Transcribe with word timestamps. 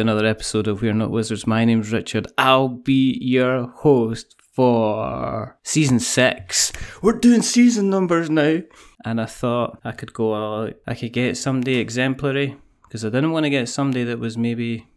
To 0.00 0.12
another 0.12 0.26
episode 0.26 0.66
of 0.66 0.80
We're 0.80 0.94
Not 0.94 1.10
Wizards. 1.10 1.46
My 1.46 1.66
name's 1.66 1.92
Richard. 1.92 2.26
I'll 2.38 2.68
be 2.68 3.18
your 3.20 3.66
host 3.66 4.34
for 4.50 5.58
season 5.62 6.00
six. 6.00 6.72
We're 7.02 7.18
doing 7.18 7.42
season 7.42 7.90
numbers 7.90 8.30
now. 8.30 8.62
And 9.04 9.20
I 9.20 9.26
thought 9.26 9.78
I 9.84 9.92
could 9.92 10.14
go 10.14 10.34
out, 10.34 10.72
I 10.86 10.94
could 10.94 11.12
get 11.12 11.36
somebody 11.36 11.74
exemplary 11.76 12.56
because 12.84 13.04
I 13.04 13.10
didn't 13.10 13.32
want 13.32 13.44
to 13.44 13.50
get 13.50 13.68
somebody 13.68 14.04
that 14.04 14.18
was 14.18 14.38
maybe 14.38 14.88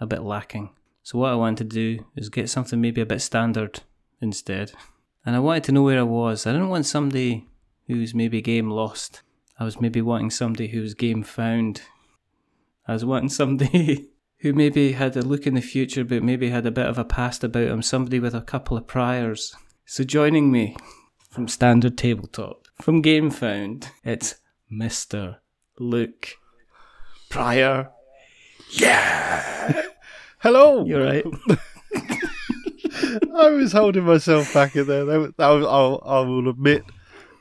a 0.00 0.06
bit 0.06 0.22
lacking. 0.22 0.70
So 1.04 1.20
what 1.20 1.30
I 1.30 1.36
wanted 1.36 1.70
to 1.70 1.76
do 1.76 2.04
is 2.16 2.28
get 2.28 2.50
something 2.50 2.80
maybe 2.80 3.00
a 3.00 3.06
bit 3.06 3.22
standard 3.22 3.82
instead. 4.20 4.72
And 5.24 5.36
I 5.36 5.38
wanted 5.38 5.62
to 5.64 5.72
know 5.72 5.82
where 5.84 6.00
I 6.00 6.02
was. 6.02 6.44
I 6.44 6.50
didn't 6.50 6.70
want 6.70 6.86
somebody 6.86 7.46
who's 7.86 8.16
maybe 8.16 8.42
game 8.42 8.68
lost. 8.68 9.22
I 9.60 9.64
was 9.64 9.80
maybe 9.80 10.02
wanting 10.02 10.30
somebody 10.30 10.68
who's 10.68 10.94
game 10.94 11.22
found. 11.22 11.82
I 12.88 12.94
was 12.94 13.04
wanting 13.04 13.28
somebody 13.28 14.08
who 14.44 14.52
maybe 14.52 14.92
had 14.92 15.16
a 15.16 15.22
look 15.22 15.46
in 15.46 15.54
the 15.54 15.62
future, 15.62 16.04
but 16.04 16.22
maybe 16.22 16.50
had 16.50 16.66
a 16.66 16.70
bit 16.70 16.84
of 16.84 16.98
a 16.98 17.04
past 17.04 17.42
about 17.42 17.68
him, 17.68 17.80
somebody 17.80 18.20
with 18.20 18.34
a 18.34 18.42
couple 18.42 18.76
of 18.76 18.86
priors. 18.86 19.56
So 19.86 20.04
joining 20.04 20.52
me 20.52 20.76
from 21.30 21.48
Standard 21.48 21.96
Tabletop, 21.96 22.68
from 22.82 23.02
GameFound, 23.02 23.86
it's 24.04 24.34
Mr. 24.70 25.38
Luke 25.78 26.34
Pryor. 27.30 27.90
Yeah! 28.72 29.82
Hello. 30.40 30.84
You're 30.84 31.02
right. 31.02 31.24
I 33.34 33.48
was 33.48 33.72
holding 33.72 34.04
myself 34.04 34.52
back 34.52 34.76
in 34.76 34.86
there. 34.86 35.06
That 35.06 35.16
was, 35.16 35.32
that 35.38 35.44
I'll, 35.46 36.02
I 36.04 36.20
will 36.20 36.50
admit 36.50 36.84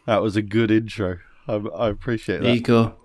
that 0.06 0.22
was 0.22 0.38
a 0.38 0.42
good 0.42 0.72
intro. 0.72 1.18
I, 1.50 1.56
I 1.56 1.90
appreciate 1.90 2.44
There 2.44 2.56
you 2.56 2.62
go. 2.62 2.96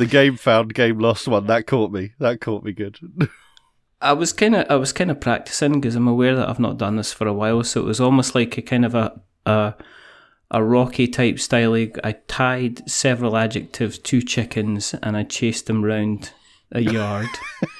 The 0.00 0.06
game 0.06 0.38
found, 0.38 0.72
game 0.72 0.98
lost 0.98 1.28
one 1.28 1.46
that 1.48 1.66
caught 1.66 1.92
me. 1.92 2.14
That 2.20 2.40
caught 2.40 2.64
me 2.64 2.72
good. 2.72 2.98
I 4.00 4.14
was 4.14 4.32
kind 4.32 4.56
of 4.56 4.64
I 4.70 4.76
was 4.76 4.94
kind 4.94 5.10
of 5.10 5.20
practicing 5.20 5.74
because 5.74 5.94
I'm 5.94 6.08
aware 6.08 6.34
that 6.36 6.48
I've 6.48 6.58
not 6.58 6.78
done 6.78 6.96
this 6.96 7.12
for 7.12 7.26
a 7.26 7.34
while, 7.34 7.62
so 7.64 7.82
it 7.82 7.84
was 7.84 8.00
almost 8.00 8.34
like 8.34 8.56
a 8.56 8.62
kind 8.62 8.86
of 8.86 8.94
a 8.94 9.20
a, 9.44 9.74
a 10.50 10.64
Rocky 10.64 11.06
type 11.06 11.38
style. 11.38 11.74
I 11.74 12.12
tied 12.28 12.88
several 12.88 13.36
adjectives 13.36 13.98
to 13.98 14.22
chickens 14.22 14.94
and 15.02 15.18
I 15.18 15.24
chased 15.24 15.66
them 15.66 15.84
round 15.84 16.32
a 16.72 16.80
yard 16.80 17.28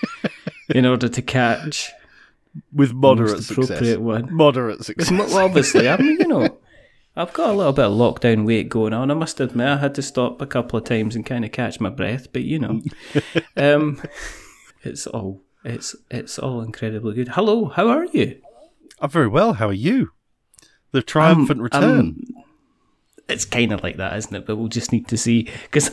in 0.68 0.84
order 0.84 1.08
to 1.08 1.22
catch 1.22 1.90
With 2.70 2.90
the 2.90 2.96
moderate 2.96 3.44
success. 3.44 3.70
appropriate 3.70 4.02
one. 4.02 4.28
Moderate 4.30 4.84
success. 4.84 5.10
Well, 5.10 5.38
obviously, 5.38 5.88
I 5.88 5.96
mean, 5.96 6.18
you 6.20 6.28
know, 6.28 6.58
I've 7.16 7.32
got 7.32 7.50
a 7.50 7.52
little 7.52 7.72
bit 7.72 7.84
of 7.86 7.92
lockdown 7.92 8.46
weight 8.46 8.68
going 8.68 8.92
on. 8.92 9.10
I 9.10 9.14
must 9.14 9.40
admit, 9.40 9.66
I 9.66 9.76
had 9.78 9.94
to 9.96 10.02
stop 10.02 10.40
a 10.40 10.46
couple 10.46 10.78
of 10.78 10.84
times 10.84 11.16
and 11.16 11.26
kind 11.26 11.44
of 11.44 11.52
catch 11.52 11.80
my 11.80 11.90
breath, 11.90 12.32
but 12.32 12.42
you 12.42 12.58
know, 12.58 12.80
um, 13.56 14.00
it's 14.82 15.06
all 15.06 15.42
it's 15.64 15.94
it's 16.10 16.38
all 16.38 16.60
incredibly 16.62 17.14
good. 17.14 17.28
Hello, 17.28 17.66
how 17.66 17.88
are 17.88 18.06
you? 18.06 18.40
I'm 19.00 19.10
very 19.10 19.28
well. 19.28 19.54
How 19.54 19.68
are 19.68 19.72
you? 19.72 20.10
The 20.92 21.02
triumphant 21.02 21.58
Um, 21.60 21.64
return. 21.64 21.98
um, 22.00 22.26
it's 23.28 23.44
kind 23.44 23.72
of 23.72 23.82
like 23.82 23.96
that, 23.98 24.16
isn't 24.16 24.34
it? 24.34 24.46
But 24.46 24.56
we'll 24.56 24.68
just 24.68 24.92
need 24.92 25.06
to 25.08 25.16
see 25.16 25.48
because 25.70 25.90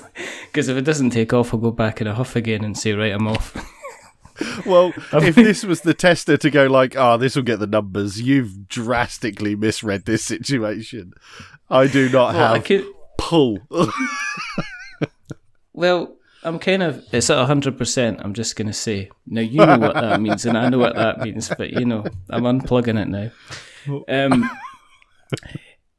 if 0.56 0.70
it 0.70 0.82
doesn't 0.86 1.12
take 1.12 1.34
off, 1.34 1.54
I'll 1.54 1.60
go 1.60 1.72
back 1.72 2.00
in 2.02 2.08
a 2.08 2.14
huff 2.16 2.36
again 2.36 2.64
and 2.64 2.78
say, 2.78 2.94
right, 2.94 3.14
I'm 3.14 3.28
off. 3.28 3.56
well, 4.66 4.94
if 5.14 5.36
this 5.36 5.64
was 5.64 5.82
the 5.82 5.94
tester 5.94 6.38
to 6.38 6.50
go 6.50 6.68
like, 6.68 6.98
"Ah, 6.98 7.18
this 7.18 7.36
will 7.36 7.44
get 7.44 7.60
the 7.60 7.68
numbers," 7.68 8.22
you've 8.22 8.68
drastically 8.68 9.56
misread 9.56 10.06
this 10.06 10.24
situation. 10.24 11.14
I 11.70 11.88
do 11.88 12.10
not 12.10 12.34
Well, 12.34 12.54
I 12.54 12.56
have 12.56 12.64
could, 12.64 12.86
pull. 13.18 13.60
Well, 15.74 16.18
I'm 16.44 16.58
kind 16.58 16.82
of 16.82 17.06
it's 17.12 17.30
at 17.30 17.46
hundred 17.46 17.78
percent. 17.78 18.20
I'm 18.24 18.34
just 18.34 18.56
gonna 18.56 18.74
say 18.74 19.12
now. 19.28 19.42
You 19.42 19.64
know 19.64 19.78
what 19.78 19.94
that 19.94 20.20
means, 20.20 20.44
and 20.44 20.58
I 20.58 20.70
know 20.70 20.80
what 20.80 20.96
that 20.96 21.20
means. 21.20 21.52
But 21.56 21.70
you 21.72 21.86
know, 21.86 22.04
I'm 22.32 22.44
unplugging 22.44 23.00
it 23.00 23.08
now. 23.08 23.30
Um, 24.08 24.50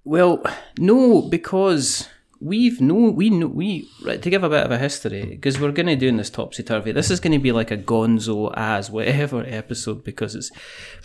well, 0.03 0.43
no, 0.79 1.23
because 1.23 2.09
we've 2.41 2.81
no, 2.81 2.95
we 2.95 3.31
know 3.31 3.47
we 3.49 3.89
right 4.05 4.21
to 4.23 4.31
give 4.31 4.43
a 4.45 4.49
bit 4.49 4.65
of 4.65 4.71
a 4.71 4.79
history 4.79 5.25
because 5.25 5.59
we're 5.61 5.73
gonna 5.73 5.97
do 5.97 6.09
in 6.09 6.17
this 6.17 6.31
topsy 6.31 6.63
turvy. 6.63 6.93
This 6.93 7.11
is 7.11 7.21
gonna 7.21 7.39
be 7.39 7.53
like 7.53 7.71
a 7.71 7.77
Gonzo 7.77 8.53
as 8.57 8.91
whatever 8.91 9.45
episode 9.47 10.05
because 10.05 10.35
it's 10.35 10.51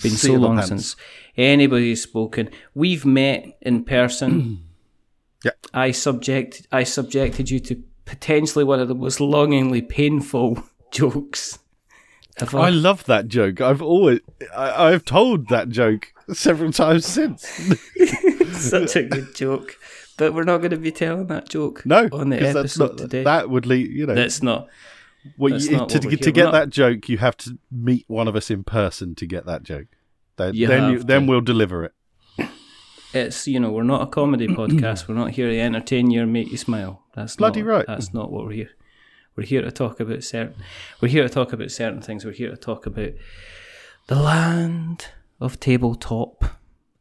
been 0.02 0.12
Seat 0.12 0.28
so 0.28 0.34
long 0.34 0.56
pants. 0.58 0.70
since 0.70 0.96
anybody's 1.38 2.04
spoken. 2.04 2.50
We've 2.76 3.06
met 3.06 3.58
in 3.62 3.84
person. 3.84 4.64
Yeah. 5.46 5.52
I 5.74 5.92
subject 5.92 6.68
I 6.72 6.86
subjected 6.86 7.50
you 7.50 7.60
to 7.60 7.84
potentially 8.06 8.64
one 8.64 8.80
of 8.80 8.88
the 8.88 8.96
most 8.96 9.20
longingly 9.20 9.82
painful 9.82 10.64
jokes 10.92 11.60
ever. 12.38 12.60
I 12.60 12.70
love 12.70 13.04
that 13.08 13.28
joke. 13.28 13.60
I've 13.60 13.82
always, 13.82 14.22
I, 14.56 14.86
I've 14.88 15.04
told 15.04 15.50
that 15.50 15.68
joke 15.68 16.14
several 16.32 16.72
times 16.72 17.06
since. 17.06 17.46
Such 18.70 18.96
a 18.96 19.04
good 19.04 19.36
joke. 19.36 19.78
But 20.18 20.34
we're 20.34 20.44
not 20.44 20.60
going 20.60 20.72
to 20.72 20.78
be 20.78 20.92
telling 20.92 21.28
that 21.28 21.50
joke 21.50 21.86
No, 21.86 22.08
on 22.12 22.30
the 22.30 22.38
'cause 22.38 22.54
that's 22.54 22.78
episode 22.80 22.90
not, 22.92 22.98
today. 22.98 23.24
that 23.24 23.50
would 23.50 23.66
lead. 23.66 23.90
You 23.92 24.06
know, 24.06 24.14
that's 24.16 24.44
not. 24.44 24.68
what 25.38 25.52
that's 25.54 25.68
you, 25.68 25.78
not 25.78 25.90
to, 25.90 26.00
to, 26.00 26.10
get 26.32 26.36
we're 26.38 26.44
not- 26.44 26.52
that 26.52 26.70
joke, 26.70 27.10
you 27.10 27.18
have 27.18 27.36
to 27.38 27.58
meet 27.72 28.06
one 28.08 28.28
of 28.28 28.36
us 28.36 28.52
in 28.52 28.64
person 28.64 29.16
to 29.16 29.26
get 29.26 29.46
that 29.46 29.64
joke. 29.64 29.88
Then, 30.38 30.54
You 30.54 30.68
then, 30.68 30.92
you, 30.92 31.00
then 31.00 31.28
we'll 31.28 31.42
deliver 31.42 31.84
it. 31.86 31.94
It's 33.14 33.48
you 33.48 33.60
know 33.60 33.72
we're 33.72 33.84
not 33.84 34.02
a 34.02 34.08
comedy 34.08 34.48
podcast. 34.60 35.08
We're 35.08 35.14
not 35.16 35.32
here 35.32 35.48
to 35.48 35.60
entertain 35.60 36.10
you 36.10 36.24
or 36.24 36.26
make 36.26 36.52
you 36.52 36.58
smile. 36.58 37.04
That's 37.14 37.36
Bloody 37.36 37.62
not, 37.62 37.70
right. 37.70 37.86
That's 37.88 38.14
not 38.14 38.32
what 38.32 38.46
we're 38.46 38.54
here. 38.54 38.72
We're 39.36 39.46
here 39.46 39.62
to 39.62 39.72
talk 39.72 40.00
about 40.00 40.24
certain. 40.24 40.56
We're 41.00 41.10
here 41.10 41.24
to 41.24 41.30
talk 41.30 41.54
about 41.54 41.70
certain 41.72 42.02
things. 42.02 42.26
We're 42.26 42.32
here 42.32 42.50
to 42.50 42.58
talk 42.58 42.86
about 42.88 43.12
the 44.08 44.16
land 44.16 45.08
of 45.40 45.60
tabletop 45.60 46.44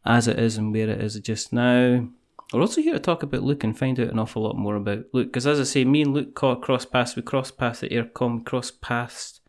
as 0.04 0.28
it 0.28 0.38
is 0.38 0.56
and 0.58 0.72
where 0.72 0.88
it 0.90 1.00
is 1.00 1.18
just 1.20 1.52
now. 1.52 2.08
We're 2.52 2.60
also 2.60 2.80
here 2.82 2.92
to 2.92 2.98
talk 3.00 3.22
about 3.22 3.42
Luke 3.42 3.64
and 3.64 3.76
find 3.76 3.98
out 3.98 4.08
an 4.10 4.18
awful 4.18 4.42
lot 4.42 4.56
more 4.56 4.76
about 4.76 5.04
Luke. 5.12 5.28
Because 5.28 5.46
as 5.46 5.60
I 5.60 5.64
say, 5.64 5.84
me 5.84 6.02
and 6.02 6.12
Luke 6.12 6.34
caught 6.34 6.62
cross 6.62 6.84
paths. 6.84 7.16
We 7.16 7.22
crossed 7.22 7.56
paths 7.56 7.82
at 7.82 7.90
Aircon. 7.90 8.44
Cross 8.44 8.72
paths. 8.82 9.40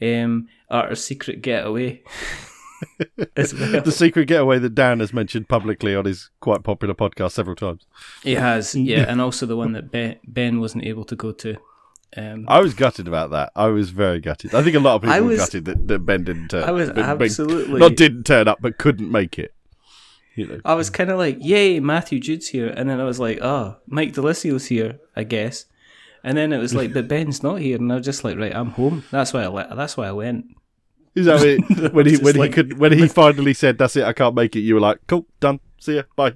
Um, 0.00 0.48
at 0.70 0.86
our 0.86 0.94
secret 0.94 1.42
getaway. 1.42 2.02
well. 3.18 3.26
The 3.36 3.92
secret 3.94 4.26
getaway 4.26 4.58
that 4.58 4.74
Dan 4.74 5.00
has 5.00 5.12
mentioned 5.12 5.48
publicly 5.48 5.94
on 5.94 6.04
his 6.04 6.30
quite 6.40 6.62
popular 6.62 6.94
podcast 6.94 7.32
several 7.32 7.56
times. 7.56 7.86
He 8.22 8.34
has, 8.34 8.74
yeah, 8.74 9.04
and 9.08 9.20
also 9.20 9.46
the 9.46 9.56
one 9.56 9.72
that 9.72 9.90
Ben, 9.90 10.18
ben 10.26 10.60
wasn't 10.60 10.84
able 10.84 11.04
to 11.04 11.16
go 11.16 11.32
to. 11.32 11.56
Um, 12.16 12.44
I 12.48 12.60
was 12.60 12.74
gutted 12.74 13.08
about 13.08 13.30
that. 13.30 13.50
I 13.56 13.68
was 13.68 13.90
very 13.90 14.20
gutted. 14.20 14.54
I 14.54 14.62
think 14.62 14.76
a 14.76 14.80
lot 14.80 14.96
of 14.96 15.02
people 15.02 15.14
I 15.14 15.20
were 15.20 15.36
gutted 15.36 15.64
that, 15.64 15.88
that 15.88 16.00
Ben 16.00 16.24
didn't 16.24 16.48
turn. 16.48 16.64
I 16.64 16.70
was 16.70 16.88
Ben- 16.90 16.96
Ben- 16.96 17.22
absolutely- 17.22 17.80
not 17.80 17.96
didn't 17.96 18.24
turn 18.24 18.46
up, 18.46 18.58
but 18.60 18.78
couldn't 18.78 19.10
make 19.10 19.38
it. 19.38 19.53
Know, 20.36 20.60
I 20.64 20.74
was 20.74 20.90
kind 20.90 21.10
of 21.10 21.18
like, 21.18 21.36
"Yay, 21.40 21.80
Matthew 21.80 22.18
Jude's 22.20 22.48
here," 22.48 22.68
and 22.68 22.88
then 22.90 23.00
I 23.00 23.04
was 23.04 23.20
like, 23.20 23.38
"Oh, 23.40 23.76
Mike 23.86 24.12
Delicio's 24.14 24.66
here, 24.66 24.98
I 25.14 25.24
guess." 25.24 25.66
And 26.24 26.36
then 26.38 26.52
it 26.52 26.58
was 26.58 26.74
like, 26.74 26.92
"But 26.92 27.06
Ben's 27.08 27.42
not 27.42 27.60
here," 27.60 27.76
and 27.76 27.92
I 27.92 27.96
was 27.96 28.04
just 28.04 28.24
like, 28.24 28.36
"Right, 28.38 28.54
I'm 28.54 28.70
home." 28.70 29.04
That's 29.10 29.32
why 29.32 29.42
I 29.44 29.46
le- 29.46 29.74
That's 29.76 29.96
why 29.96 30.08
I 30.08 30.12
went. 30.12 30.46
is 31.14 31.26
that 31.26 31.42
it? 31.44 31.92
when 31.92 32.06
he 32.06 32.16
when 32.16 32.34
like- 32.36 32.50
he 32.50 32.54
could 32.54 32.78
when 32.78 32.92
he 32.92 33.06
finally 33.06 33.54
said, 33.54 33.78
"That's 33.78 33.94
it, 33.96 34.04
I 34.04 34.12
can't 34.12 34.34
make 34.34 34.56
it," 34.56 34.60
you 34.60 34.74
were 34.74 34.80
like, 34.80 34.98
"Cool, 35.06 35.26
done, 35.38 35.60
see 35.78 35.96
ya, 35.96 36.02
bye." 36.16 36.34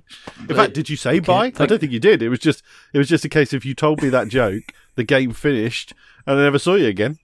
In 0.48 0.54
fact, 0.54 0.74
did 0.74 0.88
you 0.88 0.96
say 0.96 1.18
bye? 1.18 1.52
I 1.58 1.66
don't 1.66 1.80
think 1.80 1.90
you 1.92 1.98
did. 2.00 2.22
It 2.22 2.28
was 2.28 2.38
just 2.38 2.62
it 2.92 2.98
was 2.98 3.08
just 3.08 3.24
a 3.24 3.28
case 3.28 3.52
of 3.52 3.64
you 3.64 3.74
told 3.74 4.00
me 4.02 4.08
that 4.10 4.28
joke, 4.28 4.72
the 4.98 5.04
game 5.04 5.32
finished, 5.32 5.94
and 6.26 6.38
I 6.38 6.42
never 6.42 6.58
saw 6.58 6.74
you 6.74 6.88
again. 6.88 7.18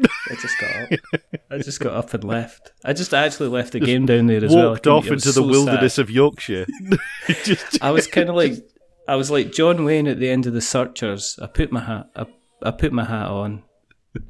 I 0.00 0.34
just 0.40 0.58
got 0.60 0.70
up. 0.70 1.32
I 1.50 1.58
just 1.58 1.80
got 1.80 1.92
up 1.92 2.14
and 2.14 2.22
left. 2.24 2.72
I 2.84 2.92
just 2.92 3.12
actually 3.12 3.48
left 3.48 3.72
the 3.72 3.80
game 3.80 4.06
down 4.06 4.26
there 4.28 4.44
as 4.44 4.54
well. 4.54 4.68
I 4.68 4.70
Walked 4.70 4.86
off 4.86 5.06
it 5.06 5.10
was 5.10 5.26
into 5.26 5.40
the 5.40 5.44
so 5.44 5.50
wilderness 5.50 5.94
sad. 5.94 6.02
of 6.02 6.10
Yorkshire. 6.10 6.66
just, 7.44 7.82
I 7.82 7.90
was 7.90 8.06
kind 8.06 8.28
of 8.28 8.36
like, 8.36 8.52
I 9.08 9.16
was 9.16 9.30
like 9.30 9.52
John 9.52 9.84
Wayne 9.84 10.06
at 10.06 10.20
the 10.20 10.30
end 10.30 10.46
of 10.46 10.52
the 10.52 10.60
Searchers. 10.60 11.36
I 11.42 11.48
put 11.48 11.72
my 11.72 11.80
hat, 11.80 12.10
I 12.14 12.26
I 12.62 12.70
put 12.70 12.92
my 12.92 13.04
hat 13.04 13.26
on, 13.26 13.64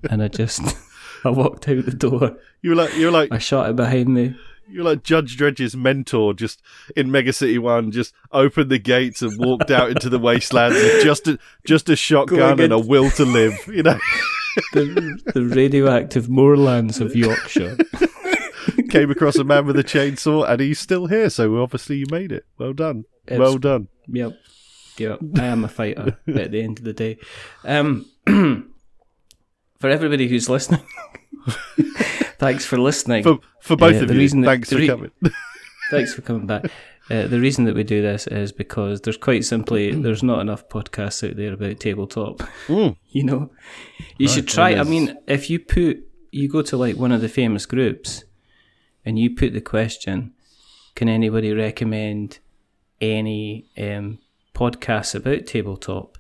and 0.08 0.22
I 0.22 0.28
just 0.28 0.62
I 1.24 1.28
walked 1.28 1.68
out 1.68 1.84
the 1.84 1.92
door. 1.92 2.38
You 2.62 2.70
were 2.70 2.76
like 2.76 2.94
you 2.94 3.06
were 3.06 3.12
like 3.12 3.30
I 3.30 3.38
shot 3.38 3.68
it 3.68 3.76
behind 3.76 4.08
me. 4.08 4.34
You're 4.68 4.84
like 4.84 5.02
Judge 5.02 5.36
Dredd's 5.36 5.76
mentor, 5.76 6.34
just 6.34 6.60
in 6.96 7.10
Mega 7.10 7.32
City 7.32 7.58
One, 7.58 7.90
just 7.92 8.12
opened 8.32 8.70
the 8.70 8.78
gates 8.78 9.22
and 9.22 9.38
walked 9.38 9.70
out 9.70 9.90
into 9.90 10.08
the 10.08 10.18
wastelands 10.18 10.76
with 10.76 11.04
just 11.04 11.28
a 11.28 11.38
just 11.64 11.88
a 11.88 11.96
shotgun 11.96 12.58
and 12.60 12.72
a 12.72 12.78
will 12.78 13.10
to 13.12 13.24
live. 13.24 13.54
You 13.66 13.82
know, 13.84 13.98
The, 14.72 15.20
the 15.34 15.44
radioactive 15.44 16.28
moorlands 16.30 16.98
of 17.00 17.14
Yorkshire. 17.14 17.76
came 18.88 19.10
across 19.10 19.36
a 19.36 19.44
man 19.44 19.66
with 19.66 19.78
a 19.78 19.84
chainsaw, 19.84 20.48
and 20.48 20.60
he's 20.60 20.78
still 20.78 21.06
here. 21.06 21.28
So 21.28 21.62
obviously, 21.62 21.96
you 21.98 22.06
made 22.10 22.32
it. 22.32 22.46
Well 22.58 22.72
done. 22.72 23.04
It's- 23.26 23.38
well 23.38 23.58
done. 23.58 23.88
Yep. 24.08 24.32
Yep. 24.98 25.18
I 25.38 25.44
am 25.44 25.64
a 25.64 25.68
fighter 25.68 26.16
at 26.34 26.50
the 26.52 26.62
end 26.62 26.78
of 26.78 26.84
the 26.84 26.94
day. 26.94 27.18
Um, 27.64 28.06
for 28.26 29.88
everybody 29.90 30.26
who's 30.28 30.48
listening, 30.48 30.80
thanks 32.38 32.64
for 32.64 32.78
listening. 32.78 33.22
For 33.22 33.38
for 33.60 33.76
both 33.76 33.96
Uh, 33.96 34.02
of 34.02 34.08
the 34.08 34.14
you, 34.14 34.20
reason 34.20 34.40
that- 34.42 34.48
thanks 34.48 34.68
the 34.70 34.76
for 34.76 34.80
re- 34.80 34.86
coming. 34.88 35.10
Thanks 35.90 36.14
for 36.14 36.22
coming 36.22 36.46
back. 36.48 36.64
Uh, 37.08 37.28
the 37.28 37.38
reason 37.38 37.64
that 37.66 37.76
we 37.76 37.84
do 37.84 38.02
this 38.02 38.26
is 38.26 38.50
because 38.50 39.02
there's 39.02 39.16
quite 39.16 39.44
simply 39.44 39.92
there's 39.92 40.24
not 40.24 40.40
enough 40.40 40.68
podcasts 40.68 41.22
out 41.28 41.36
there 41.36 41.52
about 41.52 41.78
tabletop. 41.78 42.38
Mm. 42.66 42.96
You 43.10 43.22
know, 43.22 43.50
you 44.18 44.26
should 44.26 44.48
try. 44.48 44.74
I 44.74 44.82
mean, 44.82 45.16
if 45.28 45.48
you 45.48 45.60
put 45.60 45.98
you 46.32 46.48
go 46.48 46.62
to 46.62 46.76
like 46.76 46.96
one 46.96 47.12
of 47.12 47.20
the 47.20 47.28
famous 47.28 47.66
groups, 47.66 48.24
and 49.04 49.16
you 49.16 49.30
put 49.36 49.52
the 49.52 49.60
question, 49.60 50.32
"Can 50.96 51.08
anybody 51.08 51.52
recommend 51.52 52.40
any 53.00 53.66
um, 53.78 54.18
podcasts 54.52 55.14
about 55.14 55.46
tabletop?" 55.46 56.18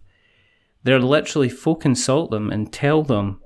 They're 0.84 1.00
literally 1.00 1.48
folk 1.48 1.84
insult 1.84 2.30
them 2.30 2.50
and 2.52 2.72
tell 2.72 3.02
them 3.02 3.40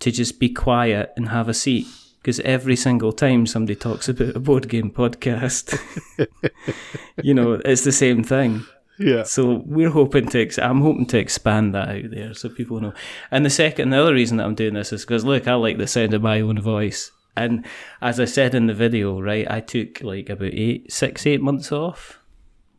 to 0.00 0.10
just 0.10 0.38
be 0.38 0.48
quiet 0.48 1.12
and 1.16 1.28
have 1.28 1.48
a 1.48 1.54
seat. 1.54 1.86
Because 2.20 2.40
every 2.40 2.76
single 2.76 3.12
time 3.12 3.46
somebody 3.46 3.76
talks 3.76 4.08
about 4.08 4.36
a 4.36 4.40
board 4.40 4.68
game 4.68 4.90
podcast, 4.90 5.78
you 7.22 7.32
know, 7.32 7.60
it's 7.64 7.84
the 7.84 7.92
same 7.92 8.22
thing. 8.22 8.64
Yeah. 8.98 9.22
So 9.22 9.62
we're 9.64 9.90
hoping 9.90 10.26
to, 10.30 10.42
ex- 10.42 10.58
I'm 10.58 10.80
hoping 10.80 11.06
to 11.06 11.18
expand 11.18 11.74
that 11.74 11.88
out 11.88 12.10
there 12.10 12.34
so 12.34 12.48
people 12.48 12.80
know. 12.80 12.92
And 13.30 13.46
the 13.46 13.50
second, 13.50 13.90
the 13.90 14.00
other 14.00 14.12
reason 14.12 14.38
that 14.38 14.46
I'm 14.46 14.56
doing 14.56 14.74
this 14.74 14.92
is 14.92 15.04
because 15.04 15.24
look, 15.24 15.46
I 15.46 15.54
like 15.54 15.78
the 15.78 15.86
sound 15.86 16.14
of 16.14 16.22
my 16.22 16.40
own 16.40 16.60
voice. 16.60 17.12
And 17.36 17.64
as 18.02 18.18
I 18.18 18.24
said 18.24 18.54
in 18.54 18.66
the 18.66 18.74
video, 18.74 19.20
right, 19.20 19.48
I 19.48 19.60
took 19.60 20.02
like 20.02 20.28
about 20.28 20.52
eight, 20.52 20.92
six, 20.92 21.24
eight 21.26 21.40
months 21.40 21.70
off. 21.70 22.20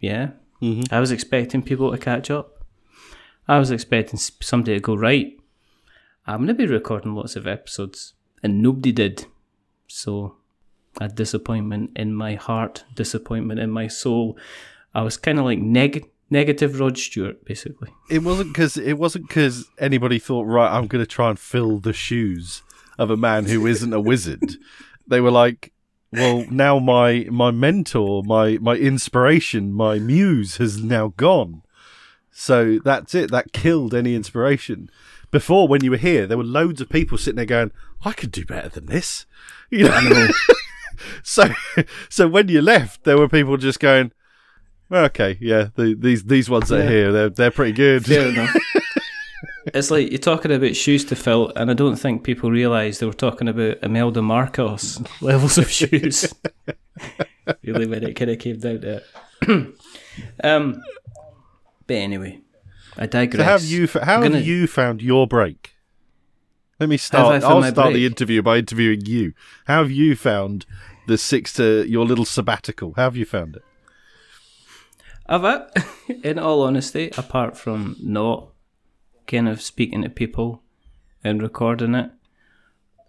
Yeah. 0.01 0.31
Mm-hmm. 0.61 0.93
I 0.93 0.99
was 0.99 1.11
expecting 1.11 1.61
people 1.61 1.91
to 1.91 1.97
catch 1.97 2.29
up. 2.29 2.65
I 3.47 3.57
was 3.57 3.71
expecting 3.71 4.19
somebody 4.19 4.75
to 4.75 4.79
go, 4.79 4.95
right, 4.95 5.38
I'm 6.29 6.45
going 6.45 6.47
to 6.49 6.53
be 6.53 6.67
recording 6.67 7.15
lots 7.15 7.35
of 7.35 7.47
episodes. 7.47 8.13
And 8.43 8.61
nobody 8.61 8.91
did. 8.91 9.25
So 9.87 10.35
a 11.01 11.09
disappointment 11.09 11.89
in 11.95 12.13
my 12.13 12.35
heart, 12.35 12.85
disappointment 12.93 13.59
in 13.59 13.71
my 13.71 13.87
soul. 13.87 14.37
I 14.93 15.01
was 15.01 15.17
kind 15.17 15.39
of 15.39 15.45
like 15.45 15.57
neg- 15.57 16.07
negative 16.29 16.79
Rod 16.79 16.99
Stewart, 16.99 17.43
basically. 17.45 17.89
It 18.11 18.19
wasn't 18.19 18.53
because 18.53 18.77
it 18.77 18.93
wasn't 18.93 19.27
because 19.27 19.65
anybody 19.79 20.19
thought, 20.19 20.43
right, 20.43 20.71
I'm 20.71 20.85
going 20.85 21.03
to 21.03 21.09
try 21.09 21.31
and 21.31 21.39
fill 21.39 21.79
the 21.79 21.93
shoes 21.93 22.61
of 22.99 23.09
a 23.09 23.17
man 23.17 23.45
who 23.45 23.65
isn't 23.65 23.91
a 23.91 23.99
wizard. 23.99 24.43
they 25.07 25.21
were 25.21 25.31
like, 25.31 25.73
well, 26.11 26.45
now 26.51 26.77
my 26.77 27.25
my 27.31 27.49
mentor, 27.49 28.21
my 28.23 28.59
my 28.61 28.75
inspiration, 28.75 29.73
my 29.73 29.97
muse 29.97 30.57
has 30.57 30.83
now 30.83 31.07
gone. 31.17 31.63
So 32.31 32.77
that's 32.85 33.15
it. 33.15 33.31
That 33.31 33.51
killed 33.51 33.95
any 33.95 34.13
inspiration. 34.13 34.91
Before, 35.31 35.67
when 35.67 35.83
you 35.83 35.91
were 35.91 35.97
here, 35.97 36.25
there 36.25 36.37
were 36.37 36.43
loads 36.43 36.81
of 36.81 36.89
people 36.89 37.17
sitting 37.17 37.37
there 37.37 37.45
going, 37.45 37.71
"I 38.03 38.13
could 38.13 38.31
do 38.31 38.45
better 38.45 38.69
than 38.69 38.87
this," 38.87 39.25
you 39.69 39.87
know. 39.87 40.27
so, 41.23 41.49
so 42.09 42.27
when 42.27 42.47
you 42.47 42.61
left, 42.61 43.03
there 43.03 43.17
were 43.17 43.29
people 43.29 43.57
just 43.57 43.79
going, 43.79 44.11
well, 44.89 45.05
"Okay, 45.05 45.37
yeah, 45.39 45.67
the, 45.75 45.95
these 45.97 46.23
these 46.23 46.49
ones 46.49 46.69
that 46.69 46.85
are 46.85 46.89
here, 46.89 47.11
they're 47.11 47.29
they're 47.29 47.51
pretty 47.51 47.73
good." 47.73 48.05
Fair 48.05 48.27
enough. 48.27 48.55
It's 49.71 49.91
like 49.91 50.09
you're 50.09 50.17
talking 50.17 50.51
about 50.51 50.75
shoes 50.75 51.05
to 51.05 51.15
fill, 51.15 51.51
and 51.55 51.69
I 51.69 51.73
don't 51.75 51.97
think 51.97 52.23
people 52.23 52.49
realise 52.49 52.97
they 52.97 53.05
were 53.05 53.13
talking 53.13 53.47
about 53.47 53.77
Imelda 53.83 54.21
Marcos 54.21 54.99
levels 55.21 55.59
of 55.59 55.69
shoes. 55.69 56.33
really, 57.63 57.85
when 57.85 58.03
it 58.03 58.15
kind 58.15 58.31
of 58.31 58.39
came 58.39 58.57
down 58.57 58.81
to 58.81 59.01
it. 59.47 59.75
um, 60.43 60.81
but 61.85 61.93
anyway, 61.93 62.39
I 62.99 63.05
digress. 63.05 63.39
So 63.39 63.43
how 63.45 63.51
have 63.53 63.63
you 63.63 63.83
f- 63.85 64.03
how 64.03 64.21
I'm 64.21 64.33
have 64.33 64.45
you 64.45 64.67
found 64.67 65.01
your 65.01 65.25
break? 65.25 65.75
Let 66.79 66.89
me 66.89 66.97
start. 66.97 67.43
I'll 67.43 67.63
start 67.63 67.93
the 67.93 68.05
interview 68.05 68.41
by 68.41 68.57
interviewing 68.57 69.05
you. 69.05 69.33
How 69.65 69.81
have 69.81 69.91
you 69.91 70.15
found 70.15 70.65
the 71.07 71.17
six 71.17 71.53
to 71.53 71.85
your 71.87 72.05
little 72.05 72.25
sabbatical? 72.25 72.93
How 72.95 73.03
have 73.03 73.17
you 73.17 73.25
found 73.25 73.55
it? 73.55 73.63
Have 75.27 75.45
I? 75.45 75.65
In 76.23 76.37
all 76.37 76.61
honesty, 76.61 77.11
apart 77.17 77.57
from 77.57 77.95
not 78.01 78.49
kind 79.27 79.47
of 79.47 79.61
speaking 79.61 80.01
to 80.01 80.09
people 80.09 80.63
and 81.23 81.41
recording 81.41 81.95
it, 81.95 82.11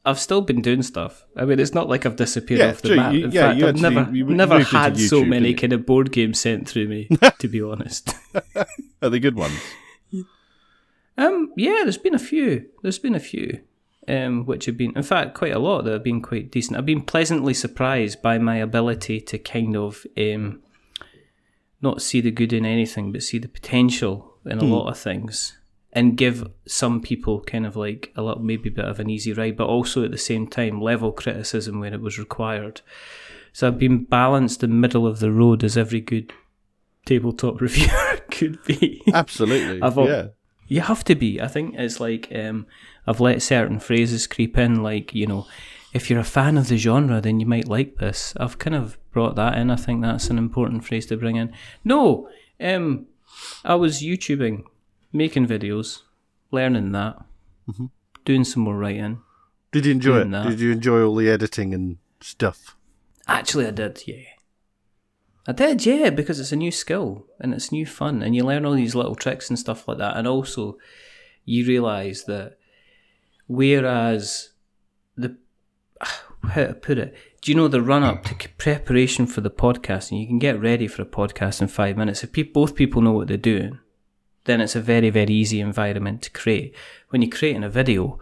I've 0.05 0.19
still 0.19 0.41
been 0.41 0.63
doing 0.63 0.83
stuff. 0.83 1.27
I 1.37 1.45
mean, 1.45 1.61
it's 1.61 1.75
not 1.75 1.89
like 1.89 2.07
I've 2.07 2.17
disappeared 2.17 2.61
Yeah, 2.61 2.71
off 2.71 2.81
the 2.83 2.89
true. 2.89 2.97
map. 2.97 3.13
In 3.15 3.31
yeah, 3.33 3.49
fact, 3.51 3.63
I've 3.63 3.69
actually- 3.69 3.83
never, 3.95 4.17
you 4.17 4.25
never 4.25 4.61
had 4.63 4.99
so 4.99 5.25
many 5.25 5.53
kind 5.55 5.73
of 5.75 5.85
board 5.85 6.11
games 6.11 6.41
sent 6.41 6.67
through 6.69 6.89
me, 6.89 7.09
to 7.39 7.49
be 7.49 7.61
honest. 7.61 8.15
Are 9.03 9.11
they 9.11 9.19
good 9.21 9.37
ones? 9.37 9.59
Um, 11.19 11.53
yeah, 11.57 11.81
there's 11.83 11.99
been 11.99 12.15
a 12.15 12.19
few. 12.19 12.67
There's 12.83 12.99
been 12.99 13.15
a 13.15 13.21
few, 13.21 13.61
um, 14.09 14.47
which 14.47 14.65
have 14.67 14.79
been, 14.79 14.93
in 14.97 15.03
fact, 15.03 15.35
quite 15.35 15.53
a 15.53 15.59
lot 15.59 15.85
that 15.85 15.93
have 15.93 16.05
been 16.05 16.23
quite 16.23 16.51
decent. 16.51 16.79
I've 16.79 16.87
been 16.87 17.03
pleasantly 17.03 17.53
surprised 17.53 18.23
by 18.23 18.39
my 18.39 18.57
ability 18.57 19.21
to 19.23 19.39
kind 19.39 19.77
of 19.77 20.07
um, 20.17 20.63
not 21.83 22.01
see 22.01 22.23
the 22.23 22.31
good 22.31 22.53
in 22.55 22.65
anything, 22.65 23.13
but 23.13 23.23
see 23.23 23.39
the 23.39 23.49
potential 23.49 24.35
in 24.47 24.59
a 24.59 24.65
lot 24.65 24.89
of 24.89 24.97
things, 24.99 25.59
and 25.93 26.17
give 26.17 26.49
some 26.67 27.01
people 27.01 27.41
kind 27.41 27.67
of 27.67 27.77
like 27.77 28.13
a 28.17 28.23
little, 28.23 28.43
maybe 28.43 28.71
bit 28.71 28.85
of 28.85 29.01
an 29.01 29.11
easy 29.11 29.33
ride, 29.33 29.57
but 29.57 29.67
also 29.67 30.05
at 30.05 30.11
the 30.11 30.19
same 30.19 30.47
time 30.47 30.81
level 30.81 31.13
criticism 31.13 31.81
when 31.81 31.93
it 31.93 32.01
was 32.01 32.19
required. 32.19 32.81
So 33.53 33.67
I've 33.67 33.79
been 33.79 34.05
balanced 34.05 34.63
in 34.63 34.81
middle 34.81 35.07
of 35.07 35.19
the 35.19 35.33
road 35.33 35.65
as 35.65 35.77
every 35.77 36.01
good 36.01 36.33
tabletop 37.05 37.61
reviewer 37.61 38.21
could 38.31 38.63
be. 38.65 39.03
Absolutely. 39.13 39.83
I've 39.83 39.97
yeah. 39.97 40.29
You 40.69 40.83
have 40.83 41.03
to 41.05 41.17
be. 41.17 41.41
I 41.41 41.49
think 41.49 41.75
it's 41.77 41.99
like 41.99 42.29
um, 42.33 42.65
I've 43.05 43.19
let 43.19 43.43
certain 43.43 43.81
phrases 43.81 44.29
creep 44.29 44.57
in, 44.57 44.85
like 44.85 45.13
you 45.13 45.27
know, 45.27 45.49
if 45.93 46.09
you're 46.09 46.21
a 46.21 46.25
fan 46.25 46.57
of 46.57 46.69
the 46.69 46.77
genre, 46.77 47.21
then 47.21 47.41
you 47.41 47.47
might 47.47 47.67
like 47.67 47.97
this. 47.97 48.35
I've 48.37 48.59
kind 48.59 48.77
of 48.77 48.97
brought 49.11 49.35
that 49.35 49.59
in. 49.59 49.71
I 49.73 49.77
think 49.77 50.03
that's 50.03 50.31
an 50.31 50.39
important 50.39 50.85
phrase 50.85 51.07
to 51.07 51.17
bring 51.17 51.35
in. 51.35 51.53
No, 51.83 52.29
um, 52.61 53.07
I 53.65 53.75
was 53.75 54.01
YouTubing, 54.01 54.63
making 55.13 55.47
videos, 55.47 56.01
learning 56.51 56.93
that, 56.93 57.23
Mm-hmm. 57.71 57.87
doing 58.25 58.43
some 58.45 58.65
more 58.65 58.77
writing. 58.77 59.21
Did 59.71 59.87
you 59.87 59.93
enjoy 59.93 60.21
it? 60.23 60.31
that. 60.33 60.49
Did 60.49 60.61
you 60.61 60.73
enjoy 60.73 61.05
all 61.05 61.15
the 61.15 61.31
editing 61.31 61.73
and 61.73 61.99
stuff? 62.21 62.77
Actually, 63.29 63.67
I 63.69 63.71
did, 63.71 64.03
yeah. 64.07 64.25
I 65.47 65.53
did, 65.53 65.87
yeah, 65.87 66.11
because 66.11 66.41
it's 66.41 66.51
a 66.53 66.57
new 66.57 66.73
skill 66.73 67.27
and 67.39 67.55
it's 67.55 67.71
new 67.71 67.87
fun, 67.87 68.23
and 68.23 68.35
you 68.35 68.43
learn 68.45 68.65
all 68.65 68.73
these 68.75 68.95
little 68.97 69.15
tricks 69.15 69.49
and 69.49 69.59
stuff 69.59 69.87
like 69.87 69.99
that. 69.99 70.17
And 70.17 70.27
also, 70.27 70.79
you 71.45 71.65
realise 71.67 72.25
that 72.25 72.59
whereas 73.47 74.51
the 75.17 75.37
how 76.43 76.65
to 76.67 76.75
put 76.75 76.99
it, 76.99 77.15
do 77.43 77.51
you 77.53 77.57
know 77.57 77.69
the 77.69 77.83
run 77.83 78.03
up 78.03 78.25
to 78.25 78.49
preparation 78.59 79.27
for 79.27 79.41
the 79.41 79.51
podcast, 79.51 80.11
and 80.11 80.21
you 80.21 80.27
can 80.27 80.39
get 80.39 80.61
ready 80.61 80.87
for 80.89 81.03
a 81.03 81.07
podcast 81.07 81.61
in 81.63 81.69
five 81.69 81.97
minutes. 81.97 82.25
If 82.25 82.33
pe- 82.33 82.43
both 82.43 82.75
people 82.75 83.03
know 83.03 83.13
what 83.13 83.29
they're 83.29 83.37
doing, 83.37 83.79
then 84.45 84.61
it's 84.61 84.77
a 84.77 84.81
very 84.81 85.11
very 85.11 85.33
easy 85.33 85.61
environment 85.61 86.23
to 86.23 86.31
create. 86.31 86.75
When 87.09 87.23
you're 87.23 87.31
creating 87.31 87.65
a 87.65 87.71
video, 87.71 88.19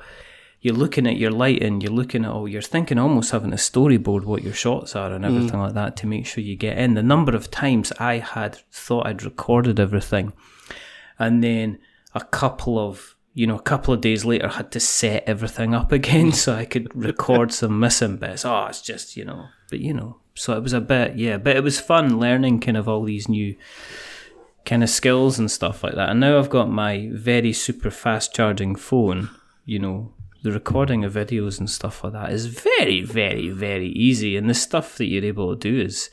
you're 0.60 0.75
looking 0.75 1.06
at 1.06 1.16
your 1.16 1.30
lighting, 1.30 1.80
you're 1.80 1.92
looking 1.92 2.25
at 2.25 2.30
all, 2.30 2.48
you're 2.48 2.62
thinking 2.62 2.98
almost 2.98 3.30
having 3.30 3.52
a 3.52 3.56
storyboard 3.56 4.25
what 4.25 4.42
your 4.42 4.52
shots 4.52 4.96
are 4.96 5.12
and 5.12 5.25
everything 5.25 5.58
mm. 5.58 5.64
like 5.64 5.75
that 5.75 5.96
to 5.98 6.06
make 6.06 6.26
sure 6.26 6.42
you 6.42 6.56
get 6.56 6.78
in. 6.78 6.94
The 6.94 7.02
number 7.02 7.37
of 7.37 7.50
times 7.50 7.92
I 7.98 8.18
had 8.18 8.56
thought 8.72 9.06
I'd 9.06 9.22
recorded 9.22 9.78
everything, 9.78 10.32
and 11.18 11.42
then 11.44 11.78
a 12.14 12.25
couple 12.25 12.78
of 12.78 13.14
you 13.34 13.46
know, 13.46 13.54
a 13.54 13.62
couple 13.62 13.94
of 13.94 14.00
days 14.00 14.25
later, 14.25 14.48
had 14.48 14.72
to 14.72 14.80
set 14.80 15.22
everything 15.28 15.72
up 15.72 15.92
again 16.00 16.32
so 16.32 16.54
I 16.54 16.64
could 16.64 16.92
record 16.92 17.52
some 17.52 17.78
missing 17.78 18.16
bits. 18.16 18.44
Oh, 18.44 18.66
it's 18.66 18.82
just 18.82 19.16
you 19.16 19.25
know, 19.25 19.46
but 19.70 19.78
you 19.78 19.94
know, 19.94 20.16
so 20.34 20.56
it 20.56 20.62
was 20.62 20.72
a 20.72 20.80
bit, 20.80 21.16
yeah, 21.16 21.37
but 21.38 21.56
it 21.56 21.62
was 21.62 21.78
fun 21.78 22.18
learning 22.18 22.58
kind 22.60 22.76
of 22.76 22.88
all 22.88 23.04
these 23.04 23.28
new 23.28 23.54
kind 24.68 24.82
of 24.82 24.90
skills 24.90 25.38
and 25.38 25.50
stuff 25.50 25.82
like 25.82 25.94
that. 25.94 26.10
And 26.10 26.20
now 26.20 26.38
I've 26.38 26.50
got 26.50 26.70
my 26.70 27.08
very 27.12 27.54
super 27.54 27.90
fast 27.90 28.34
charging 28.34 28.76
phone, 28.76 29.30
you 29.64 29.78
know, 29.78 30.12
the 30.42 30.52
recording 30.52 31.04
of 31.04 31.14
videos 31.14 31.58
and 31.58 31.68
stuff 31.68 32.04
like 32.04 32.12
that 32.12 32.30
is 32.30 32.46
very, 32.46 33.00
very, 33.02 33.48
very 33.48 33.88
easy. 33.88 34.37
And 34.37 34.48
the 34.48 34.54
stuff 34.54 34.96
that 34.98 35.06
you're 35.06 35.25
able 35.25 35.56
to 35.56 35.58
do 35.58 35.80
is, 35.80 36.10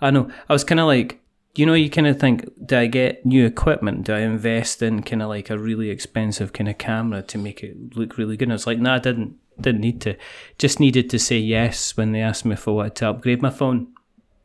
I 0.00 0.12
know, 0.12 0.30
I 0.48 0.52
was 0.52 0.62
kind 0.62 0.80
of 0.80 0.86
like, 0.86 1.20
you 1.56 1.66
know, 1.66 1.74
you 1.74 1.90
kind 1.90 2.06
of 2.06 2.20
think, 2.20 2.48
do 2.64 2.78
I 2.78 2.86
get 2.86 3.26
new 3.26 3.44
equipment? 3.44 4.04
Do 4.04 4.14
I 4.14 4.20
invest 4.20 4.80
in 4.80 5.02
kind 5.02 5.20
of 5.20 5.28
like 5.28 5.50
a 5.50 5.58
really 5.58 5.90
expensive 5.90 6.52
kind 6.52 6.68
of 6.68 6.78
camera 6.78 7.20
to 7.22 7.36
make 7.36 7.62
it 7.64 7.96
look 7.96 8.16
really 8.16 8.36
good? 8.36 8.46
And 8.46 8.52
I 8.52 8.54
was 8.54 8.66
like, 8.66 8.78
no, 8.78 8.94
I 8.94 8.98
didn't. 8.98 9.36
Didn't 9.60 9.82
need 9.82 10.00
to. 10.02 10.16
Just 10.56 10.80
needed 10.80 11.10
to 11.10 11.18
say 11.18 11.36
yes 11.36 11.94
when 11.94 12.12
they 12.12 12.22
asked 12.22 12.46
me 12.46 12.54
if 12.54 12.66
I 12.66 12.70
wanted 12.70 12.94
to 12.96 13.10
upgrade 13.10 13.42
my 13.42 13.50
phone. 13.50 13.88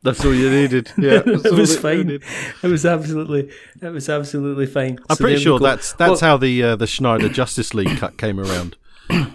That's 0.02 0.24
all 0.24 0.34
you 0.34 0.50
needed. 0.50 0.92
Yeah, 0.98 1.22
it 1.26 1.52
was 1.52 1.76
fine. 1.78 2.10
It 2.10 2.22
was 2.62 2.86
absolutely, 2.86 3.50
it 3.82 3.88
was 3.88 4.08
absolutely 4.08 4.66
fine. 4.66 4.98
I'm 5.10 5.16
So 5.16 5.24
pretty 5.24 5.40
sure 5.40 5.58
that's 5.58 5.92
that's 5.94 6.20
Well, 6.22 6.30
how 6.30 6.36
the 6.36 6.62
uh, 6.62 6.76
the 6.76 6.86
Snyder 6.86 7.28
Justice 7.28 7.74
League 7.74 7.96
cut 7.98 8.16
came 8.16 8.38
around. 8.38 8.76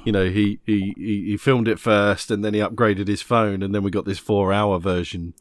You 0.05 0.12
know, 0.12 0.29
he, 0.29 0.60
he 0.65 0.93
he 0.96 1.24
he 1.29 1.38
filmed 1.38 1.67
it 1.67 1.79
first, 1.79 2.29
and 2.29 2.46
then 2.46 2.53
he 2.53 2.60
upgraded 2.60 3.08
his 3.08 3.24
phone, 3.24 3.63
and 3.63 3.74
then 3.74 3.82
we 3.82 3.89
got 3.89 4.05
this 4.05 4.20
four 4.20 4.53
hour 4.53 4.77
version. 4.79 5.34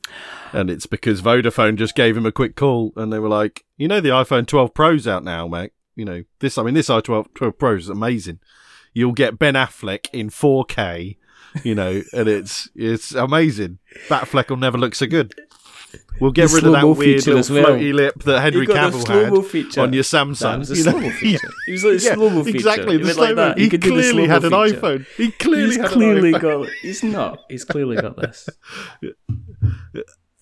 And 0.53 0.71
it's 0.71 0.87
because 0.87 1.21
Vodafone 1.21 1.77
just 1.77 1.95
gave 1.95 2.17
him 2.17 2.25
a 2.25 2.33
quick 2.33 2.57
call, 2.57 2.93
and 2.97 3.13
they 3.13 3.19
were 3.19 3.29
like, 3.29 3.65
"You 3.77 3.89
know, 3.89 4.01
the 4.01 4.09
iPhone 4.09 4.47
12 4.47 4.73
Pro's 4.73 5.07
out 5.07 5.23
now, 5.23 5.47
mate. 5.47 5.73
You 5.97 6.07
know 6.07 6.25
this. 6.41 6.57
I 6.57 6.63
mean, 6.63 6.73
this 6.75 6.89
i12 6.89 7.35
12 7.35 7.59
Pro 7.59 7.75
is 7.77 7.89
amazing. 7.91 8.41
You'll 8.95 9.13
get 9.13 9.39
Ben 9.39 9.55
Affleck 9.55 10.09
in 10.13 10.31
4K. 10.31 11.17
You 11.65 11.75
know, 11.75 12.03
and 12.13 12.29
it's 12.29 12.69
it's 12.75 13.15
amazing. 13.15 13.79
Batfleck 14.09 14.49
will 14.49 14.57
never 14.57 14.79
look 14.79 14.95
so 14.95 15.07
good." 15.07 15.35
We'll 16.21 16.31
get 16.31 16.49
The 16.51 16.55
rid 16.57 16.65
of 16.67 16.73
that 16.73 16.87
weird 16.87 17.19
little 17.27 17.39
as 17.39 17.51
well. 17.51 17.65
floaty 17.67 17.93
lip 17.93 18.23
that 18.25 18.41
Henry 18.41 18.65
He 18.67 18.73
Cavill 18.73 19.35
had 19.35 19.47
feature. 19.47 19.81
on 19.81 19.93
your 19.93 20.03
That 20.03 20.09
Samsung. 20.27 20.59
was 20.61 20.71
a 20.71 20.77
you 20.77 20.85
know? 20.85 20.91
slow-mo 20.93 21.11
feature. 21.11 21.51
He 21.67 21.73
was 21.73 21.85
like 21.85 21.93
a 21.95 22.03
Yeah, 22.05 22.15
slow-mo 22.15 22.45
feature. 22.45 22.57
Exactly, 22.57 22.97
the 22.97 23.05
went 23.05 23.19
like 23.19 23.27
slow-mo. 23.35 23.49
that. 23.49 23.59
He, 23.59 23.69
could 23.69 23.81
do 23.81 23.89
the 23.89 23.95
clearly 24.03 24.27
had 24.29 24.45
an 24.45 24.51
feature. 24.53 24.81
iPhone. 24.81 25.07
He 25.17 25.31
clearly 25.33 25.67
He's 25.67 25.77
had 25.77 25.91
clearly 25.91 26.33
an 26.33 26.41
iPhone. 26.41 26.63
got. 26.65 26.69
He's 26.83 27.03
not. 27.03 27.39
He's 27.51 27.65
clearly 27.65 27.97
got 27.97 28.17
this. 28.17 28.49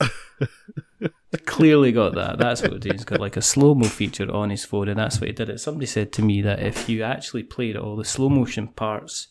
clearly 1.46 1.92
got 1.92 2.14
that. 2.14 2.38
That's 2.38 2.62
what 2.62 2.82
he's 2.84 3.04
got 3.04 3.20
like 3.20 3.36
a 3.36 3.42
slow 3.42 3.74
mo 3.74 3.86
feature 3.86 4.30
on 4.30 4.50
his 4.50 4.64
phone, 4.64 4.88
and 4.88 4.98
that's 4.98 5.20
what 5.20 5.28
he 5.28 5.32
did. 5.32 5.48
It. 5.48 5.60
Somebody 5.60 5.86
said 5.86 6.12
to 6.14 6.22
me 6.22 6.42
that 6.42 6.60
if 6.60 6.88
you 6.88 7.02
actually 7.02 7.42
played 7.44 7.76
all 7.76 7.96
the 7.96 8.04
slow 8.04 8.28
motion 8.28 8.68
parts 8.68 9.28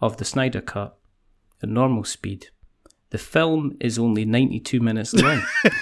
of 0.00 0.16
the 0.16 0.24
Snyder 0.24 0.60
Cut 0.60 0.96
at 1.62 1.68
normal 1.68 2.04
speed, 2.04 2.48
the 3.10 3.18
film 3.18 3.76
is 3.80 3.98
only 3.98 4.24
ninety 4.24 4.60
two 4.60 4.80
minutes 4.80 5.14
long. 5.14 5.42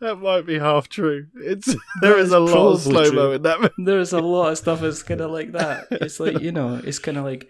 That 0.00 0.16
might 0.16 0.46
be 0.46 0.58
half 0.58 0.88
true. 0.88 1.26
It's 1.34 1.74
there 2.00 2.18
is 2.18 2.32
a 2.32 2.40
lot 2.40 2.72
of 2.72 2.80
slow 2.80 3.12
mo 3.12 3.32
in 3.32 3.42
that. 3.42 3.72
There's 3.78 4.12
a 4.12 4.20
lot 4.20 4.50
of 4.50 4.58
stuff 4.58 4.80
that's 4.80 5.02
kind 5.02 5.20
of 5.20 5.30
like 5.30 5.52
that. 5.52 5.88
It's 5.90 6.18
like, 6.18 6.40
you 6.40 6.52
know, 6.52 6.80
it's 6.82 6.98
kind 6.98 7.18
of 7.18 7.24
like, 7.24 7.48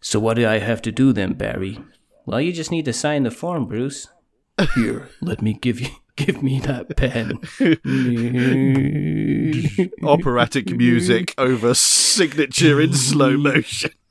so 0.00 0.18
what 0.18 0.34
do 0.34 0.46
I 0.46 0.58
have 0.58 0.82
to 0.82 0.92
do 0.92 1.12
then, 1.12 1.34
Barry? 1.34 1.78
Well, 2.26 2.40
you 2.40 2.52
just 2.52 2.72
need 2.72 2.86
to 2.86 2.92
sign 2.92 3.22
the 3.22 3.30
form, 3.30 3.66
Bruce. 3.66 4.08
Here, 4.74 5.08
let 5.22 5.40
me 5.40 5.54
give 5.54 5.80
you, 5.80 5.88
give 6.24 6.42
me 6.42 6.60
that 6.60 6.96
pen. 6.96 7.38
Operatic 10.02 10.70
music 10.70 11.34
over 11.38 11.74
signature 11.74 12.80
in 12.80 12.92
slow 12.94 13.36
motion. 13.38 13.90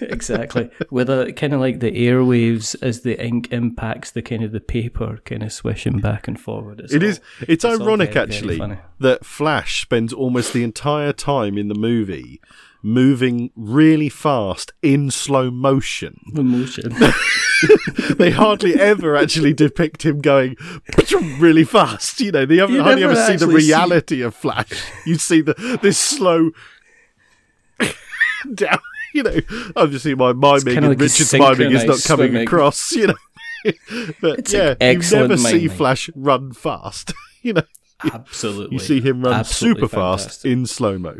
exactly. 0.00 0.70
With 0.90 1.10
a 1.10 1.32
kind 1.32 1.52
of 1.52 1.60
like 1.60 1.80
the 1.80 1.90
airwaves 1.90 2.76
as 2.82 3.00
the 3.02 3.22
ink 3.22 3.48
impacts 3.52 4.10
the 4.12 4.22
kind 4.22 4.42
of 4.44 4.52
the 4.52 4.60
paper 4.60 5.18
kind 5.24 5.42
of 5.42 5.52
swishing 5.52 5.98
back 5.98 6.28
and 6.28 6.38
forward. 6.40 6.80
It's 6.80 6.92
It 6.94 7.02
all- 7.02 7.08
is. 7.08 7.20
It's, 7.48 7.64
all 7.64 7.72
ironic, 7.82 8.12
very, 8.12 8.26
very 8.26 8.36
actually, 8.36 8.58
funny. 8.58 8.78
that 9.00 9.24
Flash 9.24 9.82
spends 9.82 10.12
almost 10.12 10.52
the 10.52 10.62
entire 10.62 11.12
time 11.12 11.58
in 11.58 11.68
the 11.68 11.74
movie 11.74 12.40
moving 12.82 13.50
really 13.56 14.08
fast 14.08 14.72
in 14.82 15.10
slow 15.10 15.50
motion. 15.50 16.18
emotion. 16.34 16.94
they 18.16 18.30
hardly 18.30 18.74
ever 18.80 19.16
actually 19.16 19.52
depict 19.52 20.04
him 20.04 20.20
going 20.20 20.56
really 21.38 21.64
fast. 21.64 22.20
You 22.20 22.32
know, 22.32 22.46
they 22.46 22.56
haven't 22.56 22.76
You 22.76 22.82
hardly 22.82 23.02
never 23.02 23.12
ever 23.12 23.20
see 23.26 23.36
the 23.36 23.44
actually 23.46 23.60
see- 23.62 23.68
reality 23.68 24.22
of 24.22 24.34
Flash. 24.34 24.82
You 25.06 25.16
see 25.16 25.40
the 25.42 25.78
this 25.82 25.98
slow 25.98 26.50
down. 28.54 28.78
You 29.12 29.24
know, 29.24 29.40
obviously 29.74 30.14
my 30.14 30.32
miming 30.32 30.76
and 30.78 30.88
like 30.90 31.00
Richard's 31.00 31.32
miming 31.32 31.72
is 31.72 31.84
not 31.84 32.00
coming 32.04 32.30
swimming. 32.30 32.46
across. 32.46 32.92
You 32.92 33.08
know, 33.08 33.14
but 34.22 34.38
It's 34.38 34.52
yeah, 34.52 34.74
you 34.80 34.98
never 35.18 35.36
see. 35.36 35.68
Flash 35.68 36.08
run 36.14 36.52
fast. 36.52 37.12
you 37.42 37.54
know, 37.54 37.62
Absolutely. 38.04 38.74
you 38.76 38.78
see 38.78 39.00
him 39.00 39.22
run 39.22 39.34
Absolutely 39.34 39.82
super 39.82 39.94
fast 39.96 40.44
in 40.46 40.64
slow 40.64 40.96
mo. 40.98 41.16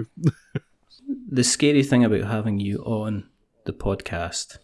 The 1.29 1.45
scary 1.45 1.83
thing 1.83 2.05
about 2.05 2.25
having 2.25 2.61
you 2.61 2.79
on 2.85 3.29
the 3.65 3.73
podcast 3.73 4.59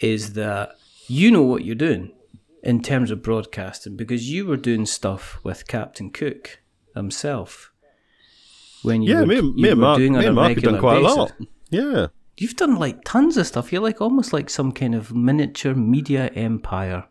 is 0.00 0.34
that 0.34 0.70
you 1.06 1.30
know 1.30 1.42
what 1.42 1.64
you're 1.64 1.74
doing 1.74 2.12
in 2.62 2.82
terms 2.82 3.10
of 3.10 3.22
broadcasting 3.22 3.96
because 3.96 4.30
you 4.30 4.46
were 4.46 4.56
doing 4.56 4.86
stuff 4.86 5.38
with 5.42 5.66
Captain 5.66 6.10
Cook 6.10 6.60
himself 6.94 7.72
when 8.82 9.02
you 9.02 9.12
Yeah, 9.14 9.20
were, 9.20 9.26
me 9.26 9.38
and, 9.38 9.58
you 9.58 9.62
me 9.62 9.70
and 9.70 9.80
Mark, 9.80 9.98
doing 9.98 10.12
me 10.12 10.26
and 10.26 10.34
Mark 10.34 10.54
have 10.54 10.62
done 10.62 10.78
quite 10.80 11.00
basis. 11.02 11.14
a 11.16 11.18
lot. 11.18 11.32
Yeah. 11.70 12.06
You've 12.36 12.56
done 12.56 12.76
like 12.76 13.02
tons 13.04 13.36
of 13.36 13.46
stuff. 13.46 13.72
You're 13.72 13.82
like 13.82 14.00
almost 14.00 14.32
like 14.32 14.48
some 14.50 14.70
kind 14.72 14.94
of 14.94 15.12
miniature 15.14 15.74
media 15.74 16.26
empire 16.34 17.04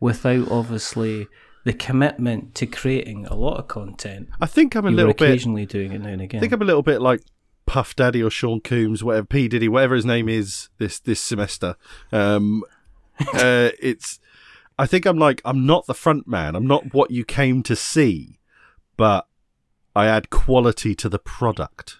without 0.00 0.50
obviously 0.50 1.26
the 1.66 1.72
commitment 1.72 2.54
to 2.54 2.64
creating 2.64 3.26
a 3.26 3.34
lot 3.34 3.58
of 3.58 3.66
content. 3.66 4.28
I 4.40 4.46
think 4.46 4.76
I'm 4.76 4.86
a 4.86 4.90
little 4.92 5.12
bit 5.12 5.30
occasionally 5.30 5.66
doing 5.66 5.90
it 5.90 6.00
now 6.00 6.10
and 6.10 6.22
again. 6.22 6.38
I 6.38 6.40
think 6.40 6.52
I'm 6.52 6.62
a 6.62 6.64
little 6.64 6.84
bit 6.84 7.02
like 7.02 7.22
Puff 7.66 7.96
Daddy 7.96 8.22
or 8.22 8.30
Sean 8.30 8.60
Combs, 8.60 9.02
whatever 9.02 9.26
P 9.26 9.48
Diddy, 9.48 9.68
whatever 9.68 9.96
his 9.96 10.04
name 10.04 10.28
is 10.28 10.68
this 10.78 11.00
this 11.00 11.20
semester. 11.20 11.74
Um, 12.12 12.62
uh, 13.34 13.70
it's. 13.80 14.20
I 14.78 14.86
think 14.86 15.06
I'm 15.06 15.18
like 15.18 15.42
I'm 15.44 15.66
not 15.66 15.86
the 15.86 15.94
front 15.94 16.28
man. 16.28 16.54
I'm 16.54 16.68
not 16.68 16.94
what 16.94 17.10
you 17.10 17.24
came 17.24 17.64
to 17.64 17.74
see, 17.74 18.38
but 18.96 19.26
I 19.96 20.06
add 20.06 20.30
quality 20.30 20.94
to 20.94 21.08
the 21.08 21.18
product, 21.18 21.96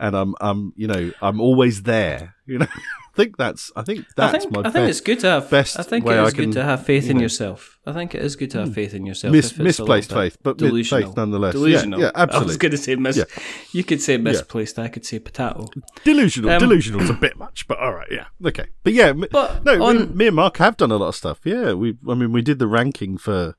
and 0.00 0.16
I'm 0.16 0.34
I'm 0.40 0.72
you 0.76 0.86
know 0.86 1.12
I'm 1.22 1.40
always 1.40 1.82
there. 1.82 2.34
You 2.46 2.58
know, 2.58 2.66
I 3.14 3.16
think 3.16 3.36
that's 3.36 3.70
I 3.76 3.82
think 3.82 4.00
I 4.00 4.04
that's 4.30 4.44
think, 4.44 4.54
my 4.56 4.62
I 4.68 4.70
think 4.70 4.90
it's 4.90 5.00
good 5.00 5.20
to 5.20 5.28
have. 5.28 5.48
best 5.50 5.78
I 5.78 5.82
think 5.82 6.04
it 6.04 6.10
I 6.10 6.24
is 6.24 6.34
can, 6.34 6.46
good 6.46 6.52
to 6.54 6.64
have 6.64 6.84
faith 6.84 7.04
you 7.04 7.10
in 7.10 7.16
know. 7.16 7.20
Hmm. 7.20 7.22
yourself. 7.22 7.78
I 7.86 7.92
think 7.92 8.14
it 8.14 8.22
is 8.22 8.34
good 8.36 8.50
to 8.52 8.58
have 8.60 8.74
faith 8.74 8.92
in 8.94 9.06
yourself. 9.06 9.32
Mis- 9.32 9.46
if 9.46 9.50
it's 9.52 9.58
a 9.58 9.62
little 9.62 9.86
misplaced 9.86 10.12
faith, 10.12 10.38
but 10.42 10.56
delusional. 10.58 11.08
faith 11.08 11.16
nonetheless. 11.16 11.54
Yeah, 11.54 11.60
Delusional. 11.60 12.00
yeah, 12.00 12.10
I 12.14 12.42
was 12.42 12.56
going 12.56 12.72
to 12.72 12.78
say 12.78 12.96
mis. 12.96 13.16
Yeah. 13.16 13.24
You 13.72 13.84
could 13.84 14.00
say 14.02 14.16
misplaced. 14.16 14.78
I 14.78 14.88
could 14.88 15.06
say 15.06 15.18
potato. 15.20 15.66
Delusional. 16.02 16.50
Um, 16.50 16.58
Delusional's 16.58 17.10
a 17.10 17.14
bit 17.14 17.38
much, 17.38 17.66
but 17.68 17.78
all 17.78 17.92
right, 17.94 18.08
yeah, 18.10 18.26
okay. 18.44 18.66
But 18.82 18.94
yeah, 18.94 19.12
But 19.12 19.64
no, 19.64 19.92
me, 19.92 20.06
me 20.06 20.26
and 20.28 20.36
Mark 20.36 20.56
have 20.58 20.76
done 20.76 20.90
a 20.90 20.96
lot 20.96 21.08
of 21.08 21.14
stuff. 21.16 21.40
Yeah, 21.44 21.74
we. 21.74 21.96
I 22.08 22.14
mean, 22.14 22.32
we 22.32 22.42
did 22.42 22.58
the 22.58 22.66
ranking 22.66 23.16
for 23.18 23.54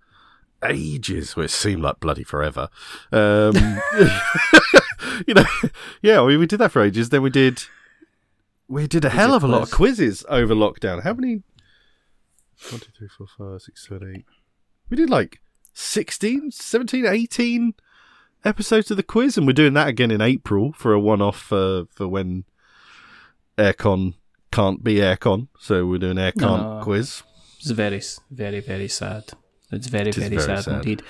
ages, 0.71 1.35
which 1.35 1.51
seemed 1.51 1.81
like 1.81 1.99
bloody 1.99 2.23
forever. 2.23 2.69
Um, 3.11 3.53
you 5.27 5.33
know, 5.33 5.45
yeah, 6.01 6.21
we, 6.23 6.37
we 6.37 6.45
did 6.45 6.57
that 6.59 6.71
for 6.71 6.81
ages. 6.81 7.09
Then 7.09 7.21
we 7.21 7.29
did. 7.29 7.63
We 8.67 8.87
did 8.87 9.05
a 9.05 9.09
hell 9.09 9.33
of 9.33 9.43
a 9.43 9.47
lot 9.47 9.61
of 9.61 9.71
quizzes 9.71 10.25
over 10.27 10.55
lockdown. 10.55 11.03
How 11.03 11.13
many? 11.13 11.43
One, 12.71 12.79
two, 12.79 12.91
three, 12.97 13.07
four, 13.07 13.27
five, 13.37 13.61
six, 13.61 13.87
seven, 13.87 14.13
eight. 14.15 14.25
We 14.89 14.97
did 14.97 15.09
like 15.09 15.39
16, 15.73 16.51
17, 16.51 17.05
18 17.05 17.73
episodes 18.43 18.89
of 18.91 18.97
the 18.97 19.03
quiz, 19.03 19.37
and 19.37 19.45
we're 19.45 19.53
doing 19.53 19.73
that 19.73 19.87
again 19.87 20.09
in 20.09 20.21
April 20.21 20.73
for 20.73 20.93
a 20.93 20.99
one-off 20.99 21.51
uh, 21.51 21.85
for 21.91 22.07
when 22.07 22.45
aircon 23.57 24.13
can't 24.51 24.83
be 24.83 24.95
aircon. 24.95 25.47
So 25.59 25.85
we're 25.85 25.99
doing 25.99 26.17
aircon 26.17 26.77
No. 26.77 26.79
quiz. 26.83 27.23
It's 27.59 27.71
very, 27.71 28.01
very, 28.31 28.59
very 28.61 28.87
sad. 28.87 29.31
It's 29.71 29.87
very, 29.87 30.09
is 30.09 30.15
very, 30.15 30.29
very 30.29 30.41
sad, 30.41 30.63
sad. 30.65 30.73
indeed. 30.75 31.01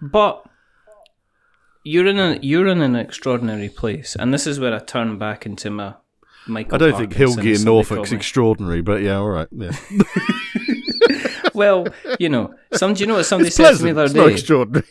But 0.00 0.44
you're 1.84 2.06
in 2.06 2.18
a 2.18 2.38
you're 2.40 2.66
in 2.68 2.80
an 2.80 2.96
extraordinary 2.96 3.68
place, 3.68 4.16
and 4.16 4.32
this 4.32 4.46
is 4.46 4.58
where 4.60 4.74
I 4.74 4.78
turn 4.78 5.18
back 5.18 5.44
into 5.46 5.70
my 5.70 5.94
Michael. 6.46 6.74
I 6.74 6.78
don't 6.78 6.96
think 6.96 7.16
Parkinson, 7.16 7.42
Hilgay 7.44 7.58
in 7.58 7.64
Norfolk's 7.64 8.12
extraordinary, 8.12 8.82
but 8.82 9.02
yeah, 9.02 9.16
all 9.16 9.28
right. 9.30 9.48
Yeah. 9.50 9.72
Well, 11.54 11.86
you 12.18 12.28
know, 12.28 12.52
some. 12.72 12.94
Do 12.94 13.00
you 13.02 13.06
know 13.06 13.14
what 13.14 13.26
somebody 13.26 13.46
It's 13.46 13.56
said 13.56 13.76
to 13.76 13.84
me 13.84 13.92
pleasant. 13.92 13.96
the 13.96 14.02
It's 14.02 14.10
other 14.10 14.18
not 14.20 14.26
day? 14.26 14.32
extraordinary. 14.32 14.86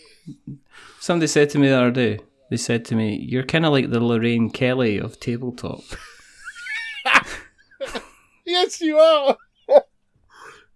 Somebody 1.02 1.28
said 1.28 1.50
to 1.50 1.60
me 1.60 1.68
the 1.68 1.76
other 1.76 1.92
day. 1.92 2.20
They 2.50 2.56
said 2.56 2.86
to 2.86 2.96
me, 2.96 3.18
"You're 3.18 3.44
kind 3.44 3.66
of 3.66 3.74
like 3.74 3.90
the 3.90 4.00
Lorraine 4.00 4.50
Kelly 4.50 4.98
of 4.98 5.20
tabletop." 5.20 5.82
Yes, 8.46 8.82
you 8.82 8.98
are. 8.98 9.38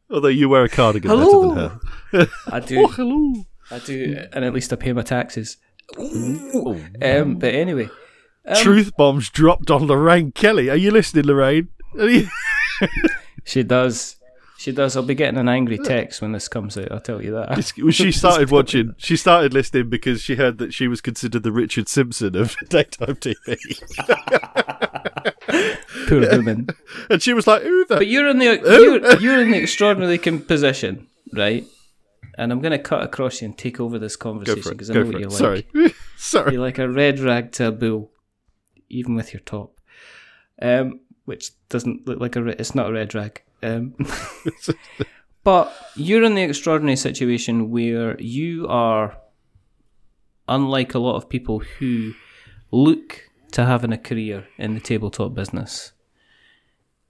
Although 0.09 0.27
you 0.29 0.47
wear 0.49 0.63
a 0.63 0.69
cardigan 0.69 1.09
Hello. 1.11 1.53
better 1.53 1.79
than 2.11 2.19
her. 2.21 2.27
I 2.51 2.59
do, 2.61 2.79
Oh, 2.83 2.87
hello. 2.87 3.45
I 3.69 3.79
do, 3.79 4.17
and 4.31 4.45
at 4.45 4.53
least 4.53 4.71
I 4.71 4.77
pay 4.77 4.93
my 4.93 5.01
taxes. 5.01 5.57
Um, 5.97 7.35
but 7.37 7.53
anyway, 7.53 7.89
Truth 8.55 8.95
bombs 8.97 9.29
dropped 9.29 9.69
on 9.69 9.85
Lorraine 9.87 10.31
Kelly. 10.31 10.69
Are 10.69 10.75
you 10.77 10.91
listening, 10.91 11.25
Lorraine? 11.25 11.67
You- 11.95 12.29
she 13.43 13.63
does. 13.63 14.15
She 14.57 14.71
does. 14.71 14.95
I'll 14.97 15.03
be 15.03 15.13
getting 15.15 15.37
an 15.39 15.49
angry 15.49 15.77
text 15.77 16.21
when 16.21 16.31
this 16.31 16.47
comes 16.47 16.77
out. 16.77 16.91
I'll 16.91 16.99
tell 16.99 17.21
you 17.21 17.31
that. 17.33 17.49
Well, 17.77 17.91
she 17.91 18.11
started 18.11 18.49
watching. 18.51 18.95
She 18.97 19.15
started 19.17 19.53
listening 19.53 19.89
because 19.89 20.21
she 20.21 20.35
heard 20.35 20.57
that 20.59 20.73
she 20.73 20.87
was 20.87 20.99
considered 21.01 21.43
the 21.43 21.51
Richard 21.51 21.87
Simpson 21.89 22.35
of 22.35 22.55
daytime 22.69 23.15
TV, 23.17 23.57
Poor 26.07 26.29
woman. 26.37 26.67
and 27.09 27.21
she 27.21 27.33
was 27.33 27.47
like, 27.47 27.63
"Who 27.63 27.85
the?" 27.85 27.95
But 27.95 28.07
you're 28.07 28.27
in 28.27 28.39
the 28.39 28.45
you're, 28.45 29.19
you're 29.19 29.41
in 29.41 29.51
the 29.51 29.57
extraordinary 29.57 30.17
com- 30.17 30.41
position 30.41 31.07
right? 31.33 31.65
And 32.37 32.51
I'm 32.51 32.61
going 32.61 32.71
to 32.71 32.79
cut 32.79 33.01
across 33.03 33.41
you 33.41 33.47
and 33.47 33.57
take 33.57 33.79
over 33.79 33.97
this 33.97 34.15
conversation 34.15 34.71
because 34.71 34.91
I 34.91 34.95
know 34.95 35.05
what 35.05 35.19
you 35.19 35.27
it. 35.27 35.29
like. 35.29 35.37
Sorry. 35.37 35.67
Sorry. 36.17 36.53
You're 36.53 36.61
like 36.61 36.77
a 36.77 36.89
red 36.89 37.19
rag 37.19 37.51
to 37.53 37.67
a 37.67 37.71
bull, 37.71 38.11
even 38.89 39.15
with 39.15 39.33
your 39.33 39.39
top, 39.41 39.79
um, 40.61 40.99
which 41.25 41.51
doesn't 41.69 42.07
look 42.07 42.19
like 42.19 42.35
a. 42.35 42.43
Re- 42.43 42.55
it's 42.59 42.75
not 42.75 42.89
a 42.89 42.93
red 42.93 43.15
rag. 43.15 43.41
Um, 43.63 43.95
but 45.43 45.73
you're 45.95 46.23
in 46.23 46.35
the 46.35 46.43
extraordinary 46.43 46.95
situation 46.95 47.71
where 47.71 48.19
you 48.21 48.67
are, 48.67 49.17
unlike 50.47 50.93
a 50.93 50.99
lot 50.99 51.15
of 51.15 51.27
people 51.29 51.59
who 51.59 52.13
look 52.71 53.23
to 53.51 53.65
having 53.65 53.93
a 53.93 53.97
career 53.97 54.47
in 54.57 54.73
the 54.73 54.79
tabletop 54.79 55.33
business, 55.33 55.91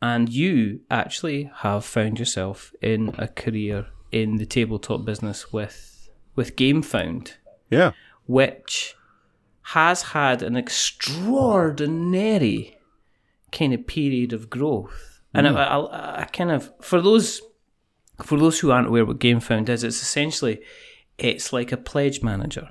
and 0.01 0.29
you 0.29 0.81
actually 0.89 1.51
have 1.57 1.85
found 1.85 2.19
yourself 2.19 2.73
in 2.81 3.13
a 3.17 3.27
career 3.27 3.87
in 4.11 4.37
the 4.37 4.45
tabletop 4.45 5.05
business 5.05 5.51
with 5.51 6.09
with 6.35 6.55
GameFound 6.55 7.33
Yeah. 7.69 7.91
which 8.25 8.95
has 9.73 10.03
had 10.03 10.41
an 10.41 10.55
extraordinary 10.55 12.77
kind 13.51 13.73
of 13.73 13.87
period 13.87 14.31
of 14.33 14.49
growth. 14.49 15.21
And 15.33 15.47
mm. 15.47 15.57
I, 15.57 15.63
I, 15.63 16.21
I 16.21 16.25
kind 16.25 16.51
of 16.51 16.71
for 16.79 17.01
those 17.01 17.41
for 18.23 18.37
those 18.37 18.59
who 18.59 18.71
aren't 18.71 18.87
aware 18.87 19.05
what 19.05 19.19
GameFound 19.19 19.69
is, 19.69 19.83
it's 19.83 20.01
essentially 20.01 20.59
it's 21.17 21.51
like 21.51 21.71
a 21.71 21.77
pledge 21.77 22.21
manager, 22.21 22.69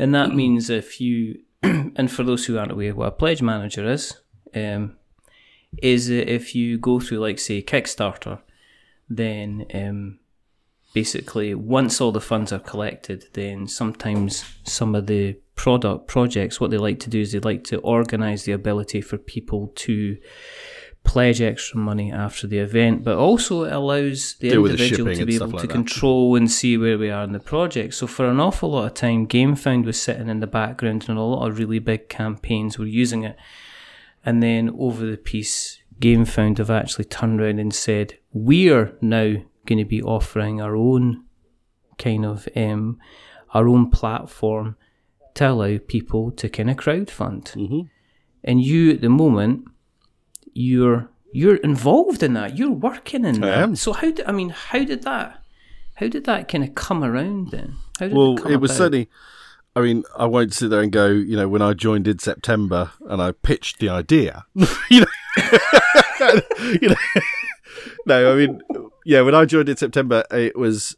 and 0.00 0.14
that 0.14 0.34
means 0.34 0.70
if 0.70 1.00
you 1.00 1.38
and 1.62 2.10
for 2.10 2.22
those 2.22 2.46
who 2.46 2.58
aren't 2.58 2.72
aware 2.72 2.94
what 2.94 3.08
a 3.08 3.12
pledge 3.12 3.42
manager 3.42 3.88
is, 3.88 4.20
um, 4.54 4.96
is 5.82 6.08
if 6.08 6.54
you 6.54 6.78
go 6.78 7.00
through 7.00 7.18
like 7.18 7.38
say 7.38 7.62
Kickstarter, 7.62 8.40
then 9.08 9.66
um, 9.74 10.18
basically 10.94 11.54
once 11.54 12.00
all 12.00 12.12
the 12.12 12.20
funds 12.20 12.52
are 12.52 12.58
collected 12.58 13.26
then 13.34 13.66
sometimes 13.66 14.44
some 14.64 14.94
of 14.94 15.06
the 15.06 15.36
product 15.54 16.06
projects 16.06 16.60
what 16.60 16.70
they 16.70 16.78
like 16.78 16.98
to 17.00 17.10
do 17.10 17.20
is 17.20 17.32
they 17.32 17.40
like 17.40 17.64
to 17.64 17.78
organize 17.78 18.44
the 18.44 18.52
ability 18.52 19.00
for 19.00 19.18
people 19.18 19.72
to 19.74 20.16
pledge 21.04 21.40
extra 21.40 21.78
money 21.78 22.12
after 22.12 22.46
the 22.46 22.58
event 22.58 23.02
but 23.02 23.16
also 23.16 23.64
it 23.64 23.72
allows 23.72 24.34
the 24.40 24.50
Deal 24.50 24.60
with 24.62 24.76
the 24.76 24.84
individual 24.84 25.14
to 25.14 25.24
be 25.24 25.34
able 25.36 25.46
like 25.46 25.62
to 25.62 25.66
that. 25.66 25.72
control 25.72 26.36
and 26.36 26.50
see 26.50 26.76
where 26.76 26.98
we 26.98 27.08
are 27.08 27.24
in 27.24 27.32
the 27.32 27.40
project 27.40 27.94
so 27.94 28.06
for 28.06 28.26
an 28.26 28.38
awful 28.38 28.70
lot 28.70 28.84
of 28.84 28.94
time 28.94 29.26
gamefound 29.26 29.86
was 29.86 30.00
sitting 30.00 30.28
in 30.28 30.40
the 30.40 30.46
background 30.46 31.06
and 31.08 31.16
a 31.16 31.22
lot 31.22 31.48
of 31.48 31.58
really 31.58 31.78
big 31.78 32.08
campaigns 32.08 32.78
were 32.78 32.86
using 32.86 33.24
it 33.24 33.36
and 34.24 34.42
then 34.42 34.74
over 34.78 35.06
the 35.06 35.16
piece, 35.16 35.80
GameFound 36.00 36.58
have 36.58 36.70
actually 36.70 37.06
turned 37.06 37.40
around 37.40 37.58
and 37.58 37.74
said, 37.74 38.18
we're 38.32 38.94
now 39.00 39.36
going 39.66 39.78
to 39.78 39.84
be 39.84 40.02
offering 40.02 40.60
our 40.60 40.76
own 40.76 41.24
kind 41.98 42.24
of 42.24 42.46
um, 42.54 42.98
our 43.54 43.66
own 43.66 43.90
platform 43.90 44.76
to 45.34 45.48
allow 45.48 45.78
people 45.78 46.30
to 46.32 46.48
kind 46.48 46.70
of 46.70 46.76
crowdfund. 46.76 47.52
Mm-hmm. 47.52 47.80
And 48.44 48.62
you, 48.62 48.90
at 48.90 49.00
the 49.00 49.08
moment, 49.08 49.64
you're 50.58 51.08
you're 51.32 51.56
involved 51.56 52.22
in 52.22 52.32
that. 52.34 52.56
You're 52.56 52.70
working 52.72 53.24
in 53.24 53.44
I 53.44 53.48
that. 53.48 53.58
am. 53.58 53.76
So 53.76 53.92
how? 53.92 54.10
Did, 54.10 54.26
I 54.26 54.32
mean, 54.32 54.50
how 54.50 54.84
did 54.84 55.02
that? 55.04 55.42
How 55.96 56.08
did 56.08 56.24
that 56.24 56.48
kind 56.48 56.64
of 56.64 56.74
come 56.74 57.04
around 57.04 57.50
then? 57.50 57.74
How 57.98 58.08
did 58.08 58.16
Well, 58.16 58.34
it, 58.36 58.42
come 58.42 58.52
it 58.52 58.60
was 58.60 58.70
about? 58.72 58.78
certainly. 58.78 59.08
I 59.76 59.80
mean, 59.82 60.02
I 60.16 60.24
won't 60.26 60.52
sit 60.54 60.70
there 60.70 60.80
and 60.82 60.90
go. 60.90 61.06
You 61.08 61.36
know, 61.36 61.48
when 61.48 61.62
I 61.62 61.72
joined 61.74 62.08
in 62.08 62.18
September 62.18 62.90
and 63.08 63.22
I 63.22 63.32
pitched 63.32 63.78
the 63.78 63.88
idea, 63.90 64.44
you 64.90 65.00
know, 65.02 65.06
you 66.80 66.88
know, 66.88 66.96
no, 68.06 68.32
I 68.32 68.36
mean, 68.36 68.60
yeah, 69.04 69.20
when 69.20 69.34
I 69.36 69.44
joined 69.44 69.68
in 69.68 69.76
September, 69.76 70.24
it 70.32 70.56
was, 70.56 70.96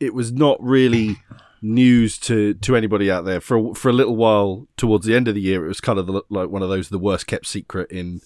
it 0.00 0.12
was 0.12 0.30
not 0.32 0.62
really 0.62 1.16
news 1.62 2.18
to 2.18 2.54
to 2.54 2.76
anybody 2.76 3.10
out 3.10 3.24
there 3.24 3.40
for 3.40 3.74
for 3.74 3.88
a 3.88 3.92
little 3.92 4.16
while. 4.16 4.66
Towards 4.76 5.06
the 5.06 5.14
end 5.16 5.26
of 5.28 5.34
the 5.34 5.40
year, 5.40 5.64
it 5.64 5.68
was 5.68 5.80
kind 5.80 5.98
of 5.98 6.06
the, 6.06 6.22
like 6.28 6.50
one 6.50 6.62
of 6.62 6.68
those 6.68 6.88
the 6.90 6.98
worst 6.98 7.26
kept 7.26 7.46
secret 7.46 7.90
in 7.90 8.20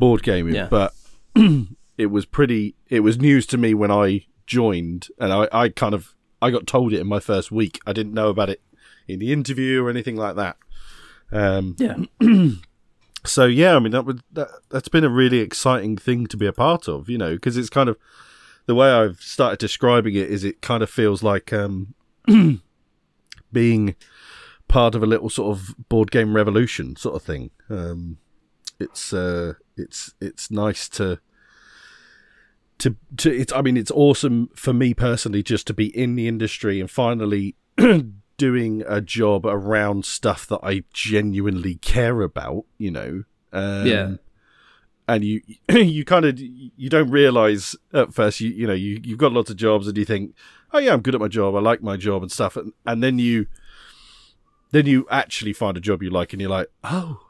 board 0.00 0.22
gaming, 0.24 0.54
Yeah. 0.54 0.66
but 0.68 0.92
it 1.96 2.06
was 2.06 2.26
pretty. 2.26 2.74
It 2.88 3.00
was 3.00 3.18
news 3.18 3.46
to 3.46 3.56
me 3.58 3.74
when 3.74 3.90
I 3.92 4.26
joined, 4.46 5.08
and 5.18 5.32
I, 5.32 5.48
I 5.52 5.68
kind 5.68 5.94
of 5.94 6.14
I 6.42 6.50
got 6.50 6.66
told 6.66 6.92
it 6.92 6.98
in 7.00 7.06
my 7.06 7.20
first 7.20 7.52
week. 7.52 7.78
I 7.86 7.92
didn't 7.92 8.14
know 8.14 8.28
about 8.30 8.50
it 8.50 8.60
in 9.06 9.18
the 9.20 9.32
interview 9.32 9.84
or 9.84 9.90
anything 9.90 10.16
like 10.16 10.34
that. 10.36 10.56
Um, 11.30 11.76
yeah. 11.78 11.96
so 13.24 13.44
yeah, 13.46 13.76
I 13.76 13.78
mean 13.78 13.92
that 13.92 14.04
would 14.04 14.22
that, 14.32 14.48
that's 14.70 14.88
been 14.88 15.04
a 15.04 15.08
really 15.10 15.38
exciting 15.38 15.96
thing 15.96 16.26
to 16.26 16.36
be 16.36 16.46
a 16.46 16.52
part 16.52 16.88
of, 16.88 17.08
you 17.08 17.18
know, 17.18 17.34
because 17.34 17.56
it's 17.56 17.70
kind 17.70 17.88
of 17.88 17.96
the 18.66 18.74
way 18.74 18.90
I've 18.90 19.20
started 19.20 19.58
describing 19.58 20.14
it 20.14 20.30
is 20.30 20.42
it 20.44 20.60
kind 20.62 20.82
of 20.82 20.90
feels 20.90 21.22
like 21.22 21.52
um, 21.52 21.94
being 23.52 23.94
part 24.68 24.94
of 24.94 25.02
a 25.02 25.06
little 25.06 25.28
sort 25.30 25.56
of 25.56 25.74
board 25.88 26.10
game 26.10 26.34
revolution 26.34 26.96
sort 26.96 27.16
of 27.16 27.22
thing. 27.22 27.50
Um, 27.68 28.18
it's 28.80 29.12
uh, 29.12 29.54
it's 29.76 30.14
it's 30.20 30.50
nice 30.50 30.88
to 30.90 31.20
to 32.78 32.96
to 33.18 33.30
it's 33.30 33.52
I 33.52 33.62
mean 33.62 33.76
it's 33.76 33.90
awesome 33.90 34.48
for 34.54 34.72
me 34.72 34.94
personally 34.94 35.42
just 35.42 35.66
to 35.68 35.74
be 35.74 35.86
in 35.96 36.16
the 36.16 36.26
industry 36.26 36.80
and 36.80 36.90
finally 36.90 37.54
doing 38.36 38.82
a 38.88 39.00
job 39.00 39.44
around 39.44 40.04
stuff 40.06 40.46
that 40.46 40.60
I 40.62 40.84
genuinely 40.94 41.74
care 41.76 42.22
about, 42.22 42.64
you 42.78 42.90
know. 42.90 43.24
Um, 43.52 43.86
Yeah. 43.86 44.14
And 45.06 45.24
you 45.24 45.42
you 45.70 46.04
kind 46.04 46.24
of 46.24 46.38
you 46.40 46.88
don't 46.88 47.10
realize 47.10 47.76
at 47.92 48.14
first 48.14 48.40
you 48.40 48.48
you 48.50 48.66
know 48.66 48.72
you 48.72 49.00
you've 49.02 49.18
got 49.18 49.32
lots 49.32 49.50
of 49.50 49.56
jobs 49.56 49.86
and 49.88 49.98
you 49.98 50.04
think 50.04 50.34
oh 50.72 50.78
yeah 50.78 50.92
I'm 50.92 51.00
good 51.00 51.14
at 51.16 51.20
my 51.20 51.28
job 51.28 51.54
I 51.56 51.60
like 51.60 51.82
my 51.82 51.96
job 51.96 52.22
and 52.22 52.30
stuff 52.30 52.56
and, 52.56 52.72
and 52.86 53.02
then 53.02 53.18
you 53.18 53.46
then 54.70 54.86
you 54.86 55.06
actually 55.10 55.52
find 55.52 55.76
a 55.76 55.80
job 55.80 56.00
you 56.00 56.10
like 56.10 56.32
and 56.32 56.40
you're 56.40 56.50
like 56.50 56.68
oh 56.84 57.22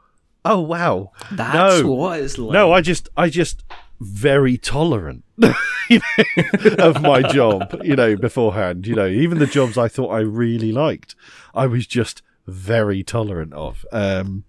oh 0.45 0.59
wow 0.61 1.11
That's 1.31 1.81
No. 1.81 1.91
what 1.91 2.19
it's 2.19 2.37
like. 2.37 2.53
no, 2.53 2.71
I 2.71 2.81
just, 2.81 3.09
I 3.15 3.29
just 3.29 3.63
very 3.99 4.57
tolerant 4.57 5.23
you 5.37 5.99
know, 6.17 6.75
of 6.79 7.01
my 7.01 7.21
job. 7.21 7.79
You 7.83 7.95
know, 7.95 8.15
beforehand. 8.15 8.87
You 8.87 8.95
know, 8.95 9.07
even 9.07 9.37
the 9.39 9.45
jobs 9.45 9.77
I 9.77 9.87
thought 9.87 10.09
I 10.09 10.19
really 10.21 10.71
liked, 10.71 11.13
I 11.53 11.67
was 11.67 11.85
just 11.85 12.21
very 12.47 13.03
tolerant 13.03 13.53
of. 13.53 13.85
Um, 13.91 14.43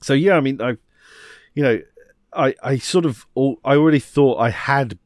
so 0.00 0.12
yeah, 0.14 0.36
I 0.36 0.40
mean, 0.40 0.60
I, 0.62 0.76
you 1.54 1.62
know, 1.64 1.80
I, 2.32 2.54
I 2.62 2.78
sort 2.78 3.04
of, 3.06 3.26
I 3.36 3.74
already 3.74 3.98
thought 3.98 4.38
I 4.38 4.50
had 4.50 4.98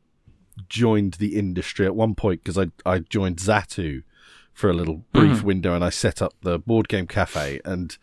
joined 0.69 1.15
the 1.15 1.37
industry 1.37 1.87
at 1.87 1.95
one 1.97 2.15
point 2.15 2.45
because 2.45 2.59
I, 2.59 2.71
I 2.85 2.99
joined 2.99 3.39
Zatu 3.39 4.03
for 4.53 4.69
a 4.69 4.75
little 4.75 5.05
brief 5.13 5.43
window 5.43 5.75
and 5.75 5.83
I 5.85 5.89
set 5.91 6.21
up 6.23 6.35
the 6.43 6.59
board 6.59 6.89
game 6.89 7.07
cafe 7.07 7.61
and. 7.65 7.97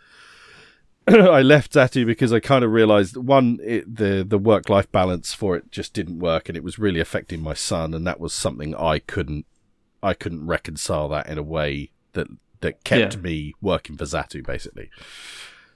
I 1.08 1.42
left 1.42 1.74
Zatu 1.74 2.06
because 2.06 2.32
I 2.32 2.40
kind 2.40 2.64
of 2.64 2.72
realized 2.72 3.18
one, 3.18 3.60
it, 3.64 3.96
the 3.96 4.24
the 4.28 4.38
work 4.38 4.70
life 4.70 4.92
balance 4.92 5.34
for 5.34 5.56
it 5.58 5.72
just 5.72 5.94
didn't 5.94 6.20
work, 6.20 6.48
and 6.48 6.56
it 6.58 6.64
was 6.64 6.78
really 6.80 7.00
affecting 7.00 7.42
my 7.42 7.54
son, 7.54 7.94
and 7.94 8.06
that 8.06 8.20
was 8.20 8.34
something 8.34 8.76
I 8.76 9.00
couldn't 9.00 9.46
I 10.04 10.14
couldn't 10.14 10.46
reconcile 10.46 11.10
that 11.10 11.28
in 11.28 11.38
a 11.38 11.44
way 11.44 11.92
that 12.14 12.28
that 12.62 12.84
kept 12.84 13.16
Yeah. 13.16 13.22
me 13.22 13.54
working 13.62 13.98
for 13.98 14.06
Zatu 14.06 14.46
basically. 14.46 14.90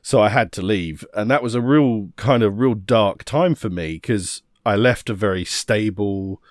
So 0.02 0.22
I 0.22 0.30
had 0.30 0.52
to 0.54 0.62
leave, 0.62 1.04
and 1.16 1.32
that 1.32 1.42
was 1.42 1.56
a 1.56 1.62
real 1.62 2.10
kind 2.16 2.44
of 2.44 2.60
real 2.60 2.76
dark 2.76 3.24
time 3.24 3.56
for 3.56 3.70
me 3.70 3.94
because 3.94 4.44
I 4.64 4.76
left 4.76 5.10
a 5.10 5.16
very 5.16 5.44
stable 5.46 6.42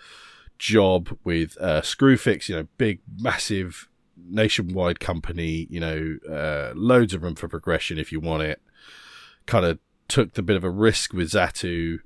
job 0.59 1.17
with 1.23 1.57
uh, 1.61 1.81
Screwfix, 1.83 2.49
you 2.49 2.57
know, 2.57 2.67
big, 2.79 3.01
massive 3.21 3.89
nationwide 4.17 4.99
company, 4.99 5.67
you 5.71 5.79
know, 5.79 6.17
uh, 6.29 6.73
loads 6.75 7.15
of 7.15 7.23
room 7.23 7.35
for 7.37 7.47
progression 7.49 7.99
if 7.99 8.11
you 8.11 8.19
want 8.21 8.43
it. 8.43 8.61
Kind 9.47 9.67
of 9.67 9.79
took 10.09 10.35
the 10.35 10.43
bit 10.43 10.57
of 10.57 10.65
a 10.65 10.71
risk 10.71 11.13
with 11.13 11.31
Zatu. 11.31 11.99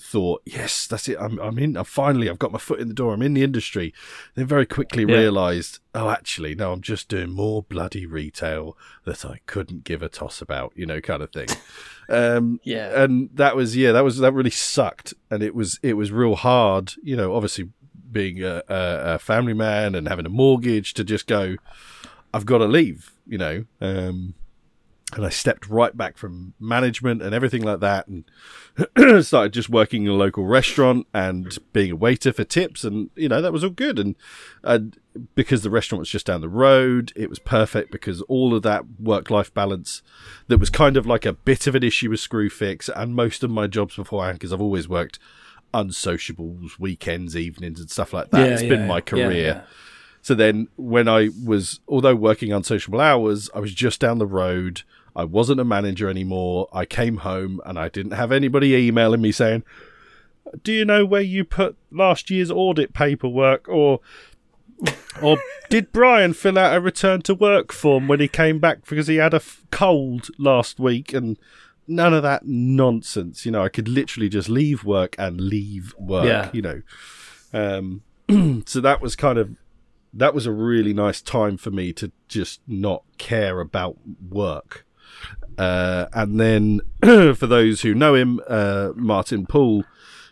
Thought, 0.00 0.42
yes, 0.46 0.86
that's 0.86 1.08
it. 1.08 1.18
I'm, 1.20 1.38
I'm 1.40 1.58
in. 1.58 1.76
I'm 1.76 1.84
finally, 1.84 2.30
I've 2.30 2.38
got 2.38 2.52
my 2.52 2.58
foot 2.58 2.80
in 2.80 2.88
the 2.88 2.94
door. 2.94 3.12
I'm 3.12 3.20
in 3.22 3.34
the 3.34 3.42
industry. 3.42 3.92
Then 4.34 4.46
very 4.46 4.64
quickly 4.64 5.04
Yeah. 5.04 5.16
realised, 5.16 5.80
oh, 5.94 6.08
actually, 6.08 6.54
no, 6.54 6.72
I'm 6.72 6.80
just 6.80 7.08
doing 7.08 7.30
more 7.30 7.62
bloody 7.64 8.06
retail 8.06 8.78
that 9.04 9.26
I 9.26 9.40
couldn't 9.46 9.84
give 9.84 10.00
a 10.00 10.08
toss 10.08 10.40
about, 10.40 10.72
you 10.74 10.86
know, 10.86 11.00
kind 11.00 11.22
of 11.22 11.32
thing. 11.32 11.48
Um, 12.08 12.58
Yeah. 12.64 13.04
and 13.04 13.30
that 13.34 13.54
was 13.54 13.76
yeah, 13.76 13.92
that 13.92 14.02
was 14.02 14.18
that 14.18 14.32
really 14.32 14.50
sucked, 14.50 15.14
and 15.30 15.44
it 15.44 15.54
was 15.54 15.78
it 15.80 15.94
was 15.94 16.10
real 16.10 16.34
hard, 16.34 16.94
you 17.04 17.14
know. 17.16 17.34
Obviously, 17.36 17.68
being 18.10 18.42
a, 18.42 18.64
a, 18.68 19.14
a 19.14 19.18
family 19.20 19.54
man 19.54 19.94
and 19.94 20.08
having 20.08 20.26
a 20.26 20.30
mortgage 20.30 20.92
to 20.94 21.04
just 21.04 21.28
go, 21.28 21.54
I've 22.34 22.46
got 22.46 22.58
to 22.58 22.64
leave, 22.64 23.12
you 23.28 23.38
know. 23.38 23.64
Um, 23.80 24.34
and 25.14 25.26
I 25.26 25.28
stepped 25.28 25.68
right 25.68 25.96
back 25.96 26.16
from 26.16 26.54
management 26.60 27.20
and 27.22 27.34
everything 27.34 27.62
like 27.62 27.80
that, 27.80 28.06
and 28.08 29.24
started 29.24 29.52
just 29.52 29.68
working 29.68 30.04
in 30.04 30.10
a 30.10 30.14
local 30.14 30.46
restaurant 30.46 31.06
and 31.12 31.58
being 31.72 31.90
a 31.90 31.96
waiter 31.96 32.32
for 32.32 32.44
tips, 32.44 32.84
and 32.84 33.10
you 33.16 33.28
know 33.28 33.42
that 33.42 33.52
was 33.52 33.64
all 33.64 33.70
good. 33.70 33.98
And 33.98 34.16
and 34.62 34.98
because 35.34 35.62
the 35.62 35.70
restaurant 35.70 36.00
was 36.00 36.10
just 36.10 36.26
down 36.26 36.40
the 36.40 36.48
road, 36.48 37.12
it 37.16 37.28
was 37.28 37.38
perfect 37.38 37.90
because 37.90 38.22
all 38.22 38.54
of 38.54 38.62
that 38.62 38.84
work 39.00 39.30
life 39.30 39.52
balance 39.52 40.02
that 40.46 40.58
was 40.58 40.70
kind 40.70 40.96
of 40.96 41.06
like 41.06 41.26
a 41.26 41.32
bit 41.32 41.66
of 41.66 41.74
an 41.74 41.82
issue 41.82 42.10
with 42.10 42.20
Screwfix 42.20 42.88
and 42.94 43.14
most 43.14 43.42
of 43.42 43.50
my 43.50 43.66
jobs 43.66 43.96
beforehand, 43.96 44.38
because 44.38 44.52
I've 44.52 44.60
always 44.60 44.88
worked 44.88 45.18
unsociables, 45.74 46.78
weekends, 46.78 47.36
evenings, 47.36 47.80
and 47.80 47.90
stuff 47.90 48.12
like 48.12 48.30
that. 48.30 48.46
Yeah, 48.46 48.52
it's 48.54 48.62
yeah, 48.62 48.68
been 48.68 48.86
my 48.86 49.00
career. 49.00 49.30
yeah. 49.32 49.62
So 50.22 50.34
then, 50.34 50.68
when 50.76 51.08
I 51.08 51.30
was, 51.44 51.80
although 51.88 52.14
working 52.14 52.52
unsociable 52.52 53.00
hours, 53.00 53.48
I 53.54 53.60
was 53.60 53.72
just 53.72 54.00
down 54.00 54.18
the 54.18 54.26
road. 54.26 54.82
I 55.20 55.24
wasn't 55.24 55.60
a 55.60 55.64
manager 55.64 56.08
anymore. 56.08 56.68
I 56.72 56.86
came 56.86 57.18
home 57.18 57.60
and 57.66 57.78
I 57.78 57.88
didn't 57.88 58.12
have 58.12 58.32
anybody 58.32 58.74
emailing 58.74 59.20
me 59.20 59.32
saying, 59.32 59.64
"Do 60.62 60.72
you 60.72 60.84
know 60.84 61.04
where 61.04 61.20
you 61.20 61.44
put 61.44 61.76
last 61.90 62.30
year's 62.30 62.50
audit 62.50 62.94
paperwork?" 62.94 63.68
or 63.68 64.00
or 65.22 65.36
did 65.68 65.92
Brian 65.92 66.32
fill 66.32 66.58
out 66.58 66.74
a 66.74 66.80
return 66.80 67.20
to 67.22 67.34
work 67.34 67.70
form 67.70 68.08
when 68.08 68.20
he 68.20 68.28
came 68.28 68.58
back 68.58 68.86
because 68.88 69.08
he 69.08 69.16
had 69.16 69.34
a 69.34 69.36
f- 69.36 69.62
cold 69.70 70.30
last 70.38 70.80
week 70.80 71.12
and 71.12 71.36
none 71.86 72.14
of 72.14 72.22
that 72.22 72.46
nonsense. 72.46 73.44
You 73.44 73.52
know, 73.52 73.62
I 73.62 73.68
could 73.68 73.88
literally 73.88 74.30
just 74.30 74.48
leave 74.48 74.84
work 74.84 75.14
and 75.18 75.40
leave 75.40 75.94
work. 75.98 76.24
Yeah. 76.24 76.50
You 76.52 76.62
know, 76.62 76.82
um, 77.52 78.62
so 78.66 78.80
that 78.80 79.02
was 79.02 79.16
kind 79.16 79.38
of 79.38 79.56
that 80.12 80.34
was 80.34 80.46
a 80.46 80.52
really 80.52 80.92
nice 80.92 81.20
time 81.20 81.56
for 81.56 81.70
me 81.70 81.92
to 81.92 82.10
just 82.28 82.60
not 82.66 83.04
care 83.18 83.60
about 83.60 83.98
work. 84.28 84.86
Uh, 85.60 86.08
and 86.14 86.40
then 86.40 86.80
for 87.34 87.46
those 87.46 87.82
who 87.82 87.92
know 87.94 88.14
him, 88.14 88.40
uh, 88.48 88.92
Martin 88.94 89.44
Poole, 89.46 89.84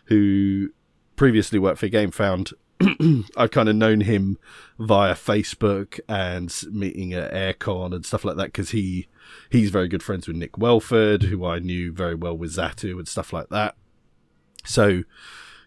who 0.05 0.69
previously 1.17 1.59
worked 1.59 1.77
for 1.77 1.87
GameFound, 1.87 2.53
I've 3.37 3.51
kind 3.51 3.69
of 3.69 3.75
known 3.75 4.01
him 4.01 4.39
via 4.79 5.13
Facebook 5.13 5.99
and 6.09 6.51
meeting 6.71 7.13
at 7.13 7.31
Aircon 7.31 7.93
and 7.93 8.03
stuff 8.03 8.25
like 8.25 8.37
that 8.37 8.47
because 8.47 8.71
he 8.71 9.07
he's 9.51 9.69
very 9.69 9.87
good 9.87 10.01
friends 10.01 10.27
with 10.27 10.35
Nick 10.35 10.57
Welford, 10.57 11.21
who 11.23 11.45
I 11.45 11.59
knew 11.59 11.91
very 11.91 12.15
well 12.15 12.35
with 12.35 12.55
Zatu 12.55 12.97
and 12.97 13.07
stuff 13.07 13.31
like 13.31 13.49
that. 13.49 13.75
So 14.65 15.03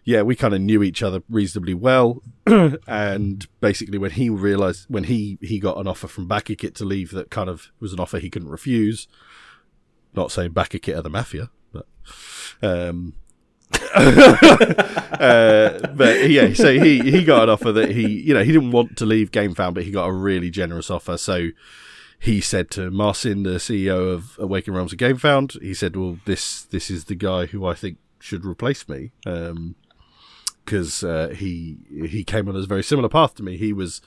yeah, 0.03 0.23
we 0.23 0.35
kind 0.35 0.53
of 0.53 0.59
knew 0.59 0.83
each 0.83 1.01
other 1.01 1.23
reasonably 1.29 1.73
well. 1.73 2.21
and 2.85 3.47
basically, 3.61 3.97
when 3.97 4.11
he 4.11 4.29
realized 4.29 4.87
when 4.89 5.05
he 5.05 5.37
he 5.39 5.57
got 5.57 5.77
an 5.77 5.87
offer 5.87 6.09
from 6.09 6.27
BackerKit 6.27 6.75
to 6.75 6.83
leave, 6.83 7.11
that 7.11 7.29
kind 7.29 7.47
of 7.47 7.71
was 7.79 7.93
an 7.93 8.01
offer 8.01 8.19
he 8.19 8.29
couldn't 8.29 8.49
refuse. 8.49 9.07
Not 10.15 10.31
saying 10.31 10.51
BackerKit 10.51 10.97
are 10.97 11.01
the 11.01 11.09
mafia, 11.09 11.49
but 11.71 11.87
um, 12.61 13.13
uh, 13.95 15.87
but 15.95 16.29
yeah, 16.29 16.53
so 16.53 16.73
he 16.73 16.99
he 16.99 17.23
got 17.23 17.43
an 17.43 17.49
offer 17.49 17.71
that 17.71 17.91
he 17.91 18.07
you 18.21 18.33
know 18.33 18.43
he 18.43 18.51
didn't 18.51 18.71
want 18.71 18.97
to 18.97 19.05
leave 19.05 19.31
GameFound, 19.31 19.73
but 19.73 19.83
he 19.83 19.91
got 19.91 20.05
a 20.05 20.13
really 20.13 20.49
generous 20.49 20.89
offer. 20.89 21.17
So 21.17 21.49
he 22.19 22.39
said 22.41 22.69
to 22.71 22.89
Marcin, 22.91 23.43
the 23.43 23.55
CEO 23.55 24.13
of 24.13 24.37
Awaken 24.39 24.73
Realms 24.73 24.93
of 24.93 24.99
GameFound, 24.99 25.61
he 25.61 25.73
said, 25.73 25.95
"Well, 25.95 26.19
this 26.25 26.63
this 26.63 26.89
is 26.89 27.05
the 27.05 27.15
guy 27.15 27.47
who 27.47 27.65
I 27.65 27.73
think 27.73 27.97
should 28.19 28.45
replace 28.45 28.87
me." 28.87 29.11
Um, 29.25 29.75
because 30.63 31.03
uh, 31.03 31.33
he 31.35 31.77
he 32.07 32.23
came 32.23 32.47
on 32.47 32.55
a 32.55 32.65
very 32.65 32.83
similar 32.83 33.09
path 33.09 33.35
to 33.35 33.43
me. 33.43 33.57
He 33.57 33.73
was 33.73 34.01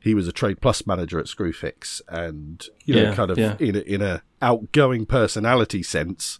he 0.00 0.14
was 0.14 0.28
a 0.28 0.32
trade 0.32 0.60
plus 0.60 0.86
manager 0.86 1.18
at 1.18 1.26
Screwfix, 1.26 2.00
and 2.08 2.64
you 2.84 2.94
know, 2.94 3.02
Yeah, 3.02 3.14
kind 3.14 3.30
of 3.30 3.38
yeah. 3.38 3.56
in 3.58 3.74
a, 3.74 3.80
in 3.80 4.02
a 4.02 4.22
outgoing 4.42 5.06
personality 5.06 5.82
sense, 5.82 6.38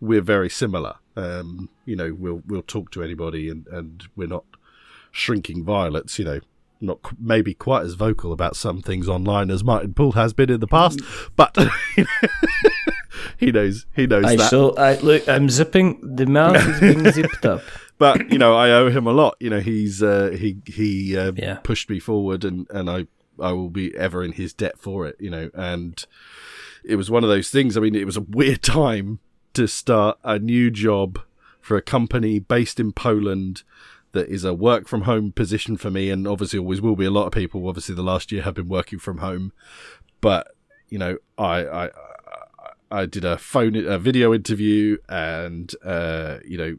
we're 0.00 0.20
very 0.22 0.48
similar. 0.50 0.96
Um, 1.16 1.68
you 1.84 1.96
know, 1.96 2.14
we'll 2.18 2.42
we'll 2.46 2.62
talk 2.62 2.90
to 2.92 3.02
anybody, 3.02 3.48
and 3.50 3.66
and 3.68 4.04
we're 4.16 4.28
not 4.28 4.44
shrinking 5.10 5.64
violets. 5.64 6.18
You 6.18 6.24
know. 6.24 6.40
Not 6.84 7.00
qu- 7.02 7.14
maybe 7.20 7.54
quite 7.54 7.84
as 7.84 7.94
vocal 7.94 8.32
about 8.32 8.56
some 8.56 8.82
things 8.82 9.08
online 9.08 9.52
as 9.52 9.62
Martin 9.62 9.94
Poole 9.94 10.10
has 10.12 10.32
been 10.32 10.50
in 10.50 10.58
the 10.58 10.66
past, 10.66 10.98
but 11.36 11.56
he 13.38 13.52
knows 13.52 13.86
he 13.94 14.06
knows 14.06 14.24
I 14.24 14.34
that. 14.36 14.50
so 14.50 14.74
I 14.76 14.96
look. 14.98 15.28
I'm 15.28 15.48
zipping. 15.48 16.00
The 16.16 16.26
mouth 16.26 16.56
is 16.56 16.80
being 16.80 17.10
zipped 17.12 17.46
up. 17.46 17.62
but 17.98 18.30
you 18.32 18.38
know, 18.38 18.56
I 18.56 18.70
owe 18.70 18.90
him 18.90 19.06
a 19.06 19.12
lot. 19.12 19.36
You 19.38 19.50
know, 19.50 19.60
he's 19.60 20.02
uh, 20.02 20.36
he 20.38 20.56
he 20.66 21.16
uh, 21.16 21.32
Yeah. 21.36 21.56
pushed 21.62 21.88
me 21.88 22.00
forward, 22.00 22.44
and 22.44 22.66
and 22.70 22.90
I 22.90 23.06
I 23.38 23.52
will 23.52 23.70
be 23.70 23.96
ever 23.96 24.24
in 24.24 24.32
his 24.32 24.52
debt 24.52 24.78
for 24.78 25.06
it. 25.06 25.16
You 25.20 25.30
know, 25.30 25.50
and 25.54 26.04
it 26.84 26.96
was 26.96 27.10
one 27.10 27.24
of 27.24 27.30
those 27.30 27.50
things. 27.50 27.76
I 27.76 27.80
mean, 27.80 27.94
it 27.94 28.06
was 28.06 28.16
a 28.16 28.22
weird 28.22 28.62
time 28.62 29.20
to 29.54 29.66
start 29.66 30.18
a 30.24 30.38
new 30.38 30.70
job 30.70 31.20
for 31.60 31.76
a 31.76 31.82
company 31.82 32.38
based 32.38 32.80
in 32.80 32.92
Poland 32.92 33.62
that 34.12 34.28
is 34.28 34.44
a 34.44 34.52
work 34.52 34.88
from 34.88 35.02
home 35.02 35.32
position 35.32 35.76
for 35.76 35.90
me, 35.90 36.10
and 36.10 36.26
obviously 36.26 36.58
always 36.58 36.80
will 36.80 36.96
be. 36.96 37.04
A 37.06 37.10
lot 37.10 37.26
of 37.26 37.32
people, 37.32 37.66
obviously, 37.68 37.94
the 37.94 38.02
last 38.02 38.30
year 38.30 38.42
have 38.42 38.54
been 38.54 38.68
working 38.68 38.98
from 38.98 39.18
home, 39.18 39.52
but 40.20 40.48
you 40.88 40.98
know, 40.98 41.18
I 41.38 41.64
I. 41.64 41.84
I- 41.86 43.06
did 43.06 43.24
a 43.24 43.38
phone, 43.38 43.74
a 43.74 43.98
video 43.98 44.34
interview, 44.34 44.98
and 45.08 45.74
uh, 45.82 46.40
you 46.44 46.58
know, 46.58 46.76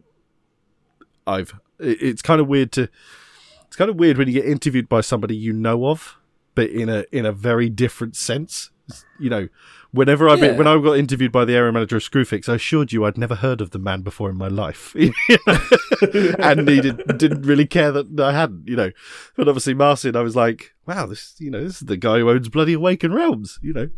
I've 1.25 1.55
it's 1.79 2.21
kind 2.21 2.39
of 2.39 2.47
weird 2.47 2.71
to 2.73 2.87
it's 3.65 3.75
kind 3.75 3.89
of 3.89 3.95
weird 3.95 4.19
when 4.19 4.27
you 4.27 4.33
get 4.35 4.45
interviewed 4.45 4.87
by 4.87 5.01
somebody 5.01 5.35
you 5.35 5.51
know 5.53 5.87
of, 5.87 6.17
but 6.53 6.69
in 6.69 6.87
a 6.87 7.05
in 7.11 7.25
a 7.25 7.31
very 7.31 7.67
different 7.67 8.15
sense. 8.15 8.69
You 9.19 9.31
know, 9.31 9.47
whenever 9.93 10.27
been 10.35 10.51
Yeah. 10.51 10.57
when 10.57 10.67
I 10.67 10.77
got 10.81 10.97
interviewed 10.97 11.31
by 11.31 11.45
the 11.45 11.55
area 11.55 11.71
manager 11.71 11.95
of 11.95 12.03
Screwfix, 12.03 12.49
I 12.49 12.55
assured 12.55 12.91
you 12.91 13.05
I'd 13.05 13.17
never 13.17 13.35
heard 13.35 13.61
of 13.61 13.69
the 13.71 13.79
man 13.79 14.01
before 14.01 14.29
in 14.29 14.35
my 14.35 14.49
life, 14.49 14.93
and 16.39 16.65
needed 16.65 17.01
didn't 17.17 17.43
really 17.43 17.65
care 17.67 17.91
that 17.91 18.19
I 18.19 18.33
hadn't. 18.33 18.67
You 18.67 18.75
know, 18.75 18.91
but 19.37 19.47
obviously 19.47 19.73
Marcin, 19.73 20.15
I 20.15 20.21
was 20.21 20.35
like, 20.35 20.73
wow, 20.85 21.05
this 21.05 21.35
you 21.39 21.49
know 21.51 21.63
this 21.63 21.81
is 21.81 21.87
the 21.87 21.97
guy 21.97 22.19
who 22.19 22.29
owns 22.29 22.49
bloody 22.49 22.73
Awaken 22.73 23.13
Realms. 23.13 23.59
You 23.61 23.73
know, 23.73 23.89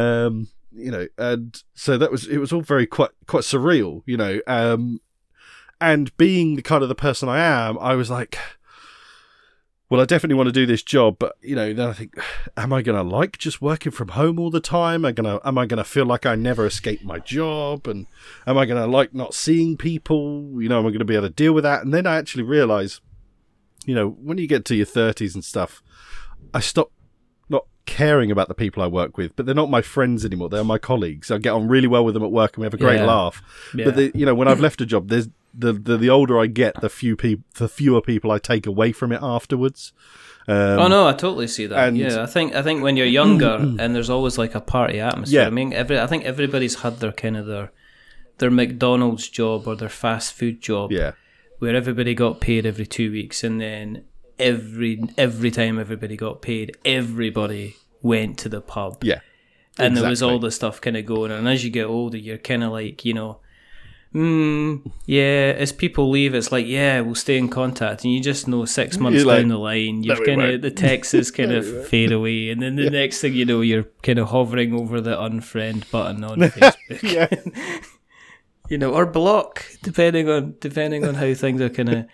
um, 0.00 0.48
you 0.72 0.90
know, 0.90 1.06
and 1.18 1.62
so 1.74 1.98
that 1.98 2.10
was 2.10 2.26
it 2.26 2.38
was 2.38 2.52
all 2.52 2.62
very 2.62 2.86
quite 2.86 3.10
quite 3.26 3.44
surreal. 3.44 4.02
You 4.06 4.16
know, 4.16 4.40
um, 4.46 5.00
and 5.80 6.16
being 6.16 6.56
the 6.56 6.62
kind 6.62 6.82
of 6.82 6.88
the 6.88 6.94
person 6.94 7.28
I 7.28 7.38
am, 7.40 7.78
I 7.78 7.94
was 7.94 8.10
like, 8.10 8.38
well, 9.92 10.00
I 10.00 10.06
definitely 10.06 10.36
want 10.36 10.46
to 10.46 10.52
do 10.52 10.64
this 10.64 10.82
job, 10.82 11.16
but 11.18 11.36
you 11.42 11.54
know, 11.54 11.74
then 11.74 11.86
I 11.86 11.92
think, 11.92 12.14
am 12.56 12.72
I 12.72 12.80
going 12.80 12.96
to 12.96 13.02
like 13.02 13.36
just 13.36 13.60
working 13.60 13.92
from 13.92 14.08
home 14.08 14.38
all 14.38 14.48
the 14.48 14.58
time? 14.58 15.04
Am 15.04 15.04
I 15.04 15.12
going 15.12 15.38
to, 15.38 15.46
am 15.46 15.58
I 15.58 15.66
going 15.66 15.76
to 15.76 15.84
feel 15.84 16.06
like 16.06 16.24
I 16.24 16.34
never 16.34 16.64
escape 16.64 17.04
my 17.04 17.18
job? 17.18 17.86
And 17.86 18.06
am 18.46 18.56
I 18.56 18.64
going 18.64 18.80
to 18.82 18.86
like 18.88 19.12
not 19.12 19.34
seeing 19.34 19.76
people? 19.76 20.48
You 20.62 20.70
know, 20.70 20.78
am 20.78 20.86
I 20.86 20.88
going 20.88 21.00
to 21.00 21.04
be 21.04 21.14
able 21.14 21.28
to 21.28 21.34
deal 21.34 21.52
with 21.52 21.64
that? 21.64 21.84
And 21.84 21.92
then 21.92 22.06
I 22.06 22.16
actually 22.16 22.44
realize, 22.44 23.02
you 23.84 23.94
know, 23.94 24.08
when 24.08 24.38
you 24.38 24.46
get 24.46 24.64
to 24.64 24.74
your 24.74 24.86
thirties 24.86 25.34
and 25.34 25.44
stuff, 25.44 25.82
I 26.54 26.60
stop 26.60 26.90
not 27.50 27.66
caring 27.84 28.30
about 28.30 28.48
the 28.48 28.54
people 28.54 28.82
I 28.82 28.86
work 28.86 29.18
with, 29.18 29.36
but 29.36 29.44
they're 29.44 29.54
not 29.54 29.68
my 29.68 29.82
friends 29.82 30.24
anymore. 30.24 30.48
They're 30.48 30.64
my 30.64 30.78
colleagues. 30.78 31.30
I 31.30 31.36
get 31.36 31.50
on 31.50 31.68
really 31.68 31.86
well 31.86 32.02
with 32.06 32.14
them 32.14 32.24
at 32.24 32.32
work 32.32 32.56
and 32.56 32.62
we 32.62 32.64
have 32.64 32.72
a 32.72 32.78
great 32.78 33.00
Yeah. 33.00 33.04
laugh. 33.04 33.42
Yeah. 33.74 33.84
But 33.84 33.96
the, 33.96 34.10
you 34.14 34.24
know, 34.24 34.34
when 34.34 34.48
I've 34.48 34.58
left 34.60 34.80
a 34.80 34.86
job, 34.86 35.08
there's 35.08 35.28
the, 35.54 35.72
the 35.72 35.96
the 35.96 36.10
older 36.10 36.38
I 36.40 36.46
get, 36.46 36.80
the 36.80 36.88
few 36.88 37.16
people, 37.16 37.44
the 37.56 37.68
fewer 37.68 38.00
people 38.00 38.30
I 38.30 38.38
take 38.38 38.66
away 38.66 38.92
from 38.92 39.12
it 39.12 39.20
afterwards. 39.22 39.92
Um, 40.48 40.56
oh 40.80 40.88
no, 40.88 41.06
I 41.06 41.12
totally 41.12 41.46
see 41.46 41.66
that. 41.66 41.88
and- 41.88 41.96
yeah, 41.98 42.22
I 42.22 42.26
think 42.26 42.54
I 42.54 42.62
think 42.62 42.82
when 42.82 42.96
you're 42.96 43.06
younger 43.06 43.56
and 43.78 43.94
there's 43.94 44.10
always 44.10 44.38
like 44.38 44.54
a 44.54 44.60
party 44.60 44.98
atmosphere. 45.00 45.42
Yeah. 45.42 45.46
I 45.46 45.50
mean, 45.50 45.72
every 45.72 45.98
I 46.00 46.06
think 46.06 46.24
everybody's 46.24 46.76
had 46.82 46.98
their 47.00 47.12
kind 47.12 47.36
of 47.36 47.46
their 47.46 47.70
their 48.38 48.50
McDonald's 48.50 49.28
job 49.28 49.68
or 49.68 49.76
their 49.76 49.88
fast 49.88 50.32
food 50.34 50.60
job. 50.60 50.90
Yeah, 50.90 51.12
where 51.58 51.76
everybody 51.76 52.14
got 52.14 52.40
paid 52.40 52.66
every 52.66 52.86
two 52.86 53.12
weeks, 53.12 53.44
and 53.44 53.60
then 53.60 54.04
every 54.38 55.04
every 55.16 55.50
time 55.50 55.78
everybody 55.78 56.16
got 56.16 56.42
paid, 56.42 56.76
everybody 56.84 57.76
went 58.02 58.36
to 58.38 58.48
the 58.48 58.60
pub, 58.60 59.04
yeah, 59.04 59.20
and 59.78 59.96
there 59.96 60.08
was 60.08 60.22
all 60.22 60.40
this 60.40 60.56
stuff 60.56 60.80
kind 60.80 60.96
of 60.96 61.06
going. 61.06 61.30
on. 61.30 61.38
And 61.38 61.48
as 61.48 61.62
you 61.64 61.70
get 61.70 61.84
older, 61.84 62.16
you're 62.16 62.38
kind 62.38 62.64
of 62.64 62.72
like, 62.72 63.04
you 63.04 63.14
know, 63.14 63.38
mm, 64.14 64.92
yeah. 65.06 65.54
As 65.56 65.72
people 65.72 66.10
leave, 66.10 66.34
it's 66.34 66.52
like, 66.52 66.66
yeah, 66.66 67.00
we'll 67.00 67.14
stay 67.14 67.36
in 67.38 67.48
contact, 67.48 68.04
and 68.04 68.12
you 68.12 68.20
just 68.20 68.48
know 68.48 68.64
six 68.64 68.98
months 68.98 69.18
You're 69.18 69.26
like, 69.26 69.40
down 69.40 69.48
the 69.48 69.58
line, 69.58 70.02
you've 70.02 70.18
we 70.18 70.26
kind 70.26 70.42
of 70.42 70.62
the 70.62 70.70
text 70.70 71.14
is 71.14 71.30
kind 71.38 71.52
of 71.52 71.86
fade 71.88 72.12
away, 72.12 72.50
and 72.50 72.62
then 72.62 72.76
the 72.76 72.90
next 72.90 73.20
thing 73.20 73.34
you 73.34 73.44
know, 73.44 73.60
you're 73.60 73.86
kind 74.02 74.18
of 74.18 74.28
hovering 74.28 74.74
over 74.74 75.00
the 75.00 75.16
unfriend 75.16 75.90
button 75.90 76.24
on 76.24 76.38
Facebook 76.40 77.02
yeah, 77.02 77.80
you 78.68 78.78
know, 78.78 78.94
or 78.94 79.06
block, 79.06 79.64
depending 79.82 80.28
on 80.28 80.54
depending 80.60 81.06
on 81.06 81.14
how 81.14 81.34
things 81.34 81.60
are 81.60 81.68
kind 81.68 81.88
of 81.88 82.06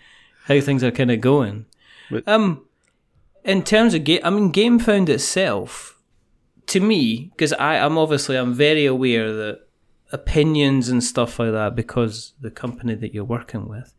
how 0.45 0.59
things 0.59 0.83
are 0.83 0.91
kind 0.91 1.11
of 1.11 1.21
going. 1.21 1.65
But- 2.09 2.27
um, 2.27 2.65
in 3.43 3.63
terms 3.63 3.93
of 3.93 4.03
game, 4.03 4.21
I 4.23 4.29
mean, 4.29 4.51
GameFound 4.51 5.09
itself, 5.09 5.97
to 6.67 6.79
me, 6.79 7.31
because 7.35 7.53
I 7.53 7.75
am 7.75 7.97
obviously 7.97 8.35
I'm 8.35 8.53
very 8.53 8.85
aware 8.85 9.33
that 9.33 9.61
opinions 10.11 10.89
and 10.89 11.03
stuff 11.03 11.39
like 11.39 11.51
that 11.51 11.75
because 11.75 12.33
the 12.41 12.51
company 12.51 12.95
that 12.95 13.13
you're 13.13 13.23
working 13.23 13.67
with, 13.67 13.93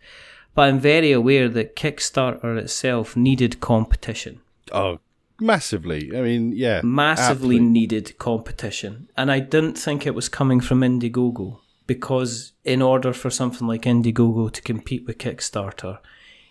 but 0.55 0.63
I'm 0.63 0.81
very 0.81 1.13
aware 1.13 1.49
that 1.49 1.77
Kickstarter 1.77 2.59
itself 2.59 3.17
needed 3.17 3.61
competition 3.61 4.41
oh, 4.73 5.01
massively. 5.39 6.17
I 6.17 6.23
mean, 6.23 6.53
yeah, 6.53 6.81
massively 6.83 7.57
absolutely. 7.57 7.61
needed 7.61 8.19
competition. 8.19 9.09
And 9.17 9.31
I 9.31 9.41
didn't 9.41 9.75
think 9.75 10.07
it 10.07 10.15
was 10.15 10.29
coming 10.29 10.61
from 10.61 10.81
Indiegogo 10.81 11.59
because, 11.87 12.53
in 12.65 12.83
order 12.83 13.13
for 13.13 13.31
something 13.31 13.67
like 13.67 13.83
Indiegogo 13.83 14.53
to 14.53 14.63
compete 14.63 15.07
with 15.07 15.19
Kickstarter, 15.19 15.99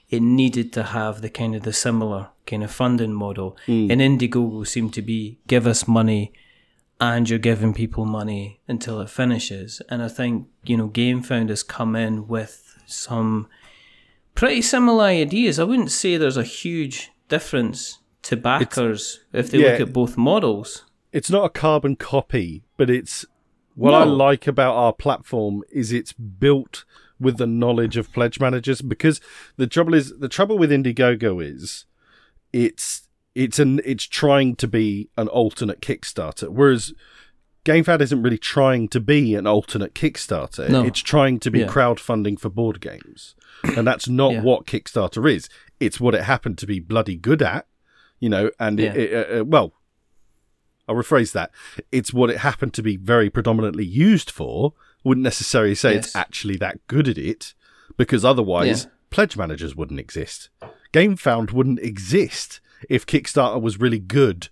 it 0.10 0.22
needed 0.22 0.74
to 0.74 0.84
have 0.84 1.22
the 1.22 1.30
kind 1.30 1.56
of 1.56 1.64
the 1.64 1.74
similar 1.74 2.30
kind 2.46 2.64
of 2.64 2.72
funding 2.72 3.14
model. 3.14 3.58
Hmm. 3.66 3.92
And 3.92 4.02
Indiegogo 4.02 4.66
seemed 4.68 4.94
to 4.96 5.02
be 5.02 5.38
give 5.48 5.68
us 5.68 5.88
money 5.88 6.34
and 7.00 7.30
you're 7.30 7.40
giving 7.40 7.74
people 7.74 8.06
money 8.06 8.60
until 8.68 9.00
it 9.00 9.10
finishes. 9.10 9.82
And 9.90 10.04
I 10.04 10.08
think, 10.10 10.48
you 10.64 10.78
know, 10.78 10.90
GameFound 10.90 11.50
has 11.50 11.64
come 11.64 11.96
in 11.96 12.28
with 12.28 12.78
some 12.86 13.48
pretty 14.36 14.62
similar 14.62 15.06
ideas. 15.06 15.60
I 15.60 15.64
wouldn't 15.64 15.92
say 15.92 16.18
there's 16.18 16.38
a 16.38 16.44
huge 16.44 17.12
difference 17.30 18.00
to 18.24 18.36
backers 18.36 19.22
if 19.32 19.50
they 19.50 19.60
yeah. 19.60 19.72
look 19.72 19.82
at 19.82 19.94
both 19.94 20.18
models. 20.18 20.86
it's 21.12 21.30
not 21.30 21.46
a 21.46 21.50
carbon 21.50 21.96
copy, 21.96 22.64
but 22.78 22.90
it's 22.90 23.26
what 23.76 23.94
I 23.94 24.04
like 24.04 24.46
about 24.46 24.76
our 24.76 24.92
platform 24.94 25.64
is 25.72 25.94
it's 25.94 26.12
built 26.12 26.84
with 27.20 27.38
the 27.38 27.48
knowledge 27.48 27.98
of 27.98 28.12
pledge 28.12 28.40
managers 28.40 28.82
because 28.82 29.22
the 29.58 29.68
trouble 29.68 29.94
is 29.94 30.18
the 30.20 30.30
trouble 30.30 30.58
with 30.58 30.70
Indiegogo 30.72 31.44
is 31.44 31.86
it's 32.52 33.08
it's 33.40 33.60
an 33.60 33.80
it's 33.86 34.04
trying 34.06 34.56
to 34.58 34.68
be 34.68 35.10
an 35.18 35.28
alternate 35.30 35.82
Kickstarter, 35.82 36.50
whereas 36.50 36.94
GameFound 37.66 38.02
isn't 38.02 38.22
really 38.22 38.38
trying 38.38 38.88
to 38.90 39.00
be 39.00 39.36
an 39.36 39.46
alternate 39.48 39.94
Kickstarter. 39.94 40.70
No. 40.70 40.84
It's 40.84 41.00
trying 41.00 41.40
to 41.42 41.52
be 41.52 41.60
Yeah. 41.60 41.68
crowdfunding 41.68 42.40
for 42.40 42.50
board 42.50 42.82
games, 42.82 43.36
and 43.64 43.86
that's 43.88 44.08
not 44.08 44.32
Yeah. 44.34 44.42
what 44.42 44.66
Kickstarter 44.66 45.30
is. 45.32 45.50
It's 45.80 46.00
what 46.00 46.16
it 46.16 46.24
happened 46.24 46.58
to 46.60 46.68
be 46.68 46.80
bloody 46.80 47.16
good 47.16 47.42
at, 47.42 47.68
you 48.20 48.30
know. 48.30 48.52
And 48.60 48.80
Yeah. 48.80 48.94
it, 48.94 49.14
uh, 49.14 49.40
uh, 49.40 49.44
well, 49.46 49.74
I'll 50.88 50.96
rephrase 50.96 51.32
that. 51.34 51.52
It's 51.92 52.14
what 52.14 52.30
it 52.30 52.38
happened 52.40 52.74
to 52.74 52.82
be 52.84 52.98
very 52.98 53.30
predominantly 53.30 53.86
used 53.86 54.30
for. 54.32 54.74
Wouldn't 55.04 55.24
necessarily 55.24 55.76
say 55.76 55.94
Yes. 55.94 56.08
it's 56.08 56.16
actually 56.16 56.58
that 56.58 56.86
good 56.88 57.08
at 57.08 57.18
it, 57.18 57.54
because 57.96 58.26
otherwise, 58.26 58.88
pledge 59.12 59.38
managers 59.38 59.76
wouldn't 59.76 60.00
exist. 60.00 60.50
GameFound 60.92 61.52
wouldn't 61.52 61.80
exist 61.80 62.60
if 62.88 63.06
Kickstarter 63.06 63.62
was 63.62 63.80
really 63.80 64.00
good 64.00 64.50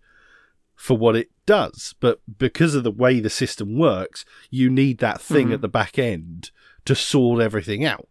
for 0.75 0.97
what 0.97 1.15
it 1.15 1.29
does. 1.45 1.95
But 1.99 2.21
because 2.37 2.75
of 2.75 2.83
the 2.83 2.91
way 2.91 3.19
the 3.19 3.29
system 3.29 3.77
works, 3.77 4.25
you 4.49 4.69
need 4.69 4.99
that 4.99 5.21
thing 5.21 5.51
at 5.53 5.61
the 5.61 5.67
back 5.67 5.97
end 5.97 6.51
to 6.85 6.95
sort 6.95 7.41
everything 7.41 7.83
out. 7.85 8.07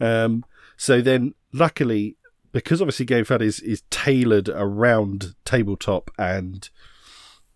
Um, 0.00 0.44
so 0.76 1.00
then, 1.00 1.34
luckily, 1.52 2.16
because 2.52 2.82
obviously 2.82 3.06
GameFound 3.06 3.40
is, 3.40 3.60
is 3.60 3.82
tailored 3.90 4.48
around 4.48 5.34
tabletop 5.44 6.10
and 6.18 6.68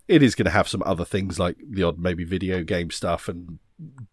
it 0.09 0.23
is 0.23 0.35
going 0.35 0.45
to 0.47 0.51
have 0.53 0.69
some 0.69 0.83
other 0.87 1.05
things 1.05 1.38
like 1.38 1.57
the 1.69 1.83
odd 1.83 1.99
maybe 1.99 2.25
video 2.25 2.62
game 2.62 2.90
stuff 2.90 3.29
and 3.29 3.59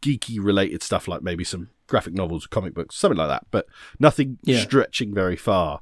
geeky 0.02 0.40
related 0.42 0.84
stuff 0.84 1.08
like 1.08 1.22
maybe 1.22 1.44
some 1.44 1.70
graphic 1.88 2.14
novels, 2.14 2.48
comic 2.48 2.74
books, 2.74 2.96
something 2.96 3.18
like 3.18 3.30
that. 3.30 3.46
But 3.52 3.68
nothing 4.00 4.40
Yeah. 4.44 4.60
stretching 4.60 5.14
very 5.14 5.38
far 5.38 5.82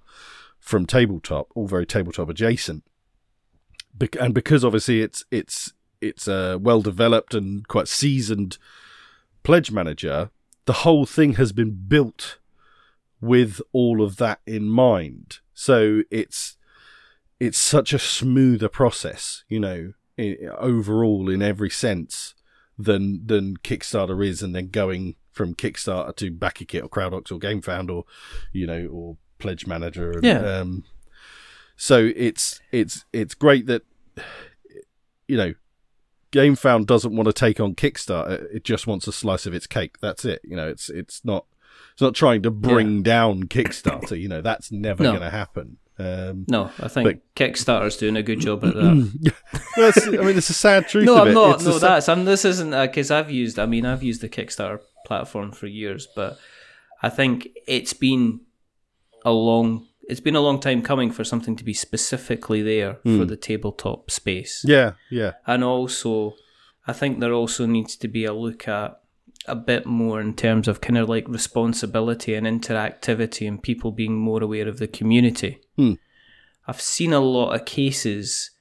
from 0.61 0.85
tabletop, 0.85 1.47
all 1.55 1.67
very 1.67 1.85
tabletop 1.85 2.29
adjacent. 2.29 2.83
Bec- 3.93 4.15
and 4.15 4.33
because 4.33 4.63
obviously 4.63 5.01
it's 5.01 5.25
it's 5.31 5.73
it's 5.99 6.27
a 6.27 6.57
well 6.57 6.81
developed 6.81 7.33
and 7.33 7.67
quite 7.67 7.89
seasoned 7.89 8.57
pledge 9.43 9.71
manager, 9.71 10.29
the 10.65 10.73
whole 10.73 11.05
thing 11.05 11.33
has 11.33 11.51
been 11.51 11.71
built 11.87 12.37
with 13.19 13.61
all 13.73 14.01
of 14.01 14.17
that 14.17 14.39
in 14.45 14.69
mind. 14.69 15.39
So 15.53 16.03
it's 16.09 16.57
it's 17.39 17.57
such 17.57 17.91
a 17.91 17.99
smoother 17.99 18.69
process, 18.69 19.43
you 19.49 19.59
know, 19.59 19.93
i 20.19 20.37
overall 20.57 21.29
in 21.29 21.41
every 21.41 21.69
sense 21.69 22.35
than 22.77 23.25
than 23.25 23.57
Kickstarter 23.57 24.25
is, 24.25 24.41
and 24.41 24.55
then 24.55 24.69
going 24.69 25.15
from 25.31 25.55
Kickstarter 25.55 26.15
to 26.17 26.31
BackerKit 26.31 26.83
or 26.83 26.89
CrowdOx 26.89 27.31
or 27.31 27.39
GameFound 27.39 27.89
or 27.89 28.05
you 28.51 28.67
know 28.67 28.87
or 28.87 29.17
Pledge 29.41 29.67
Manager. 29.67 30.11
And, 30.11 30.23
Yeah. 30.23 30.39
Um, 30.59 30.83
so 31.75 32.11
it's 32.15 32.59
it's 32.71 33.05
it's 33.11 33.33
great 33.33 33.65
that 33.65 33.81
you 35.27 35.37
know 35.37 35.53
GameFound 36.31 36.85
doesn't 36.85 37.13
want 37.15 37.27
to 37.27 37.33
take 37.33 37.59
on 37.59 37.75
Kickstarter. 37.75 38.45
It 38.53 38.63
just 38.63 38.87
wants 38.87 39.07
a 39.07 39.11
slice 39.11 39.45
of 39.45 39.53
its 39.53 39.67
cake. 39.67 39.97
That's 39.99 40.23
it. 40.23 40.39
You 40.43 40.55
know, 40.55 40.67
it's 40.67 40.89
it's 40.89 41.25
not 41.25 41.45
it's 41.93 42.01
not 42.01 42.15
trying 42.15 42.41
to 42.43 42.51
bring 42.51 43.01
down 43.03 43.43
Kickstarter. 43.45 44.19
You 44.19 44.29
know, 44.29 44.41
that's 44.41 44.71
never 44.71 45.03
No. 45.03 45.11
going 45.11 45.23
to 45.23 45.29
happen. 45.29 45.77
Um, 45.99 46.45
No, 46.47 46.71
I 46.79 46.87
think 46.87 47.05
But- 47.07 47.35
Kickstarter's 47.35 47.97
doing 47.97 48.15
a 48.15 48.23
good 48.23 48.39
job 48.39 48.63
at 48.63 48.73
that. 48.75 49.33
that's, 49.75 50.07
I 50.07 50.11
mean, 50.11 50.37
it's 50.37 50.49
a 50.49 50.53
sad 50.53 50.87
truth. 50.87 51.05
no, 51.05 51.17
I'm 51.25 51.33
not. 51.33 51.55
It's 51.55 51.65
No, 51.65 51.77
that's 51.79 52.07
I'm, 52.07 52.25
this 52.25 52.45
isn't 52.45 52.71
because 52.71 53.11
I've 53.11 53.29
used. 53.29 53.59
I 53.59 53.65
mean, 53.65 53.85
I've 53.85 54.01
used 54.03 54.21
the 54.21 54.29
Kickstarter 54.29 54.79
platform 55.05 55.51
for 55.51 55.67
years, 55.67 56.07
but 56.15 56.39
I 57.03 57.09
think 57.09 57.49
it's 57.67 57.93
been 57.93 58.39
a 59.23 59.31
long. 59.31 59.87
It's 60.03 60.19
been 60.19 60.35
a 60.35 60.41
long 60.41 60.59
time 60.59 60.81
coming 60.81 61.11
for 61.11 61.23
something 61.23 61.55
to 61.55 61.63
be 61.63 61.73
specifically 61.73 62.61
there 62.61 62.97
for 63.03 63.23
the 63.23 63.37
tabletop 63.37 64.11
space. 64.11 64.63
Yeah, 64.65 64.93
yeah, 65.09 65.33
and 65.45 65.63
also 65.63 66.35
I 66.87 66.93
think 66.93 67.19
there 67.19 67.33
also 67.33 67.65
needs 67.65 67.95
to 67.97 68.07
be 68.07 68.25
a 68.25 68.33
look 68.33 68.67
at 68.67 68.99
a 69.47 69.55
bit 69.55 69.85
more 69.85 70.19
in 70.21 70.35
terms 70.35 70.67
of 70.67 70.81
kind 70.81 70.97
of 70.97 71.09
like 71.09 71.27
responsibility 71.27 72.35
and 72.35 72.45
interactivity 72.45 73.47
and 73.47 73.61
people 73.61 73.91
being 73.91 74.15
more 74.15 74.43
aware 74.43 74.67
of 74.67 74.79
the 74.79 74.87
community. 74.87 75.61
Hmm. 75.77 75.93
I've 76.67 76.81
seen 76.81 77.13
a 77.13 77.19
lot 77.19 77.53
of 77.53 77.65
cases, 77.65 78.51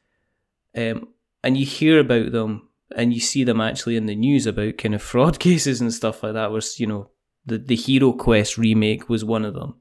um, 0.77 1.09
and 1.43 1.57
you 1.57 1.67
hear 1.67 2.01
about 2.01 2.33
them 2.33 2.69
and 2.97 3.15
you 3.15 3.21
see 3.21 3.45
them 3.45 3.61
actually 3.61 3.97
in 3.97 4.07
the 4.07 4.15
news 4.15 4.47
about 4.47 4.79
kind 4.79 4.95
of 4.95 5.03
fraud 5.11 5.39
cases 5.39 5.81
and 5.81 5.93
stuff 5.93 6.23
like 6.23 6.35
that. 6.35 6.51
Was 6.51 6.81
you 6.81 6.87
know 6.87 7.11
the 7.47 7.59
the 7.59 7.77
Hero 7.77 8.13
Quest 8.13 8.59
remake 8.59 9.09
was 9.09 9.25
one 9.25 9.45
of 9.45 9.55
them. 9.55 9.75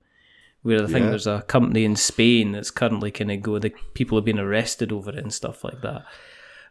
Where 0.62 0.84
I 0.84 0.88
think 0.88 1.06
Yeah. 1.06 1.10
there's 1.12 1.28
a 1.28 1.42
company 1.48 1.86
in 1.86 1.96
Spain 1.96 2.52
that's 2.52 2.72
currently 2.72 3.12
kind 3.12 3.32
of 3.32 3.42
go, 3.42 3.60
the 3.60 3.72
people 3.94 4.18
have 4.18 4.26
been 4.26 4.40
arrested 4.40 4.92
over 4.92 5.10
it 5.12 5.18
and 5.18 5.34
stuff 5.34 5.64
like 5.64 5.82
that. 5.82 6.04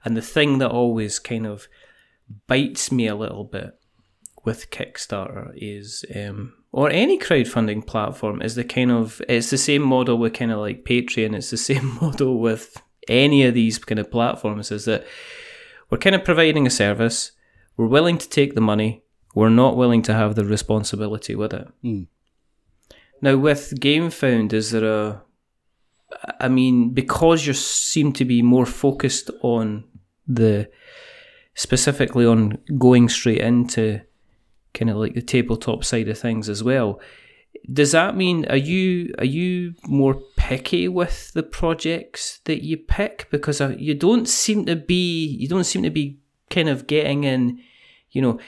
And 0.05 0.17
the 0.17 0.23
thing 0.23 0.59
that 0.59 0.71
always 0.71 1.19
kind 1.19 1.47
of 1.47 1.69
bites 2.47 2.93
me 2.93 3.07
a 3.07 3.15
little 3.17 3.45
bit 3.45 3.79
with 4.45 4.71
Kickstarter 4.71 5.53
is, 5.57 6.05
um, 6.15 6.55
or 6.71 6.91
any 6.91 7.19
crowdfunding 7.19 7.87
platform, 7.87 8.43
is 8.43 8.55
the 8.55 8.65
kind 8.65 8.91
of 8.91 9.21
it's 9.29 9.51
the 9.51 9.59
same 9.59 9.83
model 9.83 10.19
with 10.19 10.35
kind 10.35 10.53
of 10.53 10.59
like 10.59 10.85
Patreon. 10.85 11.35
It's 11.35 11.51
the 11.51 11.57
same 11.73 11.97
model 12.01 12.39
with 12.39 12.81
any 13.09 13.45
of 13.45 13.55
these 13.55 13.79
kind 13.79 13.99
of 13.99 14.11
platforms. 14.11 14.71
Is 14.71 14.85
that 14.85 15.07
we're 15.91 15.99
kind 15.99 16.15
of 16.15 16.25
providing 16.25 16.67
a 16.67 16.71
service. 16.71 17.33
We're 17.79 17.87
willing 17.87 18.19
to 18.19 18.29
take 18.29 18.55
the 18.55 18.61
money. 18.61 19.03
We're 19.35 19.49
not 19.49 19.77
willing 19.77 20.03
to 20.03 20.13
have 20.15 20.35
the 20.35 20.45
responsibility 20.45 21.35
with 21.35 21.55
it. 21.55 21.69
Mm. 21.85 22.07
Now, 23.21 23.37
with 23.37 23.81
GameFound, 23.81 24.53
is 24.53 24.71
there 24.71 24.85
a 24.85 25.23
I 26.41 26.49
mean, 26.49 26.91
because 26.91 27.47
you 27.47 27.53
seem 27.53 28.13
to 28.15 28.25
be 28.25 28.43
more 28.43 28.67
focused 28.67 29.31
on 29.43 29.85
the 30.27 30.71
specifically 31.55 32.25
on 32.25 32.59
going 32.79 33.09
straight 33.09 33.41
into 33.41 34.01
kind 34.75 34.91
of 34.91 34.97
like 34.97 35.15
the 35.15 35.23
tabletop 35.23 35.85
side 35.85 36.09
of 36.09 36.19
things 36.19 36.49
as 36.49 36.63
well. 36.63 37.01
Does 37.73 37.93
that 37.93 38.17
mean 38.17 38.47
are 38.47 38.57
you 38.57 39.15
are 39.19 39.25
you 39.25 39.75
more 39.87 40.21
picky 40.37 40.87
with 40.87 41.33
the 41.33 41.43
projects 41.43 42.41
that 42.45 42.63
you 42.63 42.77
pick 42.77 43.29
because 43.31 43.61
uh, 43.61 43.75
you 43.77 43.95
don't 43.95 44.29
seem 44.29 44.65
to 44.67 44.77
be 44.77 45.27
you 45.27 45.49
don't 45.49 45.65
seem 45.65 45.83
to 45.83 45.91
be 45.91 46.21
kind 46.51 46.69
of 46.69 46.87
getting 46.87 47.25
in, 47.25 47.59
you 48.11 48.23
know, 48.23 48.39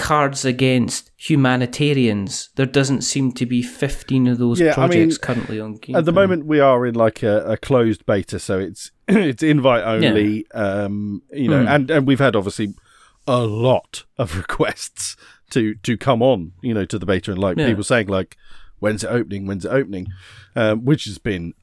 cards 0.00 0.44
against 0.44 1.10
humanitarians. 1.16 2.48
There 2.56 2.66
doesn't 2.66 3.02
seem 3.02 3.32
to 3.32 3.46
be 3.46 3.62
15 3.62 4.26
of 4.28 4.38
those 4.38 4.58
Yeah, 4.60 4.70
I 4.72 4.74
projects 4.74 4.96
mean, 4.96 5.18
currently 5.18 5.60
on 5.60 5.74
game. 5.74 5.94
At 5.96 6.04
the 6.06 6.12
moment, 6.12 6.46
we 6.46 6.58
are 6.60 6.86
in 6.86 6.94
like 6.94 7.22
a, 7.22 7.44
a 7.44 7.56
closed 7.56 8.06
beta, 8.06 8.38
so 8.38 8.58
it's 8.58 8.90
it's 9.08 9.42
invite 9.42 9.84
only. 9.84 10.50
Um, 10.52 11.22
you 11.32 11.48
know, 11.48 11.64
Mm. 11.64 11.74
and 11.74 11.90
and 11.90 12.06
we've 12.06 12.18
had 12.18 12.34
obviously 12.34 12.74
a 13.26 13.40
lot 13.44 14.04
of 14.16 14.36
requests 14.42 15.16
to 15.50 15.74
to 15.74 15.96
come 15.96 16.22
on. 16.22 16.52
You 16.62 16.74
know, 16.74 16.84
to 16.86 16.98
the 16.98 17.06
beta, 17.06 17.30
and 17.32 17.40
like 17.40 17.58
Yeah. 17.58 17.66
people 17.68 17.84
saying 17.84 18.06
like, 18.08 18.36
"When's 18.78 19.04
it 19.04 19.08
opening? 19.08 19.46
When's 19.46 19.64
it 19.64 19.70
opening?" 19.70 20.06
Um, 20.56 20.84
which 20.84 21.04
has 21.04 21.18
been 21.18 21.54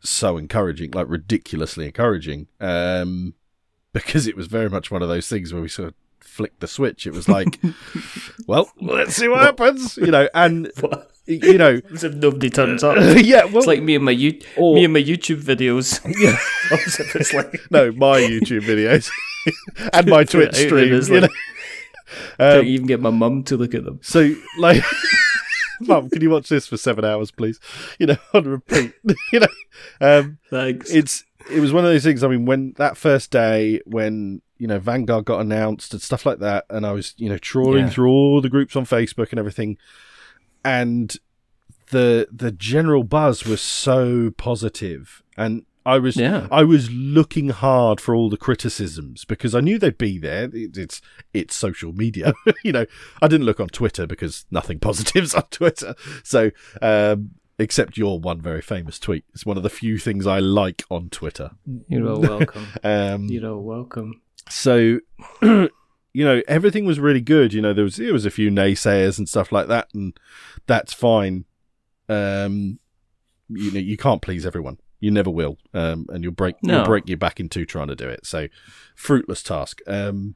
so 0.00 0.36
encouraging, 0.36 0.90
like 0.92 1.08
ridiculously 1.08 1.86
encouraging. 1.86 2.46
Um, 2.60 3.34
because 3.94 4.26
it 4.26 4.36
was 4.36 4.46
very 4.46 4.68
much 4.68 4.90
one 4.90 5.02
of 5.02 5.08
those 5.08 5.28
things 5.28 5.52
where 5.52 5.62
we 5.62 5.68
sort 5.68 5.88
of 5.88 5.94
flicked 6.20 6.60
the 6.60 6.66
switch. 6.68 7.06
It 7.06 7.12
was 7.12 7.28
like, 7.28 7.58
well, 8.46 8.70
let's 8.80 9.14
see 9.14 9.28
what 9.28 9.40
happens. 9.40 9.96
You 9.96 10.10
know, 10.10 10.28
and 10.34 10.70
you 11.26 11.58
know, 11.58 11.80
As 11.92 12.04
if 12.04 12.14
nobody 12.14 12.50
turns 12.50 12.82
up. 12.84 12.96
yeah, 13.18 13.44
well, 13.44 13.58
It's 13.58 13.66
like 13.66 13.82
me 13.82 13.94
and 13.96 14.04
my 14.04 14.12
you- 14.12 14.40
Or- 14.56 14.74
me 14.74 14.84
and 14.84 14.92
my 14.94 15.02
YouTube 15.02 15.42
videos. 15.42 16.00
Yeah. 16.20 16.36
It's 17.14 17.32
like 17.34 17.54
no, 17.70 17.92
my 17.92 18.20
YouTube 18.20 18.62
videos 18.62 19.08
and 19.92 20.06
my 20.08 20.24
Twitch 20.24 20.54
stream. 20.54 20.92
it's 20.94 21.08
You 21.08 21.20
like- 21.20 21.30
know? 21.30 21.36
can't 22.38 22.60
Um, 22.60 22.66
even 22.66 22.86
get 22.86 23.00
my 23.00 23.10
mum 23.10 23.42
to 23.44 23.56
look 23.56 23.74
at 23.74 23.84
them. 23.84 23.98
so, 24.02 24.34
like, 24.58 24.82
Mum, 25.80 26.08
can 26.10 26.22
you 26.22 26.30
watch 26.30 26.48
this 26.48 26.66
for 26.66 26.76
seven 26.76 27.04
hours, 27.04 27.30
please? 27.30 27.60
You 28.00 28.06
know, 28.08 28.16
on 28.34 28.44
repeat. 28.48 28.94
you 29.32 29.40
know, 29.40 29.46
um, 30.00 30.38
Thanks. 30.50 30.90
it's 30.90 31.24
it 31.50 31.60
was 31.60 31.72
one 31.72 31.84
of 31.84 31.90
those 31.90 32.04
things. 32.04 32.22
I 32.24 32.28
mean, 32.28 32.44
when 32.46 32.74
that 32.76 32.96
first 32.96 33.30
day, 33.30 33.80
when 33.86 34.42
you 34.58 34.66
know 34.66 34.78
Vanguard 34.78 35.24
got 35.24 35.40
announced 35.40 35.92
and 35.92 36.02
stuff 36.02 36.26
like 36.26 36.38
that, 36.40 36.64
and 36.70 36.84
I 36.86 36.92
was 36.92 37.14
you 37.16 37.28
know 37.28 37.38
trawling 37.38 37.84
Yeah. 37.86 37.90
through 37.90 38.10
all 38.10 38.40
the 38.40 38.48
groups 38.48 38.76
on 38.76 38.84
Facebook 38.84 39.30
and 39.30 39.38
everything, 39.38 39.78
and 40.64 41.16
the 41.90 42.28
the 42.32 42.52
general 42.52 43.04
buzz 43.04 43.44
was 43.44 43.60
so 43.60 44.30
positive, 44.36 45.22
and 45.36 45.64
I 45.86 45.98
was 45.98 46.16
Yeah. 46.16 46.48
I 46.50 46.64
was 46.64 46.90
looking 46.90 47.48
hard 47.48 47.98
for 48.00 48.14
all 48.14 48.28
the 48.28 48.36
criticisms 48.36 49.24
because 49.24 49.54
I 49.54 49.60
knew 49.60 49.78
they'd 49.78 49.96
be 49.96 50.18
there. 50.18 50.44
It, 50.52 50.76
it's 50.76 51.00
it's 51.32 51.54
social 51.54 51.92
media, 51.92 52.34
you 52.64 52.72
know. 52.72 52.84
I 53.22 53.28
didn't 53.28 53.46
look 53.46 53.60
on 53.60 53.68
Twitter 53.68 54.06
because 54.06 54.44
nothing 54.50 54.78
positives 54.88 55.34
on 55.34 55.44
Twitter. 55.50 55.94
So, 56.22 56.50
um, 56.82 57.30
except 57.58 57.96
your 57.96 58.20
one 58.20 58.40
very 58.40 58.62
famous 58.62 58.98
tweet, 58.98 59.24
it's 59.34 59.44
one 59.46 59.56
of 59.56 59.62
the 59.62 59.70
few 59.70 59.98
things 59.98 60.26
I 60.26 60.38
like 60.38 60.84
on 60.90 61.08
Twitter. 61.10 61.50
You're 61.88 62.08
all 62.08 62.20
welcome. 62.20 62.66
Um, 62.84 63.24
You're 63.26 63.50
all 63.52 63.62
welcome. 63.62 64.20
so 64.48 65.00
you 65.42 65.70
know 66.24 66.42
everything 66.48 66.84
was 66.86 66.98
really 67.00 67.20
good. 67.20 67.52
You 67.52 67.60
know 67.62 67.72
there 67.74 67.84
was 67.84 67.96
there 67.96 68.12
was 68.12 68.24
a 68.26 68.30
few 68.30 68.50
naysayers 68.50 69.18
and 69.18 69.28
stuff 69.28 69.52
like 69.52 69.68
that 69.68 69.88
and 69.94 70.18
that's 70.66 70.92
fine. 70.92 71.44
Um 72.08 72.78
you 73.48 73.70
know 73.72 73.80
you 73.80 73.96
can't 73.96 74.22
please 74.22 74.46
everyone. 74.46 74.78
You 75.00 75.10
never 75.10 75.30
will. 75.30 75.58
Um 75.74 76.06
and 76.10 76.22
you'll 76.24 76.32
break 76.32 76.56
No. 76.62 76.76
you'll 76.78 76.84
break 76.86 77.08
your 77.08 77.18
back 77.18 77.40
in 77.40 77.48
two 77.48 77.64
trying 77.66 77.88
to 77.88 77.96
do 77.96 78.08
it. 78.08 78.24
So 78.26 78.48
fruitless 78.94 79.42
task. 79.42 79.80
Um 79.86 80.34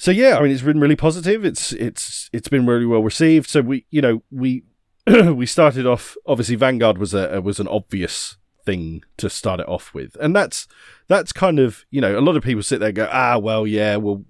so 0.00 0.12
yeah 0.12 0.38
i 0.38 0.42
mean 0.42 0.52
it's 0.52 0.62
been 0.62 0.80
really 0.80 0.96
positive. 0.96 1.44
It's 1.44 1.72
it's 1.72 2.30
it's 2.32 2.48
been 2.48 2.66
really 2.66 2.86
well 2.86 3.02
received. 3.02 3.50
So 3.50 3.60
we 3.62 3.84
you 3.90 4.00
know 4.00 4.22
we 4.30 4.62
we 5.34 5.46
started 5.46 5.86
off 5.86 6.16
obviously 6.26 6.56
vanguard 6.56 6.98
was 6.98 7.14
a 7.14 7.40
was 7.40 7.60
an 7.60 7.68
obvious 7.68 8.36
thing 8.64 9.02
to 9.16 9.30
start 9.30 9.60
it 9.60 9.68
off 9.68 9.94
with 9.94 10.14
and 10.20 10.36
that's 10.36 10.66
that's 11.08 11.32
kind 11.32 11.58
of 11.58 11.86
you 11.90 12.00
know 12.00 12.18
a 12.18 12.20
lot 12.20 12.36
of 12.36 12.42
people 12.42 12.62
sit 12.62 12.80
there 12.80 12.88
and 12.90 12.96
go 12.96 13.08
ah 13.10 13.38
well 13.38 13.66
yeah 13.66 13.96
well 13.96 14.22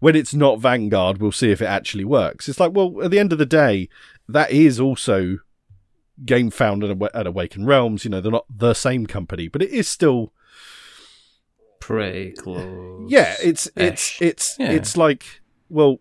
when 0.00 0.16
it's 0.16 0.32
not 0.32 0.58
vanguard 0.60 1.18
we'll 1.20 1.30
see 1.32 1.50
if 1.50 1.60
it 1.60 1.66
actually 1.66 2.04
works 2.04 2.48
it's 2.48 2.58
like 2.58 2.72
well 2.74 3.02
at 3.02 3.10
the 3.10 3.18
end 3.18 3.32
of 3.32 3.38
the 3.38 3.44
day 3.44 3.88
that 4.28 4.50
is 4.50 4.80
also 4.80 5.38
GameFound 6.24 6.84
at, 6.84 6.90
Awa- 6.90 7.10
at 7.12 7.26
awaken 7.26 7.66
realms 7.66 8.04
you 8.04 8.10
know 8.10 8.20
they're 8.22 8.32
not 8.32 8.46
the 8.48 8.72
same 8.72 9.04
company 9.06 9.48
but 9.48 9.60
it 9.62 9.70
is 9.70 9.88
still 9.88 10.32
Pretty 11.80 12.32
close. 12.32 13.10
yeah 13.10 13.34
it's 13.42 13.68
it's 13.76 14.22
it's 14.22 14.56
Yeah. 14.58 14.70
it's 14.70 14.96
like 14.96 15.42
well 15.68 16.00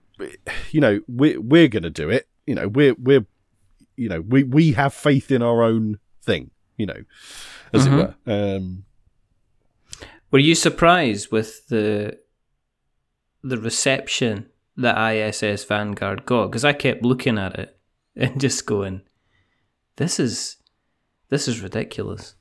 you 0.72 0.80
know 0.80 1.02
we're 1.10 1.42
we're 1.42 1.68
gonna 1.68 1.90
do 1.90 2.10
it 2.10 2.30
you 2.48 2.56
know 2.56 2.70
we're 2.70 2.94
we're 2.94 3.26
you 3.96 4.10
know 4.10 4.22
we 4.22 4.44
we 4.44 4.72
have 4.74 4.94
faith 4.94 5.32
in 5.32 5.42
our 5.42 5.64
own 5.64 6.00
thing 6.22 6.52
you 6.78 6.86
know 6.86 7.04
as 7.74 7.88
Mhm. 7.88 7.92
it 8.00 8.16
were 8.28 8.34
um 8.58 8.86
Were 10.32 10.40
you 10.40 10.56
surprised 10.56 11.32
with 11.32 11.68
the 11.68 12.18
the 13.44 13.58
reception 13.58 14.48
that 14.78 14.98
ISS 14.98 15.64
Vanguard 15.66 16.26
got? 16.26 16.48
Because 16.48 16.66
I 16.66 16.74
kept 16.74 17.04
looking 17.04 17.38
at 17.38 17.60
it 17.60 17.78
and 18.16 18.40
just 18.42 18.66
going, 18.66 19.02
"This 19.98 20.20
is 20.20 20.58
this 21.30 21.48
is 21.48 21.62
ridiculous. 21.62 22.36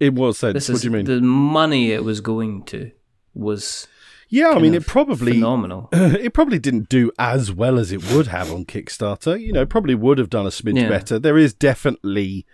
it 0.00 0.14
was 0.14 0.38
sense 0.38 0.54
This 0.54 0.68
what 0.68 0.74
is 0.76 0.82
do 0.82 0.86
you 0.88 0.92
mean 0.92 1.04
the 1.06 1.20
money 1.20 1.90
it 1.92 2.04
was 2.04 2.20
going 2.20 2.62
to 2.64 2.90
was 3.34 3.88
yeah 4.28 4.50
i 4.50 4.58
mean 4.58 4.74
it 4.74 4.86
probably 4.86 5.32
phenomenal. 5.34 5.88
it 5.92 6.32
probably 6.34 6.58
didn't 6.58 6.88
do 6.88 7.10
as 7.18 7.50
well 7.52 7.78
as 7.78 7.92
it 7.92 8.12
would 8.12 8.26
have 8.28 8.52
on 8.52 8.64
Kickstarter. 8.64 9.40
You 9.40 9.52
know, 9.52 9.64
probably 9.66 9.94
would 9.94 10.18
have 10.18 10.28
done 10.30 10.46
a 10.46 10.50
smidge 10.50 10.76
Yeah. 10.82 10.88
better. 10.88 11.18
There 11.18 11.38
is 11.38 11.54
definitely, 11.54 12.44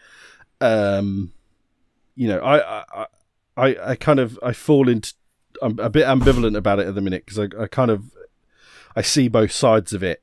um, 0.60 1.32
you 2.14 2.28
know, 2.28 2.38
I, 2.38 2.80
I, 3.02 3.06
I, 3.56 3.76
I 3.90 3.94
kind 3.96 4.20
of 4.20 4.38
I 4.42 4.52
fall 4.52 4.88
into. 4.88 5.14
I'm 5.62 5.78
a 5.78 5.88
bit 5.90 6.06
ambivalent 6.06 6.56
about 6.56 6.80
it 6.80 6.86
at 6.88 6.94
the 6.94 7.00
minute 7.00 7.24
because 7.26 7.38
I, 7.38 7.62
I 7.62 7.66
kind 7.66 7.90
of 7.90 8.04
I 8.96 9.02
see 9.02 9.28
both 9.28 9.52
sides 9.52 9.92
of 9.92 10.02
it. 10.02 10.22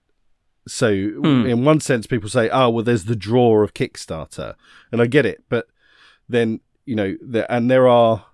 So 0.67 0.93
Hmm. 0.93 1.45
in 1.45 1.65
one 1.65 1.79
sense, 1.79 2.05
people 2.07 2.29
say, 2.29 2.49
"Oh, 2.49 2.69
well, 2.69 2.83
there's 2.83 3.05
the 3.05 3.15
draw 3.15 3.61
of 3.63 3.73
Kickstarter," 3.73 4.55
and 4.91 5.01
I 5.01 5.07
get 5.07 5.25
it, 5.25 5.43
but 5.49 5.67
then 6.29 6.59
you 6.85 6.95
know, 6.95 7.15
there, 7.21 7.45
and 7.51 7.69
there 7.69 7.87
are 7.87 8.25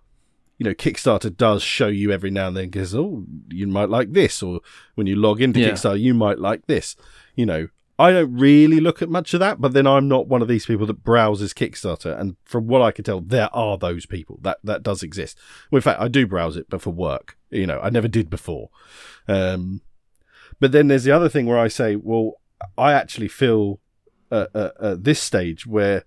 you 0.58 0.64
know, 0.64 0.74
Kickstarter 0.74 1.36
does 1.36 1.62
show 1.62 1.88
you 1.88 2.12
every 2.12 2.32
now 2.32 2.48
and 2.48 2.58
then 2.58 2.70
because, 2.70 2.96
oh, 2.96 3.26
you 3.50 3.68
might 3.68 3.90
like 3.90 4.14
this, 4.14 4.42
or 4.42 4.62
when 4.96 5.08
you 5.08 5.16
log 5.16 5.42
into 5.42 5.60
Yeah. 5.60 5.70
Kickstarter, 5.72 6.00
you 6.00 6.14
might 6.14 6.40
like 6.40 6.66
this. 6.68 6.96
You 7.36 7.46
know, 7.46 7.68
I 8.00 8.12
don't 8.12 8.36
really 8.36 8.80
look 8.80 9.02
at 9.02 9.10
much 9.10 9.34
of 9.34 9.40
that, 9.40 9.60
but 9.62 9.74
then 9.74 9.88
I'm 9.88 10.08
not 10.08 10.28
one 10.28 10.42
of 10.42 10.48
these 10.48 10.66
people 10.66 10.86
that 10.88 11.04
browses 11.04 11.54
Kickstarter. 11.54 12.20
And 12.20 12.36
from 12.44 12.68
what 12.68 12.82
I 12.82 12.92
can 12.92 13.04
tell, 13.04 13.22
there 13.22 13.54
are 13.56 13.78
those 13.78 14.06
people 14.06 14.40
that 14.42 14.58
that 14.64 14.84
does 14.84 15.04
exist. 15.04 15.38
Well, 15.72 15.78
in 15.78 15.84
fact, 15.84 16.02
I 16.02 16.08
do 16.08 16.28
browse 16.28 16.58
it, 16.58 16.70
but 16.70 16.82
for 16.82 16.92
work. 16.92 17.38
You 17.50 17.66
know, 17.68 17.80
I 17.80 17.90
never 17.90 18.08
did 18.08 18.30
before. 18.30 18.70
Um, 19.28 19.82
but 20.60 20.72
then 20.72 20.88
there's 20.88 21.04
the 21.04 21.12
other 21.12 21.30
thing 21.30 21.46
where 21.46 21.60
I 21.60 21.68
say, 21.68 21.96
well, 21.96 22.34
I 22.78 22.94
actually 22.94 23.28
feel 23.28 23.80
uh, 24.32 24.48
uh, 24.54 24.70
at 24.82 25.04
this 25.04 25.22
stage 25.22 25.68
where 25.68 26.04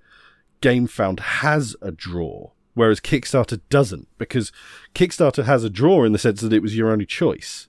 GameFound 0.61 1.21
has 1.21 1.77
a 1.81 1.91
draw, 1.93 2.51
whereas 2.81 2.99
Kickstarter 2.99 3.61
doesn't, 3.69 4.09
because 4.17 4.53
Kickstarter 4.95 5.45
has 5.45 5.65
a 5.65 5.69
draw 5.69 6.03
in 6.03 6.13
the 6.13 6.19
sense 6.19 6.41
that 6.41 6.55
it 6.55 6.63
was 6.63 6.75
your 6.75 6.91
only 6.91 7.05
choice. 7.05 7.69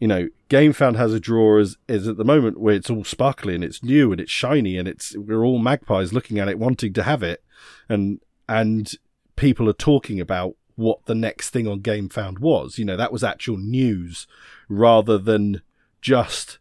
You 0.00 0.06
know, 0.06 0.28
GameFound 0.50 0.96
has 0.96 1.14
a 1.14 1.18
draw 1.20 1.58
as 1.58 1.78
is 1.88 2.06
at 2.06 2.18
the 2.18 2.24
moment 2.24 2.60
where 2.60 2.74
it's 2.74 2.90
all 2.90 3.04
sparkly 3.04 3.54
and 3.54 3.64
it's 3.64 3.82
new 3.82 4.12
and 4.12 4.20
it's 4.20 4.30
shiny 4.30 4.76
and 4.76 4.86
it's 4.86 5.16
we're 5.16 5.46
all 5.46 5.58
magpies 5.58 6.12
looking 6.12 6.38
at 6.38 6.46
it, 6.48 6.58
wanting 6.58 6.92
to 6.92 7.02
have 7.04 7.22
it, 7.22 7.42
and 7.88 8.20
and 8.50 8.92
people 9.36 9.66
are 9.66 9.72
talking 9.72 10.20
about 10.20 10.56
what 10.76 11.06
the 11.06 11.14
next 11.14 11.48
thing 11.48 11.66
on 11.66 11.80
GameFound 11.80 12.38
was. 12.40 12.78
You 12.78 12.84
know, 12.84 12.98
that 12.98 13.12
was 13.12 13.24
actual 13.24 13.56
news 13.56 14.26
rather 14.68 15.16
than 15.16 15.62
just 16.02 16.58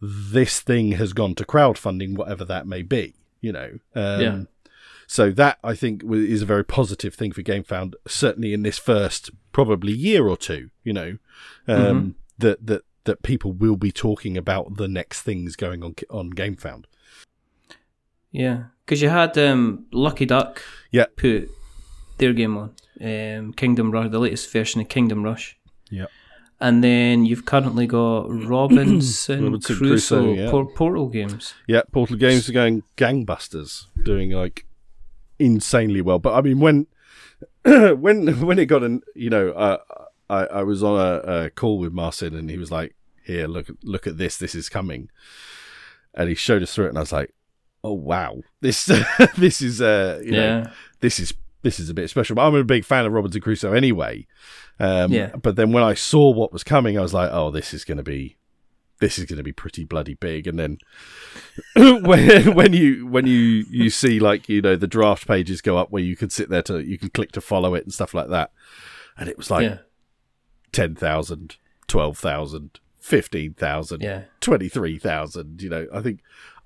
this 0.00 0.60
thing 0.60 0.92
has 0.92 1.12
gone 1.12 1.34
to 1.34 1.44
crowdfunding, 1.44 2.16
whatever 2.16 2.46
that 2.46 2.66
may 2.66 2.80
be. 2.80 3.12
You 3.42 3.52
know, 3.52 3.70
um, 3.94 4.20
Yeah. 4.22 4.42
So 5.06 5.30
that 5.32 5.58
I 5.62 5.74
think 5.74 6.02
is 6.04 6.42
a 6.42 6.46
very 6.46 6.64
positive 6.64 7.14
thing 7.14 7.32
for 7.32 7.42
GameFound, 7.42 7.94
certainly 8.06 8.52
in 8.54 8.62
this 8.62 8.78
first 8.78 9.30
probably 9.52 9.92
year 9.92 10.26
or 10.28 10.36
two. 10.36 10.70
You 10.84 10.92
know, 10.92 11.18
um, 11.68 12.14
that 12.38 12.66
that 12.66 12.82
that 13.04 13.22
people 13.22 13.52
will 13.52 13.76
be 13.76 13.92
talking 13.92 14.36
about 14.36 14.76
the 14.76 14.88
next 14.88 15.22
things 15.22 15.56
going 15.56 15.82
on 15.82 15.94
on 16.10 16.32
GameFound. 16.32 16.84
Yeah, 18.30 18.64
because 18.84 19.02
you 19.02 19.08
had 19.10 19.36
um, 19.36 19.86
Lucky 19.92 20.24
Duck 20.26 20.62
Yeah. 20.90 21.06
put 21.16 21.50
their 22.18 22.32
game 22.32 22.56
on 22.56 22.74
um, 23.00 23.52
Kingdom 23.52 23.90
Rush, 23.90 24.10
the 24.10 24.18
latest 24.18 24.50
version 24.52 24.80
of 24.80 24.88
Kingdom 24.88 25.22
Rush. 25.22 25.58
Yeah. 25.90 26.06
And 26.60 26.82
then 26.82 27.24
you've 27.26 27.44
currently 27.44 27.86
got 27.86 28.22
Robinson, 28.46 29.44
Robinson 29.44 29.76
Crusoe, 29.76 30.22
Crusoe, 30.22 30.32
yeah. 30.44 30.50
Por- 30.50 30.66
Portal 30.72 31.08
games. 31.08 31.54
Yeah, 31.66 31.82
Portal 31.90 32.16
Games 32.16 32.48
are 32.48 32.52
going 32.52 32.84
gangbusters, 32.96 33.86
doing 34.04 34.30
like 34.30 34.64
insanely 35.44 36.00
well. 36.00 36.18
But 36.18 36.34
I 36.34 36.40
mean, 36.40 36.60
when 36.60 36.86
when 37.64 38.40
when 38.40 38.58
it 38.58 38.66
got 38.66 38.82
an, 38.82 39.02
you 39.14 39.30
know, 39.30 39.50
uh, 39.50 39.78
I 40.30 40.44
I 40.44 40.62
was 40.62 40.82
on 40.82 40.98
a, 40.98 41.44
a 41.44 41.50
call 41.50 41.78
with 41.78 41.92
Marcin, 41.92 42.34
and 42.34 42.50
he 42.50 42.58
was 42.58 42.70
like, 42.70 42.94
"Here, 43.24 43.46
look 43.46 43.68
look 43.82 44.06
at 44.06 44.18
this. 44.18 44.36
This 44.36 44.54
is 44.54 44.68
coming," 44.68 45.10
and 46.14 46.28
he 46.28 46.34
showed 46.34 46.62
us 46.62 46.74
through 46.74 46.86
it, 46.86 46.90
and 46.90 46.98
I 46.98 47.02
was 47.02 47.12
like, 47.12 47.32
"Oh 47.84 47.92
wow, 47.92 48.40
this 48.60 48.86
this 49.36 49.60
is 49.60 49.80
uh, 49.80 50.20
you 50.24 50.32
know, 50.32 50.38
yeah. 50.64 50.70
this 51.00 51.20
is 51.20 51.34
this 51.62 51.78
is 51.78 51.90
a 51.90 51.94
bit 51.94 52.10
special." 52.10 52.36
But 52.36 52.46
I'm 52.46 52.54
a 52.54 52.64
big 52.64 52.84
fan 52.84 53.06
of 53.06 53.12
Robinson 53.12 53.40
Crusoe 53.40 53.72
anyway. 53.72 54.26
Um, 54.80 55.12
Yeah. 55.12 55.36
But 55.36 55.56
then 55.56 55.72
when 55.72 55.84
I 55.84 55.94
saw 55.94 56.30
what 56.30 56.52
was 56.52 56.64
coming, 56.64 56.98
I 56.98 57.02
was 57.02 57.14
like, 57.14 57.30
"Oh, 57.32 57.50
this 57.50 57.74
is 57.74 57.84
going 57.84 57.98
to 57.98 58.04
be." 58.04 58.36
This 59.02 59.18
is 59.18 59.24
going 59.24 59.36
to 59.38 59.42
be 59.42 59.50
pretty 59.52 59.82
bloody 59.82 60.14
big, 60.14 60.46
and 60.46 60.58
then 60.60 60.78
when 62.04 62.54
when 62.54 62.72
you 62.72 63.04
when 63.06 63.26
you 63.26 63.64
you 63.68 63.90
see 63.90 64.20
like 64.20 64.48
you 64.48 64.62
know 64.62 64.76
the 64.76 64.86
draft 64.86 65.26
pages 65.26 65.60
go 65.60 65.76
up 65.76 65.90
where 65.90 66.02
you 66.02 66.14
can 66.14 66.30
sit 66.30 66.48
there 66.48 66.62
to 66.62 66.78
you 66.78 66.96
can 66.96 67.10
click 67.10 67.32
to 67.32 67.40
follow 67.40 67.74
it 67.74 67.82
and 67.82 67.92
stuff 67.92 68.14
like 68.14 68.28
that, 68.28 68.52
and 69.18 69.28
it 69.28 69.36
was 69.36 69.50
like 69.50 69.64
yeah. 69.64 69.78
10,000, 70.72 71.56
12,000, 71.86 72.80
15,000, 73.00 74.00
Yeah. 74.02 74.22
23,000. 74.40 75.62
You 75.62 75.68
know, 75.68 75.86
I 75.92 76.00
think, 76.00 76.20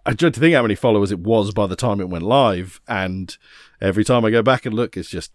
I 0.04 0.12
dread 0.12 0.34
to 0.34 0.40
think 0.40 0.54
how 0.54 0.62
many 0.62 0.74
followers 0.74 1.10
it 1.10 1.18
was 1.20 1.52
by 1.52 1.66
the 1.66 1.76
time 1.76 2.00
it 2.00 2.08
went 2.08 2.24
live. 2.24 2.80
And 2.86 3.36
every 3.80 4.04
time 4.04 4.24
I 4.24 4.30
go 4.30 4.42
back 4.42 4.66
and 4.66 4.74
look, 4.74 4.96
it's 4.96 5.08
just, 5.08 5.32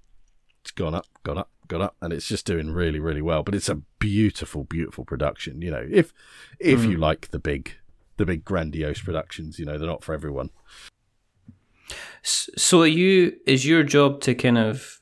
it's 0.62 0.72
gone 0.72 0.96
up, 0.96 1.06
gone 1.24 1.40
up, 1.40 1.50
gone 1.72 1.82
up. 1.82 1.96
And 2.02 2.14
it's 2.14 2.28
just 2.28 2.46
doing 2.46 2.72
really, 2.72 3.00
really 3.00 3.22
well. 3.22 3.44
But 3.44 3.56
it's 3.56 3.70
a 3.70 3.82
beautiful, 4.00 4.64
beautiful 4.64 5.06
production. 5.06 5.62
You 5.62 5.72
know, 5.72 5.88
if, 5.90 6.14
if 6.60 6.84
hmm. 6.84 6.92
you 6.92 6.98
like 6.98 7.30
the 7.32 7.40
big, 7.40 7.74
the 8.18 8.26
big 8.26 8.46
grandiose 8.46 9.02
productions, 9.02 9.58
you 9.58 9.66
know, 9.66 9.78
they're 9.78 9.88
not 9.88 10.04
for 10.04 10.14
everyone. 10.14 10.52
So 12.24 12.82
are 12.82 12.88
you 12.88 13.34
is 13.48 13.66
your 13.66 13.84
job 13.84 14.22
to 14.22 14.36
kind 14.36 14.58
of 14.58 15.00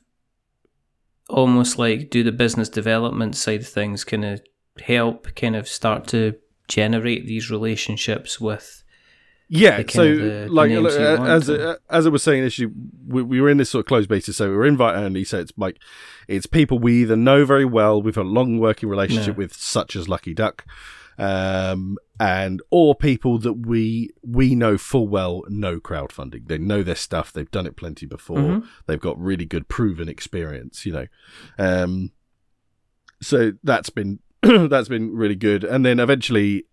almost 1.28 1.78
like 1.78 2.10
do 2.10 2.22
the 2.24 2.32
business 2.32 2.68
development 2.68 3.36
side 3.36 3.60
of 3.60 3.68
things, 3.68 4.04
kind 4.04 4.24
of 4.24 4.40
help 4.80 5.34
kind 5.36 5.54
of 5.54 5.68
start 5.68 6.06
to 6.08 6.34
generate 6.68 7.26
these 7.26 7.50
relationships 7.50 8.40
with 8.40 8.82
Yeah, 9.52 9.82
so 9.88 10.04
like 10.48 10.70
uh, 10.70 11.24
as 11.24 11.46
to- 11.46 11.80
as 11.90 12.06
I 12.06 12.08
was 12.08 12.22
saying, 12.22 12.44
issue 12.44 12.70
we, 13.06 13.20
we 13.22 13.40
were 13.40 13.50
in 13.50 13.56
this 13.58 13.68
sort 13.70 13.80
of 13.84 13.86
closed 13.88 14.08
basis, 14.08 14.36
so 14.36 14.48
we 14.48 14.54
were 14.56 14.64
invite 14.64 14.94
only. 14.94 15.24
So 15.24 15.40
it's 15.40 15.52
like 15.56 15.78
it's 16.28 16.46
people 16.46 16.78
we 16.78 17.02
either 17.02 17.16
know 17.16 17.44
very 17.44 17.64
well, 17.64 18.00
we've 18.00 18.14
had 18.14 18.26
a 18.26 18.28
long 18.28 18.60
working 18.60 18.88
relationship 18.88 19.34
Yeah. 19.34 19.38
with, 19.38 19.54
such 19.56 19.96
as 19.96 20.08
Lucky 20.08 20.34
Duck, 20.34 20.64
um, 21.18 21.98
and 22.20 22.62
or 22.70 22.94
people 22.94 23.38
that 23.40 23.54
we 23.66 24.10
we 24.22 24.54
know 24.54 24.78
full 24.78 25.08
well 25.08 25.42
know 25.48 25.80
crowdfunding. 25.80 26.46
They 26.46 26.58
know 26.58 26.84
their 26.84 26.94
stuff. 26.94 27.32
They've 27.32 27.50
done 27.50 27.66
it 27.66 27.74
plenty 27.76 28.06
before. 28.06 28.38
Mhm. 28.38 28.66
They've 28.86 29.00
got 29.00 29.18
really 29.20 29.46
good 29.46 29.66
proven 29.68 30.08
experience. 30.08 30.86
You 30.86 30.92
know, 30.92 31.06
um, 31.58 32.12
so 33.20 33.54
that's 33.64 33.90
been 33.90 34.20
that's 34.42 34.88
been 34.88 35.12
really 35.16 35.34
good. 35.34 35.64
And 35.64 35.84
then 35.84 35.98
eventually, 35.98 36.66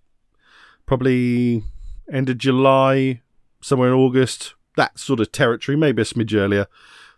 probably 0.86 1.64
end 2.12 2.30
of 2.30 2.38
July, 2.38 3.22
somewhere 3.62 3.90
in 3.90 3.94
August, 3.96 4.54
that 4.76 5.00
sort 5.00 5.20
of 5.20 5.32
territory, 5.32 5.76
maybe 5.78 6.02
a 6.02 6.06
smidge 6.06 6.34
earlier. 6.36 6.68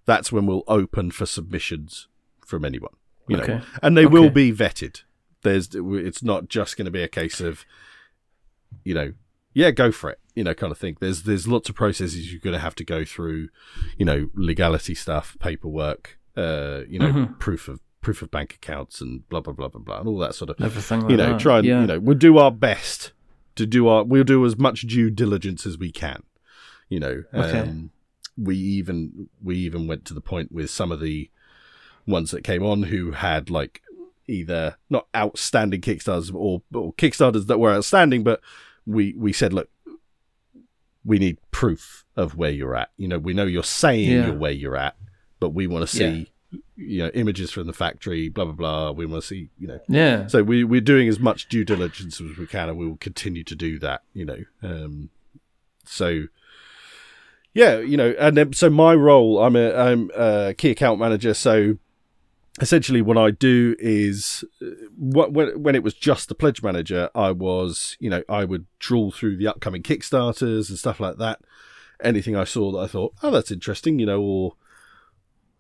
That's 0.06 0.32
when 0.32 0.46
we'll 0.46 0.64
open 0.68 1.12
for 1.12 1.26
submissions 1.26 2.08
from 2.46 2.66
anyone. 2.66 2.94
You 3.28 3.38
know, 3.38 3.62
and 3.84 3.96
they 3.96 4.08
will 4.08 4.32
be 4.32 4.52
vetted. 4.52 5.04
There's, 5.44 5.70
it's 5.74 6.24
not 6.24 6.50
just 6.50 6.78
going 6.78 6.86
to 6.86 6.92
be 6.92 7.04
a 7.04 7.08
case 7.08 7.40
of, 7.40 7.64
you 8.84 8.96
know, 8.96 9.14
yeah, 9.54 9.70
go 9.72 9.92
for 9.92 10.10
it, 10.10 10.20
you 10.36 10.44
know, 10.44 10.54
kind 10.56 10.72
of 10.72 10.78
thing. 10.80 10.98
There's, 11.00 11.24
there's 11.24 11.48
lots 11.48 11.70
of 11.70 11.76
processes 11.76 12.32
you're 12.32 12.42
going 12.42 12.56
to 12.56 12.60
have 12.60 12.74
to 12.76 12.84
go 12.84 13.06
through, 13.06 13.50
you 13.98 14.06
know, 14.06 14.30
legality 14.34 14.96
stuff, 14.96 15.38
paperwork, 15.40 16.18
uh, 16.36 16.82
you 16.88 16.98
know, 17.00 17.12
Mhm. 17.12 17.40
proof 17.40 17.68
of 17.68 17.80
proof 18.02 18.22
of 18.22 18.32
bank 18.32 18.54
accounts 18.56 19.02
and 19.02 19.28
blah 19.28 19.42
blah 19.42 19.52
blah 19.52 19.68
blah 19.68 19.82
blah 19.82 20.00
and 20.00 20.08
all 20.08 20.18
that 20.20 20.34
sort 20.34 20.50
of 20.50 20.56
Everything 20.62 21.02
like 21.02 21.12
you 21.12 21.18
know 21.18 21.34
that. 21.34 21.40
try 21.42 21.58
and 21.58 21.68
yeah. 21.68 21.82
you 21.82 21.88
know 21.88 22.00
we'll 22.00 22.18
do 22.18 22.38
our 22.38 22.50
best 22.50 23.12
to 23.60 23.66
do 23.68 23.88
our 23.88 24.04
we'll 24.04 24.24
do 24.24 24.44
as 24.46 24.58
much 24.58 24.82
due 24.82 25.10
diligence 25.12 25.66
as 25.66 25.78
we 25.78 25.92
can 25.92 26.24
you 26.90 27.00
know 27.00 27.24
Okay. 27.34 27.60
um, 27.60 27.92
we 28.38 28.56
even 28.58 29.30
we 29.44 29.58
even 29.58 29.86
went 29.88 30.04
to 30.06 30.14
the 30.14 30.22
point 30.22 30.52
with 30.52 30.70
some 30.70 30.92
of 30.92 31.00
the 31.00 31.30
ones 32.08 32.32
that 32.32 32.44
came 32.44 32.64
on 32.66 32.84
who 32.84 33.12
had 33.12 33.50
like 33.50 33.82
either 34.28 34.78
not 34.90 35.08
outstanding 35.16 35.82
kickstarters 35.82 36.34
or, 36.34 36.62
or 36.74 36.94
kickstarters 36.94 37.48
that 37.48 37.60
were 37.60 37.72
outstanding 37.74 38.24
but 38.24 38.40
we 38.86 39.14
we 39.18 39.32
said 39.34 39.54
look 39.54 39.70
we 41.06 41.18
need 41.20 41.38
proof 41.52 42.06
of 42.16 42.36
where 42.36 42.50
you're 42.52 42.76
at 42.76 42.90
you 42.98 43.08
know 43.08 43.20
we 43.20 43.34
know 43.34 43.46
you're 43.46 43.64
saying 43.64 44.10
Yeah. 44.10 44.26
you're 44.28 44.38
where 44.38 44.52
you're 44.52 44.76
at 44.78 44.96
but 45.40 45.50
we 45.50 45.68
want 45.68 45.88
to 45.88 45.96
see 45.96 46.32
you 46.76 47.04
know 47.04 47.10
images 47.14 47.52
from 47.52 47.68
the 47.68 47.74
factory 47.74 48.28
blah 48.28 48.46
blah 48.46 48.54
blah 48.54 48.92
we 48.92 49.06
want 49.06 49.22
to 49.22 49.28
see 49.28 49.50
you 49.60 49.68
know 49.68 49.80
yeah. 49.88 50.26
so 50.28 50.42
we 50.42 50.64
we're 50.64 50.82
doing 50.82 51.08
as 51.08 51.20
much 51.20 51.48
due 51.48 51.64
diligence 51.64 52.20
as 52.20 52.38
we 52.38 52.48
can, 52.48 52.70
and 52.70 52.78
we 52.78 52.88
will 52.88 52.98
continue 52.98 53.44
to 53.44 53.56
do 53.56 53.78
that. 53.80 54.02
You 54.14 54.26
know, 54.26 54.44
um, 54.64 55.10
so 55.86 56.24
yeah, 57.54 57.80
you 57.80 57.98
know, 57.98 58.14
and 58.20 58.38
then, 58.38 58.54
so 58.54 58.70
my 58.70 58.94
role, 58.94 59.44
I'm 59.44 59.56
a 59.56 59.74
I'm 59.74 60.12
a 60.16 60.54
key 60.58 60.72
account 60.72 61.00
manager. 61.00 61.34
So 61.34 61.78
essentially, 62.62 63.02
what 63.02 63.18
I 63.18 63.32
do 63.32 63.76
is 63.80 64.44
uh, 64.62 64.68
what 64.98 65.34
when 65.34 65.62
when 65.62 65.76
it 65.76 65.84
was 65.84 65.94
just 65.94 66.30
the 66.30 66.36
pledge 66.36 66.64
manager, 66.64 67.10
I 67.16 67.32
was 67.32 67.98
you 68.00 68.10
know 68.10 68.24
I 68.30 68.46
would 68.46 68.66
trawl 68.80 69.12
through 69.12 69.38
the 69.38 69.48
upcoming 69.48 69.84
Kickstarters 69.84 70.70
and 70.70 70.78
stuff 70.78 71.00
like 71.00 71.18
that. 71.18 71.42
Anything 72.02 72.36
I 72.36 72.46
saw 72.46 72.72
that 72.72 72.80
I 72.80 72.88
thought, 72.88 73.14
oh, 73.22 73.32
that's 73.32 73.52
interesting, 73.52 74.00
you 74.00 74.06
know, 74.06 74.22
or 74.22 74.54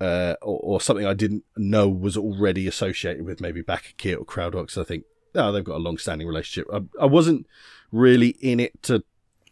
uh, 0.01 0.35
or, 0.41 0.59
or 0.63 0.81
something 0.81 1.05
I 1.05 1.13
didn't 1.13 1.43
know 1.57 1.87
was 1.89 2.15
already 2.17 2.67
associated 2.67 3.25
with 3.25 3.41
maybe 3.41 3.61
BackerKit 3.61 4.19
or 4.19 4.25
Crowdworks. 4.25 4.77
I 4.77 4.83
think, 4.83 5.03
oh, 5.35 5.51
they've 5.51 5.63
got 5.63 5.75
a 5.75 5.79
long-standing 5.79 6.27
relationship. 6.27 6.67
I, 6.73 6.81
I 7.01 7.05
wasn't 7.05 7.45
really 7.91 8.29
in 8.39 8.59
it 8.59 8.81
to 8.83 9.03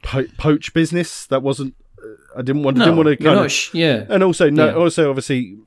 po- 0.04 0.28
poach 0.38 0.74
business. 0.74 1.26
That 1.28 1.44
wasn't. 1.44 1.76
Uh, 2.02 2.40
I 2.40 2.42
didn't 2.44 2.64
want. 2.64 2.78
No, 2.78 2.86
didn't 2.86 2.98
want 2.98 3.10
to 3.10 3.18
kind 3.18 3.40
of. 3.40 3.52
sh- 3.52 3.74
yeah. 3.74 4.06
and 4.10 4.24
also, 4.24 4.50
no, 4.50 4.68
Yeah. 4.68 4.74
also 4.76 5.10
obviously, 5.10 5.58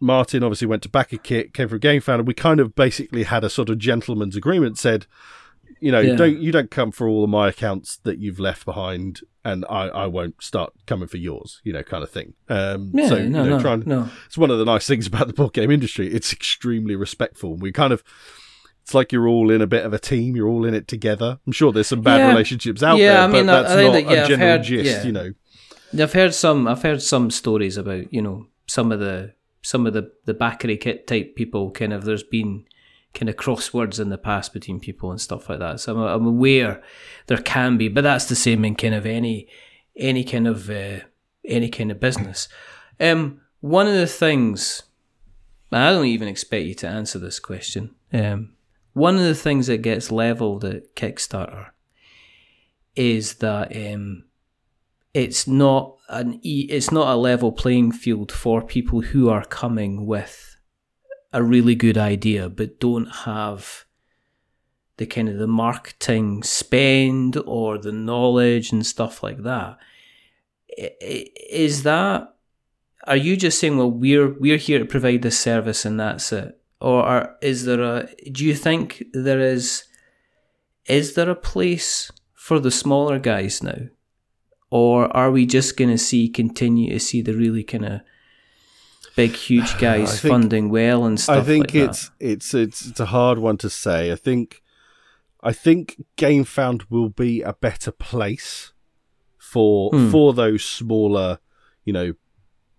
Martin 0.00 0.42
obviously 0.42 0.66
went 0.66 0.82
to 0.82 0.88
BackerKit, 0.88 1.52
came 1.54 1.68
from 1.68 1.78
Game 1.78 2.00
Founder. 2.00 2.24
We 2.24 2.34
kind 2.34 2.60
of 2.60 2.74
basically 2.74 3.22
had 3.24 3.44
a 3.44 3.50
sort 3.50 3.70
of 3.70 3.78
gentleman's 3.78 4.36
agreement. 4.36 4.78
Said, 4.78 5.06
you 5.80 5.92
know, 5.92 6.00
Yeah. 6.00 6.16
don't 6.16 6.38
you 6.38 6.52
don't 6.52 6.70
come 6.70 6.92
for 6.92 7.08
all 7.08 7.24
of 7.24 7.30
my 7.30 7.48
accounts 7.48 7.96
that 8.04 8.18
you've 8.18 8.38
left 8.40 8.64
behind, 8.64 9.20
and 9.44 9.64
I, 9.68 9.88
I 9.88 10.06
won't 10.06 10.42
start 10.42 10.72
coming 10.86 11.08
for 11.08 11.16
yours. 11.16 11.60
You 11.64 11.72
know, 11.72 11.82
kind 11.82 12.02
of 12.02 12.10
thing. 12.10 12.34
Um, 12.48 12.90
Yeah, 12.94 13.08
so 13.08 13.14
no, 13.16 13.22
you 13.22 13.30
know, 13.30 13.44
no, 13.56 13.60
try 13.60 13.72
and 13.74 13.86
no. 13.86 14.08
it's 14.26 14.38
one 14.38 14.50
of 14.50 14.58
the 14.58 14.64
nice 14.64 14.86
things 14.86 15.06
about 15.08 15.26
the 15.26 15.32
board 15.32 15.52
game 15.52 15.70
industry. 15.70 16.08
It's 16.12 16.32
extremely 16.32 16.96
respectful. 16.96 17.56
We 17.56 17.72
kind 17.72 17.92
of, 17.92 18.02
it's 18.82 18.94
like 18.94 19.12
you're 19.12 19.28
all 19.28 19.50
in 19.50 19.60
a 19.62 19.66
bit 19.66 19.84
of 19.84 19.92
a 19.92 19.98
team. 19.98 20.34
You're 20.36 20.48
all 20.48 20.64
in 20.64 20.74
it 20.74 20.88
together. 20.88 21.38
I'm 21.46 21.52
sure 21.52 21.72
there's 21.72 21.86
some 21.88 22.02
bad 22.02 22.18
Yeah. 22.18 22.28
relationships 22.30 22.82
out 22.82 22.98
Yeah, 22.98 23.12
there, 23.14 23.22
I 23.22 23.26
mean, 23.28 23.46
but 23.46 23.54
I- 23.54 23.62
that's 23.62 23.72
I 23.74 23.82
not 23.84 23.92
that, 23.92 24.02
yeah, 24.04 24.10
a 24.12 24.22
I've 24.22 24.28
general 24.28 24.48
heard- 24.50 24.62
gist, 24.64 25.04
you 25.06 25.12
know. 25.12 25.32
I've 25.98 26.12
heard 26.14 26.34
some. 26.34 26.66
I've 26.66 26.82
heard 26.82 27.02
some 27.02 27.30
stories 27.30 27.76
about 27.76 28.10
you 28.14 28.22
know 28.22 28.46
some 28.66 28.90
of 28.92 28.98
the 29.00 29.34
some 29.62 29.86
of 29.86 29.92
the 29.92 30.10
the 30.24 30.32
BackerKit 30.32 31.06
type 31.06 31.36
people. 31.36 31.70
Kind 31.70 31.92
of 31.92 32.04
there's 32.06 32.22
been 32.22 32.64
kind 33.14 33.28
of 33.28 33.36
crosswords 33.36 34.00
in 34.00 34.08
the 34.08 34.18
past 34.18 34.52
between 34.52 34.80
people 34.80 35.10
and 35.10 35.20
stuff 35.20 35.48
like 35.48 35.58
that. 35.58 35.80
So 35.80 35.94
I'm, 35.94 36.02
I'm 36.02 36.26
aware 36.26 36.82
there 37.26 37.38
can 37.38 37.76
be, 37.76 37.88
but 37.88 38.04
that's 38.04 38.26
the 38.26 38.34
same 38.34 38.64
in 38.64 38.74
kind 38.74 38.94
of 38.94 39.06
any 39.06 39.48
any 39.96 40.24
kind 40.24 40.46
of 40.48 40.70
uh, 40.70 41.00
any 41.44 41.68
kind 41.68 41.90
of 41.90 42.00
business. 42.00 42.48
Um, 42.98 43.40
one 43.60 43.86
of 43.86 43.94
the 43.94 44.06
things 44.06 44.82
I 45.70 45.90
don't 45.90 46.06
even 46.06 46.28
expect 46.28 46.66
you 46.66 46.74
to 46.76 46.88
answer 46.88 47.18
this 47.18 47.40
question. 47.40 47.94
Um, 48.12 48.54
one 48.92 49.16
of 49.16 49.22
the 49.22 49.34
things 49.34 49.68
that 49.68 49.78
gets 49.78 50.12
leveled 50.12 50.64
at 50.64 50.94
Kickstarter 50.94 51.68
is 52.94 53.34
that 53.34 53.74
um, 53.74 54.24
it's 55.14 55.46
not 55.46 55.96
an 56.08 56.40
it's 56.42 56.92
not 56.92 57.08
a 57.08 57.16
level 57.16 57.52
playing 57.52 57.92
field 57.92 58.30
for 58.30 58.62
people 58.62 59.00
who 59.00 59.30
are 59.30 59.44
coming 59.44 60.06
with 60.06 60.51
a 61.32 61.42
really 61.42 61.74
good 61.74 61.96
idea 61.96 62.48
but 62.48 62.78
don't 62.80 63.06
have 63.06 63.84
the 64.98 65.06
kind 65.06 65.28
of 65.28 65.38
the 65.38 65.46
marketing 65.46 66.42
spend 66.42 67.36
or 67.46 67.78
the 67.78 67.92
knowledge 67.92 68.72
and 68.72 68.86
stuff 68.86 69.22
like 69.22 69.42
that. 69.42 69.78
Is 70.78 71.82
that 71.82 72.32
are 73.04 73.16
you 73.16 73.36
just 73.36 73.58
saying 73.58 73.76
well 73.76 73.90
we're 73.90 74.28
we're 74.38 74.56
here 74.56 74.78
to 74.78 74.84
provide 74.84 75.22
this 75.22 75.38
service 75.38 75.84
and 75.84 75.98
that's 75.98 76.32
it 76.32 76.58
or 76.80 77.02
are, 77.02 77.36
is 77.40 77.64
there 77.64 77.82
a 77.82 78.08
do 78.30 78.44
you 78.44 78.54
think 78.54 79.04
there 79.12 79.40
is 79.40 79.84
is 80.86 81.14
there 81.14 81.30
a 81.30 81.34
place 81.34 82.10
for 82.34 82.58
the 82.58 82.70
smaller 82.70 83.18
guys 83.18 83.62
now 83.62 83.88
or 84.70 85.14
are 85.16 85.30
we 85.30 85.44
just 85.44 85.76
going 85.76 85.90
to 85.90 85.98
see 85.98 86.28
continue 86.28 86.92
to 86.92 87.00
see 87.00 87.22
the 87.22 87.34
really 87.34 87.64
kind 87.64 87.84
of 87.84 88.00
big 89.16 89.32
huge 89.34 89.78
guys 89.78 90.20
think- 90.20 90.32
funding 90.32 90.68
well 90.70 91.04
and 91.04 91.18
stuff 91.20 91.38
I 91.38 91.42
think 91.42 91.66
like 91.66 91.74
it's 91.74 92.10
it's 92.20 92.54
it's 92.54 92.86
it's 92.86 93.00
a 93.00 93.06
hard 93.06 93.38
one 93.38 93.56
to 93.58 93.70
say. 93.70 94.10
I 94.12 94.16
think 94.16 94.62
I 95.42 95.52
think 95.52 96.02
GameFound 96.16 96.84
will 96.88 97.08
be 97.08 97.42
a 97.42 97.52
better 97.52 97.90
place 97.90 98.72
for 99.38 99.90
Hmm. 99.90 100.10
for 100.10 100.32
those 100.32 100.64
smaller, 100.64 101.38
you 101.84 101.92
know, 101.92 102.14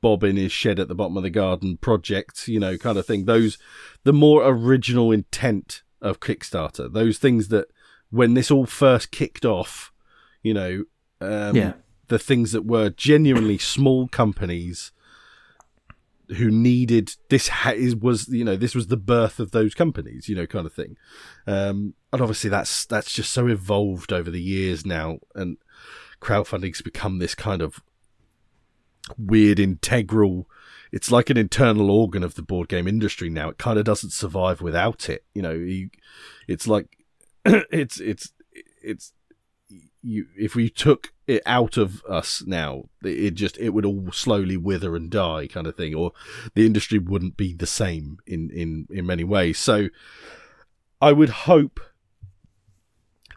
Bob 0.02 0.24
in 0.24 0.38
his 0.38 0.52
shed 0.52 0.80
at 0.80 0.88
the 0.88 0.96
bottom 0.96 1.16
of 1.18 1.24
the 1.24 1.30
garden 1.30 1.78
projects, 1.78 2.48
you 2.48 2.60
know, 2.60 2.78
kind 2.78 2.98
of 2.98 3.06
thing. 3.06 3.26
Those 3.26 3.58
the 4.04 4.14
more 4.14 4.46
original 4.48 5.12
intent 5.12 5.84
of 6.02 6.20
Kickstarter. 6.20 6.92
Those 6.92 7.18
things 7.18 7.48
that 7.50 7.68
when 8.10 8.34
this 8.34 8.52
all 8.52 8.66
first 8.66 9.12
kicked 9.12 9.46
off, 9.46 9.92
you 10.42 10.54
know, 10.54 10.84
um, 11.22 11.56
Yeah. 11.56 11.74
the 12.10 12.20
things 12.20 12.52
that 12.52 12.66
were 12.66 12.90
genuinely 12.90 13.58
small 13.58 14.08
companies 14.08 14.92
who 16.30 16.50
needed 16.50 17.16
this 17.30 17.48
ha- 17.50 17.76
was 18.00 18.28
you 18.30 18.44
know 18.44 18.56
this 18.56 18.76
was 18.76 18.88
the 18.88 18.98
birth 18.98 19.40
of 19.40 19.52
those 19.52 19.74
companies 19.74 20.30
you 20.30 20.36
know 20.36 20.48
kind 20.48 20.66
of 20.66 20.74
thing. 20.74 20.98
Um 21.48 21.94
and 22.12 22.22
obviously 22.22 22.50
that's 22.50 22.86
that's 22.86 23.12
just 23.14 23.32
so 23.32 23.48
evolved 23.48 24.14
over 24.14 24.30
the 24.30 24.42
years 24.42 24.86
now 24.86 25.20
and 25.36 25.58
crowdfunding's 26.22 26.82
become 26.82 27.20
this 27.20 27.36
kind 27.36 27.62
of 27.62 27.82
weird 29.18 29.60
integral 29.60 30.48
it's 30.92 31.12
like 31.12 31.30
an 31.30 31.38
internal 31.38 31.90
organ 31.90 32.24
of 32.24 32.36
the 32.36 32.44
board 32.44 32.70
game 32.70 32.88
industry 32.88 33.28
now. 33.28 33.50
It 33.50 33.58
kind 33.58 33.80
of 33.80 33.84
doesn't 33.84 34.12
survive 34.12 34.62
without 34.62 35.10
it 35.10 35.24
you 35.34 35.42
know 35.42 35.54
you, 35.54 35.90
it's 36.48 36.68
like 36.68 36.98
it's 37.46 38.00
it's 38.00 38.32
it's 38.82 39.14
you 40.02 40.28
if 40.38 40.56
we 40.56 40.70
took 40.70 41.13
it 41.28 41.42
out 41.46 41.78
of 41.78 42.04
us 42.06 42.44
now. 42.46 42.86
It 43.04 43.32
just 43.32 43.58
it 43.58 43.70
would 43.70 43.86
all 43.86 44.12
slowly 44.12 44.58
wither 44.58 44.96
and 44.96 45.10
die 45.10 45.48
kind 45.48 45.68
of 45.68 45.76
thing 45.76 45.96
or 45.96 46.12
the 46.54 46.66
industry 46.66 47.00
wouldn't 47.00 47.38
be 47.38 47.54
the 47.54 47.68
same 47.68 48.18
in 48.26 48.50
in 48.50 48.88
in 48.90 49.06
many 49.06 49.24
ways. 49.24 49.58
So 49.58 49.90
i 51.04 51.12
would 51.12 51.30
hope 51.30 51.82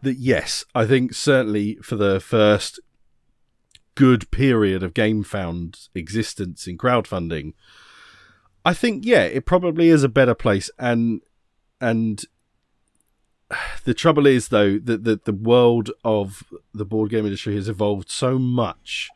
that 0.00 0.14
yes 0.14 0.64
i 0.72 0.86
think 0.86 1.12
certainly 1.12 1.74
for 1.82 1.96
the 1.96 2.20
first 2.20 2.78
good 3.96 4.30
period 4.30 4.84
of 4.84 4.94
GameFound 4.94 5.88
existence 5.92 6.68
in 6.68 6.78
crowdfunding 6.78 7.54
i 8.64 8.72
think 8.72 9.04
yeah 9.04 9.22
it 9.22 9.46
probably 9.46 9.88
is 9.88 10.04
a 10.04 10.08
better 10.08 10.34
place. 10.34 10.70
And 10.78 11.22
and 11.80 12.22
the 13.84 13.94
trouble 13.94 14.26
is 14.26 14.48
though 14.48 14.78
that 14.78 15.04
the, 15.04 15.20
the 15.24 15.32
world 15.32 15.90
of 16.04 16.42
the 16.74 16.84
board 16.84 17.10
game 17.10 17.24
industry 17.24 17.54
has 17.54 17.68
evolved 17.68 18.10
so 18.10 18.38
much 18.38 19.08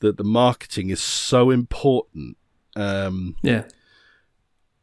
that 0.00 0.16
the 0.16 0.24
marketing 0.24 0.90
is 0.90 1.00
so 1.00 1.50
important 1.50 2.36
um, 2.76 3.36
yeah 3.42 3.64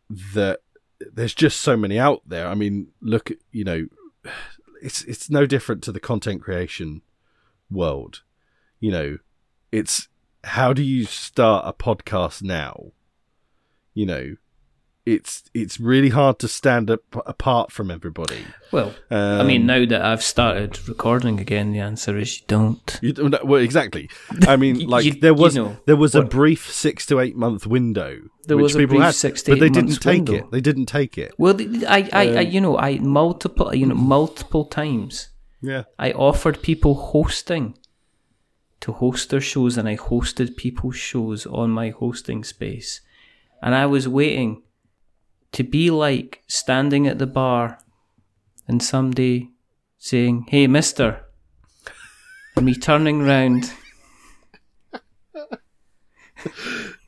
that 0.09 0.59
there's 0.99 1.33
just 1.33 1.61
so 1.61 1.75
many 1.75 1.99
out 1.99 2.21
there. 2.25 2.47
I 2.47 2.55
mean, 2.55 2.87
look, 3.01 3.31
at 3.31 3.37
you 3.51 3.63
know, 3.63 3.87
it's 4.81 5.03
it's 5.03 5.29
no 5.29 5.45
different 5.45 5.83
to 5.83 5.91
the 5.91 5.99
content 5.99 6.41
creation 6.41 7.01
world. 7.69 8.21
You 8.79 8.91
know, 8.91 9.17
it's 9.71 10.07
how 10.43 10.73
do 10.73 10.83
you 10.83 11.05
start 11.05 11.65
a 11.67 11.73
podcast 11.73 12.41
now? 12.41 12.91
You 13.93 14.05
know, 14.05 14.35
it's 15.05 15.43
it's 15.53 15.79
really 15.79 16.09
hard 16.09 16.39
to 16.39 16.47
stand 16.47 16.89
up 16.89 17.01
apart 17.27 17.71
from 17.71 17.91
everybody. 17.91 18.43
Well, 18.71 18.93
I 19.11 19.39
Um, 19.41 19.47
mean, 19.47 19.65
now 19.67 19.85
that 19.85 20.01
I've 20.01 20.23
started 20.23 20.79
recording 20.89 21.39
again, 21.39 21.71
the 21.73 21.79
answer 21.79 22.17
is 22.17 22.39
you 22.39 22.45
don't. 22.47 22.99
You, 23.01 23.13
no, 23.13 23.39
well, 23.43 23.61
exactly. 23.61 24.09
I 24.47 24.55
mean, 24.63 24.79
You- 24.79 24.87
like 24.87 25.05
you- 25.05 25.13
there 25.19 25.31
you 25.35 25.41
was 25.43 25.55
know, 25.55 25.77
there 25.85 25.95
was 25.95 26.15
a 26.15 26.23
brief 26.23 26.71
six 26.71 27.05
to 27.07 27.19
eight 27.19 27.35
month 27.35 27.67
window 27.67 28.17
There 28.47 28.57
which 28.57 28.63
was 28.63 28.75
a 28.75 28.79
people 28.79 28.95
brief 28.95 29.05
had, 29.05 29.15
six 29.15 29.43
to 29.43 29.51
but 29.51 29.59
they 29.59 29.69
didn't 29.69 30.01
take 30.01 30.13
window. 30.27 30.33
it. 30.33 30.51
They 30.51 30.61
didn't 30.61 30.87
take 30.87 31.17
it. 31.19 31.33
Well, 31.37 31.55
I, 31.87 32.09
I, 32.11 32.27
I, 32.37 32.39
you 32.41 32.59
know, 32.59 32.77
I 32.77 32.97
multiple, 32.99 33.73
you 33.75 33.85
know, 33.85 33.95
multiple 33.95 34.65
times 34.65 35.29
Yeah, 35.61 35.83
I 35.99 36.11
offered 36.13 36.61
people 36.63 36.95
hosting 36.95 37.77
to 38.81 38.91
host 38.91 39.29
their 39.29 39.41
shows, 39.41 39.77
and 39.77 39.87
I 39.87 39.95
hosted 39.97 40.57
people's 40.57 40.97
shows 40.97 41.45
on 41.45 41.69
my 41.71 41.89
hosting 41.91 42.43
space, 42.43 43.01
and 43.61 43.73
I 43.75 43.85
was 43.85 44.07
waiting 44.07 44.63
to 45.55 45.63
be 45.63 45.89
like 45.89 46.43
standing 46.47 47.07
at 47.07 47.17
the 47.19 47.27
bar 47.27 47.79
and 48.67 48.81
somebody 48.83 49.51
saying, 49.97 50.45
"Hey, 50.49 50.67
Mister," 50.67 51.25
and 52.55 52.65
me 52.65 52.75
turning 52.75 53.21
round. 53.23 53.71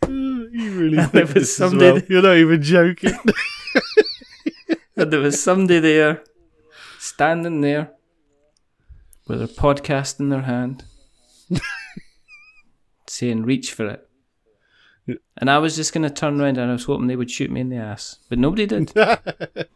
you 0.07 0.71
really 0.79 0.95
there 0.97 1.07
think 1.07 1.33
was 1.35 1.55
somebody- 1.55 1.91
well. 1.91 2.01
You're 2.09 2.21
not 2.21 2.37
even 2.37 2.61
joking. 2.61 3.13
And 4.99 5.13
there 5.13 5.19
was 5.19 5.39
somebody 5.43 5.79
there, 5.79 6.23
standing 6.97 7.61
there, 7.61 7.91
with 9.27 9.43
a 9.43 9.47
podcast 9.47 10.19
in 10.19 10.29
their 10.29 10.41
hand, 10.41 10.85
saying, 13.05 13.43
"Reach 13.43 13.71
for 13.73 13.85
it." 13.87 14.07
And 15.38 15.49
I 15.49 15.58
was 15.60 15.76
just 15.76 15.93
going 15.93 16.03
to 16.03 16.10
turn 16.10 16.41
around, 16.41 16.58
and 16.58 16.70
I 16.70 16.74
was 16.74 16.84
hoping 16.84 17.08
they 17.08 17.16
would 17.16 17.32
shoot 17.32 17.51
me 17.51 17.62
in 17.62 17.70
the 17.70 17.78
ass, 17.78 18.20
but 18.30 18.39
nobody 18.39 18.66
did. 18.66 18.93
but 18.95 19.70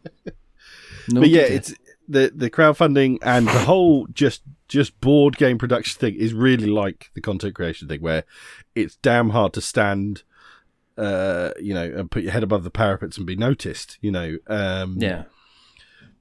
yeah, 1.08 1.42
did. 1.42 1.52
it's 1.52 1.74
the 2.08 2.32
the 2.34 2.50
crowdfunding 2.50 3.18
and 3.22 3.46
the 3.46 3.60
whole 3.60 4.06
just 4.08 4.42
just 4.68 5.00
board 5.00 5.36
game 5.36 5.58
production 5.58 5.98
thing 5.98 6.14
is 6.14 6.34
really 6.34 6.66
like 6.66 7.10
the 7.14 7.20
content 7.20 7.54
creation 7.54 7.88
thing, 7.88 8.00
where 8.00 8.24
it's 8.74 8.96
damn 8.96 9.30
hard 9.30 9.52
to 9.54 9.60
stand, 9.60 10.22
uh, 10.98 11.50
you 11.60 11.72
know, 11.74 11.84
and 11.84 12.10
put 12.10 12.22
your 12.22 12.32
head 12.32 12.42
above 12.42 12.64
the 12.64 12.70
parapets 12.70 13.16
and 13.16 13.26
be 13.26 13.36
noticed. 13.36 13.98
You 14.00 14.10
know, 14.10 14.36
um, 14.48 14.96
yeah, 14.98 15.24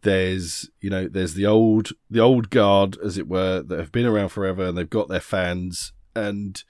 there's 0.02 0.70
you 0.80 0.90
know 0.90 1.08
there's 1.08 1.34
the 1.34 1.46
old 1.46 1.92
the 2.10 2.20
old 2.20 2.50
guard 2.50 2.98
as 3.04 3.18
it 3.18 3.28
were 3.28 3.62
that 3.62 3.80
have 3.80 3.92
been 3.92 4.06
around 4.06 4.30
forever 4.30 4.66
and 4.66 4.78
they've 4.78 4.90
got 4.90 5.08
their 5.08 5.20
fans 5.20 5.94
and 6.16 6.64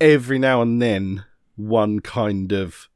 every 0.00 0.38
now 0.38 0.62
and 0.62 0.80
then 0.80 1.24
one 1.56 2.00
kind 2.00 2.52
of 2.52 2.88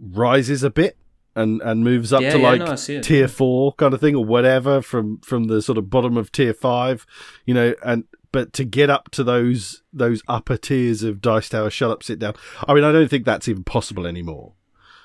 rises 0.00 0.62
a 0.62 0.70
bit 0.70 0.96
and 1.36 1.60
and 1.62 1.84
moves 1.84 2.12
up 2.12 2.22
Yeah, 2.22 2.32
to 2.32 2.38
yeah, 2.38 2.48
like 2.48 2.58
no, 2.60 2.66
I 2.66 2.74
see 2.74 2.96
it. 2.96 3.04
tier 3.04 3.28
4 3.28 3.74
kind 3.74 3.94
of 3.94 4.00
thing 4.00 4.16
or 4.16 4.24
whatever 4.24 4.82
from 4.82 5.18
from 5.18 5.44
the 5.44 5.62
sort 5.62 5.78
of 5.78 5.88
bottom 5.90 6.16
of 6.16 6.32
tier 6.32 6.52
5 6.54 7.06
you 7.46 7.54
know 7.54 7.74
and 7.84 8.04
but 8.32 8.52
to 8.54 8.64
get 8.64 8.90
up 8.90 9.10
to 9.12 9.22
those 9.22 9.82
those 9.92 10.22
upper 10.26 10.56
tiers 10.56 11.02
of 11.02 11.20
dice 11.20 11.48
tower 11.50 11.70
shut 11.70 11.90
up 11.90 12.02
sit 12.02 12.18
down 12.18 12.34
i 12.66 12.74
mean 12.74 12.82
i 12.82 12.90
don't 12.90 13.08
think 13.08 13.24
that's 13.24 13.46
even 13.48 13.62
possible 13.62 14.06
anymore 14.06 14.54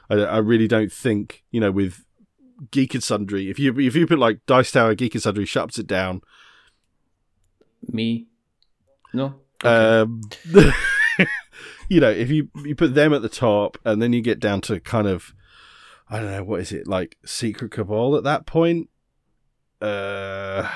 I, 0.09 0.15
I 0.15 0.37
really 0.37 0.67
don't 0.67 0.91
think 0.91 1.43
you 1.51 1.59
know 1.59 1.71
with 1.71 2.03
Geek 2.71 2.93
and 2.93 3.03
Sundry. 3.03 3.49
If 3.49 3.59
you 3.59 3.77
if 3.77 3.95
you 3.97 4.07
put 4.07 4.17
like 4.17 4.39
Dice 4.45 4.71
Tower, 4.71 4.95
Geek 4.95 5.13
and 5.13 5.21
Sundry, 5.21 5.45
shuts 5.45 5.77
it 5.77 5.87
down. 5.87 6.21
me. 7.85 8.27
No. 9.13 9.35
Um, 9.63 10.21
you 11.89 11.99
know, 11.99 12.09
if 12.09 12.29
you 12.29 12.49
you 12.63 12.75
put 12.75 12.93
them 12.95 13.13
at 13.13 13.21
the 13.21 13.29
top, 13.29 13.77
and 13.85 14.01
then 14.01 14.13
you 14.13 14.21
get 14.21 14.39
down 14.39 14.61
to 14.61 14.79
kind 14.79 15.07
of, 15.07 15.33
I 16.09 16.19
don't 16.19 16.31
know, 16.31 16.43
what 16.43 16.59
is 16.61 16.71
it 16.71 16.87
like 16.87 17.17
Secret 17.25 17.71
Cabal 17.71 18.15
at 18.17 18.23
that 18.23 18.45
point? 18.45 18.89
Uh, 19.81 20.69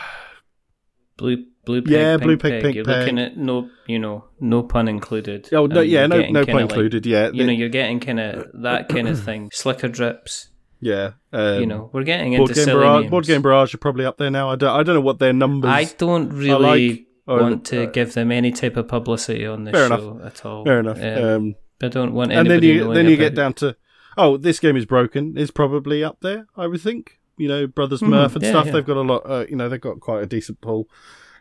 Blue, 1.18 1.46
blue, 1.66 1.82
pig, 1.82 1.92
Yeah, 1.92 2.12
pink 2.16 2.24
blue 2.24 2.38
pig, 2.38 2.52
pig. 2.52 2.62
pink 2.64 2.76
You're 2.76 2.86
pig. 2.86 2.98
looking 3.00 3.20
at 3.20 3.36
no, 3.38 3.70
you 3.88 4.00
know, 4.00 4.26
no 4.40 4.64
pun 4.64 4.88
included. 4.88 5.50
oh 5.54 5.66
no, 5.66 5.82
yeah, 5.82 6.08
no, 6.08 6.22
no 6.30 6.46
pun 6.46 6.56
like- 6.56 6.62
included. 6.64 7.06
yeah, 7.06 7.30
you 7.34 7.46
know, 7.46 7.52
you're 7.52 7.68
getting 7.70 8.00
kind 8.00 8.20
of 8.22 8.48
that 8.62 8.88
kind 8.88 9.08
of 9.10 9.22
thing. 9.22 9.50
Slickerdrips. 9.54 10.48
yeah. 10.80 11.12
Um, 11.34 11.60
you 11.60 11.66
know, 11.66 11.90
we're 11.94 12.04
getting 12.04 12.38
board 12.38 12.50
into 12.52 12.54
game 12.62 12.66
silly 12.66 12.84
barrage. 12.84 13.02
names. 13.02 13.12
Board 13.12 13.26
game 13.26 13.42
barrage 13.42 13.74
are 13.74 13.78
probably 13.80 14.06
up 14.06 14.18
there 14.18 14.32
now. 14.32 14.50
I 14.50 14.56
don't, 14.56 14.70
I 14.80 14.84
don't 14.84 14.96
know 14.96 15.02
what 15.02 15.20
their 15.20 15.34
numbers. 15.34 15.70
I 15.72 15.84
don't 15.98 16.30
really 16.30 16.90
like- 16.90 17.06
or- 17.30 17.42
want 17.42 17.66
to 17.66 17.84
uh, 17.84 17.92
give 17.92 18.14
them 18.14 18.32
any 18.32 18.52
type 18.52 18.76
of 18.78 18.88
publicity 18.88 19.46
on 19.46 19.64
this 19.66 19.74
Fair 19.74 19.88
show 19.88 20.22
at 20.24 20.46
all. 20.46 20.66
fair 20.66 20.80
enough. 20.80 21.00
Um, 21.02 21.24
Um, 21.24 21.56
I 21.82 21.88
don't 21.88 22.14
want 22.14 22.32
and 22.32 22.40
anybody 22.48 22.78
then 22.80 22.88
you 22.88 22.94
then 22.94 23.06
you 23.08 23.18
get 23.18 23.36
down 23.36 23.54
to 23.54 23.76
oh 24.18 24.36
this 24.38 24.60
game 24.60 24.76
is 24.76 24.86
broken 24.86 25.38
is 25.38 25.50
probably 25.50 26.04
up 26.04 26.18
there 26.22 26.46
i 26.58 26.68
would 26.68 26.82
think 26.82 27.20
you 27.38 27.48
know 27.48 27.68
brothers 27.68 28.02
Mhm, 28.02 28.10
murph 28.10 28.36
and 28.36 28.44
yeah, 28.44 28.50
stuff 28.50 28.66
yeah. 28.66 28.72
they've 28.74 28.86
got 28.86 28.98
a 28.98 29.02
lot 29.02 29.22
uh, 29.26 29.46
you 29.50 29.56
know 29.56 29.70
they've 29.70 29.80
got 29.80 30.02
quite 30.02 30.22
a 30.24 30.26
decent 30.26 30.60
pull 30.60 30.90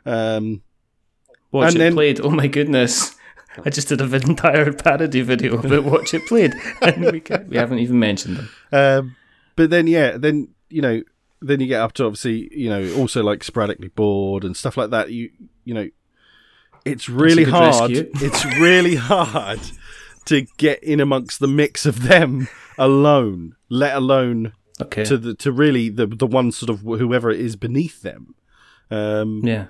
um 0.07 0.62
Watch 1.51 1.68
and 1.68 1.76
it 1.76 1.78
then- 1.78 1.95
played. 1.95 2.20
Oh 2.20 2.30
my 2.30 2.47
goodness. 2.47 3.16
I 3.64 3.70
just 3.70 3.89
did 3.89 4.01
an 4.01 4.14
entire 4.14 4.72
parody 4.72 5.22
video 5.22 5.59
about 5.59 5.82
Watch 5.84 6.12
It 6.14 6.24
Played, 6.26 6.55
and 6.82 7.11
we, 7.11 7.22
we 7.49 7.57
haven't 7.57 7.80
even 7.80 7.99
mentioned 7.99 8.36
them. 8.36 8.49
um 8.70 9.16
but 9.57 9.70
then 9.70 9.86
yeah 9.89 10.16
then 10.18 10.49
you 10.68 10.82
know 10.82 11.03
then 11.41 11.61
you 11.61 11.66
get 11.66 11.80
up 11.80 11.93
to 11.95 12.05
obviously 12.05 12.49
you 12.57 12.68
know 12.68 12.95
also 12.97 13.22
like 13.22 13.45
sporadically 13.45 13.89
bored 13.89 14.45
and 14.45 14.57
stuff 14.57 14.76
like 14.76 14.91
that 14.91 15.11
you 15.11 15.30
you 15.64 15.74
know 15.74 15.89
it's 16.84 17.09
really 17.09 17.45
hard 17.45 17.91
it's 17.95 18.45
really 18.59 18.97
hard 18.97 19.61
to 20.24 20.43
get 20.57 20.82
in 20.82 21.01
amongst 21.01 21.41
the 21.41 21.49
mix 21.49 21.86
of 21.86 22.03
them 22.03 22.49
alone 22.78 23.55
let 23.68 23.95
alone 23.97 24.53
Okay. 24.80 25.05
to 25.05 25.18
the 25.18 25.34
to 25.34 25.51
really 25.51 25.89
the 25.89 26.07
the 26.07 26.26
one 26.26 26.53
sort 26.53 26.70
of 26.70 26.80
whoever 26.82 27.30
it 27.32 27.41
is 27.41 27.57
beneath 27.57 28.03
them. 28.03 28.36
Um, 28.93 29.41
yeah. 29.45 29.66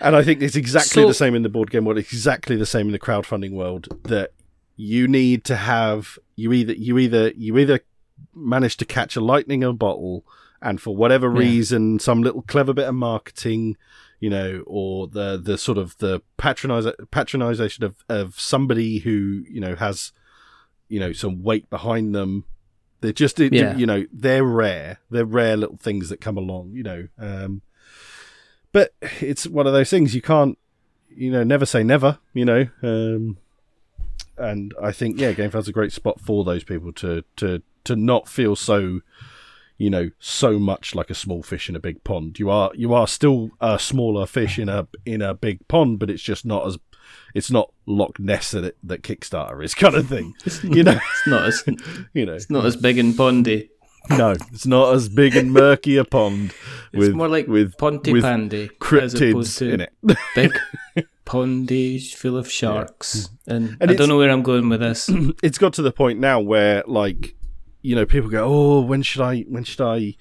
and 0.00 0.16
I 0.16 0.22
think 0.24 0.40
it's 0.40 0.56
exactly 0.56 1.02
So- 1.02 1.06
the 1.08 1.12
same 1.12 1.34
in 1.34 1.42
the 1.42 1.50
board 1.50 1.70
game 1.70 1.84
world. 1.84 1.98
Exactly 1.98 2.56
the 2.56 2.64
same 2.64 2.86
in 2.86 2.92
the 2.92 2.98
crowdfunding 2.98 3.52
world. 3.52 3.88
That 4.04 4.30
you 4.74 5.06
need 5.06 5.44
to 5.44 5.56
have 5.56 6.18
you 6.34 6.54
either 6.54 6.72
you 6.72 6.96
either 6.96 7.28
you 7.36 7.58
either 7.58 7.80
manage 8.34 8.78
to 8.78 8.86
catch 8.86 9.16
a 9.16 9.20
lightning 9.20 9.62
in 9.62 9.68
a 9.68 9.72
bottle, 9.74 10.24
and 10.62 10.80
for 10.80 10.96
whatever 10.96 11.30
Yeah. 11.32 11.38
reason, 11.40 11.98
some 11.98 12.22
little 12.22 12.42
clever 12.42 12.72
bit 12.72 12.88
of 12.88 12.94
marketing, 12.94 13.76
you 14.20 14.30
know, 14.30 14.62
or 14.66 15.06
the 15.06 15.40
the 15.42 15.58
sort 15.58 15.78
of 15.78 15.96
the 15.98 16.22
patronize 16.36 16.86
patronization 17.12 17.82
of 17.82 17.96
of 18.08 18.38
somebody 18.40 18.98
who 19.00 19.44
you 19.48 19.60
know 19.60 19.74
has 19.76 20.12
you 20.88 20.98
know 21.00 21.12
some 21.12 21.42
weight 21.42 21.68
behind 21.70 22.14
them. 22.14 22.44
They're 23.00 23.12
just 23.12 23.38
Yeah. 23.38 23.76
you 23.76 23.86
know 23.86 24.04
they're 24.12 24.44
rare. 24.44 24.98
They're 25.10 25.24
rare 25.26 25.56
little 25.56 25.76
things 25.76 26.08
that 26.08 26.20
come 26.20 26.36
along. 26.38 26.72
You 26.74 26.82
know. 26.82 27.08
Um, 27.18 27.62
but 28.72 28.92
it's 29.20 29.46
one 29.46 29.66
of 29.66 29.72
those 29.72 29.90
things 29.90 30.14
you 30.14 30.22
can't 30.22 30.58
you 31.08 31.30
know 31.30 31.42
never 31.42 31.64
say 31.64 31.82
never 31.82 32.18
you 32.34 32.44
know 32.44 32.66
um 32.82 33.38
and 34.36 34.74
i 34.82 34.92
think 34.92 35.18
yeah 35.18 35.32
gamefair's 35.32 35.66
a 35.68 35.72
great 35.72 35.92
spot 35.92 36.20
for 36.20 36.44
those 36.44 36.62
people 36.62 36.92
to 36.92 37.24
to 37.36 37.62
to 37.84 37.96
not 37.96 38.28
feel 38.28 38.54
so 38.54 39.00
you 39.78 39.90
know 39.90 40.10
so 40.18 40.58
much 40.58 40.94
like 40.94 41.10
a 41.10 41.14
small 41.14 41.42
fish 41.42 41.68
in 41.68 41.76
a 41.76 41.80
big 41.80 42.02
pond 42.04 42.38
you 42.38 42.48
are 42.48 42.70
you 42.74 42.94
are 42.94 43.06
still 43.06 43.50
a 43.60 43.78
smaller 43.78 44.26
fish 44.26 44.58
in 44.58 44.68
a 44.68 44.88
in 45.04 45.20
a 45.20 45.34
big 45.34 45.66
pond 45.68 45.98
but 45.98 46.10
it's 46.10 46.22
just 46.22 46.44
not 46.46 46.66
as 46.66 46.78
it's 47.34 47.50
not 47.50 47.72
Loch 47.86 48.18
Ness 48.18 48.52
that 48.52 48.64
it, 48.64 48.78
that 48.82 49.02
Kickstarter 49.02 49.62
is 49.62 49.74
kind 49.74 49.94
of 49.94 50.08
thing, 50.08 50.34
you 50.62 50.82
know. 50.82 50.92
It's 50.92 51.26
not 51.26 51.44
as 51.44 51.64
You 52.14 52.26
know, 52.26 52.34
it's 52.34 52.50
not 52.50 52.64
as 52.64 52.76
big 52.76 52.98
and 52.98 53.14
pondy. 53.14 53.68
no, 54.10 54.30
it's 54.30 54.66
not 54.66 54.94
as 54.94 55.08
big 55.08 55.36
and 55.36 55.52
murky 55.52 55.96
a 55.96 56.04
pond 56.04 56.52
with 56.92 57.08
It's 57.08 57.16
more 57.16 57.28
like 57.28 57.46
with 57.46 57.76
Ponty 57.76 58.12
with 58.12 58.22
Pandy 58.22 58.64
as 58.64 58.70
cryptids 58.80 59.58
to 59.58 59.70
in 59.70 59.80
it. 59.82 59.92
big 60.34 60.52
pondy 61.26 62.14
full 62.14 62.36
of 62.36 62.50
sharks. 62.50 63.28
And, 63.46 63.76
And 63.80 63.90
I 63.90 63.94
don't 63.94 64.08
know 64.08 64.16
where 64.16 64.30
I'm 64.30 64.42
going 64.42 64.68
with 64.68 64.80
this. 64.80 65.10
it's 65.42 65.58
got 65.58 65.74
to 65.74 65.82
the 65.82 65.92
point 65.92 66.20
now 66.20 66.40
where 66.40 66.84
like 66.86 67.34
you 67.86 67.94
know 67.94 68.04
people 68.04 68.28
go 68.28 68.44
oh 68.44 68.80
when 68.80 69.00
should 69.02 69.20
i 69.22 69.40
when 69.42 69.62
should 69.64 69.80
i 69.80 70.14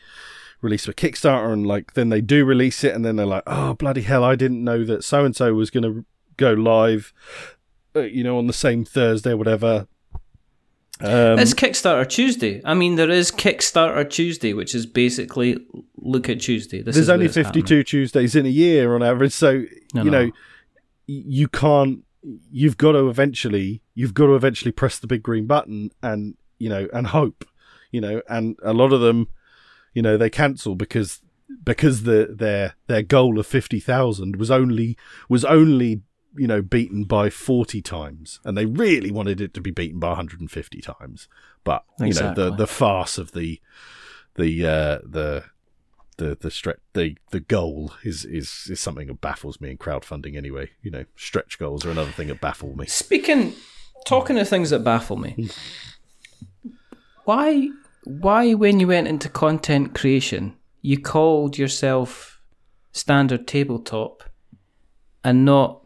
release 0.62 0.88
a 0.88 0.94
kickstarter 0.94 1.52
and 1.52 1.66
like 1.66 1.94
then 1.94 2.10
they 2.10 2.22
do 2.22 2.46
release 2.46 2.84
it 2.84 2.94
and 2.94 3.04
then 3.04 3.16
they're 3.16 3.26
like 3.26 3.44
oh 3.48 3.74
bloody 3.74 4.02
hell 4.02 4.24
i 4.24 4.36
didn't 4.36 4.64
know 4.64 4.84
that 4.86 5.04
so 5.04 5.26
and 5.26 5.36
so 5.36 5.54
was 5.54 5.70
going 5.72 5.84
to 5.84 6.06
go 6.38 6.54
live 6.54 7.12
uh, 7.96 8.02
you 8.02 8.24
know 8.24 8.38
on 8.38 8.48
the 8.48 8.54
same 8.54 8.86
thursday 8.86 9.32
or 9.32 9.38
whatever 9.38 9.88
um 11.02 11.38
it's 11.40 11.54
Kickstarter 11.54 12.08
Tuesday. 12.08 12.62
I 12.64 12.74
mean, 12.74 12.96
there 12.96 13.10
is 13.10 13.30
Kickstarter 13.30 14.10
Tuesday, 14.10 14.54
which 14.54 14.74
is 14.74 14.86
basically 14.86 15.58
look 15.98 16.30
at 16.30 16.40
Tuesday. 16.40 16.78
This 16.82 16.96
there's 16.96 17.08
is 17.08 17.10
only 17.10 17.26
it's 17.26 17.36
happening. 17.36 17.66
52 17.66 17.84
tuesdays 17.84 18.34
in 18.34 18.46
a 18.46 18.50
year 18.50 18.96
on 18.96 19.04
average 19.04 19.34
so 19.34 19.66
No, 19.94 20.04
you 20.04 20.10
no. 20.12 20.26
know 20.28 20.32
you 21.08 21.48
can't 21.50 22.00
you've 22.50 22.78
got 22.78 22.94
to 22.94 23.10
eventually 23.10 23.82
you've 23.94 24.14
got 24.14 24.28
to 24.28 24.36
eventually 24.36 24.72
press 24.72 24.98
the 24.98 25.06
big 25.08 25.22
green 25.22 25.46
button 25.48 25.92
and 26.02 26.36
you 26.60 26.70
know 26.70 26.88
and 26.94 27.08
hope 27.08 27.44
you 27.96 28.02
know 28.02 28.22
and 28.28 28.58
a 28.62 28.74
lot 28.74 28.92
of 28.92 29.02
them 29.02 29.28
you 29.94 30.02
know 30.02 30.18
they 30.18 30.30
cancel 30.30 30.76
because 30.76 31.22
because 31.64 32.04
the 32.04 32.36
their 32.44 32.76
their 32.88 33.02
goal 33.02 33.40
of 33.40 33.48
fifty 33.48 33.80
thousand 33.80 34.36
was 34.36 34.52
only 34.52 34.98
was 35.30 35.46
only 35.46 36.02
you 36.36 36.48
know 36.48 36.62
beaten 36.62 37.06
by 37.06 37.30
forty 37.30 37.82
times, 37.82 38.40
and 38.44 38.58
they 38.58 38.66
really 38.66 39.12
wanted 39.12 39.40
it 39.40 39.54
to 39.54 39.62
be 39.62 39.72
beaten 39.72 40.00
by 40.00 40.10
one 40.10 40.18
hundred 40.18 40.42
and 40.42 40.52
fifty 40.52 40.82
times. 40.82 41.28
But 41.64 41.84
you 42.00 42.14
know 42.14 42.34
the 42.34 42.56
the 42.56 42.68
farce 42.68 43.18
of 43.18 43.32
the 43.32 43.62
the 44.36 44.66
uh, 44.66 45.00
the 45.04 45.46
the 46.18 46.38
the 46.40 46.52
stretch 46.52 46.80
the 46.94 47.16
the 47.32 47.40
goal 47.40 47.94
is 48.04 48.26
is 48.26 48.68
is 48.70 48.80
something 48.80 49.08
that 49.08 49.22
baffles 49.22 49.62
me 49.62 49.72
in 49.72 49.78
crowdfunding 49.78 50.36
anyway. 50.36 50.72
You 50.82 50.92
know, 50.92 51.06
stretch 51.16 51.58
goals 51.58 51.86
are 51.86 51.92
another 51.92 52.12
thing 52.12 52.28
that 52.28 52.42
baffle 52.42 52.76
me. 52.76 52.86
Speaking, 52.88 53.54
talking 54.06 54.38
of 54.38 54.48
things 54.50 54.70
that 54.72 54.84
baffle 54.84 55.18
me, 55.18 55.50
why, 57.26 57.70
why 58.06 58.54
when 58.54 58.80
you 58.80 58.88
went 58.88 59.08
into 59.08 59.30
content 59.30 59.94
creation, 59.96 60.56
you 60.82 61.00
called 61.00 61.58
yourself 61.58 62.40
standard 62.92 63.48
tabletop, 63.48 64.24
and 65.24 65.44
not 65.44 65.82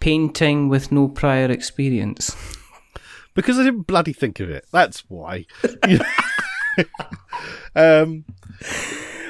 painting 0.00 0.68
with 0.68 0.90
no 0.90 1.06
prior 1.08 1.50
experience? 1.50 2.34
because 3.34 3.58
I 3.58 3.64
didn't 3.64 3.82
bloody 3.86 4.12
think 4.12 4.40
of 4.40 4.50
it. 4.50 4.64
That's 4.72 5.00
why. 5.08 5.46
um, 7.76 8.24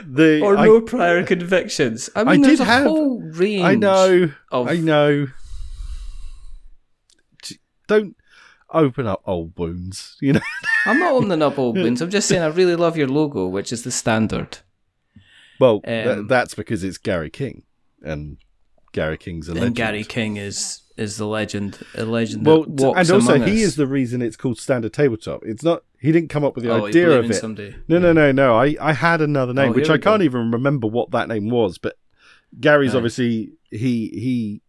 the 0.06 0.40
Or 0.42 0.56
I, 0.56 0.64
no 0.64 0.80
prior 0.80 1.24
convictions? 1.24 2.08
I 2.16 2.24
mean, 2.24 2.44
I 2.44 2.46
there's 2.46 2.58
did 2.58 2.66
a 2.68 2.70
have- 2.70 2.84
whole 2.84 3.20
range. 3.22 3.64
I 3.64 3.74
know, 3.74 4.30
of- 4.50 4.68
I 4.68 4.76
know. 4.76 5.26
Don't 7.88 8.16
open 8.72 9.06
up 9.06 9.22
old 9.26 9.58
wounds. 9.58 10.16
You 10.20 10.34
know. 10.34 10.40
I'm 10.86 10.98
not 10.98 11.12
opening 11.12 11.42
up 11.42 11.58
old 11.58 11.76
wounds. 11.82 12.00
I'm 12.00 12.10
just 12.10 12.28
saying 12.28 12.42
I 12.42 12.46
really 12.46 12.76
love 12.76 12.96
your 12.96 13.08
logo, 13.08 13.46
which 13.46 13.72
is 13.72 13.82
the 13.82 13.90
standard. 13.90 14.58
Well, 15.58 15.80
th- 15.82 16.06
Um, 16.06 16.26
that's 16.26 16.54
because 16.54 16.82
it's 16.84 16.96
Gary 16.98 17.28
King, 17.30 17.64
and 18.02 18.38
Gary 18.92 19.18
King's 19.18 19.48
a 19.48 19.52
legend. 19.52 19.66
And 19.68 19.76
Gary 19.76 20.04
King 20.04 20.36
is 20.36 20.82
is 20.96 21.16
the 21.16 21.26
legend, 21.26 21.78
a 21.94 22.04
legend. 22.04 22.44
Well, 22.46 22.64
and 22.64 23.10
also 23.10 23.38
he 23.38 23.62
us. 23.62 23.68
is 23.68 23.76
the 23.76 23.86
reason 23.86 24.20
it's 24.22 24.36
called 24.36 24.58
standard 24.58 24.92
tabletop. 24.92 25.42
It's 25.44 25.62
not. 25.62 25.82
He 25.98 26.12
didn't 26.12 26.30
come 26.30 26.44
up 26.44 26.54
with 26.54 26.64
the 26.64 26.70
Oh, 26.72 26.86
idea 26.86 27.10
of 27.18 27.30
it. 27.30 27.34
somebody. 27.34 27.74
No, 27.88 27.98
no, 27.98 28.12
no, 28.14 28.32
no. 28.32 28.56
I, 28.58 28.74
I 28.80 28.94
had 28.94 29.20
another 29.20 29.52
name, 29.52 29.70
Oh, 29.70 29.72
which 29.74 29.90
I 29.90 29.98
can't 29.98 30.22
even 30.22 30.50
remember 30.50 30.86
what 30.86 31.10
that 31.10 31.28
name 31.28 31.50
was. 31.50 31.76
But 31.78 31.96
Gary's 32.58 32.92
Right. 32.92 32.96
obviously 32.98 33.52
he 33.70 34.08
he 34.14 34.62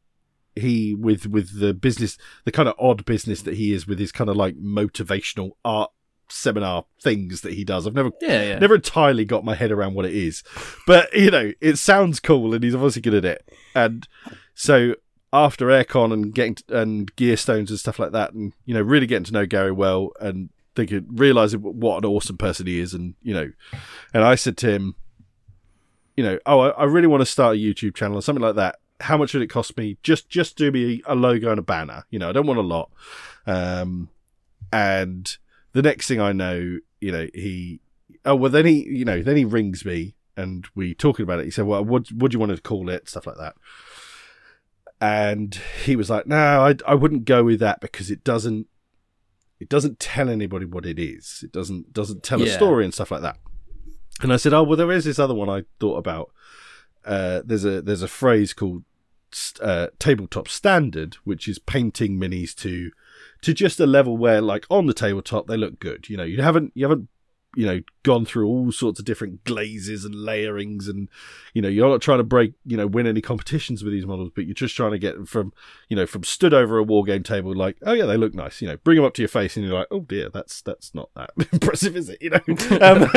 he 0.55 0.93
with 0.93 1.27
with 1.27 1.59
the 1.59 1.73
business, 1.73 2.17
the 2.45 2.51
kind 2.51 2.67
of 2.69 2.75
odd 2.79 3.05
business 3.05 3.41
that 3.43 3.55
he 3.55 3.73
is 3.73 3.87
with 3.87 3.99
his 3.99 4.11
kind 4.11 4.29
of 4.29 4.35
like 4.35 4.55
motivational 4.57 5.51
art 5.63 5.91
seminar 6.29 6.85
things 7.01 7.41
that 7.41 7.53
he 7.53 7.63
does. 7.63 7.85
I've 7.85 7.93
never 7.93 8.11
Yeah, 8.21 8.43
yeah. 8.43 8.59
never 8.59 8.75
entirely 8.75 9.25
got 9.25 9.43
my 9.43 9.53
head 9.55 9.71
around 9.71 9.95
what 9.95 10.05
it 10.05 10.13
is, 10.13 10.43
but 10.87 11.13
you 11.13 11.31
know, 11.31 11.51
it 11.61 11.77
sounds 11.77 12.19
cool, 12.19 12.53
and 12.53 12.63
he's 12.63 12.75
obviously 12.75 13.01
good 13.01 13.13
at 13.15 13.25
it. 13.25 13.49
And 13.75 14.07
so 14.55 14.95
after 15.33 15.67
aircon 15.67 16.11
and 16.11 16.33
getting 16.33 16.55
t- 16.55 16.63
and 16.69 17.13
gear 17.15 17.37
stones 17.37 17.69
and 17.69 17.79
stuff 17.79 17.99
like 17.99 18.11
that, 18.11 18.33
and 18.33 18.53
you 18.65 18.73
know, 18.73 18.81
really 18.81 19.07
getting 19.07 19.25
to 19.25 19.33
know 19.33 19.45
Gary 19.45 19.71
well, 19.71 20.11
and 20.19 20.49
thinking, 20.75 21.05
realizing 21.09 21.59
what 21.61 22.03
an 22.03 22.09
awesome 22.09 22.37
person 22.37 22.65
he 22.67 22.79
is, 22.79 22.93
and 22.93 23.15
you 23.21 23.33
know, 23.33 23.51
and 24.13 24.23
I 24.23 24.35
said 24.35 24.57
to 24.57 24.71
him, 24.71 24.95
you 26.15 26.23
know, 26.23 26.39
oh, 26.45 26.59
I, 26.59 26.69
I 26.69 26.83
really 26.85 27.07
want 27.07 27.21
to 27.21 27.25
start 27.25 27.55
a 27.55 27.59
YouTube 27.59 27.95
channel 27.95 28.17
or 28.17 28.21
something 28.21 28.43
like 28.43 28.55
that. 28.55 28.77
How 29.01 29.17
much 29.17 29.33
would 29.33 29.43
it 29.43 29.47
cost 29.47 29.75
me? 29.77 29.97
Just 30.03 30.29
just 30.29 30.55
do 30.57 30.71
me 30.71 31.01
a 31.05 31.15
logo 31.15 31.49
and 31.49 31.59
a 31.59 31.63
banner. 31.63 32.05
You 32.09 32.19
know, 32.19 32.29
I 32.29 32.31
don't 32.31 32.47
want 32.47 32.59
a 32.59 32.63
lot. 32.63 32.91
Um, 33.45 34.09
and 34.71 35.37
the 35.73 35.81
next 35.81 36.07
thing 36.07 36.21
I 36.21 36.31
know, 36.31 36.79
you 36.99 37.11
know, 37.11 37.27
he 37.33 37.81
oh 38.25 38.35
well 38.35 38.51
then 38.51 38.65
he 38.65 38.83
you 38.87 39.05
know 39.05 39.21
then 39.21 39.37
he 39.37 39.45
rings 39.45 39.83
me 39.83 40.15
and 40.37 40.67
we 40.75 40.93
talking 40.93 41.23
about 41.23 41.39
it. 41.39 41.45
He 41.45 41.51
said, 41.51 41.65
well, 41.65 41.83
what 41.83 42.11
what 42.11 42.31
do 42.31 42.35
you 42.35 42.39
want 42.39 42.55
to 42.55 42.61
call 42.61 42.89
it? 42.89 43.09
Stuff 43.09 43.27
like 43.27 43.37
that. 43.37 43.55
And 44.99 45.59
he 45.83 45.95
was 45.95 46.09
like, 46.09 46.27
no, 46.27 46.65
I 46.65 46.75
I 46.87 46.95
wouldn't 46.95 47.25
go 47.25 47.43
with 47.43 47.59
that 47.59 47.81
because 47.81 48.11
it 48.11 48.23
doesn't 48.23 48.67
it 49.59 49.69
doesn't 49.69 49.99
tell 49.99 50.29
anybody 50.29 50.65
what 50.65 50.85
it 50.85 50.99
is. 50.99 51.41
It 51.43 51.51
doesn't 51.51 51.93
doesn't 51.93 52.23
tell 52.23 52.41
a 52.41 52.45
story 52.49 52.83
and 52.83 52.93
stuff 52.93 53.11
like 53.11 53.21
that. 53.21 53.37
And 54.21 54.31
I 54.31 54.37
said, 54.37 54.53
oh 54.53 54.63
well, 54.63 54.77
there 54.77 54.91
is 54.91 55.05
this 55.05 55.19
other 55.19 55.33
one 55.35 55.49
I 55.49 55.63
thought 55.79 55.97
about. 55.97 56.31
Uh, 57.03 57.41
there's 57.43 57.65
a 57.65 57.81
there's 57.81 58.03
a 58.03 58.07
phrase 58.07 58.53
called 58.53 58.83
uh, 59.61 59.87
tabletop 59.99 60.47
standard, 60.47 61.15
which 61.23 61.47
is 61.47 61.59
painting 61.59 62.19
minis 62.19 62.55
to 62.57 62.91
to 63.41 63.53
just 63.53 63.79
a 63.79 63.87
level 63.87 64.17
where, 64.17 64.41
like 64.41 64.65
on 64.69 64.85
the 64.85 64.93
tabletop, 64.93 65.47
they 65.47 65.57
look 65.57 65.79
good. 65.79 66.09
You 66.09 66.17
know, 66.17 66.23
you 66.23 66.41
haven't 66.41 66.71
you 66.75 66.85
haven't 66.85 67.09
you 67.55 67.65
know 67.65 67.81
gone 68.03 68.23
through 68.23 68.47
all 68.47 68.71
sorts 68.71 68.97
of 68.99 69.05
different 69.05 69.43
glazes 69.43 70.05
and 70.05 70.15
layerings, 70.15 70.87
and 70.87 71.09
you 71.53 71.61
know 71.61 71.67
you're 71.67 71.89
not 71.89 72.01
trying 72.01 72.19
to 72.19 72.23
break 72.23 72.53
you 72.65 72.77
know 72.77 72.87
win 72.87 73.07
any 73.07 73.21
competitions 73.21 73.83
with 73.83 73.93
these 73.93 74.05
models, 74.05 74.31
but 74.33 74.45
you're 74.45 74.53
just 74.53 74.75
trying 74.75 74.91
to 74.91 74.99
get 74.99 75.15
them 75.15 75.25
from 75.25 75.51
you 75.89 75.95
know 75.95 76.05
from 76.05 76.23
stood 76.23 76.53
over 76.53 76.77
a 76.77 76.83
war 76.83 77.03
game 77.03 77.23
table, 77.23 77.53
like 77.55 77.77
oh 77.83 77.93
yeah, 77.93 78.05
they 78.05 78.17
look 78.17 78.33
nice. 78.33 78.61
You 78.61 78.69
know, 78.69 78.77
bring 78.77 78.95
them 78.95 79.05
up 79.05 79.13
to 79.15 79.21
your 79.21 79.29
face, 79.29 79.57
and 79.57 79.65
you're 79.65 79.77
like 79.77 79.87
oh 79.91 80.01
dear, 80.01 80.29
that's 80.29 80.61
that's 80.61 80.95
not 80.95 81.09
that 81.15 81.31
impressive, 81.51 81.97
is 81.97 82.09
it? 82.09 82.21
You 82.21 82.29
know, 82.29 82.41
um, 82.81 83.09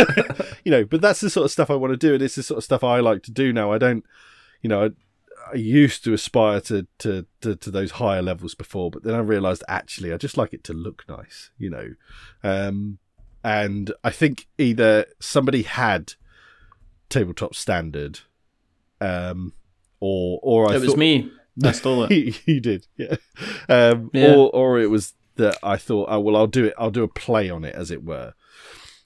you 0.65 0.71
know, 0.71 0.85
but 0.85 1.01
that's 1.01 1.21
the 1.21 1.31
sort 1.31 1.45
of 1.45 1.51
stuff 1.51 1.71
I 1.71 1.77
want 1.77 1.93
to 1.93 1.97
do, 1.97 2.15
and 2.15 2.23
it's 2.23 2.37
the 2.37 2.43
sort 2.43 2.59
of 2.59 2.65
stuff 2.65 2.83
I 2.83 3.01
like 3.01 3.23
to 3.25 3.31
do 3.31 3.53
now. 3.53 3.73
I 3.73 3.79
don't, 3.79 4.05
you 4.63 4.69
know. 4.69 4.91
I, 5.53 5.57
used 5.57 6.05
to 6.05 6.13
aspire 6.13 6.61
to, 6.63 6.87
to, 6.99 7.27
to, 7.41 7.57
to 7.57 7.71
those 7.71 7.93
higher 7.93 8.23
levels 8.23 8.55
before, 8.55 8.91
but 8.91 9.03
then 9.03 9.15
I 9.15 9.19
realised 9.19 9.65
actually 9.69 10.13
I 10.13 10.17
just 10.17 10.37
like 10.37 10.53
it 10.53 10.65
to 10.65 10.73
look 10.73 11.05
nice, 11.09 11.51
you 11.59 11.71
know. 11.71 11.95
Um, 12.43 12.99
and 13.43 13.93
I 14.03 14.11
think 14.11 14.47
either 14.59 15.07
somebody 15.21 15.63
had 15.63 16.15
tabletop 17.09 17.55
standard, 17.55 18.21
um, 19.01 19.53
or 20.01 20.41
or 20.43 20.71
I 20.71 20.77
it 20.77 20.81
was 20.81 20.97
me. 20.97 21.31
I 21.65 21.73
stole 21.73 22.05
it. 22.05 22.41
you 22.47 22.61
did, 22.61 22.87
yeah. 22.97 23.17
Um, 23.69 24.11
Yeah. 24.13 24.35
Or 24.35 24.51
or 24.51 24.81
it 24.81 24.91
was 24.91 25.15
that 25.37 25.59
I 25.63 25.77
thought, 25.77 26.09
oh 26.11 26.21
well, 26.21 26.37
I'll 26.37 26.47
do 26.47 26.67
it. 26.67 26.75
I'll 26.79 26.91
do 26.91 27.03
a 27.03 27.09
play 27.09 27.51
on 27.51 27.65
it, 27.65 27.75
as 27.75 27.91
it 27.91 28.05
were. 28.05 28.35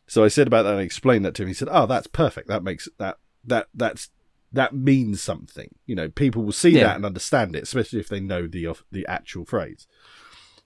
So 0.06 0.24
I 0.24 0.28
said 0.28 0.46
about 0.46 0.62
that 0.62 0.72
and 0.72 0.80
explained 0.80 1.24
that 1.24 1.34
to 1.34 1.42
him. 1.42 1.48
He 1.48 1.54
said, 1.54 1.68
"Oh, 1.70 1.86
that's 1.86 2.06
perfect. 2.06 2.48
That 2.48 2.62
makes 2.62 2.88
that 2.98 3.18
that 3.44 3.68
that's 3.74 4.08
that 4.52 4.74
means 4.74 5.22
something. 5.22 5.74
You 5.86 5.94
know, 5.94 6.08
people 6.08 6.42
will 6.42 6.52
see 6.52 6.70
Yeah. 6.70 6.84
that 6.84 6.96
and 6.96 7.04
understand 7.06 7.54
it, 7.56 7.62
especially 7.64 8.00
if 8.00 8.08
they 8.08 8.20
know 8.20 8.46
the 8.46 8.66
of- 8.66 8.84
the 8.90 9.06
actual 9.06 9.44
phrase." 9.44 9.86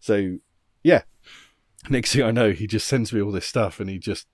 So, 0.01 0.39
yeah. 0.83 1.03
Next 1.91 2.13
thing 2.13 2.23
I 2.23 2.31
know, 2.31 2.53
he 2.53 2.67
just 2.69 2.87
sends 2.87 3.13
me 3.13 3.21
all 3.21 3.33
this 3.33 3.47
stuff, 3.47 3.81
and 3.81 3.91
he 3.91 3.99
just 3.99 4.27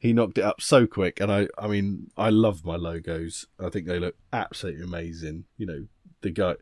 he 0.00 0.12
knocked 0.12 0.38
it 0.38 0.44
up 0.44 0.60
so 0.60 0.86
quick. 0.86 1.20
And 1.20 1.30
I, 1.30 1.48
I 1.58 1.66
mean, 1.68 2.10
I 2.16 2.30
love 2.30 2.64
my 2.64 2.76
logos. 2.76 3.46
I 3.58 3.68
think 3.68 3.86
they 3.86 3.98
look 3.98 4.16
absolutely 4.32 4.82
amazing. 4.84 5.44
You 5.56 5.66
know, 5.66 5.86
the 6.22 6.30
guy. 6.30 6.54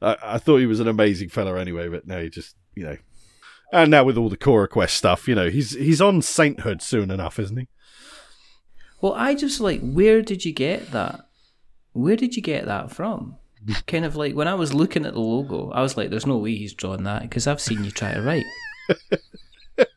I, 0.00 0.16
I 0.22 0.38
thought 0.38 0.58
he 0.58 0.66
was 0.66 0.80
an 0.80 0.88
amazing 0.88 1.28
fella 1.30 1.58
anyway, 1.58 1.88
but 1.88 2.06
no, 2.06 2.22
he 2.22 2.28
just 2.30 2.56
you 2.74 2.84
know. 2.84 2.96
And 3.72 3.90
now 3.90 4.04
with 4.04 4.18
all 4.18 4.28
the 4.28 4.36
Cora 4.36 4.68
Quest 4.68 4.96
stuff, 4.96 5.26
you 5.26 5.34
know, 5.34 5.48
he's 5.48 5.72
he's 5.72 6.00
on 6.00 6.22
sainthood 6.22 6.82
soon 6.82 7.10
enough, 7.10 7.38
isn't 7.38 7.56
he? 7.56 7.68
Well, 9.00 9.14
I 9.14 9.34
just 9.34 9.60
like, 9.60 9.80
where 9.80 10.22
did 10.22 10.44
you 10.44 10.52
get 10.52 10.92
that? 10.92 11.28
Where 11.92 12.16
did 12.16 12.36
you 12.36 12.42
get 12.42 12.66
that 12.66 12.90
from? 12.90 13.36
kind 13.86 14.04
of 14.04 14.16
like 14.16 14.34
when 14.34 14.48
I 14.48 14.54
was 14.54 14.74
looking 14.74 15.06
at 15.06 15.12
the 15.14 15.20
logo, 15.20 15.70
I 15.70 15.82
was 15.82 15.96
like, 15.96 16.10
"There's 16.10 16.26
no 16.26 16.36
way 16.38 16.56
he's 16.56 16.74
drawn 16.74 17.04
that," 17.04 17.22
because 17.22 17.46
I've 17.46 17.60
seen 17.60 17.84
you 17.84 17.90
try 17.90 18.12
to 18.14 18.22
write. 18.22 18.44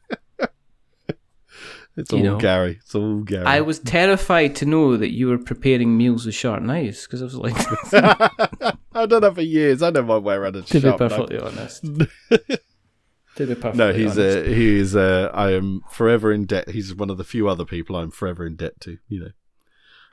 It's 1.98 2.12
You 2.12 2.18
all 2.18 2.24
know. 2.26 2.38
Gary. 2.40 2.80
It's 2.82 2.94
all 2.94 3.22
Gary. 3.22 3.46
I 3.46 3.62
was 3.62 3.80
terrified 3.80 4.54
to 4.58 4.66
know 4.66 4.98
that 4.98 5.12
you 5.14 5.28
were 5.30 5.38
preparing 5.38 5.96
meals 5.98 6.26
with 6.26 6.36
sharp 6.36 6.62
knives 6.62 7.06
because 7.08 7.22
I 7.22 7.26
was 7.26 7.36
like, 7.36 7.56
I've 8.94 9.08
done 9.08 9.22
that 9.22 9.34
for 9.36 9.42
years. 9.42 9.82
I 9.82 9.92
know 9.92 10.04
my 10.04 10.18
way 10.18 10.36
around 10.36 10.58
a 10.58 10.64
to 10.64 10.74
be 10.74 10.80
sharp 10.82 11.00
knife. 11.00 11.12
perfectly 11.12 11.40
honest. 11.40 11.84
to 11.86 11.88
be 13.48 13.56
perfectly 13.56 13.78
No, 13.78 13.94
he's 13.94 14.18
honest. 14.18 14.38
uh, 14.40 14.44
he 14.44 14.78
is. 14.78 14.94
Uh, 14.94 15.32
I 15.34 15.52
am 15.54 15.84
forever 15.90 16.34
in 16.34 16.44
debt. 16.46 16.70
He's 16.72 16.94
one 16.94 17.10
of 17.10 17.16
the 17.18 17.24
few 17.24 17.48
other 17.48 17.64
people 17.64 17.96
I'm 17.96 18.12
forever 18.12 18.46
in 18.46 18.58
debt 18.58 18.82
to. 18.82 18.98
You 19.08 19.20
know, 19.22 19.30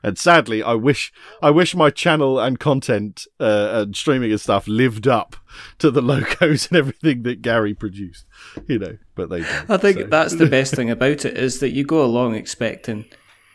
and 0.02 0.18
sadly, 0.18 0.62
I 0.62 0.74
wish 0.74 1.12
I 1.40 1.50
wish 1.50 1.74
my 1.74 1.90
channel 1.90 2.40
and 2.40 2.58
content 2.58 3.26
uh, 3.38 3.70
and 3.72 3.96
streaming 3.96 4.32
and 4.32 4.40
stuff 4.40 4.66
lived 4.66 5.06
up 5.06 5.36
to 5.78 5.90
the 5.90 6.02
logos 6.02 6.68
and 6.68 6.76
everything 6.76 7.22
that 7.22 7.42
Gary 7.42 7.74
produced. 7.74 8.26
You 8.66 8.78
know, 8.78 8.98
but 9.14 9.30
they 9.30 9.42
don't. 9.42 9.70
I 9.70 9.76
think 9.76 9.98
so. 9.98 10.06
that's 10.06 10.34
the 10.36 10.46
best 10.50 10.74
thing 10.74 10.90
about 10.90 11.24
it 11.24 11.36
is 11.36 11.60
that 11.60 11.70
you 11.70 11.84
go 11.84 12.04
along 12.04 12.34
expecting 12.34 13.04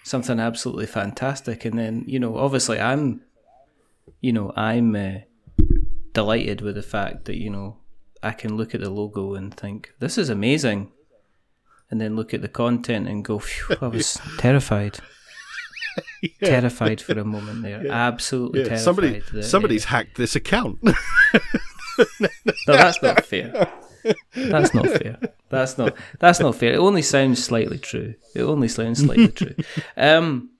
something 0.03 0.39
absolutely 0.39 0.85
fantastic, 0.85 1.65
and 1.65 1.77
then 1.77 2.05
you 2.07 2.19
know, 2.19 2.37
obviously, 2.37 2.79
I'm, 2.79 3.21
you 4.21 4.31
know, 4.31 4.53
I'm 4.55 4.95
uh, 4.95 5.19
delighted 6.13 6.61
with 6.61 6.75
the 6.75 6.81
fact 6.81 7.25
that 7.25 7.37
you 7.37 7.49
know 7.49 7.77
I 8.23 8.31
can 8.31 8.55
look 8.55 8.73
at 8.73 8.81
the 8.81 8.89
logo 8.89 9.33
and 9.33 9.53
think 9.53 9.93
this 9.99 10.17
is 10.17 10.29
amazing, 10.29 10.93
and 11.91 11.99
then 11.99 12.15
look 12.15 12.33
at 12.33 12.41
the 12.41 12.47
content 12.47 13.09
and 13.09 13.25
go, 13.25 13.39
Phew, 13.39 13.75
I 13.81 13.87
was 13.87 14.17
terrified. 14.37 14.99
Terrified 16.43 17.01
for 17.01 17.17
a 17.19 17.23
moment 17.23 17.61
there. 17.63 17.87
Absolutely 17.89 18.61
Yeah, 18.61 18.65
terrified. 18.67 18.83
somebody 18.83 19.19
that, 19.33 19.43
somebody's 19.43 19.85
hacked 19.85 20.17
this 20.17 20.35
account. 20.35 20.79
No, 22.19 22.27
that's 22.67 23.01
not 23.01 23.25
fair. 23.25 23.71
That's 24.35 24.71
not 24.75 24.85
fair. 24.87 25.17
That's 25.49 25.79
not 25.79 25.95
that's 26.19 26.39
not 26.39 26.53
fair. 26.53 26.73
It 26.73 26.77
only 26.77 27.01
sounds 27.01 27.43
slightly 27.43 27.79
true. 27.79 28.13
It 28.35 28.43
only 28.43 28.67
sounds 28.67 28.99
slightly 29.03 29.29
true. 29.29 29.55
Um 29.97 30.51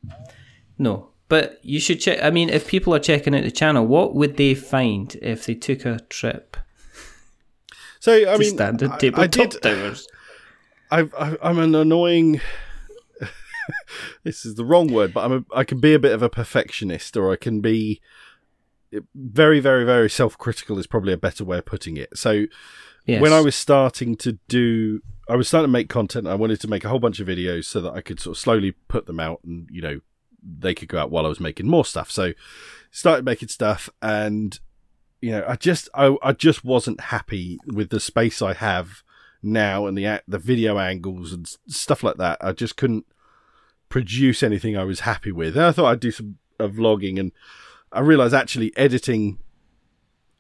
no. 0.80 1.10
But 1.30 1.60
you 1.62 1.80
should 1.80 2.00
check. 2.00 2.24
I 2.24 2.32
mean, 2.32 2.50
if 2.50 2.68
people 2.68 2.96
are 2.96 3.00
checking 3.00 3.36
out 3.36 3.44
the 3.44 3.52
channel, 3.52 3.86
what 3.86 4.16
would 4.16 4.38
they 4.38 4.56
find 4.56 5.14
if 5.22 5.46
they 5.46 5.54
took 5.54 5.86
a 5.86 6.00
trip 6.10 6.58
So 8.00 8.14
I 8.16 8.24
to 8.34 8.38
mean, 8.40 8.50
standard 8.56 8.92
I- 8.92 8.98
tabletop 8.98 9.24
I 9.24 9.28
did. 9.28 9.62
towers? 9.62 10.08
I, 10.90 11.02
I, 11.20 11.38
I'm 11.44 11.60
an 11.60 11.76
annoying. 11.76 12.42
this 14.24 14.46
is 14.46 14.56
the 14.56 14.66
wrong 14.66 14.92
word, 14.92 15.14
but 15.14 15.26
I'm 15.26 15.34
a, 15.34 15.56
I 15.56 15.64
can 15.64 15.80
be 15.80 15.94
a 15.94 16.00
bit 16.00 16.14
of 16.14 16.22
a 16.22 16.30
perfectionist, 16.30 17.16
or 17.18 17.32
I 17.32 17.36
can 17.36 17.62
be 17.62 18.02
very, 19.14 19.60
very, 19.60 19.86
very 19.86 20.10
self-critical. 20.10 20.80
Is 20.80 20.88
probably 20.88 21.14
a 21.14 21.18
better 21.18 21.44
way 21.44 21.58
of 21.58 21.66
putting 21.66 21.98
it. 21.98 22.18
So 22.18 22.46
Yes. 23.06 23.22
when 23.22 23.32
I 23.32 23.40
was 23.40 23.56
starting 23.56 24.18
to 24.18 24.34
do, 24.50 25.02
I 25.30 25.38
was 25.38 25.48
starting 25.48 25.70
to 25.70 25.72
make 25.72 25.88
content. 25.88 26.28
I 26.28 26.36
wanted 26.36 26.60
to 26.62 26.68
make 26.68 26.84
a 26.84 26.90
whole 26.90 27.00
bunch 27.00 27.22
of 27.22 27.28
videos 27.28 27.64
so 27.64 27.80
that 27.80 27.94
I 27.94 28.02
could 28.02 28.20
sort 28.20 28.36
of 28.36 28.42
slowly 28.42 28.74
put 28.90 29.06
them 29.06 29.20
out, 29.20 29.40
and 29.46 29.68
you 29.72 29.82
know, 29.82 30.02
they 30.44 30.74
could 30.76 30.90
go 30.90 31.00
out 31.00 31.10
while 31.10 31.26
I 31.26 31.30
was 31.30 31.40
making 31.40 31.68
more 31.68 31.86
stuff. 31.86 32.12
So 32.12 32.34
started 32.92 33.24
making 33.24 33.48
stuff, 33.48 33.90
and 34.02 34.60
you 35.22 35.32
know, 35.32 35.46
I 35.48 35.56
just, 35.56 35.90
I, 35.94 36.16
I 36.22 36.34
just 36.34 36.64
wasn't 36.66 37.00
happy 37.00 37.60
with 37.66 37.90
the 37.90 38.00
space 38.00 38.42
I 38.42 38.54
have 38.54 39.04
now 39.42 39.86
and 39.88 39.98
the 39.98 40.22
the 40.28 40.40
video 40.40 40.78
angles 40.78 41.32
and 41.32 41.48
stuff 41.68 42.04
like 42.04 42.18
that. 42.18 42.38
I 42.42 42.52
just 42.52 42.76
couldn't 42.76 43.06
produce 43.90 44.44
anything 44.44 44.78
I 44.78 44.84
was 44.84 45.02
happy 45.02 45.32
with. 45.32 45.56
And 45.56 45.66
I 45.66 45.72
thought 45.72 45.92
I'd 45.92 46.00
do 46.00 46.12
some 46.12 46.38
uh, 46.60 46.68
vlogging, 46.68 47.20
and 47.20 47.32
I 47.92 48.02
realized 48.02 48.34
actually 48.34 48.76
editing. 48.78 49.40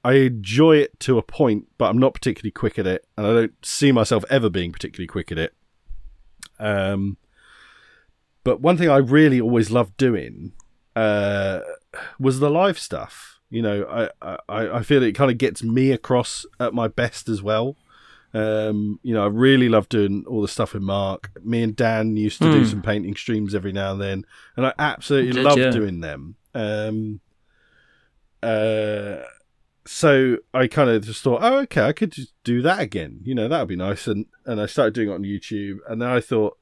I 0.03 0.13
enjoy 0.13 0.77
it 0.77 0.99
to 1.01 1.17
a 1.17 1.23
point, 1.23 1.67
but 1.77 1.89
I'm 1.89 1.97
not 1.97 2.13
particularly 2.13 2.51
quick 2.51 2.79
at 2.79 2.87
it, 2.87 3.05
and 3.17 3.27
I 3.27 3.33
don't 3.33 3.65
see 3.65 3.91
myself 3.91 4.23
ever 4.29 4.49
being 4.49 4.71
particularly 4.71 5.07
quick 5.07 5.31
at 5.31 5.37
it. 5.37 5.53
Um, 6.59 7.17
but 8.43 8.61
one 8.61 8.77
thing 8.77 8.89
I 8.89 8.97
really 8.97 9.41
always 9.41 9.71
loved 9.71 9.97
doing 9.97 10.53
uh, 10.95 11.59
was 12.19 12.39
the 12.39 12.49
live 12.49 12.79
stuff. 12.79 13.39
You 13.49 13.61
know, 13.61 14.09
I, 14.21 14.37
I, 14.49 14.77
I 14.77 14.83
feel 14.83 15.03
it 15.03 15.13
kind 15.13 15.31
of 15.31 15.37
gets 15.37 15.63
me 15.63 15.91
across 15.91 16.45
at 16.59 16.73
my 16.73 16.87
best 16.87 17.29
as 17.29 17.41
well. 17.41 17.75
Um, 18.37 18.99
you 19.03 19.13
know, 19.13 19.23
I 19.23 19.27
really 19.27 19.69
love 19.69 19.87
doing 19.89 20.23
all 20.27 20.41
the 20.41 20.47
stuff 20.47 20.73
with 20.73 20.83
Mark. 20.83 21.31
Me 21.43 21.63
and 21.63 21.75
Dan 21.75 22.17
used 22.17 22.41
to 22.41 22.51
do 22.51 22.59
Hmm. 22.63 22.69
some 22.69 22.81
painting 22.81 23.15
streams 23.15 23.55
every 23.55 23.71
now 23.71 23.91
and 23.93 24.01
then, 24.01 24.25
and 24.55 24.65
I 24.65 24.73
absolutely 24.77 25.31
Did 25.31 25.43
love 25.43 25.57
doing 25.71 26.01
them. 26.01 26.35
Um, 26.53 27.19
uh, 28.43 29.17
so 29.85 30.37
I 30.53 30.67
kind 30.67 30.89
of 30.89 31.05
just 31.05 31.23
thought, 31.23 31.39
oh, 31.41 31.59
okay, 31.59 31.81
I 31.81 31.93
could 31.93 32.11
just 32.11 32.33
do 32.43 32.61
that 32.61 32.79
again. 32.79 33.21
You 33.23 33.33
know, 33.35 33.47
that 33.47 33.59
would 33.59 33.69
be 33.69 33.75
nice. 33.75 34.07
And 34.07 34.25
and 34.45 34.59
I 34.61 34.65
started 34.65 34.93
doing 34.93 35.09
it 35.09 35.13
on 35.13 35.23
YouTube, 35.23 35.77
and 35.87 36.01
then 36.01 36.09
I 36.09 36.19
thought, 36.19 36.57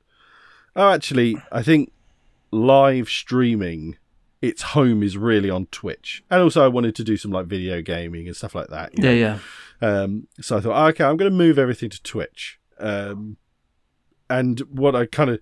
oh, 0.76 0.92
actually, 0.92 1.38
I 1.52 1.64
think 1.64 1.92
live 2.52 3.10
streaming, 3.10 3.98
its 4.42 4.62
home 4.62 5.02
is 5.02 5.18
really 5.18 5.50
on 5.50 5.68
Twitch, 5.68 6.24
and 6.30 6.42
also 6.42 6.64
I 6.64 6.68
wanted 6.68 6.96
to 6.96 7.04
do 7.04 7.18
some 7.18 7.32
like 7.32 7.48
video 7.48 7.82
gaming 7.82 8.28
and 8.28 8.36
stuff 8.36 8.56
like 8.56 8.70
that. 8.70 8.98
you 8.98 9.04
know. 9.04 9.12
yeah, 9.12 9.40
yeah. 9.82 10.02
Um, 10.02 10.28
so 10.42 10.58
I 10.58 10.62
thought, 10.62 10.84
"Oh, 10.84 10.88
okay, 10.88 11.04
I'm 11.04 11.18
going 11.18 11.32
to 11.32 11.38
move 11.38 11.58
everything 11.58 11.90
to 11.90 12.02
Twitch. 12.04 12.60
Um, 12.80 13.38
and 14.30 14.60
what 14.62 14.96
I 14.96 15.06
kind 15.06 15.30
of, 15.32 15.40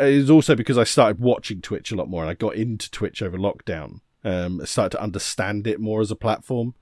is 0.00 0.30
also 0.30 0.54
because 0.54 0.78
I 0.78 0.84
started 0.84 1.20
watching 1.20 1.60
Twitch 1.60 1.90
a 1.92 1.96
lot 1.96 2.08
more, 2.08 2.22
and 2.22 2.30
I 2.30 2.34
got 2.34 2.54
into 2.54 2.90
Twitch 2.90 3.22
over 3.22 3.38
lockdown. 3.38 4.00
Um, 4.24 4.60
I 4.60 4.64
started 4.64 4.96
to 4.96 5.02
understand 5.02 5.66
it 5.66 5.80
more 5.80 6.00
as 6.00 6.10
a 6.10 6.16
platform. 6.16 6.74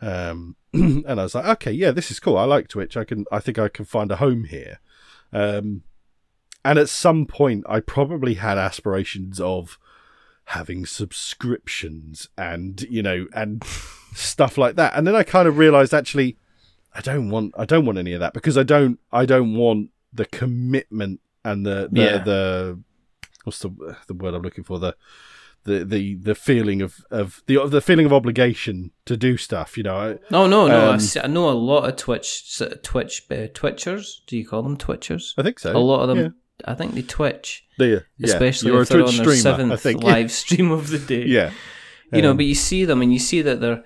Um, 0.00 0.56
and 0.72 1.08
I 1.08 1.24
was 1.24 1.34
like, 1.34 1.46
okay, 1.46 1.72
yeah, 1.72 1.90
this 1.90 2.10
is 2.10 2.20
cool. 2.20 2.38
I 2.38 2.44
like 2.44 2.68
Twitch. 2.68 2.96
I 2.96 3.04
can, 3.04 3.24
I 3.30 3.38
think 3.38 3.58
I 3.58 3.68
can 3.68 3.84
find 3.84 4.10
a 4.10 4.16
home 4.16 4.44
here. 4.44 4.80
Um, 5.32 5.82
and 6.64 6.78
at 6.78 6.88
some 6.88 7.26
point, 7.26 7.64
I 7.68 7.80
probably 7.80 8.34
had 8.34 8.58
aspirations 8.58 9.40
of 9.40 9.78
having 10.50 10.86
subscriptions 10.86 12.28
and 12.38 12.82
you 12.82 13.02
know 13.02 13.26
and 13.34 13.62
stuff 14.14 14.56
like 14.58 14.76
that. 14.76 14.92
And 14.96 15.06
then 15.06 15.14
I 15.14 15.22
kind 15.22 15.46
of 15.48 15.58
realized 15.58 15.92
actually, 15.94 16.36
I 16.94 17.00
don't 17.00 17.30
want, 17.30 17.54
I 17.58 17.64
don't 17.64 17.84
want 17.86 17.98
any 17.98 18.12
of 18.12 18.20
that 18.20 18.32
because 18.32 18.56
I 18.56 18.62
don't, 18.62 18.98
I 19.12 19.26
don't 19.26 19.54
want 19.54 19.90
the 20.12 20.24
commitment 20.26 21.20
and 21.44 21.66
the 21.66 21.88
the, 21.90 22.00
Yeah. 22.00 22.18
the 22.18 22.80
what's 23.44 23.58
the 23.60 23.70
the 24.06 24.14
word 24.14 24.34
I'm 24.34 24.42
looking 24.42 24.64
for 24.64 24.78
the. 24.78 24.96
The, 25.64 25.84
the, 25.84 26.14
the 26.14 26.36
feeling 26.36 26.80
of, 26.80 27.04
of 27.10 27.42
the 27.46 27.66
the 27.66 27.80
feeling 27.80 28.06
of 28.06 28.12
obligation 28.12 28.92
to 29.04 29.16
do 29.16 29.36
stuff, 29.36 29.76
you 29.76 29.82
know. 29.82 29.96
I, 29.96 30.18
No, 30.30 30.46
no, 30.46 30.68
no. 30.68 30.90
I, 30.90 30.92
Um, 30.92 31.00
see, 31.00 31.18
I 31.18 31.26
know 31.26 31.50
a 31.50 31.58
lot 31.58 31.88
of 31.88 31.96
Twitch, 31.96 32.56
Twitch, 32.84 33.24
uh, 33.32 33.48
Twitchers. 33.52 34.18
Do 34.28 34.36
you 34.36 34.46
call 34.46 34.62
them 34.62 34.76
Twitchers? 34.76 35.32
I 35.36 35.42
think 35.42 35.58
so. 35.58 35.76
a 35.76 35.78
lot 35.78 36.02
of 36.02 36.08
them. 36.10 36.18
yeah. 36.18 36.28
I 36.64 36.74
think 36.74 36.94
they 36.94 37.02
Twitch, 37.02 37.64
you? 37.78 37.86
Yeah. 38.18 38.26
especially 38.26 38.72
You're 38.72 38.82
if 38.82 38.88
they're 38.88 39.00
on 39.00 39.06
their 39.06 39.12
streamer, 39.12 39.36
seventh 39.36 39.84
live 40.02 40.30
stream 40.32 40.70
of 40.70 40.88
the 40.88 40.98
day. 40.98 41.26
yeah. 41.26 41.50
you 42.12 42.22
know, 42.22 42.30
Um, 42.32 42.36
but 42.38 42.46
you 42.46 42.54
see 42.54 42.84
them 42.84 43.02
and 43.02 43.12
you 43.12 43.18
see 43.18 43.42
that 43.42 43.60
they're, 43.60 43.84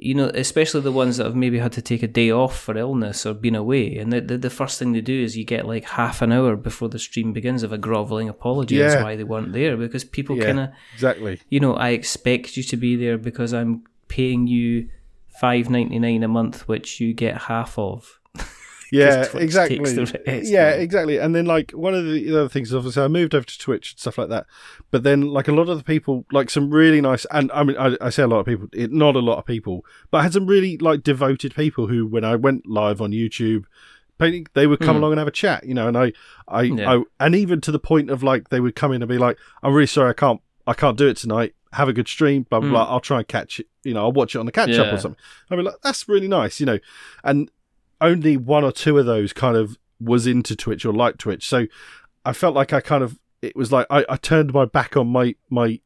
you 0.00 0.14
know, 0.14 0.30
especially 0.34 0.80
the 0.80 0.92
ones 0.92 1.16
that 1.16 1.24
have 1.24 1.34
maybe 1.36 1.58
had 1.58 1.72
to 1.72 1.82
take 1.82 2.02
a 2.02 2.08
day 2.08 2.30
off 2.30 2.58
for 2.58 2.76
illness 2.78 3.26
or 3.26 3.34
been 3.34 3.54
away, 3.56 3.96
and 3.96 4.12
the 4.12 4.20
the, 4.20 4.38
the 4.38 4.50
first 4.50 4.78
thing 4.78 4.92
they 4.92 5.00
do 5.00 5.22
is 5.22 5.36
you 5.36 5.44
get 5.44 5.66
like 5.66 5.84
half 5.84 6.22
an 6.22 6.30
hour 6.32 6.54
before 6.56 6.88
the 6.88 7.00
stream 7.00 7.32
begins 7.32 7.62
of 7.64 7.72
a 7.72 7.78
groveling 7.78 8.28
apology 8.28 8.80
as 8.80 8.94
why 9.02 9.16
they 9.16 9.24
weren't 9.24 9.52
there 9.52 9.76
because 9.76 10.04
people 10.04 10.36
Yeah. 10.36 10.44
kind 10.44 10.60
of, 10.60 10.68
Exactly. 10.94 11.40
you 11.48 11.58
know, 11.60 11.74
I 11.74 11.90
expect 11.90 12.56
you 12.56 12.62
to 12.62 12.76
be 12.76 12.94
there 12.96 13.18
because 13.18 13.52
I'm 13.52 13.82
paying 14.06 14.46
you 14.46 14.88
five 15.40 15.68
ninety 15.68 15.98
nine 15.98 16.22
a 16.22 16.28
month, 16.28 16.68
which 16.68 17.00
you 17.00 17.12
get 17.12 17.42
half 17.42 17.76
of. 17.78 18.17
Yeah, 18.92 19.26
exactly. 19.36 19.78
the 19.78 20.42
yeah, 20.44 20.70
exactly. 20.70 21.18
And 21.18 21.34
then 21.34 21.44
like 21.44 21.72
one 21.72 21.94
of 21.94 22.04
the 22.06 22.30
other 22.30 22.48
things, 22.48 22.68
is 22.68 22.74
obviously, 22.74 23.02
I 23.02 23.08
moved 23.08 23.34
over 23.34 23.44
to 23.44 23.58
Twitch 23.58 23.92
and 23.92 24.00
stuff 24.00 24.16
like 24.18 24.28
that. 24.30 24.46
But 24.90 25.02
then 25.02 25.22
like 25.22 25.46
a 25.48 25.52
lot 25.52 25.68
of 25.68 25.76
the 25.78 25.84
people, 25.84 26.24
like 26.32 26.48
some 26.50 26.70
really 26.70 27.00
nice, 27.00 27.26
and 27.30 27.50
I 27.52 27.64
mean, 27.64 27.76
I, 27.76 27.96
I 28.00 28.10
say 28.10 28.22
a 28.22 28.26
lot 28.26 28.40
of 28.40 28.46
people, 28.46 28.68
it, 28.72 28.90
not 28.92 29.14
a 29.14 29.20
lot 29.20 29.38
of 29.38 29.44
people, 29.44 29.84
but 30.10 30.18
I 30.18 30.22
had 30.22 30.32
some 30.32 30.46
really 30.46 30.78
like 30.78 31.02
devoted 31.02 31.54
people 31.54 31.86
who, 31.88 32.06
when 32.06 32.24
I 32.24 32.36
went 32.36 32.66
live 32.66 33.00
on 33.02 33.10
YouTube. 33.12 33.64
painting, 34.18 34.46
They 34.54 34.66
would 34.66 34.80
come 34.80 34.96
Hmm. 34.96 35.02
along 35.02 35.12
and 35.12 35.18
have 35.20 35.28
a 35.28 35.32
chat, 35.32 35.64
you 35.64 35.74
know, 35.74 35.86
and 35.86 35.96
I, 35.96 36.12
I, 36.48 36.62
Yeah. 36.62 36.90
I, 36.98 37.02
and 37.24 37.34
even 37.36 37.60
to 37.60 37.70
the 37.70 37.78
point 37.78 38.10
of 38.10 38.22
like 38.22 38.48
they 38.48 38.58
would 38.60 38.74
come 38.74 38.92
in 38.92 39.00
and 39.02 39.08
be 39.08 39.18
like, 39.18 39.36
"I'm 39.62 39.72
really 39.74 39.86
sorry, 39.86 40.10
I 40.10 40.14
can't, 40.14 40.40
I 40.66 40.74
can't 40.74 40.96
do 40.98 41.06
it 41.08 41.16
tonight. 41.18 41.54
Have 41.74 41.88
a 41.88 41.92
good 41.92 42.08
stream, 42.08 42.46
blah 42.48 42.58
blah. 42.60 42.68
Hmm. 42.68 42.72
blah. 42.72 42.84
I'll 42.90 43.00
try 43.00 43.18
and 43.18 43.28
catch 43.28 43.60
it, 43.60 43.66
you 43.84 43.92
know, 43.94 44.00
I'll 44.04 44.12
watch 44.12 44.34
it 44.34 44.38
on 44.38 44.46
the 44.46 44.52
catch 44.52 44.70
up 44.78 44.92
or 44.92 44.98
something." 44.98 45.20
I'd 45.50 45.56
be 45.56 45.62
like, 45.62 45.74
"That's 45.84 46.08
really 46.08 46.26
nice," 46.26 46.58
you 46.58 46.66
know, 46.66 46.78
and 47.22 47.48
only 48.00 48.36
one 48.36 48.64
or 48.64 48.72
two 48.72 48.98
of 48.98 49.06
those 49.06 49.32
kind 49.32 49.56
of 49.56 49.78
was 50.00 50.26
into 50.26 50.54
Twitch 50.54 50.84
or 50.84 50.92
liked 50.92 51.18
Twitch. 51.18 51.46
So 51.46 51.66
I 52.24 52.32
felt 52.32 52.54
like 52.54 52.72
I 52.72 52.80
kind 52.80 53.02
of 53.02 53.18
it 53.42 53.56
was 53.56 53.72
like 53.72 53.86
I, 53.90 54.04
I 54.08 54.16
turned 54.16 54.52
my 54.52 54.64
back 54.64 54.96
on 54.96 55.08
my 55.08 55.34
my 55.50 55.80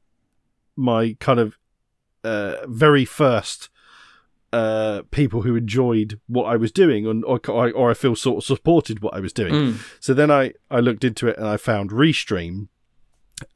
my 0.76 1.16
kind 1.20 1.38
of 1.38 1.58
uh, 2.24 2.66
very 2.66 3.04
first 3.04 3.68
uh, 4.52 5.02
people 5.10 5.42
who 5.42 5.56
enjoyed 5.56 6.20
what 6.26 6.44
I 6.44 6.56
was 6.56 6.70
doing 6.70 7.06
and 7.06 7.24
or, 7.24 7.40
or 7.48 7.90
I 7.90 7.94
feel 7.94 8.14
sort 8.14 8.38
of 8.38 8.44
supported 8.44 9.02
what 9.02 9.14
I 9.14 9.20
was 9.20 9.32
doing. 9.32 9.54
Mm. 9.54 9.96
So 9.98 10.12
then 10.12 10.30
I, 10.30 10.52
I 10.70 10.80
looked 10.80 11.04
into 11.04 11.26
it 11.28 11.38
and 11.38 11.46
I 11.46 11.56
found 11.56 11.90
Restream 11.90 12.68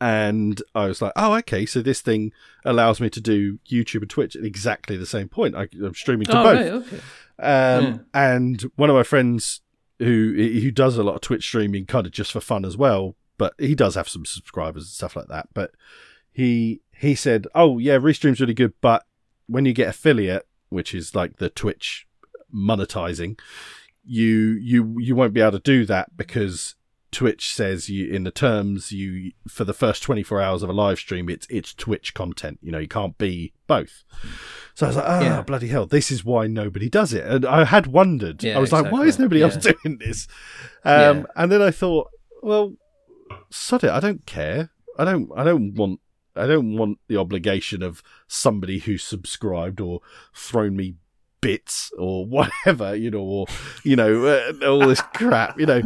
and 0.00 0.60
I 0.74 0.86
was 0.86 1.00
like, 1.00 1.12
oh, 1.16 1.34
okay, 1.36 1.64
so 1.66 1.80
this 1.82 2.00
thing 2.00 2.32
allows 2.64 3.00
me 3.00 3.08
to 3.10 3.20
do 3.20 3.58
YouTube 3.70 4.02
and 4.02 4.10
Twitch 4.10 4.34
at 4.36 4.44
exactly 4.44 4.96
the 4.96 5.06
same 5.06 5.28
point. 5.28 5.54
I, 5.54 5.68
I'm 5.82 5.94
streaming 5.94 6.26
to 6.26 6.38
Oh, 6.38 6.42
both. 6.42 6.56
right, 6.56 6.72
okay. 6.72 6.96
Um, 7.38 7.84
Yeah. 7.84 7.98
And 8.14 8.62
one 8.76 8.90
of 8.90 8.96
my 8.96 9.02
friends 9.04 9.60
who 9.98 10.34
who 10.36 10.70
does 10.70 10.98
a 10.98 11.02
lot 11.02 11.14
of 11.14 11.20
Twitch 11.20 11.44
streaming, 11.44 11.86
kind 11.86 12.06
of 12.06 12.12
just 12.12 12.32
for 12.32 12.40
fun 12.40 12.64
as 12.64 12.76
well, 12.76 13.14
but 13.38 13.54
he 13.58 13.74
does 13.74 13.94
have 13.94 14.08
some 14.08 14.24
subscribers 14.26 14.84
and 14.84 14.90
stuff 14.90 15.16
like 15.16 15.28
that. 15.28 15.48
But 15.54 15.70
he 16.32 16.80
he 16.98 17.14
said, 17.14 17.46
"Oh 17.54 17.78
yeah, 17.78 17.96
Restream's 17.98 18.40
really 18.40 18.54
good, 18.54 18.74
but 18.80 19.04
when 19.46 19.64
you 19.64 19.72
get 19.72 19.88
affiliate, 19.88 20.46
which 20.70 20.94
is 20.94 21.14
like 21.14 21.36
the 21.36 21.48
Twitch 21.48 22.06
monetizing, 22.54 23.38
you 24.04 24.58
you 24.60 24.96
you 24.98 25.14
won't 25.14 25.32
be 25.34 25.40
able 25.40 25.52
to 25.52 25.58
do 25.60 25.84
that 25.86 26.16
because." 26.16 26.74
Twitch 27.12 27.54
says 27.54 27.88
you 27.88 28.12
in 28.12 28.24
the 28.24 28.30
terms 28.30 28.92
you 28.92 29.32
for 29.48 29.64
the 29.64 29.72
first 29.72 30.02
24 30.02 30.40
hours 30.40 30.62
of 30.62 30.68
a 30.68 30.72
live 30.72 30.98
stream 30.98 31.28
it's 31.28 31.46
it's 31.48 31.72
Twitch 31.72 32.12
content. 32.14 32.58
You 32.62 32.72
know 32.72 32.78
you 32.78 32.88
can't 32.88 33.16
be 33.16 33.52
both. 33.66 34.04
So 34.74 34.86
I 34.86 34.88
was 34.88 34.96
like 34.96 35.04
oh 35.08 35.20
Yeah. 35.20 35.42
bloody 35.42 35.68
hell. 35.68 35.86
This 35.86 36.10
is 36.10 36.24
why 36.24 36.46
nobody 36.46 36.88
does 36.90 37.12
it. 37.12 37.24
And 37.24 37.44
I 37.46 37.64
had 37.64 37.86
wondered. 37.86 38.42
Yeah, 38.42 38.56
I 38.56 38.58
was 38.60 38.72
like 38.72 38.90
why 38.92 39.02
is 39.02 39.14
exactly. 39.16 39.22
nobody 39.24 39.42
else 39.42 39.56
doing 39.82 39.98
this? 39.98 40.28
Um 40.84 41.16
Yeah. 41.18 41.24
and 41.36 41.52
then 41.52 41.62
I 41.62 41.70
thought 41.70 42.10
well 42.42 42.74
sod 43.50 43.84
it. 43.84 43.90
I 43.90 44.00
don't 44.00 44.26
care. 44.26 44.70
I 44.98 45.04
don't 45.04 45.30
I 45.36 45.44
don't 45.44 45.74
want 45.74 46.00
I 46.34 46.46
don't 46.46 46.76
want 46.76 46.98
the 47.08 47.16
obligation 47.16 47.82
of 47.82 48.02
somebody 48.26 48.78
who's 48.80 49.02
subscribed 49.04 49.80
or 49.80 50.00
thrown 50.34 50.76
me 50.76 50.96
bits 51.46 51.92
or 51.96 52.26
whatever, 52.26 52.96
you 52.96 53.10
know, 53.10 53.20
or 53.20 53.46
you 53.84 53.94
know, 53.94 54.26
uh, 54.26 54.52
all 54.66 54.80
this 54.80 55.00
crap. 55.14 55.58
You 55.58 55.66
know, 55.66 55.82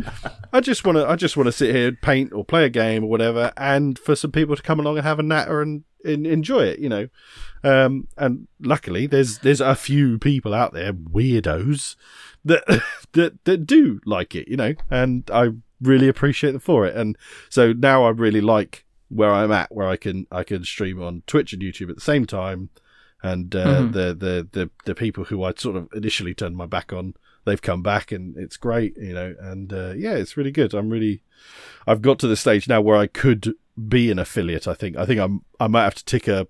I 0.52 0.60
just 0.60 0.84
want 0.84 0.96
to, 0.96 1.06
I 1.06 1.16
just 1.16 1.36
want 1.36 1.48
to 1.48 1.52
sit 1.52 1.74
here 1.74 1.88
and 1.88 2.00
paint 2.00 2.32
or 2.32 2.44
play 2.44 2.64
a 2.64 2.70
game 2.70 3.04
or 3.04 3.10
whatever, 3.10 3.52
and 3.56 3.98
for 3.98 4.16
some 4.16 4.32
people 4.32 4.56
to 4.56 4.62
come 4.62 4.80
along 4.80 4.96
and 4.96 5.06
have 5.06 5.18
a 5.18 5.22
natter 5.22 5.60
and, 5.60 5.84
and 6.04 6.26
enjoy 6.26 6.64
it. 6.64 6.78
You 6.78 6.88
know, 6.88 7.08
um, 7.62 8.08
and 8.16 8.48
luckily 8.60 9.06
there's 9.06 9.38
there's 9.38 9.60
a 9.60 9.74
few 9.74 10.18
people 10.18 10.54
out 10.54 10.72
there, 10.72 10.92
weirdos, 10.92 11.96
that 12.44 12.64
that 13.12 13.44
that 13.44 13.66
do 13.66 14.00
like 14.06 14.34
it. 14.34 14.48
You 14.48 14.56
know, 14.56 14.74
and 14.90 15.30
I 15.32 15.50
really 15.82 16.08
appreciate 16.08 16.52
them 16.52 16.60
for 16.60 16.86
it. 16.86 16.96
And 16.96 17.16
so 17.48 17.72
now 17.72 18.04
I 18.04 18.10
really 18.10 18.40
like 18.40 18.84
where 19.08 19.32
I'm 19.32 19.52
at, 19.52 19.74
where 19.74 19.88
I 19.88 19.96
can 19.96 20.26
I 20.32 20.42
can 20.42 20.64
stream 20.64 21.02
on 21.02 21.22
Twitch 21.26 21.52
and 21.52 21.62
YouTube 21.62 21.90
at 21.90 21.96
the 21.96 22.00
same 22.00 22.26
time. 22.26 22.70
And 23.22 23.54
uh, 23.54 23.82
Mhm. 23.82 23.92
the, 23.92 24.14
the 24.14 24.48
the 24.52 24.70
the 24.86 24.94
people 24.94 25.24
who 25.24 25.42
I 25.44 25.52
sort 25.56 25.76
of 25.76 25.88
initially 25.94 26.34
turned 26.34 26.56
my 26.56 26.66
back 26.66 26.92
on, 26.92 27.14
they've 27.44 27.60
come 27.60 27.82
back, 27.82 28.12
and 28.12 28.36
it's 28.38 28.56
great, 28.56 28.96
you 28.96 29.12
know. 29.12 29.34
And 29.38 29.72
uh, 29.72 29.92
yeah, 29.96 30.14
it's 30.14 30.36
really 30.38 30.50
good. 30.52 30.72
I'm 30.72 30.88
really, 30.88 31.22
I've 31.86 32.00
got 32.02 32.18
to 32.20 32.26
the 32.28 32.36
stage 32.36 32.66
now 32.66 32.80
where 32.80 32.96
I 32.96 33.06
could 33.06 33.54
be 33.88 34.10
an 34.10 34.18
affiliate. 34.18 34.66
I 34.66 34.74
think 34.74 34.96
I 34.96 35.04
think 35.04 35.20
I'm 35.20 35.42
I 35.58 35.66
might 35.66 35.84
have 35.84 35.94
to 35.96 36.04
tick 36.04 36.28
a 36.28 36.46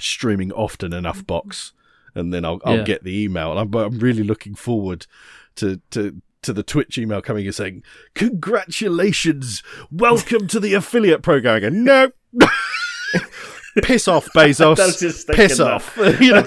streaming 0.00 0.50
often 0.52 0.92
enough 0.92 1.24
box, 1.26 1.72
and 2.14 2.34
then 2.34 2.44
I'll 2.44 2.60
I'll 2.64 2.78
Yeah. 2.78 2.84
get 2.84 3.04
the 3.04 3.22
email. 3.22 3.52
And 3.56 3.60
I'm, 3.60 3.74
I'm 3.80 3.98
really 4.00 4.24
looking 4.24 4.56
forward 4.56 5.06
to 5.56 5.80
to 5.92 6.20
to 6.42 6.52
the 6.52 6.62
Twitch 6.64 6.98
email 6.98 7.22
coming 7.22 7.46
and 7.46 7.54
saying, 7.54 7.84
"Congratulations, 8.14 9.62
welcome 9.92 10.48
to 10.48 10.58
the 10.58 10.74
affiliate 10.74 11.22
program." 11.22 11.54
I 11.56 11.60
go, 11.60 11.68
no. 11.68 12.10
Piss 13.82 14.08
off, 14.08 14.26
Bezos. 14.34 15.26
Piss 15.36 15.60
off. 15.60 15.96
you 16.20 16.32
know, 16.32 16.44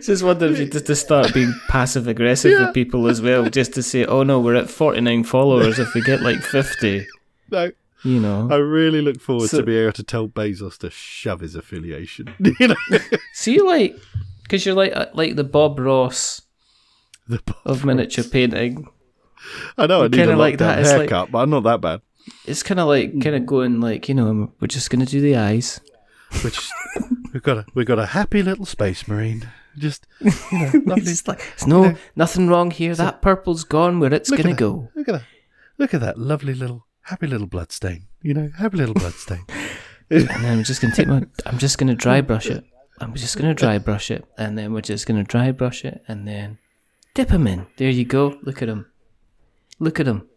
Just 0.00 0.22
wonder 0.22 0.46
if 0.46 0.58
you 0.58 0.66
just 0.66 0.86
to 0.86 0.96
start 0.96 1.32
being 1.32 1.52
passive 1.68 2.08
aggressive 2.08 2.50
Yeah. 2.52 2.66
with 2.66 2.74
people 2.74 3.06
as 3.08 3.20
well, 3.22 3.48
just 3.48 3.74
to 3.74 3.82
say, 3.82 4.04
"Oh 4.04 4.22
no, 4.22 4.40
we're 4.40 4.56
at 4.56 4.68
forty 4.70 5.00
nine 5.00 5.22
followers. 5.24 5.78
If 5.78 5.94
we 5.94 6.00
get 6.02 6.22
like 6.22 6.40
fifty, 6.42 7.06
no. 7.50 7.70
you 8.04 8.18
know." 8.20 8.48
I 8.50 8.56
really 8.56 9.00
look 9.00 9.20
forward 9.20 9.48
So- 9.50 9.58
to 9.58 9.62
being 9.62 9.82
able 9.82 9.92
to 9.92 10.02
tell 10.02 10.26
Bezos 10.28 10.78
to 10.78 10.90
shove 10.90 11.40
his 11.40 11.54
affiliation. 11.54 12.34
you 12.58 12.68
know, 12.68 12.98
So 13.34 13.50
you 13.52 13.66
like, 13.66 13.94
because 14.42 14.66
you're 14.66 14.74
like 14.74 14.96
uh, 14.96 15.06
like 15.14 15.36
the 15.36 15.44
Bob 15.44 15.78
Ross 15.78 16.42
the, 17.28 17.40
of 17.64 17.84
miniature 17.84 18.24
painting. 18.24 18.88
I 19.78 19.86
know 19.86 20.04
I 20.04 20.08
need 20.08 20.20
a 20.20 20.36
like 20.36 20.58
that, 20.58 20.78
it's 20.80 20.88
like- 20.90 21.10
haircut, 21.10 21.30
but 21.30 21.38
I'm 21.38 21.50
not 21.50 21.62
that 21.64 21.80
bad. 21.80 22.00
It's 22.46 22.62
kind 22.62 22.78
of 22.80 22.86
like 22.88 23.20
kind 23.20 23.36
of 23.36 23.46
going 23.46 23.80
like 23.80 24.08
you 24.08 24.14
know 24.14 24.52
we're 24.60 24.68
just 24.68 24.90
gonna 24.90 25.06
do 25.06 25.20
the 25.20 25.36
eyes. 25.36 25.80
Which 26.44 26.68
we've 27.32 27.42
got 27.42 27.58
a 27.58 27.66
we've 27.74 27.86
got 27.86 27.98
a 27.98 28.06
happy 28.06 28.42
little 28.42 28.66
space 28.66 29.06
marine. 29.06 29.48
Just 29.78 30.06
you 30.20 30.30
know, 30.52 30.70
lovely. 30.86 31.12
It's 31.12 31.26
like 31.28 31.40
it's 31.54 31.66
no 31.66 31.94
nothing 32.16 32.48
wrong 32.48 32.70
here. 32.70 32.94
That 32.94 33.22
purple's 33.22 33.64
gone 33.64 34.00
where 34.00 34.12
it's 34.12 34.30
at 34.32 34.38
gonna 34.38 34.50
that. 34.50 34.58
go. 34.58 34.88
Look 34.94 35.08
at 35.08 35.12
that. 35.12 35.22
Look 35.78 35.94
at 35.94 36.00
that 36.00 36.18
lovely 36.18 36.54
little 36.54 36.86
happy 37.02 37.26
little 37.26 37.46
blood 37.46 37.72
stain. 37.72 38.06
You 38.22 38.34
know, 38.34 38.50
happy 38.58 38.76
little 38.76 38.94
blood 38.94 39.14
stain. 39.14 39.44
And 40.10 40.28
then 40.28 40.58
I'm 40.58 40.64
just 40.64 40.82
gonna 40.82 40.94
take 40.94 41.06
my. 41.08 41.22
I'm 41.46 41.56
just 41.56 41.78
gonna 41.78 41.94
dry 41.94 42.20
brush 42.20 42.46
it. 42.46 42.62
I'm 43.00 43.14
just 43.14 43.38
gonna 43.38 43.54
dry 43.54 43.78
brush 43.78 44.10
it, 44.10 44.26
and 44.36 44.58
then 44.58 44.74
we're 44.74 44.82
just 44.82 45.06
gonna 45.06 45.24
dry 45.24 45.52
brush 45.52 45.86
it, 45.86 46.02
and 46.06 46.28
then 46.28 46.58
dip 47.14 47.28
them 47.28 47.46
in. 47.46 47.66
There 47.78 47.88
you 47.88 48.04
go. 48.04 48.38
Look 48.42 48.60
at 48.60 48.68
them. 48.68 48.90
Look 49.78 49.98
at 50.00 50.04
them. 50.04 50.28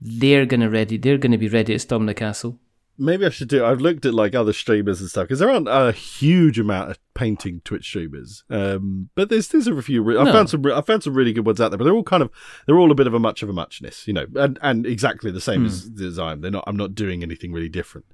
They're 0.00 0.46
gonna 0.46 0.68
ready. 0.68 0.96
They're 0.96 1.18
gonna 1.18 1.38
be 1.38 1.48
ready 1.48 1.74
to 1.74 1.78
storm 1.78 2.06
the 2.06 2.14
castle. 2.14 2.58
Maybe 2.96 3.26
I 3.26 3.30
should 3.30 3.48
do. 3.48 3.64
I've 3.64 3.80
looked 3.80 4.06
at 4.06 4.14
like 4.14 4.34
other 4.34 4.52
streamers 4.52 5.00
and 5.00 5.10
stuff 5.10 5.24
because 5.24 5.40
there 5.40 5.50
aren't 5.50 5.68
a 5.68 5.90
huge 5.90 6.60
amount 6.60 6.92
of 6.92 6.98
painting 7.14 7.60
Twitch 7.64 7.86
streamers. 7.86 8.44
Um, 8.48 9.10
but 9.16 9.28
there's 9.30 9.48
there's 9.48 9.66
a 9.66 9.82
few. 9.82 10.02
Re- 10.02 10.16
I 10.16 10.24
found 10.32 10.48
some. 10.50 10.62
Re- 10.62 10.74
I 10.74 10.80
found 10.80 11.02
some 11.02 11.14
really 11.14 11.32
good 11.32 11.44
ones 11.44 11.60
out 11.60 11.70
there, 11.70 11.78
but 11.78 11.84
they're 11.84 11.94
all 11.94 12.04
kind 12.04 12.22
of 12.22 12.30
they're 12.66 12.78
all 12.78 12.92
a 12.92 12.94
bit 12.94 13.08
of 13.08 13.14
a 13.14 13.18
much 13.18 13.42
of 13.42 13.48
a 13.48 13.52
muchness, 13.52 14.06
you 14.06 14.12
know, 14.12 14.26
and 14.36 14.58
and 14.62 14.86
exactly 14.86 15.32
the 15.32 15.40
same 15.40 15.66
as, 15.66 15.90
as 16.00 16.18
I'm. 16.18 16.40
They're 16.40 16.50
not. 16.52 16.64
I'm 16.66 16.76
not 16.76 16.94
doing 16.94 17.22
anything 17.22 17.52
really 17.52 17.68
different. 17.68 18.06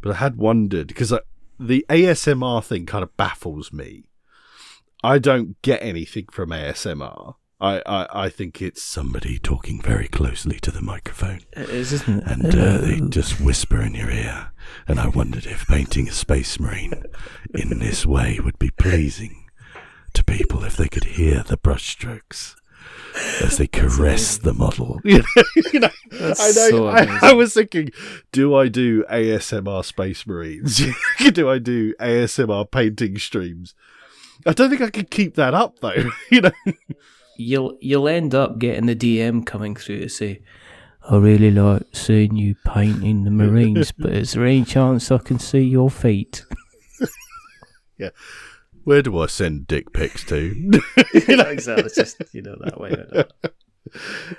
But 0.00 0.12
I 0.12 0.14
had 0.16 0.36
wondered 0.36 0.86
because 0.88 1.12
the 1.58 1.84
ASMR 1.88 2.64
thing 2.64 2.86
kind 2.86 3.02
of 3.02 3.16
baffles 3.16 3.72
me. 3.72 4.04
I 5.02 5.18
don't 5.18 5.60
get 5.62 5.82
anything 5.82 6.26
from 6.30 6.50
ASMR. 6.50 7.34
I, 7.60 7.82
I, 7.84 8.06
I 8.24 8.28
think 8.30 8.62
it's 8.62 8.82
somebody 8.82 9.38
talking 9.38 9.82
very 9.82 10.08
closely 10.08 10.58
to 10.60 10.70
the 10.70 10.80
microphone 10.80 11.40
It 11.52 11.68
is, 11.68 11.92
isn't 11.92 12.20
it? 12.20 12.26
and 12.26 12.54
uh, 12.54 12.78
they 12.78 13.00
just 13.08 13.40
whisper 13.40 13.80
in 13.82 13.94
your 13.94 14.10
ear. 14.10 14.50
And 14.88 14.98
I 14.98 15.08
wondered 15.08 15.46
if 15.46 15.66
painting 15.66 16.08
a 16.08 16.12
space 16.12 16.58
marine 16.58 17.04
in 17.54 17.78
this 17.78 18.06
way 18.06 18.38
would 18.42 18.58
be 18.58 18.70
pleasing 18.70 19.46
to 20.14 20.24
people 20.24 20.64
if 20.64 20.76
they 20.76 20.88
could 20.88 21.04
hear 21.04 21.42
the 21.42 21.56
brushstrokes 21.58 22.54
as 23.42 23.58
they 23.58 23.66
caress 23.66 24.38
the 24.38 24.54
model. 24.54 25.00
you 25.04 25.22
know, 25.80 25.90
That's 26.10 26.40
I 26.40 26.46
know. 26.46 26.70
so 26.70 26.86
I. 26.88 27.18
I 27.22 27.32
was 27.32 27.52
thinking, 27.54 27.90
do 28.32 28.54
I 28.54 28.68
do 28.68 29.04
ASMR 29.04 29.84
space 29.84 30.26
marines? 30.26 30.80
do 31.32 31.50
I 31.50 31.58
do 31.58 31.94
ASMR 31.96 32.70
painting 32.70 33.18
streams? 33.18 33.74
I 34.46 34.52
don't 34.54 34.70
think 34.70 34.80
I 34.80 34.90
could 34.90 35.10
keep 35.10 35.34
that 35.34 35.52
up 35.52 35.80
though. 35.80 36.10
you 36.30 36.40
know, 36.40 36.52
you'll 37.40 37.76
you'll 37.80 38.08
end 38.08 38.34
up 38.34 38.58
getting 38.58 38.86
the 38.86 38.94
DM 38.96 39.44
coming 39.46 39.74
through 39.74 40.00
to 40.00 40.08
say, 40.08 40.42
"I 41.08 41.16
really 41.16 41.50
like 41.50 41.82
seeing 41.92 42.36
you 42.36 42.54
painting 42.64 43.24
the 43.24 43.30
Marines, 43.30 43.92
but 43.98 44.12
is 44.12 44.32
there 44.32 44.44
any 44.46 44.64
chance 44.64 45.10
I 45.10 45.18
can 45.18 45.38
see 45.38 45.60
your 45.62 45.90
feet?" 45.90 46.44
Yeah. 47.98 48.10
Where 48.84 49.02
do 49.02 49.18
I 49.18 49.26
send 49.26 49.66
dick 49.66 49.92
pics 49.92 50.24
to? 50.24 50.38
you 51.28 51.36
know, 51.36 51.44
exactly. 51.50 51.84
It's 51.84 51.94
just 51.96 52.22
you 52.32 52.40
know 52.40 52.56
that 52.64 52.80
way. 52.80 52.94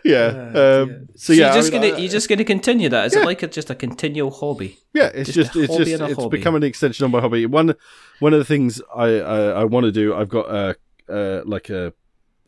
yeah. 0.03 0.25
um, 0.55 1.07
so 1.15 1.31
So, 1.31 1.33
yeah, 1.33 1.39
you're 1.39 1.49
I 1.51 1.53
just 1.55 1.71
mean, 1.71 1.81
gonna 1.81 1.93
I- 1.93 1.97
you're 1.99 2.09
just 2.09 2.27
gonna 2.29 2.43
continue 2.43 2.89
that? 2.89 3.05
Is 3.05 3.13
Yeah. 3.15 3.21
it 3.21 3.25
like 3.25 3.43
a, 3.43 3.47
just 3.47 3.69
a 3.69 3.75
continual 3.75 4.31
hobby? 4.31 4.79
Yeah, 4.93 5.11
it's 5.13 5.31
Just 5.31 5.53
just, 5.53 5.55
a 5.55 5.63
it's 5.63 5.89
just 5.89 6.01
it's 6.01 6.15
hobby. 6.19 6.37
become 6.37 6.55
an 6.55 6.63
extension 6.63 7.05
of 7.05 7.11
my 7.11 7.21
hobby. 7.21 7.45
One 7.45 7.75
one 8.19 8.33
of 8.33 8.39
the 8.39 8.45
things 8.45 8.81
I 8.95 9.19
I, 9.19 9.39
I 9.61 9.63
want 9.65 9.83
to 9.85 9.91
do, 9.91 10.15
I've 10.15 10.29
got 10.29 10.47
a 10.49 10.75
uh, 11.07 11.41
like 11.45 11.69
a 11.69 11.93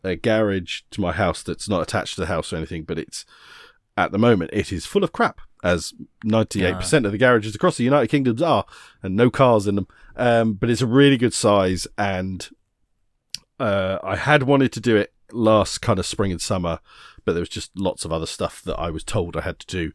a 0.03 0.15
garage 0.15 0.81
to 0.91 1.01
my 1.01 1.11
house 1.11 1.43
that's 1.43 1.69
not 1.69 1.81
attached 1.81 2.15
to 2.15 2.21
the 2.21 2.27
house 2.27 2.51
or 2.51 2.57
anything, 2.57 2.83
but 2.83 2.99
it's 2.99 3.25
at 3.95 4.11
the 4.11 4.17
moment 4.17 4.51
it 4.53 4.71
is 4.71 4.85
full 4.85 5.03
of 5.03 5.11
crap, 5.11 5.39
as 5.63 5.93
ninety 6.23 6.65
eight 6.65 6.75
percent 6.75 7.05
of 7.05 7.11
the 7.11 7.17
garages 7.17 7.55
across 7.55 7.77
the 7.77 7.83
United 7.83 8.07
Kingdoms 8.07 8.41
are, 8.41 8.65
and 9.01 9.15
no 9.15 9.29
cars 9.29 9.67
in 9.67 9.75
them. 9.75 9.87
Um, 10.15 10.53
but 10.53 10.69
it's 10.69 10.81
a 10.81 10.87
really 10.87 11.17
good 11.17 11.33
size, 11.33 11.87
and 11.97 12.49
uh, 13.59 13.99
I 14.03 14.15
had 14.15 14.43
wanted 14.43 14.71
to 14.73 14.79
do 14.79 14.95
it 14.95 15.13
last 15.31 15.79
kind 15.79 15.99
of 15.99 16.05
spring 16.05 16.31
and 16.31 16.41
summer, 16.41 16.79
but 17.25 17.33
there 17.33 17.41
was 17.41 17.49
just 17.49 17.71
lots 17.77 18.05
of 18.05 18.11
other 18.11 18.25
stuff 18.25 18.61
that 18.63 18.79
I 18.79 18.89
was 18.89 19.03
told 19.03 19.37
I 19.37 19.41
had 19.41 19.59
to 19.59 19.67
do 19.67 19.91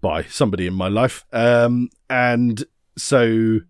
by 0.00 0.22
somebody 0.24 0.66
in 0.66 0.74
my 0.74 0.88
life. 0.88 1.24
Um, 1.32 1.90
and 2.08 2.64
so 2.96 3.60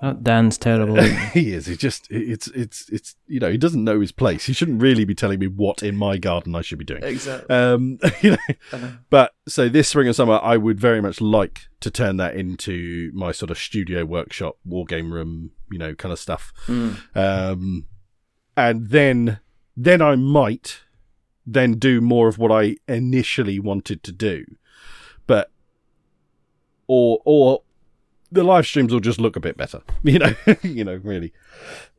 Oh, 0.00 0.12
Dan's 0.12 0.58
terrible. 0.58 1.02
he 1.32 1.52
is. 1.52 1.66
He 1.66 1.76
just 1.76 2.06
it's 2.10 2.46
it's 2.48 2.88
it's 2.88 3.16
you 3.26 3.40
know 3.40 3.50
he 3.50 3.58
doesn't 3.58 3.82
know 3.82 4.00
his 4.00 4.12
place. 4.12 4.46
He 4.46 4.52
shouldn't 4.52 4.80
really 4.80 5.04
be 5.04 5.14
telling 5.14 5.40
me 5.40 5.48
what 5.48 5.82
in 5.82 5.96
my 5.96 6.18
garden 6.18 6.54
I 6.54 6.60
should 6.60 6.78
be 6.78 6.84
doing. 6.84 7.02
exactly. 7.02 7.54
Um, 7.54 7.98
you 8.20 8.32
know, 8.32 8.92
but 9.10 9.34
so 9.48 9.68
this 9.68 9.88
spring 9.88 10.06
and 10.06 10.14
summer, 10.14 10.38
I 10.40 10.56
would 10.56 10.78
very 10.78 11.02
much 11.02 11.20
like 11.20 11.62
to 11.80 11.90
turn 11.90 12.16
that 12.18 12.36
into 12.36 13.10
my 13.12 13.32
sort 13.32 13.50
of 13.50 13.58
studio 13.58 14.04
workshop, 14.04 14.58
war 14.64 14.84
game 14.84 15.12
room, 15.12 15.50
you 15.70 15.78
know, 15.78 15.94
kind 15.94 16.12
of 16.12 16.20
stuff. 16.20 16.52
Um, 17.14 17.86
and 18.56 18.90
then 18.90 19.40
then 19.76 20.00
I 20.00 20.14
might 20.14 20.82
then 21.44 21.72
do 21.74 22.00
more 22.00 22.28
of 22.28 22.38
what 22.38 22.52
I 22.52 22.76
initially 22.86 23.58
wanted 23.58 24.02
to 24.04 24.12
do, 24.12 24.44
but 25.26 25.50
or 26.86 27.20
or 27.24 27.62
the 28.30 28.44
live 28.44 28.66
streams 28.66 28.92
will 28.92 29.00
just 29.00 29.20
look 29.20 29.36
a 29.36 29.40
bit 29.40 29.56
better, 29.56 29.80
you 30.02 30.18
know, 30.18 30.34
you 30.62 30.84
know, 30.84 30.96
really. 31.02 31.32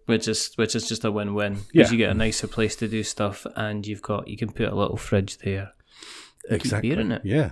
which 0.05 0.27
is 0.27 0.51
which 0.55 0.75
is 0.75 0.87
just 0.87 1.03
a 1.05 1.11
win-win 1.11 1.53
because 1.71 1.73
Yeah. 1.73 1.91
you 1.91 1.97
get 1.97 2.09
a 2.11 2.13
nicer 2.13 2.47
place 2.47 2.75
to 2.77 2.87
do 2.87 3.03
stuff, 3.03 3.45
and 3.55 3.85
you've 3.87 4.01
got 4.01 4.27
you 4.27 4.37
can 4.37 4.51
put 4.51 4.67
a 4.69 4.75
little 4.75 4.97
fridge 4.97 5.37
there. 5.39 5.73
Keep 6.49 6.81
beer 6.81 6.99
in 6.99 7.11
it. 7.11 7.21
Yeah. 7.23 7.51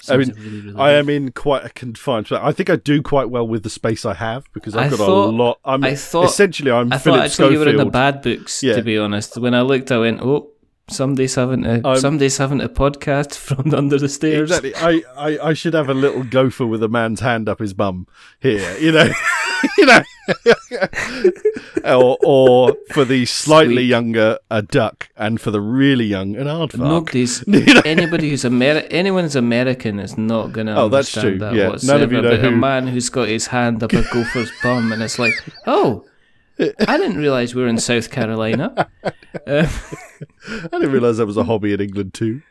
Sounds 0.00 0.28
mean, 0.28 0.36
really, 0.44 0.60
really 0.60 0.78
I 0.78 0.92
am 0.92 1.08
in 1.10 1.32
quite 1.32 1.64
a 1.64 1.70
confined. 1.70 2.28
I 2.30 2.52
think 2.52 2.70
I 2.70 2.76
do 2.76 3.02
quite 3.02 3.30
well 3.30 3.46
with 3.48 3.64
the 3.64 3.68
space 3.70 4.06
I 4.06 4.14
have 4.14 4.44
because 4.52 4.76
I've 4.76 4.86
I 4.86 4.96
got 4.96 4.98
thought- 5.06 5.28
a 5.28 5.36
lot. 5.36 5.58
I'm 5.64 5.82
I 5.84 5.96
thought- 5.96 6.26
essentially 6.26 6.70
I'm 6.70 6.92
I 6.92 6.98
Philip 6.98 7.18
thought 7.18 7.24
actually 7.26 7.52
you 7.54 7.58
were 7.58 7.68
in 7.68 7.76
the 7.78 7.84
bad 7.86 8.22
books. 8.22 8.62
Yeah. 8.62 8.76
To 8.76 8.82
be 8.82 8.96
honest, 8.96 9.36
when 9.38 9.54
I 9.54 9.62
looked, 9.62 9.90
I 9.90 9.98
went, 9.98 10.20
"Oh, 10.22 10.50
somebody's 10.88 11.34
having 11.34 11.64
a 11.64 11.80
um, 11.84 11.96
somebody's 11.96 12.36
having 12.38 12.60
a 12.60 12.68
podcast 12.68 13.34
from 13.46 13.74
under 13.74 13.98
the 13.98 14.08
stairs." 14.08 14.50
Exactly. 14.50 14.74
I, 14.74 15.02
I, 15.16 15.48
I 15.48 15.52
should 15.54 15.74
have 15.74 15.88
a 15.88 15.94
little 15.94 16.24
gopher 16.24 16.66
with 16.66 16.82
a 16.82 16.88
man's 16.88 17.20
hand 17.20 17.48
up 17.48 17.58
his 17.60 17.74
bum 17.74 18.06
here, 18.40 18.76
you 18.78 18.92
know. 18.92 19.08
you 19.78 19.86
know. 19.86 20.00
or 21.84 22.18
or 22.22 22.76
for 22.92 23.04
the 23.04 23.24
slightly 23.26 23.76
Sweet. 23.76 23.84
younger 23.86 24.38
a 24.50 24.62
duck 24.62 25.08
and 25.16 25.40
for 25.40 25.50
the 25.50 25.60
really 25.60 26.04
young 26.04 26.36
an 26.36 26.46
aardvark. 26.46 26.78
Nobody's 26.78 27.44
You 27.46 27.74
know? 27.74 27.82
anybody 27.84 28.30
who's 28.30 28.44
Ameri- 28.44 28.86
anyone 28.90 29.24
who's 29.24 29.36
American 29.36 29.98
is 29.98 30.16
not 30.18 30.52
gonna 30.52 30.74
Oh, 30.76 30.88
that's 30.88 31.12
true, 31.12 31.38
that 31.38 31.54
yeah. 31.54 31.76
None 31.82 32.02
of 32.02 32.12
you 32.12 32.20
know 32.20 32.30
but 32.30 32.44
a 32.44 32.50
man 32.50 32.86
who's 32.86 33.08
got 33.08 33.28
his 33.28 33.48
hand 33.48 33.82
up 33.82 33.92
a 33.92 34.02
gopher's 34.02 34.52
bum, 34.62 34.92
and 34.92 35.02
it's 35.02 35.18
like, 35.18 35.34
oh, 35.66 36.04
I 36.60 36.96
didn't 36.96 37.16
realize 37.18 37.54
we 37.54 37.62
were 37.62 37.68
in 37.68 37.78
South 37.78 38.10
Carolina. 38.10 38.88
Uh, 39.04 39.10
I 40.48 40.68
didn't 40.72 40.92
realise 40.92 41.18
that 41.18 41.26
was 41.26 41.36
a 41.36 41.44
hobby 41.44 41.72
in 41.72 41.80
England 41.80 42.14
too. 42.14 42.42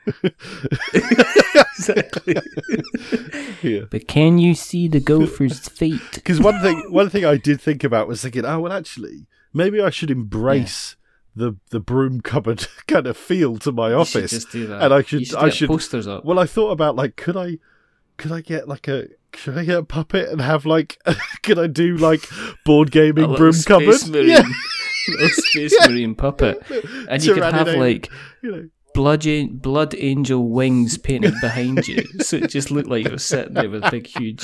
exactly. 0.93 2.35
yeah. 3.61 3.81
But 3.89 4.07
can 4.07 4.37
you 4.37 4.55
see 4.55 4.87
the 4.87 4.99
gopher's 4.99 5.67
feet? 5.67 6.01
Because 6.13 6.39
one 6.39 6.61
thing, 6.61 6.83
one 6.91 7.09
thing 7.09 7.25
I 7.25 7.37
did 7.37 7.61
think 7.61 7.83
about 7.83 8.07
was 8.07 8.21
thinking, 8.21 8.45
oh 8.45 8.59
well, 8.61 8.73
actually, 8.73 9.27
maybe 9.53 9.81
I 9.81 9.89
should 9.89 10.11
embrace 10.11 10.95
the 11.35 11.55
the 11.69 11.79
broom 11.79 12.21
cupboard 12.21 12.67
kind 12.87 13.07
of 13.07 13.15
feel 13.15 13.57
to 13.59 13.71
my 13.71 13.93
office, 13.93 14.31
just 14.31 14.51
do 14.51 14.67
that. 14.67 14.81
and 14.81 14.93
I 14.93 15.01
should, 15.03 15.27
should 15.27 15.37
I 15.37 15.49
should. 15.49 15.69
posters 15.69 16.07
up. 16.07 16.25
Well, 16.25 16.39
I 16.39 16.45
thought 16.45 16.71
about 16.71 16.95
like, 16.95 17.15
could 17.15 17.37
I, 17.37 17.59
could 18.17 18.31
I 18.31 18.41
get 18.41 18.67
like 18.67 18.87
a 18.87 19.07
could 19.31 19.57
I 19.57 19.63
get 19.65 19.77
a 19.77 19.83
puppet 19.83 20.29
and 20.29 20.41
have 20.41 20.65
like 20.65 20.97
could 21.43 21.59
I 21.59 21.67
do 21.67 21.95
like 21.97 22.21
board 22.65 22.91
gaming 22.91 23.35
broom 23.35 23.53
space 23.53 23.65
cupboard? 23.65 24.09
marine, 24.11 24.29
Yeah, 24.29 24.43
little 25.09 25.29
space 25.29 25.75
marine 25.87 26.15
puppet, 26.15 26.61
and 27.09 27.23
you 27.23 27.33
could 27.33 27.43
have 27.43 27.67
like 27.67 28.09
you 28.41 28.51
know. 28.51 28.69
blood 28.93 29.25
an- 29.25 29.57
blood 29.57 29.93
angel 29.97 30.49
wings 30.49 30.97
painted 30.97 31.33
behind 31.41 31.87
you, 31.87 32.03
so 32.19 32.37
it 32.37 32.49
just 32.49 32.71
looked 32.71 32.89
like 32.89 33.05
you 33.05 33.11
were 33.11 33.17
sitting 33.19 33.53
there 33.53 33.69
with 33.69 33.89
big, 33.91 34.07
huge, 34.07 34.43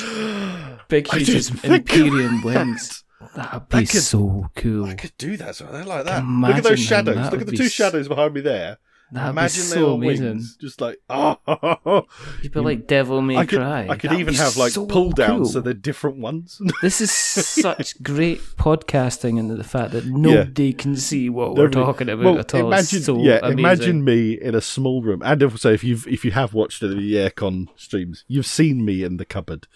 big, 0.87 1.07
huge 1.07 1.49
Imperium 1.63 2.41
wings. 2.43 3.03
That'd 3.35 3.69
be 3.69 3.85
could- 3.85 4.01
so 4.03 4.47
cool. 4.55 4.85
I 4.85 4.95
could 4.95 5.13
do 5.17 5.37
that. 5.37 5.55
So 5.55 5.65
I 5.65 5.81
like 5.83 6.05
that. 6.05 6.23
Look 6.25 6.57
at 6.57 6.63
those 6.63 6.79
shadows. 6.79 7.31
Look 7.31 7.41
at 7.41 7.47
the 7.47 7.55
two 7.57 7.63
s- 7.63 7.71
shadows 7.71 8.07
behind 8.09 8.33
me 8.33 8.41
there. 8.41 8.77
That'd 9.13 9.29
Imagine 9.29 9.61
be 9.61 9.67
so 9.67 9.93
amazing. 9.93 10.25
wings, 10.25 10.57
just 10.59 10.81
like 10.81 10.97
oh. 11.09 12.05
You'd 12.41 12.51
be 12.51 12.59
like 12.59 12.87
Devil 12.87 13.21
May 13.21 13.37
I 13.37 13.45
could, 13.45 13.59
Cry. 13.59 13.87
I 13.87 13.95
could 13.95 14.09
That'd 14.09 14.19
even 14.21 14.33
have 14.33 14.57
like 14.57 14.71
so 14.71 14.85
pull 14.87 15.11
downs 15.11 15.37
cool. 15.37 15.45
so 15.45 15.61
they're 15.61 15.73
different 15.73 16.17
ones. 16.17 16.59
This 16.81 16.99
is 16.99 17.11
such 17.11 18.01
great 18.01 18.39
podcasting, 18.57 19.37
and 19.39 19.51
the 19.51 19.63
fact 19.63 19.91
that 19.91 20.05
nobody 20.05 20.73
can 20.73 20.95
see 20.97 21.29
what 21.29 21.49
we're 21.55 21.65
Nobody- 21.67 21.85
talking 21.85 22.09
about 22.09 22.25
well, 22.25 22.39
at 22.39 22.53
all. 22.55 22.67
Imagine, 22.67 23.01
so 23.01 23.17
yeah, 23.21 23.37
amazing. 23.43 23.59
imagine 23.59 24.03
me 24.03 24.33
in 24.33 24.55
a 24.55 24.61
small 24.61 25.01
room, 25.01 25.21
and 25.23 25.43
also 25.43 25.71
if 25.71 25.83
you've 25.83 26.07
if 26.07 26.25
you 26.25 26.31
have 26.31 26.53
watched 26.53 26.81
the 26.81 26.87
aircon 27.13 27.67
streams, 27.75 28.25
you've 28.27 28.45
seen 28.47 28.83
me 28.83 29.03
in 29.03 29.17
the 29.17 29.25
cupboard. 29.25 29.67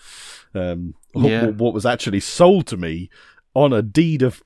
Um, 0.55 0.95
Yeah. 1.13 1.45
wh- 1.51 1.59
what 1.59 1.73
was 1.73 1.85
actually 1.85 2.19
sold 2.21 2.65
to 2.67 2.77
me 2.77 3.09
on 3.53 3.71
a 3.73 3.81
deed 3.81 4.21
of 4.23 4.41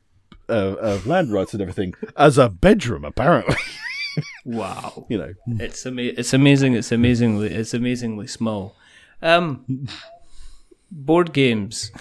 uh, 0.50 0.76
of 0.82 1.08
land 1.08 1.32
rights 1.32 1.54
and 1.54 1.62
everything 1.62 1.94
as 2.18 2.38
a 2.38 2.50
bedroom, 2.50 3.06
apparently. 3.06 3.56
Wow, 4.46 5.06
you 5.10 5.18
know, 5.18 5.34
it's 5.60 5.86
ama- 5.86 6.02
It's 6.18 6.34
amazing. 6.34 6.74
It's 6.76 6.92
amazingly. 6.92 7.50
It's 7.54 7.74
amazingly 7.74 8.28
small. 8.28 8.76
Um, 9.22 9.66
board 10.92 11.34
games. 11.34 11.92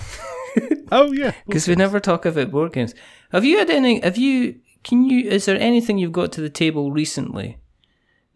oh 0.93 1.13
yeah, 1.13 1.33
because 1.47 1.69
we 1.69 1.75
never 1.77 2.01
talk 2.01 2.25
about 2.27 2.51
board 2.51 2.73
games. 2.73 2.95
Have 3.33 3.45
you 3.45 3.59
had 3.59 3.71
any? 3.71 4.01
Have 4.01 4.17
you? 4.19 4.61
Can 4.83 5.05
you? 5.09 5.29
Is 5.29 5.45
there 5.45 5.59
anything 5.61 5.99
you've 5.99 6.13
got 6.13 6.33
to 6.33 6.41
the 6.41 6.51
table 6.51 6.91
recently 6.91 7.59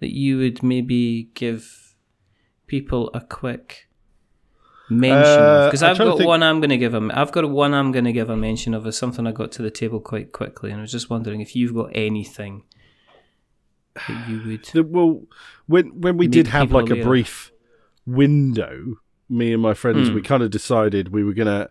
that 0.01 0.13
you 0.15 0.39
would 0.39 0.63
maybe 0.63 1.31
give 1.35 1.95
people 2.67 3.11
a 3.15 3.21
quick 3.21 3.89
mention 4.91 5.19
of? 5.43 5.63
Uh, 5.63 5.67
Because 5.67 5.83
I'm 5.83 5.93
I've 5.93 5.99
got 5.99 6.19
think- 6.19 6.29
one 6.29 6.43
I'm 6.43 6.61
going 6.61 6.71
to 6.71 6.77
give 6.79 6.93
them. 6.93 7.11
I've 7.15 7.33
got 7.33 7.49
one 7.51 7.73
I'm 7.75 7.91
going 7.93 8.05
to 8.05 8.13
give 8.13 8.29
a 8.31 8.37
mention 8.37 8.75
of 8.75 8.87
as 8.87 8.97
something 8.99 9.27
I 9.27 9.33
got 9.33 9.51
to 9.53 9.63
the 9.63 9.71
table 9.71 10.01
quite 10.01 10.33
quickly, 10.33 10.71
and 10.71 10.79
I 10.81 10.83
was 10.83 10.93
just 10.93 11.11
wondering 11.11 11.41
if 11.41 11.57
you've 11.57 11.75
got 11.75 11.91
anything 11.95 12.63
that 14.09 14.29
you 14.29 14.43
would. 14.47 14.65
The- 14.65 14.83
well, 14.83 15.23
when 15.67 16.01
when 16.01 16.17
we 16.17 16.27
did 16.27 16.49
have 16.49 16.73
like 16.73 16.91
a 16.91 17.03
brief 17.03 17.53
window, 18.07 18.97
me 19.29 19.53
and 19.53 19.63
my 19.63 19.75
friends, 19.75 20.09
Hmm. 20.09 20.15
we 20.15 20.23
kind 20.23 20.43
of 20.43 20.51
decided 20.51 21.09
we 21.13 21.25
were 21.25 21.33
gonna 21.35 21.71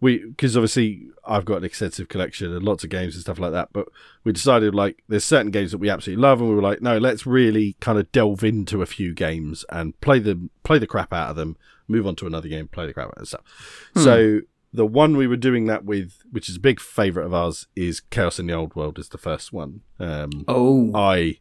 we 0.00 0.18
because 0.24 0.56
obviously 0.56 1.08
I've 1.24 1.44
got 1.44 1.58
an 1.58 1.64
extensive 1.64 2.08
collection 2.08 2.52
and 2.52 2.64
lots 2.64 2.82
of 2.82 2.90
games 2.90 3.14
and 3.14 3.22
stuff 3.22 3.38
like 3.38 3.52
that, 3.52 3.68
but 3.72 3.88
we 4.24 4.32
decided 4.32 4.74
like 4.74 5.02
there's 5.08 5.24
certain 5.24 5.50
games 5.52 5.70
that 5.72 5.78
we 5.78 5.88
absolutely 5.90 6.22
love, 6.22 6.40
and 6.40 6.48
we 6.50 6.56
were 6.56 6.62
like, 6.62 6.82
no, 6.82 6.98
let's 6.98 7.26
really 7.26 7.76
kind 7.80 7.98
of 7.98 8.10
delve 8.12 8.42
into 8.44 8.82
a 8.82 8.86
few 8.86 9.14
games 9.14 9.64
and 9.70 9.98
play 10.00 10.18
them, 10.18 10.50
play 10.64 10.78
the 10.78 10.86
crap 10.88 11.12
out 11.12 11.30
of 11.30 11.36
them, 11.36 11.56
move 11.86 12.06
on 12.06 12.16
to 12.16 12.26
another 12.26 12.48
game, 12.48 12.66
play 12.68 12.86
the 12.86 12.92
crap 12.92 13.08
out 13.08 13.18
of 13.18 13.28
stuff. 13.28 13.90
So. 13.96 14.40
The 14.74 14.86
one 14.86 15.18
we 15.18 15.26
were 15.26 15.36
doing 15.36 15.66
that 15.66 15.84
with, 15.84 16.22
which 16.30 16.48
is 16.48 16.56
a 16.56 16.58
big 16.58 16.80
favourite 16.80 17.26
of 17.26 17.34
ours, 17.34 17.66
is 17.76 18.00
Chaos 18.00 18.38
in 18.38 18.46
the 18.46 18.54
Old 18.54 18.74
World. 18.74 18.98
Is 18.98 19.10
the 19.10 19.18
first 19.18 19.52
one. 19.52 19.82
Um, 20.00 20.46
Oh, 20.48 20.90
I 20.94 21.40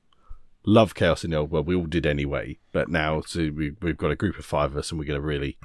love 0.66 0.95
Chaos 0.95 1.24
in 1.24 1.32
the 1.32 1.38
Old 1.38 1.51
World. 1.51 1.68
We 1.68 1.76
all 1.76 1.86
did 1.86 2.05
anyway, 2.05 2.59
but 2.72 2.89
now 2.89 3.22
so 3.22 3.51
we, 3.55 3.76
we've 3.82 3.97
got 3.97 4.12
a 4.12 4.16
group 4.16 4.38
of 4.38 4.45
five 4.45 4.72
of 4.72 4.78
us, 4.78 4.91
and 4.91 4.99
we're 4.99 5.05
going 5.05 5.20
to 5.20 5.26
really, 5.26 5.57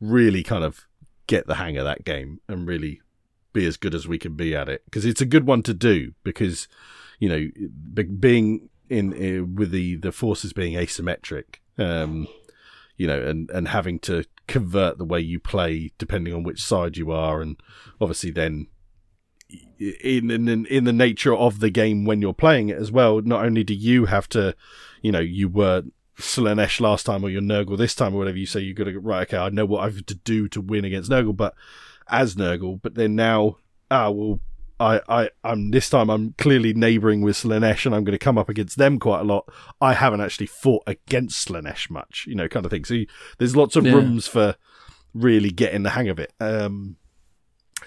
really 0.00 0.42
kind 0.42 0.64
of 0.64 0.86
get 1.26 1.46
the 1.46 1.56
hang 1.56 1.76
of 1.76 1.84
that 1.84 2.04
game 2.04 2.40
and 2.48 2.66
really 2.66 3.00
be 3.52 3.66
as 3.66 3.76
good 3.76 3.94
as 3.94 4.08
we 4.08 4.18
can 4.18 4.34
be 4.34 4.54
at 4.54 4.68
it 4.68 4.82
because 4.84 5.04
it's 5.04 5.20
a 5.20 5.26
good 5.26 5.46
one 5.46 5.62
to 5.62 5.74
do 5.74 6.12
because 6.22 6.68
you 7.18 7.28
know 7.28 7.48
being 8.18 8.68
in, 8.88 9.12
uh 9.12 9.44
with 9.44 9.70
the 9.70 9.96
the 9.96 10.12
forces 10.12 10.52
being 10.52 10.74
asymmetric 10.74 11.56
um 11.78 12.26
you 12.96 13.06
know 13.06 13.20
and 13.20 13.50
and 13.50 13.68
having 13.68 13.98
to 13.98 14.24
convert 14.46 14.96
the 14.98 15.04
way 15.04 15.20
you 15.20 15.38
play 15.40 15.90
depending 15.98 16.32
on 16.32 16.42
which 16.42 16.62
side 16.62 16.96
you 16.96 17.10
are 17.10 17.40
and 17.40 17.56
obviously 18.00 18.30
then 18.30 18.66
in 19.78 20.30
in 20.30 20.66
in 20.66 20.84
the 20.84 20.92
nature 20.92 21.34
of 21.34 21.60
the 21.60 21.70
game 21.70 22.04
when 22.04 22.20
you're 22.20 22.34
playing 22.34 22.68
it 22.68 22.76
as 22.76 22.90
well. 22.92 23.20
Not 23.20 23.44
only 23.44 23.64
do 23.64 23.74
you 23.74 24.06
have 24.06 24.28
to, 24.30 24.54
you 25.02 25.12
know, 25.12 25.20
you 25.20 25.48
were 25.48 25.84
Slaanesh 26.18 26.80
last 26.80 27.06
time 27.06 27.24
or 27.24 27.30
you're 27.30 27.40
Nurgle 27.40 27.78
this 27.78 27.94
time 27.94 28.14
or 28.14 28.18
whatever 28.18 28.38
you 28.38 28.46
say, 28.46 28.60
you've 28.60 28.76
got 28.76 28.84
to 28.84 28.98
right. 28.98 29.22
Okay, 29.22 29.36
I 29.36 29.48
know 29.50 29.64
what 29.64 29.80
I 29.80 29.84
have 29.84 30.04
to 30.06 30.14
do 30.14 30.48
to 30.48 30.60
win 30.60 30.84
against 30.84 31.10
Nurgle, 31.10 31.36
but 31.36 31.54
as 32.08 32.34
Nurgle, 32.34 32.80
but 32.82 32.94
then 32.94 33.16
now, 33.16 33.56
ah, 33.90 34.10
well. 34.10 34.40
I, 34.80 35.00
I, 35.08 35.30
I'm 35.42 35.72
this 35.72 35.90
time. 35.90 36.08
I'm 36.08 36.34
clearly 36.38 36.72
neighbouring 36.72 37.20
with 37.22 37.34
Slaanesh, 37.34 37.84
and 37.84 37.92
I'm 37.92 38.04
going 38.04 38.12
to 38.12 38.24
come 38.24 38.38
up 38.38 38.48
against 38.48 38.78
them 38.78 39.00
quite 39.00 39.22
a 39.22 39.24
lot. 39.24 39.52
I 39.80 39.92
haven't 39.94 40.20
actually 40.20 40.46
fought 40.46 40.84
against 40.86 41.48
Slaanesh 41.48 41.90
much, 41.90 42.26
you 42.28 42.36
know, 42.36 42.46
kind 42.46 42.64
of 42.64 42.70
thing. 42.70 42.84
So 42.84 42.94
you, 42.94 43.08
there's 43.38 43.56
lots 43.56 43.74
of 43.74 43.84
Yeah. 43.84 43.94
rooms 43.94 44.28
for 44.28 44.54
really 45.12 45.50
getting 45.50 45.82
the 45.82 45.90
hang 45.90 46.08
of 46.08 46.20
it. 46.20 46.32
Um, 46.38 46.94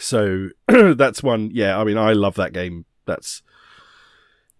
so 0.01 0.49
that's 0.67 1.23
one. 1.23 1.51
Yeah, 1.53 1.79
I 1.79 1.83
mean, 1.83 1.97
I 1.97 2.13
love 2.13 2.35
that 2.35 2.53
game. 2.53 2.85
That's 3.05 3.41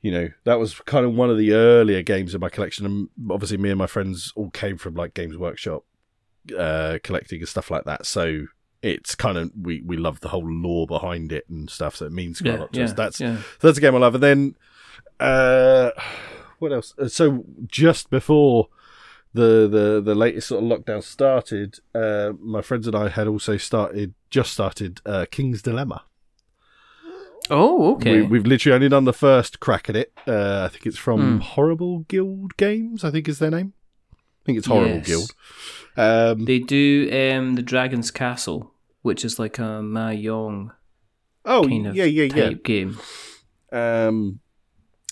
you 0.01 0.11
know 0.11 0.29
that 0.45 0.59
was 0.59 0.79
kind 0.79 1.05
of 1.05 1.13
one 1.13 1.29
of 1.29 1.37
the 1.37 1.53
earlier 1.53 2.01
games 2.01 2.33
in 2.33 2.41
my 2.41 2.49
collection, 2.49 2.85
and 2.85 3.09
obviously 3.29 3.57
me 3.57 3.69
and 3.69 3.77
my 3.77 3.87
friends 3.87 4.33
all 4.35 4.49
came 4.49 4.77
from 4.77 4.95
like 4.95 5.13
Games 5.13 5.37
Workshop 5.37 5.83
uh, 6.57 6.99
collecting 7.03 7.39
and 7.39 7.49
stuff 7.49 7.71
like 7.71 7.85
that. 7.85 8.05
So 8.05 8.45
it's 8.81 9.15
kind 9.15 9.37
of 9.37 9.51
we 9.59 9.81
we 9.81 9.97
love 9.97 10.19
the 10.21 10.29
whole 10.29 10.49
lore 10.49 10.87
behind 10.87 11.31
it 11.31 11.47
and 11.49 11.69
stuff. 11.69 11.95
So 11.95 12.05
it 12.05 12.11
means 12.11 12.41
quite 12.41 12.55
a 12.55 12.61
lot 12.61 12.73
to 12.73 12.79
yeah, 12.79 12.85
us. 12.85 12.93
That's 12.93 13.19
yeah. 13.19 13.37
that's 13.59 13.77
a 13.77 13.81
game 13.81 13.95
I 13.95 13.99
love. 13.99 14.15
And 14.15 14.23
then, 14.23 14.55
uh, 15.19 15.91
what 16.59 16.71
else? 16.71 16.93
Uh, 16.97 17.07
So 17.07 17.45
just 17.67 18.09
before 18.09 18.69
the 19.33 19.67
the 19.67 20.01
the 20.03 20.15
latest 20.15 20.47
sort 20.49 20.63
of 20.63 20.69
lockdown 20.69 21.03
started, 21.03 21.79
uh, 21.95 22.33
my 22.39 22.61
friends 22.61 22.87
and 22.87 22.95
I 22.95 23.09
had 23.09 23.27
also 23.27 23.57
started 23.57 24.13
just 24.29 24.51
started 24.53 25.01
uh, 25.05 25.25
King's 25.31 25.61
Dilemma. 25.61 26.03
Oh, 27.49 27.95
okay. 27.95 28.21
We, 28.21 28.27
we've 28.27 28.45
literally 28.45 28.75
only 28.75 28.89
done 28.89 29.03
the 29.05 29.13
first 29.13 29.59
crack 29.59 29.89
at 29.89 29.95
it. 29.95 30.13
Uh, 30.27 30.63
I 30.65 30.67
think 30.69 30.85
it's 30.85 30.97
from 30.97 31.19
Hmm. 31.21 31.39
Horrible 31.39 31.99
Guild 32.07 32.55
Games. 32.57 33.03
I 33.03 33.11
think 33.11 33.27
is 33.27 33.39
their 33.39 33.51
name. 33.51 33.73
I 34.13 34.43
think 34.45 34.57
it's 34.57 34.67
Horrible 34.67 34.95
Yes. 34.97 35.07
Guild. 35.07 35.31
Um, 35.97 36.45
They 36.45 36.59
do 36.59 37.09
um, 37.11 37.55
the 37.55 37.61
Dragon's 37.61 38.09
Castle, 38.11 38.73
which 39.01 39.25
is 39.25 39.37
like 39.37 39.59
a 39.59 39.81
Mahjong 39.83 40.71
oh 41.45 41.67
kind 41.67 41.87
of 41.87 41.95
yeah, 41.95 42.05
yeah, 42.05 42.23
yeah. 42.33 42.53
game. 42.53 42.97
Um, 43.71 44.39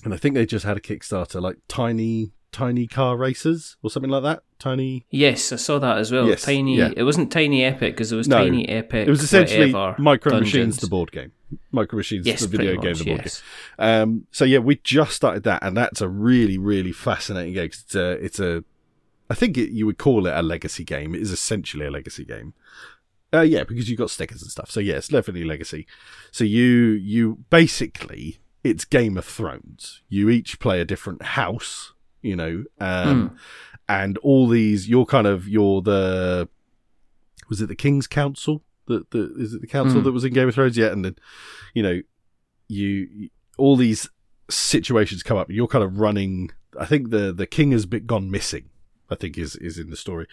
and 0.05 0.13
I 0.13 0.17
think 0.17 0.35
they 0.35 0.45
just 0.45 0.65
had 0.65 0.77
a 0.77 0.81
Kickstarter 0.81 1.41
like 1.41 1.57
Tiny 1.67 2.31
Tiny 2.51 2.87
Car 2.87 3.17
races 3.17 3.77
or 3.83 3.89
something 3.89 4.09
like 4.09 4.23
that. 4.23 4.43
Tiny. 4.57 5.05
Yes, 5.09 5.51
I 5.51 5.55
saw 5.55 5.79
that 5.79 5.97
as 5.97 6.11
well. 6.11 6.27
Yes, 6.27 6.43
tiny. 6.43 6.77
yeah. 6.77 6.91
It 6.95 7.03
wasn't 7.03 7.31
Tiny 7.31 7.63
Epic 7.63 7.93
because 7.93 8.11
it 8.11 8.15
was 8.15 8.27
No, 8.27 8.37
Tiny 8.37 8.67
Epic. 8.67 9.07
It 9.07 9.11
was 9.11 9.23
essentially 9.23 9.71
Micro 9.71 10.31
Dungeons. 10.31 10.53
Machines, 10.53 10.77
the 10.77 10.87
board 10.87 11.11
game. 11.11 11.31
Micro 11.71 11.97
Machines, 11.97 12.27
Yes, 12.27 12.41
the 12.41 12.47
video 12.47 12.73
pretty 12.73 12.81
game, 12.81 12.91
much, 12.91 12.99
the 12.99 13.05
board 13.05 13.21
yes. 13.23 13.43
game. 13.77 13.87
Um, 13.87 14.27
so 14.31 14.45
yeah, 14.45 14.59
we 14.59 14.75
just 14.83 15.15
started 15.15 15.43
that, 15.43 15.63
and 15.63 15.75
that's 15.77 16.01
a 16.01 16.07
really, 16.09 16.57
really 16.57 16.91
fascinating 16.91 17.53
game. 17.53 17.65
it's 17.65 17.95
a, 17.95 18.11
it's 18.11 18.39
a, 18.39 18.63
I 19.29 19.35
think 19.35 19.57
it, 19.57 19.71
you 19.71 19.85
would 19.85 19.97
call 19.97 20.27
it 20.27 20.33
a 20.35 20.41
legacy 20.41 20.83
game. 20.83 21.15
It 21.15 21.21
is 21.21 21.31
essentially 21.31 21.85
a 21.85 21.91
legacy 21.91 22.25
game. 22.25 22.53
Uh, 23.31 23.41
yeah, 23.41 23.63
because 23.63 23.89
you've 23.89 23.99
got 23.99 24.09
stickers 24.09 24.41
and 24.41 24.51
stuff. 24.51 24.71
So 24.71 24.79
yeah, 24.79 24.95
it's 24.95 25.07
definitely 25.07 25.43
legacy. 25.43 25.85
So 26.31 26.43
you, 26.43 26.65
you 26.65 27.39
basically, 27.49 28.39
it's 28.63 28.85
Game 28.85 29.17
of 29.17 29.25
Thrones. 29.25 30.01
You 30.09 30.29
each 30.29 30.59
play 30.59 30.81
a 30.81 30.85
different 30.85 31.21
house, 31.21 31.93
you 32.21 32.35
know, 32.35 32.63
um, 32.79 33.37
and 33.87 34.17
all 34.19 34.47
these, 34.47 34.87
you're 34.89 35.05
kind 35.05 35.27
of, 35.27 35.47
you're 35.47 35.81
the, 35.81 36.47
was 37.49 37.61
it 37.61 37.67
the 37.67 37.75
King's 37.75 38.07
Council? 38.07 38.61
The, 38.87 39.05
the 39.11 39.33
is 39.37 39.53
it 39.53 39.61
the 39.61 39.67
council 39.67 39.99
Hmm. 39.99 40.05
that 40.05 40.11
was 40.11 40.23
in 40.25 40.33
Game 40.33 40.47
of 40.47 40.55
Thrones? 40.55 40.75
yet? 40.77 40.91
and 40.91 41.05
then, 41.05 41.15
you 41.75 41.83
know, 41.83 42.01
you 42.67 43.29
all 43.57 43.75
these 43.75 44.09
situations 44.49 45.21
come 45.21 45.37
up. 45.37 45.51
You're 45.51 45.67
kind 45.67 45.83
of 45.83 45.99
running. 45.99 46.49
I 46.79 46.85
think 46.85 47.11
the 47.11 47.31
the 47.31 47.45
king 47.45 47.71
has 47.71 47.85
been 47.85 48.05
gone 48.07 48.31
missing. 48.31 48.69
I 49.09 49.15
think 49.15 49.37
is 49.37 49.55
is 49.57 49.77
in 49.77 49.89
the 49.91 49.95
story. 49.95 50.25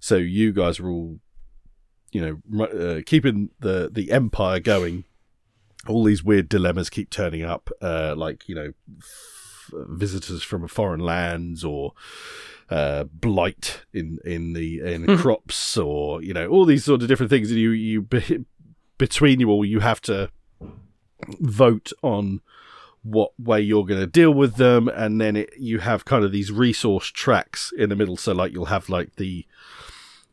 So 0.00 0.16
you 0.16 0.52
guys 0.52 0.80
are 0.80 0.88
all, 0.88 1.18
you 2.10 2.40
know, 2.50 2.64
uh, 2.64 3.00
keeping 3.04 3.50
the 3.60 3.90
the 3.92 4.10
empire 4.12 4.60
going. 4.60 5.04
All 5.86 6.04
these 6.04 6.22
weird 6.24 6.48
dilemmas 6.48 6.88
keep 6.90 7.10
turning 7.10 7.42
up, 7.42 7.70
uh, 7.82 8.14
like 8.16 8.48
you 8.48 8.54
know, 8.54 8.72
visitors 9.72 10.42
from 10.42 10.66
foreign 10.68 11.00
lands 11.00 11.64
or 11.64 11.92
uh, 12.70 13.04
blight 13.04 13.82
in 13.92 14.18
in 14.24 14.52
the 14.52 14.80
in 14.80 15.16
crops, 15.18 15.76
or 15.76 16.22
you 16.22 16.32
know, 16.32 16.46
all 16.48 16.64
these 16.64 16.84
sort 16.84 17.02
of 17.02 17.08
different 17.08 17.30
things. 17.30 17.50
And 17.50 17.58
you 17.60 17.70
you 17.70 18.02
be, 18.02 18.44
between 18.98 19.40
you 19.40 19.48
all, 19.50 19.64
you 19.64 19.80
have 19.80 20.00
to 20.02 20.30
vote 21.40 21.92
on 22.02 22.40
what 23.02 23.32
way 23.38 23.60
you're 23.60 23.84
going 23.86 24.00
to 24.00 24.06
deal 24.06 24.32
with 24.32 24.56
them 24.56 24.86
and 24.88 25.18
then 25.20 25.34
it, 25.36 25.50
you 25.58 25.78
have 25.78 26.04
kind 26.04 26.22
of 26.22 26.32
these 26.32 26.52
resource 26.52 27.06
tracks 27.06 27.72
in 27.78 27.88
the 27.88 27.96
middle 27.96 28.16
so 28.16 28.32
like 28.32 28.52
you'll 28.52 28.66
have 28.66 28.90
like 28.90 29.16
the 29.16 29.46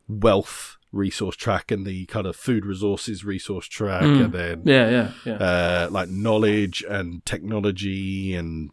wealth 0.06 0.76
resource 0.92 1.36
track 1.36 1.70
and 1.70 1.86
the 1.86 2.04
kind 2.06 2.26
of 2.26 2.34
food 2.36 2.64
resources 2.66 3.24
resource 3.24 3.66
track, 3.66 4.02
Mm. 4.02 4.24
and 4.24 4.32
then 4.32 4.62
Yeah, 4.64 4.90
yeah, 4.90 5.10
yeah. 5.24 5.32
uh, 5.34 5.88
like 5.90 6.08
knowledge 6.08 6.82
and 6.88 7.24
technology 7.26 8.34
and 8.34 8.70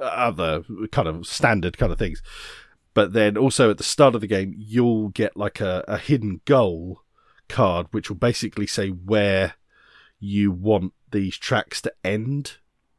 other 0.00 0.64
kind 0.92 1.08
of 1.08 1.26
standard 1.26 1.78
kind 1.78 1.92
of 1.92 1.98
things. 1.98 2.22
But 2.94 3.12
then 3.12 3.36
also 3.36 3.70
at 3.70 3.78
the 3.78 3.84
start 3.84 4.14
of 4.14 4.20
the 4.20 4.26
game, 4.26 4.54
you'll 4.56 5.10
get 5.10 5.36
like 5.36 5.60
a, 5.60 5.84
a 5.86 5.98
hidden 5.98 6.40
goal 6.44 7.02
card, 7.48 7.88
which 7.90 8.08
will 8.08 8.16
basically 8.16 8.66
say 8.66 8.88
where 8.88 9.54
you 10.18 10.50
want 10.50 10.94
these 11.10 11.36
tracks 11.36 11.82
to 11.82 11.92
end 12.02 12.56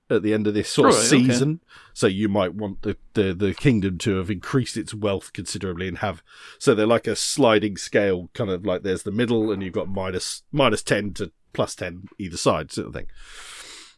at 0.09 0.21
the 0.23 0.33
end 0.33 0.47
of 0.47 0.53
this 0.53 0.69
sort 0.69 0.89
of 0.89 0.95
Right, 0.95 0.99
okay. 0.99 1.07
season. 1.07 1.61
So 1.93 2.07
you 2.07 2.29
might 2.29 2.53
want 2.53 2.83
the, 2.83 2.95
the, 3.13 3.33
the 3.33 3.53
kingdom 3.53 3.97
to 3.99 4.17
have 4.17 4.29
increased 4.29 4.77
its 4.77 4.93
wealth 4.93 5.33
considerably 5.33 5.87
and 5.87 5.97
have 5.97 6.23
so 6.59 6.73
they're 6.73 6.85
like 6.85 7.07
a 7.07 7.15
sliding 7.15 7.75
scale, 7.75 8.29
kind 8.33 8.49
of 8.49 8.65
like 8.65 8.83
there's 8.83 9.03
the 9.03 9.11
middle 9.11 9.51
and 9.51 9.61
you've 9.61 9.73
got 9.73 9.89
minus 9.89 10.43
minus 10.51 10.83
ten 10.83 11.13
to 11.15 11.31
plus 11.53 11.75
ten 11.75 12.03
either 12.19 12.37
side, 12.37 12.71
sort 12.71 12.87
of 12.87 12.93
thing. 12.93 13.07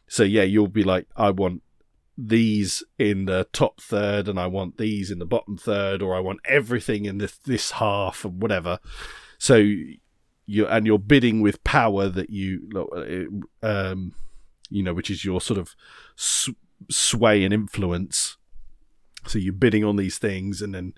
So 0.08 0.24
yeah, 0.24 0.42
you'll 0.42 0.66
be 0.66 0.82
like, 0.82 1.06
I 1.14 1.30
want 1.30 1.62
these 2.28 2.82
in 2.98 3.24
the 3.24 3.48
top 3.52 3.80
third, 3.80 4.28
and 4.28 4.38
I 4.38 4.46
want 4.46 4.78
these 4.78 5.10
in 5.10 5.18
the 5.18 5.26
bottom 5.26 5.56
third, 5.56 6.02
or 6.02 6.14
I 6.14 6.20
want 6.20 6.40
everything 6.44 7.04
in 7.04 7.18
this 7.18 7.36
this 7.38 7.72
half, 7.72 8.24
and 8.24 8.40
whatever. 8.40 8.78
So 9.38 9.56
you 10.46 10.66
and 10.66 10.86
you're 10.86 10.98
bidding 10.98 11.40
with 11.40 11.64
power 11.64 12.08
that 12.08 12.30
you, 12.30 13.38
um, 13.62 14.14
you 14.68 14.82
know, 14.82 14.94
which 14.94 15.10
is 15.10 15.24
your 15.24 15.40
sort 15.40 15.58
of 15.58 15.74
sway 16.16 17.44
and 17.44 17.54
influence. 17.54 18.36
So 19.26 19.38
you're 19.38 19.52
bidding 19.52 19.84
on 19.84 19.96
these 19.96 20.18
things, 20.18 20.62
and 20.62 20.74
then 20.74 20.94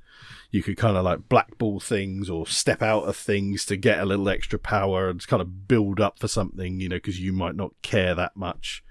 you 0.51 0.63
could 0.63 0.77
kind 0.77 0.97
of 0.97 1.05
like 1.05 1.29
blackball 1.29 1.81
things 1.81 2.31
or 2.31 2.47
step 2.47 2.83
out 2.83 3.05
of 3.05 3.17
things 3.17 3.65
to 3.67 3.77
get 3.77 4.01
a 4.01 4.07
little 4.07 4.29
extra 4.29 4.59
power 4.59 5.09
and 5.09 5.27
kind 5.27 5.41
of 5.41 5.67
build 5.67 6.01
up 6.01 6.19
for 6.19 6.29
something, 6.29 6.79
you 6.81 6.89
know, 6.89 6.97
because 6.97 7.21
you 7.21 7.33
might 7.33 7.57
not 7.57 7.73
care 7.83 8.15
that 8.15 8.37
much. 8.37 8.85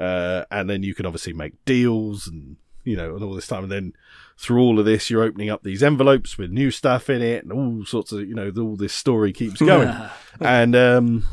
Uh, 0.00 0.44
and 0.50 0.68
then 0.70 0.82
you 0.82 0.94
can 0.94 1.04
obviously 1.04 1.34
make 1.34 1.62
deals 1.66 2.26
and 2.26 2.56
you 2.84 2.96
know 2.96 3.14
and 3.14 3.22
all 3.22 3.34
this 3.34 3.46
time 3.46 3.64
and 3.64 3.70
then 3.70 3.92
through 4.38 4.62
all 4.62 4.78
of 4.78 4.86
this 4.86 5.10
you're 5.10 5.22
opening 5.22 5.50
up 5.50 5.62
these 5.62 5.82
envelopes 5.82 6.38
with 6.38 6.50
new 6.50 6.70
stuff 6.70 7.10
in 7.10 7.20
it 7.20 7.44
and 7.44 7.52
all 7.52 7.84
sorts 7.84 8.10
of 8.10 8.26
you 8.26 8.34
know 8.34 8.50
all 8.58 8.76
this 8.76 8.94
story 8.94 9.30
keeps 9.30 9.60
going 9.60 9.94
and 10.40 10.74
um 10.74 11.28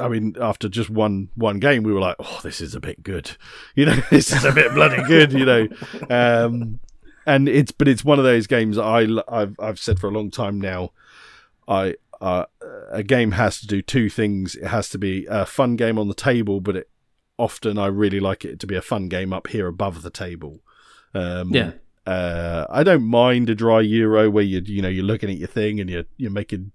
I 0.00 0.08
mean, 0.08 0.36
after 0.40 0.68
just 0.68 0.90
one 0.90 1.28
one 1.34 1.58
game, 1.58 1.82
we 1.82 1.92
were 1.92 2.00
like, 2.00 2.16
"Oh, 2.20 2.38
this 2.42 2.60
is 2.60 2.74
a 2.76 2.80
bit 2.80 3.02
good," 3.02 3.32
you 3.74 3.84
know. 3.84 3.96
this 4.10 4.32
is 4.32 4.44
a 4.44 4.52
bit 4.52 4.72
bloody 4.72 5.02
good, 5.04 5.32
you 5.32 5.44
know. 5.44 5.68
Um, 6.08 6.78
and 7.26 7.48
it's 7.48 7.72
but 7.72 7.88
it's 7.88 8.04
one 8.04 8.18
of 8.20 8.24
those 8.24 8.46
games 8.46 8.78
I 8.78 9.06
I've 9.28 9.56
I've 9.58 9.80
said 9.80 9.98
for 9.98 10.06
a 10.06 10.12
long 10.12 10.30
time 10.30 10.60
now. 10.60 10.92
I 11.66 11.96
uh, 12.20 12.44
a 12.90 13.02
game 13.02 13.32
has 13.32 13.60
to 13.60 13.66
do 13.66 13.82
two 13.82 14.08
things. 14.08 14.54
It 14.54 14.68
has 14.68 14.88
to 14.90 14.98
be 14.98 15.26
a 15.28 15.44
fun 15.44 15.74
game 15.74 15.98
on 15.98 16.06
the 16.06 16.14
table, 16.14 16.60
but 16.60 16.76
it 16.76 16.88
often 17.38 17.78
I 17.78 17.86
really 17.86 18.20
like 18.20 18.44
it 18.44 18.58
to 18.60 18.66
be 18.66 18.74
a 18.76 18.82
fun 18.82 19.08
game 19.08 19.32
up 19.32 19.48
here 19.48 19.66
above 19.66 20.02
the 20.02 20.10
table. 20.10 20.60
Um, 21.14 21.54
Yeah. 21.54 21.72
uh, 22.06 22.66
I 22.70 22.82
don't 22.82 23.04
mind 23.04 23.50
a 23.50 23.54
dry 23.54 23.80
Euro 23.80 24.30
where 24.30 24.44
you 24.44 24.60
you 24.64 24.80
know 24.82 24.88
you're 24.88 25.04
looking 25.04 25.30
at 25.30 25.38
your 25.38 25.48
thing 25.48 25.80
and 25.80 25.90
you're 25.90 26.04
you're 26.16 26.30
making 26.30 26.72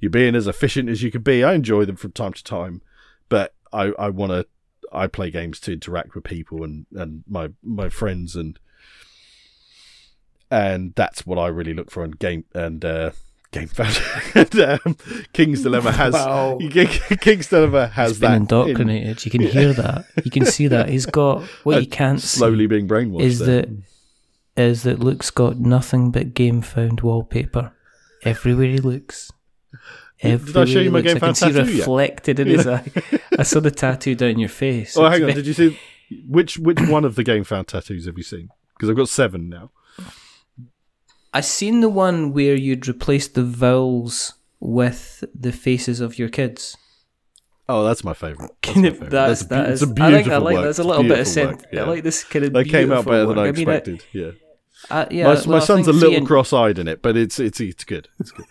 you're 0.00 0.10
being 0.10 0.34
as 0.34 0.46
efficient 0.46 0.88
as 0.88 1.02
you 1.02 1.10
can 1.10 1.22
be. 1.22 1.42
I 1.44 1.54
enjoy 1.54 1.84
them 1.84 1.96
from 1.96 2.12
time 2.12 2.32
to 2.34 2.44
time, 2.44 2.82
but 3.28 3.54
I 3.72 3.92
I 3.98 4.10
want 4.10 4.32
to 4.32 4.46
I 4.92 5.06
play 5.06 5.30
games 5.30 5.58
to 5.60 5.72
interact 5.72 6.14
with 6.14 6.24
people 6.24 6.62
and 6.64 6.86
and 6.94 7.24
my 7.28 7.50
my 7.62 7.88
friends 7.88 8.36
and 8.36 8.58
and 10.50 10.94
that's 10.94 11.26
what 11.26 11.38
I 11.38 11.48
really 11.48 11.74
look 11.74 11.90
for 11.90 12.04
in 12.04 12.12
game 12.12 12.44
and 12.54 12.84
uh, 12.84 13.10
game 13.54 13.68
fan. 13.68 13.92
and, 14.34 14.60
um, 14.86 14.96
King's 15.32 15.62
Dilemma 15.62 15.92
has 15.92 16.12
Wow. 16.12 16.58
King's 17.20 17.48
Dilemma 17.48 17.86
has 17.88 18.10
He's 18.10 18.18
been 18.20 18.30
that 18.30 18.36
in- 18.36 18.42
indoctrinated. 18.42 19.24
You 19.24 19.30
can 19.30 19.40
hear 19.42 19.72
that. 19.84 20.04
You 20.24 20.30
can 20.30 20.44
see 20.44 20.66
that. 20.68 20.88
He's 20.88 21.06
got 21.06 21.42
what 21.64 21.80
you 21.80 21.88
can't 21.88 22.20
slowly 22.20 22.66
being 22.66 22.86
brainwashed. 22.88 23.22
is 23.22 23.38
there. 23.38 23.62
that 23.62 23.68
is 24.56 24.82
that 24.84 25.00
Luke's 25.00 25.30
got 25.30 25.58
nothing 25.58 26.10
but 26.10 26.34
GameFound 26.34 27.02
wallpaper 27.02 27.72
everywhere 28.22 28.66
he 28.68 28.78
looks. 28.78 29.30
Did 30.22 30.56
I 30.56 30.64
show 30.64 30.78
you 30.80 30.90
my. 30.90 31.00
Game 31.02 31.16
I 31.16 31.18
can 31.18 31.20
Found 31.20 31.36
see 31.36 31.52
tattoo 31.52 31.70
yet? 31.72 31.78
reflected 31.80 32.38
in 32.40 32.46
his 32.48 32.66
eye. 32.66 32.88
I 33.38 33.42
saw 33.42 33.60
the 33.60 33.70
tattoo 33.70 34.14
down 34.14 34.38
your 34.38 34.48
face. 34.48 34.96
Oh, 34.96 35.04
It's 35.06 35.12
hang 35.14 35.22
on. 35.24 35.28
ve- 35.28 35.34
Did 35.34 35.46
you 35.46 35.52
see 35.52 35.78
which 36.26 36.56
which 36.58 36.80
one 36.80 37.04
of 37.04 37.14
the 37.16 37.24
GameFound 37.24 37.66
tattoos 37.66 38.06
have 38.06 38.16
you 38.16 38.22
seen? 38.22 38.48
Because 38.74 38.88
I've 38.88 38.96
got 38.96 39.08
seven 39.08 39.48
now. 39.48 39.70
I 41.34 41.40
seen 41.42 41.80
the 41.80 41.88
one 41.90 42.32
where 42.32 42.54
you'd 42.54 42.88
replace 42.88 43.28
the 43.28 43.42
vowels 43.42 44.34
with 44.60 45.24
the 45.38 45.52
faces 45.52 46.00
of 46.00 46.18
your 46.18 46.28
kids. 46.30 46.76
Oh, 47.68 47.82
that's 47.84 48.04
my 48.04 48.14
favourite. 48.14 48.50
That's, 48.62 48.74
Kind 48.74 48.82
my 48.84 48.90
favourite. 48.90 49.10
that's, 49.10 49.40
a, 49.42 49.44
that 49.48 49.66
beau- 49.66 49.72
is, 49.72 49.82
it's 49.82 49.90
a 49.90 49.92
I 49.92 49.94
beautiful 49.94 50.22
think 50.22 50.32
I 50.32 50.36
like 50.38 50.54
work. 50.54 50.64
that's 50.64 50.78
a 50.78 50.84
little 50.84 51.02
bit 51.02 51.18
of 51.18 51.26
sense. 51.26 51.62
work, 51.62 51.70
yeah. 51.72 51.82
I 51.82 51.86
like 51.86 52.02
this 52.04 52.24
kind 52.24 52.44
of. 52.44 52.52
They 52.52 52.64
came 52.64 52.92
out 52.92 53.04
better 53.04 53.26
than 53.26 53.36
work. 53.36 53.38
I 53.38 53.52
mean, 53.52 53.68
I- 53.68 53.74
expected. 53.74 54.04
yeah, 54.12 54.30
I, 54.90 55.06
yeah, 55.10 55.24
my, 55.24 55.34
well, 55.34 55.46
my 55.46 55.58
son's 55.60 55.88
a 55.88 55.92
little 55.92 56.14
in- 56.16 56.26
cross-eyed 56.26 56.78
in 56.78 56.86
it, 56.88 57.02
but 57.02 57.16
it's 57.16 57.40
it's 57.40 57.60
it's 57.60 57.84
good. 57.84 58.08
It's 58.20 58.30
good. 58.30 58.46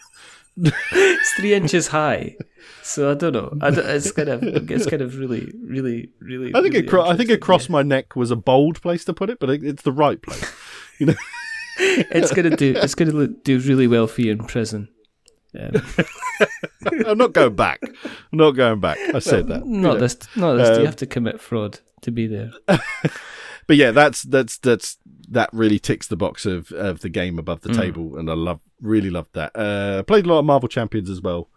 it's 0.91 1.33
three 1.33 1.53
inches 1.53 1.87
high, 1.87 2.35
so 2.83 3.11
I 3.11 3.13
don't 3.13 3.33
know. 3.33 3.57
I 3.61 3.69
don't, 3.71 3.85
it's 3.87 4.11
kind 4.11 4.29
of 4.29 4.43
it's 4.43 4.87
kind 4.87 5.01
of 5.01 5.17
really, 5.17 5.51
really, 5.63 6.09
really. 6.19 6.47
I 6.53 6.61
think 6.61 6.73
really 6.73 6.85
it. 6.85 6.89
Cro- 6.89 7.05
I 7.07 7.15
think 7.15 7.29
across 7.29 7.69
my 7.69 7.81
neck 7.83 8.15
was 8.15 8.29
a 8.31 8.35
bold 8.35 8.81
place 8.81 9.05
to 9.05 9.13
put 9.13 9.29
it, 9.29 9.39
but 9.39 9.49
it, 9.49 9.63
it's 9.63 9.83
the 9.83 9.91
right 9.93 10.21
place. 10.21 10.51
You 10.99 11.07
know. 11.07 11.15
It's 11.79 12.31
gonna 12.33 12.55
do. 12.55 12.73
It's 12.77 12.95
gonna 12.95 13.27
do 13.27 13.59
really 13.59 13.87
well 13.87 14.07
for 14.07 14.21
you 14.21 14.31
in 14.31 14.39
prison. 14.45 14.89
Um, 15.59 15.71
I'm 17.07 17.17
not 17.17 17.33
going 17.33 17.55
back. 17.55 17.79
I'm 17.83 18.37
not 18.37 18.51
going 18.51 18.79
back. 18.79 18.97
I 19.13 19.19
said 19.19 19.47
that. 19.47 19.65
you 19.65 19.71
not 19.77 19.93
know. 19.95 19.99
this. 19.99 20.17
Not 20.35 20.55
this. 20.55 20.69
Um, 20.69 20.79
you 20.79 20.85
have 20.85 20.95
to 20.97 21.05
commit 21.05 21.39
fraud 21.39 21.79
to 22.01 22.11
be 22.11 22.27
there. 22.27 22.51
but 22.67 23.75
yeah, 23.77 23.91
that's 23.91 24.23
that's 24.23 24.57
that's 24.57 24.97
that 25.29 25.49
really 25.53 25.79
ticks 25.79 26.07
the 26.07 26.15
box 26.17 26.45
of 26.45 26.71
of 26.71 26.99
the 27.01 27.09
game 27.09 27.37
above 27.39 27.61
the 27.61 27.69
Mm. 27.69 27.77
table, 27.77 28.17
and 28.17 28.29
I 28.29 28.33
love 28.33 28.61
really 28.81 29.09
loved 29.09 29.33
that. 29.33 29.51
Uh, 29.55 30.03
played 30.03 30.25
a 30.25 30.29
lot 30.29 30.39
of 30.39 30.45
Marvel 30.45 30.69
Champions 30.69 31.09
as 31.09 31.21
well, 31.21 31.49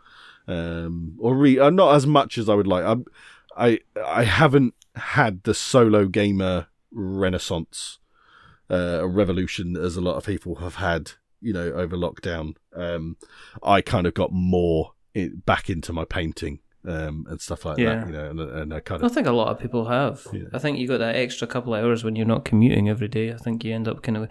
um, 0.46 1.16
or 1.18 1.34
re- 1.34 1.58
uh, 1.58 1.70
not 1.70 1.94
as 1.94 2.06
much 2.06 2.38
as 2.38 2.48
I 2.48 2.54
would 2.54 2.66
like. 2.66 2.84
I 2.84 2.96
I 3.56 3.80
I 4.04 4.24
haven't 4.24 4.74
had 4.94 5.42
the 5.44 5.54
solo 5.54 6.06
gamer 6.06 6.66
renaissance, 6.92 7.98
uh, 8.70 8.98
or 9.00 9.08
revolution 9.08 9.76
as 9.76 9.96
a 9.96 10.00
lot 10.00 10.16
of 10.16 10.24
people 10.26 10.56
have 10.56 10.76
had. 10.76 11.12
You 11.42 11.52
know, 11.52 11.70
over 11.72 11.96
lockdown, 11.98 12.54
um, 12.74 13.18
I 13.62 13.82
kind 13.82 14.06
of 14.06 14.14
got 14.14 14.32
more 14.32 14.92
in, 15.14 15.42
back 15.44 15.68
into 15.68 15.92
my 15.92 16.04
painting 16.06 16.60
um, 16.86 17.26
and 17.28 17.40
stuff 17.40 17.66
like 17.66 17.76
Yeah. 17.78 17.96
that. 17.96 18.06
You 18.06 18.12
know, 18.14 18.30
and, 18.30 18.40
and 18.40 18.74
I 18.74 18.80
kind 18.80 19.02
of. 19.04 19.10
I 19.10 19.14
think 19.14 19.26
a 19.26 19.32
lot 19.32 19.48
of 19.48 19.58
people 19.60 19.84
have. 19.84 20.26
Yeah. 20.32 20.44
I 20.54 20.58
think 20.58 20.78
you 20.78 20.88
got 20.88 20.98
that 20.98 21.14
extra 21.14 21.46
couple 21.46 21.74
of 21.74 21.84
hours 21.84 22.02
when 22.02 22.16
you're 22.16 22.26
not 22.26 22.46
commuting 22.46 22.88
every 22.88 23.06
day. 23.06 23.32
I 23.32 23.36
think 23.36 23.64
you 23.64 23.74
end 23.74 23.86
up 23.86 24.02
kind 24.02 24.16
of, 24.16 24.28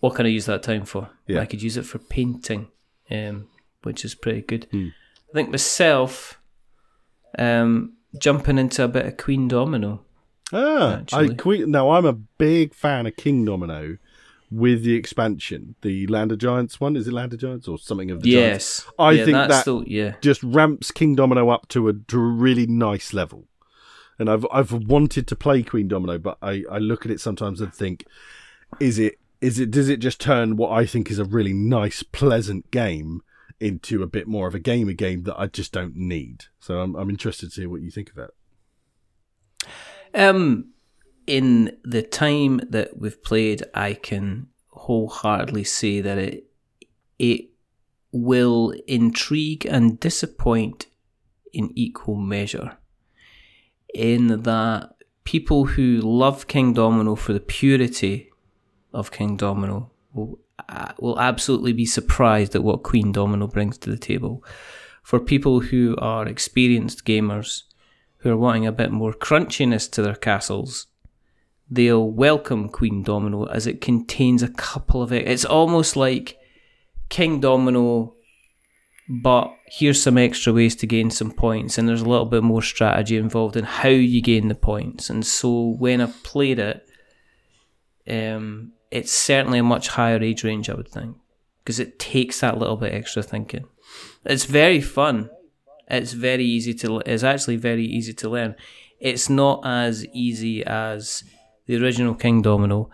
what 0.00 0.14
can 0.14 0.26
I 0.26 0.28
use 0.28 0.44
that 0.44 0.62
time 0.62 0.84
for? 0.84 1.08
Yeah. 1.26 1.40
I 1.40 1.46
could 1.46 1.62
use 1.62 1.78
it 1.78 1.86
for 1.86 1.98
painting, 1.98 2.68
um, 3.10 3.48
which 3.82 4.04
is 4.04 4.14
pretty 4.14 4.42
good. 4.42 4.66
Hmm. 4.70 4.88
I 5.30 5.32
think 5.32 5.48
myself, 5.50 6.38
um, 7.38 7.94
jumping 8.20 8.58
into 8.58 8.84
a 8.84 8.88
bit 8.88 9.06
of 9.06 9.16
Queendomino. 9.16 10.00
Ah, 10.52 10.90
I 10.90 10.94
actually. 10.98 11.34
que- 11.36 11.66
now 11.66 11.90
I'm 11.90 12.06
a 12.06 12.12
big 12.12 12.74
fan 12.74 13.06
of 13.06 13.16
Kingdomino 13.16 13.98
with 14.50 14.84
the 14.84 14.94
expansion, 14.94 15.74
the 15.82 16.06
Land 16.06 16.30
of 16.32 16.38
Giants 16.38 16.80
one. 16.80 16.94
Is 16.96 17.08
it 17.08 17.12
Land 17.12 17.32
of 17.32 17.40
Giants 17.40 17.66
or 17.66 17.78
something 17.78 18.10
of 18.10 18.22
the 18.22 18.32
Giants? 18.32 18.84
yes, 18.84 18.92
I 18.98 19.10
yeah, 19.12 19.24
think 19.24 19.34
that- 19.36 19.60
still 19.62 19.82
yeah. 19.86 20.14
Just 20.20 20.42
ramps 20.42 20.92
Kingdomino 20.92 21.52
up 21.52 21.66
to 21.68 21.88
a, 21.88 21.92
to 21.94 22.16
a 22.18 22.22
really 22.28 22.66
nice 22.66 23.12
level. 23.12 23.46
And 24.18 24.30
I've 24.30 24.46
I've 24.50 24.72
wanted 24.72 25.26
to 25.26 25.36
play 25.36 25.62
Queendomino, 25.62 26.22
but 26.22 26.38
I, 26.40 26.64
I 26.70 26.78
look 26.78 27.04
at 27.04 27.10
it 27.12 27.20
sometimes 27.20 27.60
and 27.60 27.74
think, 27.74 28.06
is 28.80 28.98
it 28.98 29.18
is 29.42 29.58
it 29.58 29.70
does 29.70 29.88
it 29.90 29.98
just 29.98 30.20
turn 30.20 30.56
what 30.56 30.70
I 30.70 30.86
think 30.86 31.10
is 31.10 31.18
a 31.18 31.24
really 31.24 31.52
nice, 31.52 32.02
pleasant 32.02 32.70
game 32.70 33.20
into 33.60 34.02
a 34.02 34.06
bit 34.06 34.26
more 34.26 34.46
of 34.46 34.54
a 34.54 34.58
gamer 34.58 34.92
game 34.94 35.24
that 35.24 35.38
I 35.38 35.48
just 35.48 35.70
don't 35.72 35.96
need. 35.96 36.44
So 36.60 36.80
I'm 36.80 36.94
I'm 36.94 37.10
interested 37.10 37.52
to 37.52 37.60
hear 37.62 37.68
what 37.68 37.82
you 37.82 37.90
think 37.90 38.08
of 38.10 38.14
that. 38.16 38.30
Um, 40.16 40.70
in 41.26 41.76
the 41.84 42.02
time 42.02 42.60
that 42.70 42.98
we've 42.98 43.22
played, 43.22 43.62
I 43.74 43.92
can 43.94 44.48
wholeheartedly 44.68 45.64
say 45.64 46.00
that 46.00 46.18
it 46.18 46.44
it 47.18 47.50
will 48.12 48.74
intrigue 48.86 49.66
and 49.66 50.00
disappoint 50.00 50.86
in 51.52 51.70
equal 51.74 52.16
measure. 52.16 52.78
In 53.94 54.42
that 54.42 54.94
people 55.24 55.66
who 55.66 56.00
love 56.00 56.46
Kingdomino 56.46 57.16
for 57.18 57.32
the 57.32 57.40
purity 57.40 58.30
of 58.92 59.12
Kingdomino 59.12 59.90
will 60.12 60.38
uh, 60.68 60.92
will 60.98 61.18
absolutely 61.20 61.72
be 61.72 61.84
surprised 61.84 62.54
at 62.54 62.64
what 62.64 62.82
Queendomino 62.82 63.52
brings 63.52 63.76
to 63.78 63.90
the 63.90 63.98
table. 63.98 64.42
For 65.02 65.20
people 65.20 65.60
who 65.60 65.94
are 65.98 66.26
experienced 66.26 67.04
gamers 67.04 67.62
who 68.26 68.32
are 68.32 68.36
wanting 68.36 68.66
a 68.66 68.72
bit 68.72 68.90
more 68.90 69.12
crunchiness 69.12 69.88
to 69.88 70.02
their 70.02 70.16
castles, 70.16 70.88
they'll 71.70 72.10
welcome 72.10 72.68
Queendomino 72.68 73.48
as 73.54 73.68
it 73.68 73.80
contains 73.80 74.42
a 74.42 74.48
couple 74.48 75.00
of 75.00 75.12
it. 75.12 75.28
It's 75.28 75.44
almost 75.44 75.94
like 75.94 76.36
Kingdomino, 77.08 78.14
but 79.08 79.54
here's 79.68 80.02
some 80.02 80.18
extra 80.18 80.52
ways 80.52 80.74
to 80.76 80.88
gain 80.88 81.12
some 81.12 81.30
points, 81.30 81.78
and 81.78 81.88
there's 81.88 82.02
a 82.02 82.08
little 82.08 82.26
bit 82.26 82.42
more 82.42 82.62
strategy 82.62 83.16
involved 83.16 83.56
in 83.56 83.64
how 83.64 83.90
you 83.90 84.20
gain 84.20 84.48
the 84.48 84.56
points. 84.56 85.08
And 85.08 85.24
so 85.24 85.76
when 85.78 86.00
I've 86.00 86.20
played 86.24 86.58
it, 86.58 86.84
um, 88.08 88.72
it's 88.90 89.12
certainly 89.12 89.60
a 89.60 89.62
much 89.62 89.86
higher 89.86 90.20
age 90.20 90.42
range, 90.42 90.68
I 90.68 90.74
would 90.74 90.88
think, 90.88 91.16
because 91.62 91.78
it 91.78 92.00
takes 92.00 92.40
that 92.40 92.58
little 92.58 92.76
bit 92.76 92.92
extra 92.92 93.22
thinking. 93.22 93.66
It's 94.24 94.46
very 94.46 94.80
fun. 94.80 95.30
It's 95.88 96.12
very 96.12 96.44
easy 96.44 96.74
to. 96.74 97.00
It's 97.06 97.22
actually 97.22 97.56
very 97.56 97.84
easy 97.84 98.12
to 98.14 98.28
learn. 98.28 98.56
It's 98.98 99.28
not 99.28 99.60
as 99.64 100.06
easy 100.06 100.64
as 100.64 101.22
the 101.66 101.82
original 101.82 102.14
Kingdomino, 102.14 102.88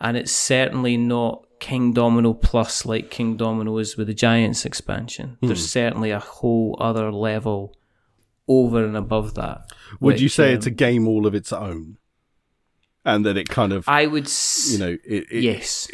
and 0.00 0.16
it's 0.16 0.32
certainly 0.32 0.96
not 0.96 1.46
Kingdomino 1.60 2.40
plus 2.40 2.84
like 2.84 3.10
Kingdomino 3.10 3.80
is 3.80 3.96
with 3.96 4.08
the 4.08 4.14
Giants 4.14 4.64
expansion. 4.64 5.36
Hmm. 5.40 5.46
There's 5.46 5.70
certainly 5.70 6.10
a 6.10 6.18
whole 6.18 6.76
other 6.80 7.12
level 7.12 7.76
over 8.48 8.84
and 8.84 8.96
above 8.96 9.34
that. 9.34 9.70
Would 10.00 10.20
you 10.20 10.28
say 10.28 10.50
um, 10.50 10.56
it's 10.56 10.66
a 10.66 10.70
game 10.70 11.06
all 11.06 11.26
of 11.26 11.34
its 11.34 11.52
own, 11.52 11.98
and 13.04 13.24
that 13.24 13.36
it 13.36 13.48
kind 13.48 13.72
of 13.72 13.88
I 13.88 14.06
would. 14.06 14.24
S- 14.24 14.70
you 14.72 14.78
know 14.78 14.98
it 15.04 15.26
it, 15.30 15.42
yes. 15.42 15.88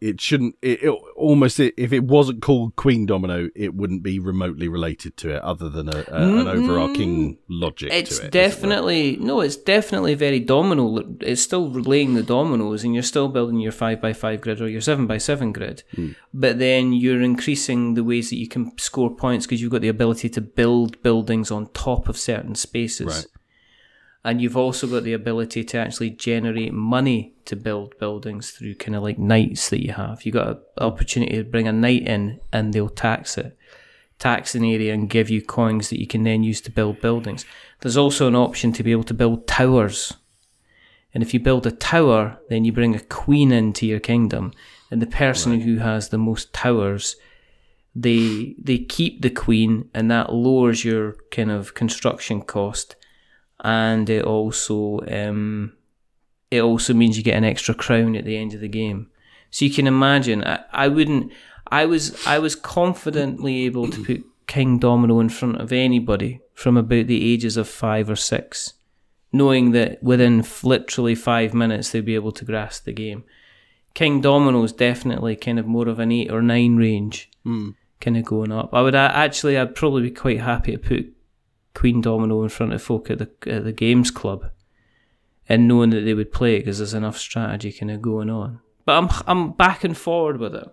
It 0.00 0.20
shouldn't 0.20 0.56
it, 0.62 0.82
it 0.82 0.88
almost 1.16 1.60
if 1.60 1.92
it 1.92 2.04
wasn't 2.04 2.40
called 2.40 2.74
Queen 2.76 3.06
Domino, 3.06 3.50
it 3.54 3.74
wouldn't 3.74 4.02
be 4.02 4.18
remotely 4.18 4.68
related 4.68 5.16
to 5.18 5.34
it, 5.36 5.42
other 5.42 5.68
than 5.68 5.88
a, 5.88 6.04
a, 6.08 6.40
an 6.40 6.48
overarching 6.48 7.38
logic. 7.48 7.90
It's 7.92 8.16
to 8.16 8.16
it, 8.16 8.20
as 8.20 8.26
it 8.26 8.32
definitely 8.32 9.16
no. 9.20 9.40
It's 9.40 9.56
definitely 9.56 10.14
very 10.14 10.40
domino. 10.40 11.04
It's 11.20 11.42
still 11.42 11.70
relaying 11.70 12.14
the 12.14 12.22
dominoes, 12.22 12.82
and 12.82 12.94
you're 12.94 13.02
still 13.02 13.28
building 13.28 13.60
your 13.60 13.72
five 13.72 14.00
by 14.00 14.12
five 14.12 14.40
grid 14.40 14.60
or 14.60 14.68
your 14.68 14.80
seven 14.80 15.06
by 15.06 15.18
seven 15.18 15.52
grid. 15.52 15.82
Hmm. 15.94 16.12
But 16.32 16.58
then 16.58 16.92
you're 16.92 17.22
increasing 17.22 17.94
the 17.94 18.04
ways 18.04 18.30
that 18.30 18.36
you 18.36 18.48
can 18.48 18.76
score 18.78 19.14
points 19.14 19.46
because 19.46 19.60
you've 19.60 19.72
got 19.72 19.82
the 19.82 19.88
ability 19.88 20.30
to 20.30 20.40
build 20.40 21.02
buildings 21.02 21.50
on 21.50 21.68
top 21.72 22.08
of 22.08 22.16
certain 22.16 22.54
spaces. 22.54 23.06
Right. 23.06 23.26
And 24.22 24.40
you've 24.42 24.56
also 24.56 24.86
got 24.86 25.02
the 25.02 25.14
ability 25.14 25.64
to 25.64 25.78
actually 25.78 26.10
generate 26.10 26.74
money 26.74 27.32
to 27.46 27.56
build 27.56 27.98
buildings 27.98 28.50
through 28.50 28.74
kind 28.74 28.94
of 28.94 29.02
like 29.02 29.18
knights 29.18 29.70
that 29.70 29.82
you 29.82 29.92
have. 29.92 30.26
You've 30.26 30.34
got 30.34 30.48
an 30.48 30.58
opportunity 30.78 31.36
to 31.36 31.44
bring 31.44 31.66
a 31.66 31.72
knight 31.72 32.06
in, 32.06 32.40
and 32.52 32.72
they'll 32.72 32.90
tax 32.90 33.38
it 33.38 33.56
tax 34.20 34.54
an 34.54 34.64
area 34.64 34.94
and 34.94 35.10
give 35.10 35.30
you 35.30 35.42
coins 35.42 35.88
that 35.88 35.98
you 35.98 36.06
can 36.06 36.22
then 36.22 36.44
use 36.44 36.60
to 36.60 36.70
build 36.70 37.00
buildings. 37.00 37.44
There's 37.80 37.96
also 37.96 38.28
an 38.28 38.36
option 38.36 38.72
to 38.74 38.82
be 38.84 38.92
able 38.92 39.04
to 39.04 39.14
build 39.14 39.48
towers. 39.48 40.12
And 41.12 41.24
if 41.24 41.34
you 41.34 41.40
build 41.40 41.66
a 41.66 41.72
tower, 41.72 42.38
then 42.48 42.64
you 42.64 42.70
bring 42.70 42.94
a 42.94 43.00
queen 43.00 43.50
into 43.50 43.86
your 43.86 43.98
kingdom, 43.98 44.52
and 44.90 45.02
the 45.02 45.06
person 45.06 45.60
who 45.62 45.78
has 45.78 46.10
the 46.10 46.18
most 46.18 46.52
towers, 46.52 47.16
they 47.96 48.54
they 48.62 48.78
keep 48.78 49.22
the 49.22 49.30
queen, 49.30 49.90
and 49.92 50.08
that 50.10 50.32
lowers 50.32 50.84
your 50.84 51.16
kind 51.32 51.50
of 51.50 51.74
construction 51.74 52.42
cost, 52.42 52.94
and 53.62 54.08
it 54.08 54.24
also 54.24 55.00
um, 55.08 55.72
it 56.50 56.62
also 56.62 56.94
means 56.94 57.16
you 57.16 57.22
get 57.22 57.36
an 57.36 57.44
extra 57.44 57.74
crown 57.74 58.16
at 58.16 58.24
the 58.24 58.36
end 58.36 58.54
of 58.54 58.60
the 58.60 58.68
game. 58.68 59.08
So 59.50 59.64
you 59.64 59.70
can 59.70 59.86
imagine, 59.86 60.44
I, 60.44 60.64
I 60.72 60.88
wouldn't. 60.88 61.32
I 61.68 61.86
was 61.86 62.26
I 62.26 62.38
was 62.38 62.56
confidently 62.56 63.64
able 63.64 63.88
to 63.90 64.04
put 64.04 64.24
Kingdomino 64.46 65.20
in 65.20 65.28
front 65.28 65.60
of 65.60 65.72
anybody 65.72 66.40
from 66.54 66.76
about 66.76 67.06
the 67.06 67.32
ages 67.32 67.56
of 67.56 67.68
five 67.68 68.10
or 68.10 68.16
six, 68.16 68.74
knowing 69.32 69.70
that 69.72 70.02
within 70.02 70.44
literally 70.62 71.14
five 71.14 71.54
minutes 71.54 71.90
they'd 71.90 72.04
be 72.04 72.16
able 72.16 72.32
to 72.32 72.44
grasp 72.44 72.84
the 72.84 72.92
game. 72.92 73.24
Kingdomino 73.94 74.64
is 74.64 74.72
definitely 74.72 75.36
kind 75.36 75.58
of 75.58 75.66
more 75.66 75.88
of 75.88 75.98
an 75.98 76.12
eight 76.12 76.30
or 76.30 76.42
nine 76.42 76.76
range, 76.76 77.30
kind 78.00 78.16
of 78.16 78.24
going 78.24 78.52
up. 78.52 78.70
I 78.72 78.82
would 78.82 78.94
actually, 78.94 79.58
I'd 79.58 79.74
probably 79.74 80.02
be 80.02 80.10
quite 80.10 80.40
happy 80.40 80.72
to 80.72 80.78
put 80.78 81.12
Queendomino 81.74 82.42
in 82.42 82.48
front 82.48 82.72
of 82.72 82.82
folk 82.82 83.10
at 83.10 83.18
the 83.18 83.30
at 83.46 83.64
the 83.64 83.72
games 83.72 84.10
club, 84.10 84.50
and 85.48 85.68
knowing 85.68 85.90
that 85.90 86.02
they 86.02 86.14
would 86.14 86.32
play 86.32 86.58
because 86.58 86.78
there's 86.78 86.94
enough 86.94 87.18
strategy 87.18 87.72
kind 87.72 87.90
of 87.90 88.02
going 88.02 88.30
on. 88.30 88.60
But 88.84 88.98
I'm 88.98 89.08
I'm 89.26 89.52
back 89.52 89.84
and 89.84 89.96
forward 89.96 90.38
with 90.38 90.54
it. 90.54 90.68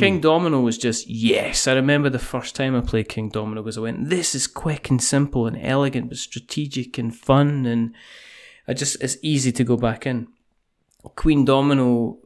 King 0.00 0.16
hmm. 0.16 0.20
Domino 0.20 0.60
was 0.60 0.78
just 0.78 1.08
yes. 1.08 1.68
I 1.68 1.74
remember 1.74 2.08
the 2.08 2.18
first 2.18 2.56
time 2.56 2.74
I 2.74 2.80
played 2.80 3.08
Kingdomino 3.08 3.62
was 3.62 3.76
I 3.76 3.82
went, 3.82 4.08
this 4.08 4.34
is 4.34 4.46
quick 4.46 4.88
and 4.88 5.02
simple 5.02 5.46
and 5.46 5.58
elegant, 5.60 6.08
but 6.08 6.16
strategic 6.16 6.96
and 6.96 7.14
fun, 7.14 7.66
and 7.66 7.94
I 8.66 8.72
just 8.72 9.00
it's 9.02 9.18
easy 9.22 9.52
to 9.52 9.64
go 9.64 9.76
back 9.76 10.06
in. 10.06 10.28
Queendomino, 11.04 12.18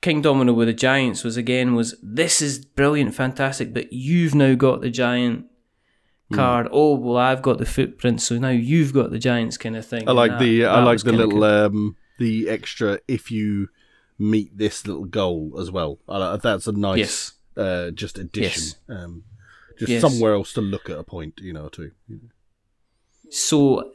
King 0.00 0.22
Domino 0.22 0.52
with 0.52 0.68
the 0.68 0.74
Giants 0.74 1.24
was 1.24 1.36
again 1.36 1.74
was 1.74 1.96
this 2.02 2.40
is 2.40 2.64
brilliant, 2.64 3.14
fantastic, 3.14 3.74
but 3.74 3.92
you've 3.92 4.34
now 4.34 4.54
got 4.54 4.80
the 4.80 4.90
giant 4.90 5.46
card. 6.32 6.68
Oh 6.70 6.94
well, 6.94 7.16
I've 7.16 7.42
got 7.42 7.58
the 7.58 7.66
footprint, 7.66 8.20
so 8.22 8.38
now 8.38 8.50
you've 8.50 8.92
got 8.92 9.10
the 9.10 9.18
Giants 9.18 9.56
kind 9.56 9.76
of 9.76 9.86
thing. 9.86 10.08
I 10.08 10.12
like 10.12 10.32
And 10.32 10.40
the 10.40 10.60
that- 10.60 10.70
I 10.70 10.82
like 10.82 11.00
the 11.02 11.12
little 11.12 11.42
um 11.44 11.96
the 12.18 12.48
extra 12.48 13.00
if 13.08 13.30
you 13.30 13.68
meet 14.18 14.56
this 14.58 14.86
little 14.86 15.04
goal 15.04 15.56
as 15.60 15.70
well. 15.70 16.00
Like, 16.08 16.42
that's 16.42 16.66
a 16.66 16.72
nice 16.72 16.98
Yes. 16.98 17.32
uh 17.56 17.90
just 17.92 18.18
addition. 18.18 18.62
Yes. 18.62 18.76
Um 18.88 19.24
just 19.78 19.90
Yes. 19.92 20.00
somewhere 20.00 20.34
else 20.34 20.52
to 20.54 20.60
look 20.60 20.90
at 20.90 20.98
a 20.98 21.04
point, 21.04 21.38
you 21.40 21.52
know, 21.52 21.68
two. 21.68 21.92
So 23.30 23.92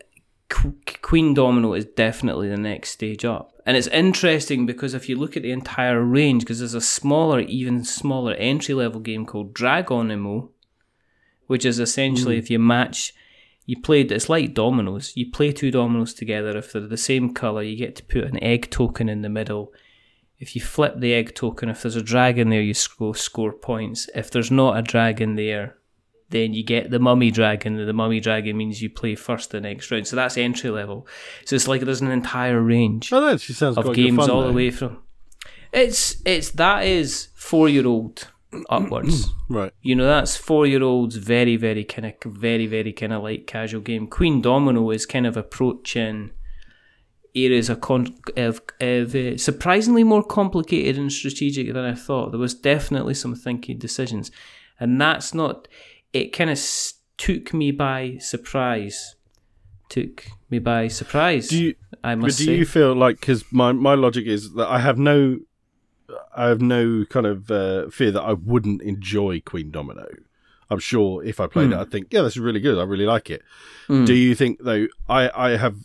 Qu- 0.49 0.76
Queendomino 0.85 1.76
is 1.77 1.85
definitely 1.85 2.47
the 2.49 2.57
next 2.57 2.91
stage 2.91 3.26
up. 3.26 3.51
And 3.65 3.76
it's 3.77 3.88
interesting 3.88 4.65
because 4.65 4.93
if 4.93 5.07
you 5.10 5.15
look 5.18 5.35
at 5.35 5.43
the 5.43 5.51
entire 5.51 6.01
range, 6.03 6.43
because 6.43 6.60
there's 6.60 6.73
a 6.73 6.81
smaller, 6.81 7.39
even 7.39 7.84
smaller 7.84 8.34
entry 8.34 8.76
level 8.76 8.99
game 8.99 9.26
called 9.26 9.53
Dragonimo, 9.53 10.49
which 11.53 11.65
is 11.65 11.80
essentially 11.80 12.39
if 12.39 12.49
you 12.49 12.57
match, 12.57 13.13
you 13.67 13.80
played, 13.80 14.11
it's 14.11 14.27
like 14.27 14.55
dominoes. 14.55 15.13
You 15.15 15.30
play 15.30 15.51
two 15.51 15.69
dominoes 15.69 16.15
together. 16.15 16.57
If 16.57 16.71
they're 16.71 16.88
the 16.88 16.97
same 16.97 17.31
colour, 17.31 17.61
you 17.61 17.77
get 17.77 17.95
to 17.97 18.03
put 18.03 18.23
an 18.23 18.43
egg 18.43 18.71
token 18.71 19.07
in 19.07 19.21
the 19.21 19.30
middle. 19.30 19.71
If 20.39 20.55
you 20.55 20.61
flip 20.63 20.95
the 20.97 21.13
egg 21.13 21.35
token, 21.35 21.69
if 21.69 21.84
there's 21.84 21.95
a 21.95 22.01
dragon 22.01 22.49
there, 22.49 22.59
you 22.59 22.73
score, 22.73 23.13
score 23.13 23.53
points. 23.53 24.09
If 24.15 24.31
there's 24.31 24.49
not 24.49 24.80
a 24.80 24.81
dragon 24.81 25.35
there, 25.35 25.77
then 26.30 26.55
you 26.55 26.63
get 26.63 26.89
the 26.89 26.97
mummy 26.97 27.30
dragon. 27.30 27.75
The 27.85 27.93
mummy 27.93 28.19
dragon 28.19 28.57
means 28.57 28.81
you 28.81 28.89
play 28.89 29.13
first 29.13 29.51
the 29.51 29.61
next 29.61 29.91
round. 29.91 30.07
So 30.07 30.15
that's 30.15 30.39
entry 30.39 30.71
level. 30.71 31.05
So 31.45 31.55
it's 31.55 31.67
like 31.67 31.81
there's 31.81 32.01
an 32.01 32.09
entire 32.09 32.59
range 32.59 33.13
Oh, 33.13 33.21
that 33.21 33.41
sounds 33.41 33.77
of 33.77 33.93
games 33.93 34.27
all 34.27 34.41
the 34.47 34.53
way 34.53 34.71
from. 34.71 35.03
It's 35.71 36.19
it's 36.25 36.49
that 36.63 36.84
is 36.84 37.27
four 37.35 37.69
year 37.69 37.85
old 37.85 38.32
upwards. 38.69 39.30
Right. 39.49 39.71
You 39.84 39.93
know, 39.95 40.05
that's 40.07 40.35
four 40.35 40.65
year 40.65 40.81
olds, 40.81 41.17
very, 41.17 41.57
very 41.57 41.84
kind 41.84 42.07
of, 42.07 42.13
very, 42.34 42.65
very 42.65 42.91
kind 42.91 43.13
of 43.13 43.21
light 43.21 43.45
casual 43.45 43.81
game. 43.81 44.07
Queendomino 44.07 44.93
is 44.95 45.05
kind 45.05 45.27
of 45.27 45.38
approaching 45.38 46.31
areas 47.35 47.69
of, 47.69 47.81
con- 47.81 48.15
of, 48.38 48.61
of 48.80 49.13
uh, 49.15 49.38
surprisingly 49.38 50.03
more 50.03 50.23
complicated 50.23 50.97
and 50.97 51.11
strategic 51.11 51.67
than 51.73 51.84
I 51.85 51.93
thought. 51.93 52.31
There 52.31 52.39
was 52.39 52.55
definitely 52.55 53.13
some 53.13 53.35
thinking 53.35 53.77
decisions, 53.77 54.31
and 54.80 54.99
that's 54.99 55.34
not. 55.35 55.67
It 56.13 56.34
kind 56.34 56.49
of 56.49 56.57
s- 56.57 56.95
took 57.17 57.53
me 57.53 57.71
by 57.71 58.17
surprise. 58.19 59.15
Took 59.89 60.25
me 60.49 60.57
by 60.59 60.88
surprise. 60.88 61.49
Do 61.49 61.63
you 61.63 61.75
I 62.03 62.15
But 62.15 62.21
must 62.21 62.39
do 62.39 62.45
say. 62.45 62.55
you 62.55 62.65
feel 62.65 62.95
like 62.95 63.19
because 63.19 63.43
my 63.51 63.71
my 63.71 63.93
logic 63.93 64.25
is 64.25 64.53
that 64.53 64.67
I 64.67 64.80
have 64.80 64.97
no, 64.97 65.38
I 66.35 66.47
have 66.47 66.61
no 66.61 67.05
kind 67.09 67.25
of 67.25 67.49
uh, 67.51 67.89
fear 67.89 68.11
that 68.11 68.21
I 68.21 68.34
wouldn't 68.34 68.81
enjoy 68.81 69.39
Queendomino. 69.39 70.07
I'm 70.69 70.80
sure 70.80 71.23
if 71.23 71.39
I 71.39 71.47
played 71.47 71.67
Hmm. 71.67 71.73
it, 71.73 71.77
I'd 71.80 71.91
think, 71.91 72.07
yeah, 72.11 72.21
this 72.23 72.34
is 72.34 72.39
really 72.39 72.59
good. 72.59 72.77
I 72.80 72.84
really 72.84 73.05
like 73.05 73.30
it. 73.30 73.41
Do 73.88 74.13
you 74.13 74.34
think 74.35 74.59
though? 74.63 74.88
I 75.09 75.30
I 75.35 75.57
have, 75.57 75.75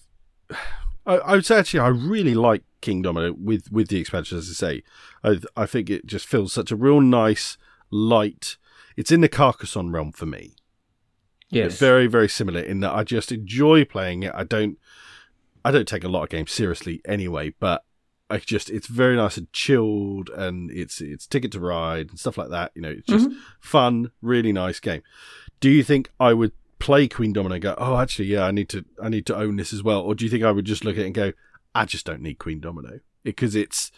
I, 1.07 1.17
I 1.19 1.33
would 1.33 1.45
say 1.47 1.59
actually 1.59 1.81
I 1.81 1.89
really 1.89 2.35
like 2.35 2.63
Kingdomino 2.81 3.37
with 3.39 3.71
with 3.73 3.89
the 3.89 3.99
expansion, 4.01 4.39
as 4.39 4.49
I 4.49 4.53
say. 4.55 4.83
I 5.25 5.41
I 5.63 5.67
think 5.67 5.91
it 5.91 6.07
just 6.07 6.27
feels 6.27 6.53
such 6.53 6.71
a 6.71 6.77
real 6.77 7.01
nice 7.01 7.59
light. 7.91 8.57
It's 8.97 9.13
in 9.13 9.21
the 9.21 9.29
Carcassonne 9.29 9.91
realm 9.93 10.13
for 10.13 10.27
me. 10.27 10.55
yes. 11.51 11.79
Very, 11.79 12.07
very 12.07 12.29
similar 12.29 12.61
in 12.61 12.81
that 12.81 12.93
I 12.95 13.05
just 13.05 13.31
enjoy 13.33 13.85
playing 13.85 14.23
it. 14.25 14.33
I 14.35 14.45
don't 14.45 14.79
I 15.65 15.71
don't 15.71 15.89
take 15.89 16.05
a 16.05 16.09
lot 16.09 16.23
of 16.25 16.29
games 16.31 16.51
seriously 16.53 17.01
anyway, 17.05 17.53
but 17.61 17.85
I 18.31 18.39
just 18.39 18.69
it's 18.69 18.87
very 18.87 19.17
nice 19.17 19.37
and 19.37 19.53
chilled 19.53 20.29
and 20.31 20.71
it's 20.71 21.01
it's 21.01 21.27
ticket 21.27 21.53
to 21.53 21.61
ride 21.61 22.11
and 22.11 22.19
stuff 22.19 22.37
like 22.37 22.51
that. 22.51 22.73
You 22.75 22.83
know, 22.83 22.91
it's 22.91 23.07
just 23.07 23.31
fun, 23.61 24.11
really 24.21 24.53
nice 24.53 24.81
game. 24.81 25.03
Do 25.61 25.71
you 25.71 25.83
think 25.83 26.11
I 26.21 26.35
would 26.35 26.53
play 26.79 27.09
Queendomino 27.09 27.55
and 27.55 27.63
go, 27.63 27.75
Oh 27.79 27.97
actually 27.97 28.27
yeah, 28.27 28.45
I 28.45 28.51
need 28.51 28.69
to 28.71 28.85
I 29.03 29.09
need 29.09 29.27
to 29.27 29.37
own 29.37 29.57
this 29.57 29.73
as 29.73 29.83
well? 29.83 30.03
Or 30.03 30.15
do 30.15 30.25
you 30.25 30.31
think 30.31 30.45
I 30.45 30.51
would 30.51 30.67
just 30.67 30.85
look 30.85 30.97
at 30.97 31.03
it 31.03 31.07
and 31.07 31.15
go, 31.15 31.33
I 31.75 31.87
just 31.87 32.05
don't 32.05 32.21
need 32.21 32.39
Queendomino? 32.39 33.01
Because 33.25 33.55
it's 33.55 33.91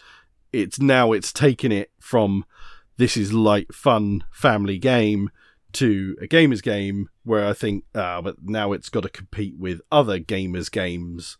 it's 0.53 0.79
now 0.79 1.11
it's 1.11 1.33
taken 1.33 1.71
it 1.71 1.91
from 1.99 2.45
this 2.97 3.17
is 3.17 3.33
light, 3.33 3.73
fun, 3.73 4.23
family 4.31 4.77
game 4.77 5.29
to 5.73 6.15
a 6.21 6.27
gamer's 6.27 6.61
game 6.61 7.09
where 7.23 7.45
I 7.45 7.53
think, 7.53 7.85
ah, 7.95 8.21
but 8.21 8.35
now 8.43 8.73
it's 8.73 8.89
got 8.89 9.03
to 9.03 9.09
compete 9.09 9.57
with 9.57 9.81
other 9.91 10.19
gamers' 10.19 10.71
games 10.71 11.37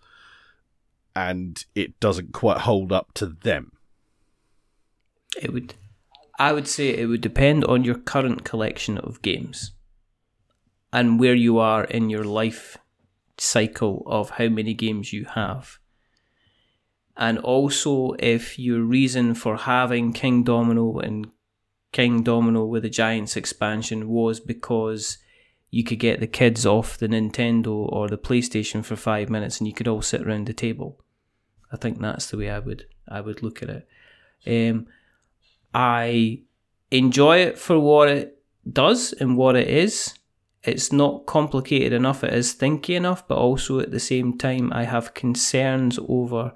and 1.16 1.64
it 1.76 2.00
doesn't 2.00 2.34
quite 2.34 2.60
hold 2.60 2.92
up 2.92 3.14
to 3.16 3.26
them. 3.28 3.72
It 5.42 5.54
would. 5.54 5.76
I 6.40 6.54
would 6.54 6.68
say 6.68 6.90
it 6.90 7.06
would 7.06 7.22
depend 7.22 7.64
on 7.66 7.84
your 7.84 7.96
current 7.96 8.44
collection 8.44 8.98
of 8.98 9.22
games 9.22 9.72
and 10.92 11.20
where 11.20 11.36
you 11.36 11.60
are 11.60 11.84
in 11.84 12.10
your 12.10 12.24
life 12.24 12.78
cycle 13.38 14.04
of 14.06 14.32
how 14.32 14.48
many 14.48 14.74
games 14.74 15.14
you 15.14 15.26
have. 15.26 15.78
And 17.16 17.38
also 17.40 18.14
if 18.20 18.58
your 18.58 18.82
reason 18.82 19.36
for 19.36 19.58
having 19.58 20.14
Kingdomino 20.14 21.02
and 21.04 21.28
Kingdomino 21.94 22.68
with 22.68 22.84
the 22.84 22.90
Giants 22.90 23.36
expansion 23.36 24.08
was 24.08 24.40
because 24.40 25.18
you 25.72 25.84
could 25.84 26.00
get 26.00 26.20
the 26.20 26.28
kids 26.28 26.66
off 26.66 26.98
the 26.98 27.08
Nintendo 27.08 27.70
or 27.92 28.08
the 28.08 28.18
PlayStation 28.18 28.84
for 28.84 28.96
five 28.96 29.30
minutes 29.30 29.60
and 29.60 29.68
you 29.68 29.74
could 29.74 29.88
all 29.88 30.02
sit 30.02 30.22
around 30.22 30.46
the 30.46 30.54
table. 30.54 31.00
I 31.72 31.78
think 31.78 32.00
that's 32.00 32.30
the 32.30 32.38
way 32.38 32.50
I 32.50 32.60
would 32.60 32.86
I 33.08 33.22
would 33.22 33.42
look 33.42 33.64
at 33.64 33.70
it. 33.70 33.88
Um, 34.46 34.88
I 35.74 36.42
enjoy 36.92 37.38
it 37.38 37.58
for 37.58 37.80
what 37.80 38.10
it 38.10 38.38
does 38.72 39.14
and 39.14 39.38
what 39.38 39.56
it 39.56 39.70
is. 39.70 40.14
It's 40.64 40.92
not 40.92 41.26
complicated 41.26 41.94
enough, 41.94 42.24
it 42.24 42.34
is 42.34 42.54
thinky 42.54 42.96
enough, 42.96 43.28
but 43.28 43.38
also 43.38 43.80
at 43.80 43.90
the 43.90 44.00
same 44.00 44.38
time, 44.38 44.72
I 44.72 44.84
have 44.84 45.16
concerns 45.16 45.98
over 46.08 46.54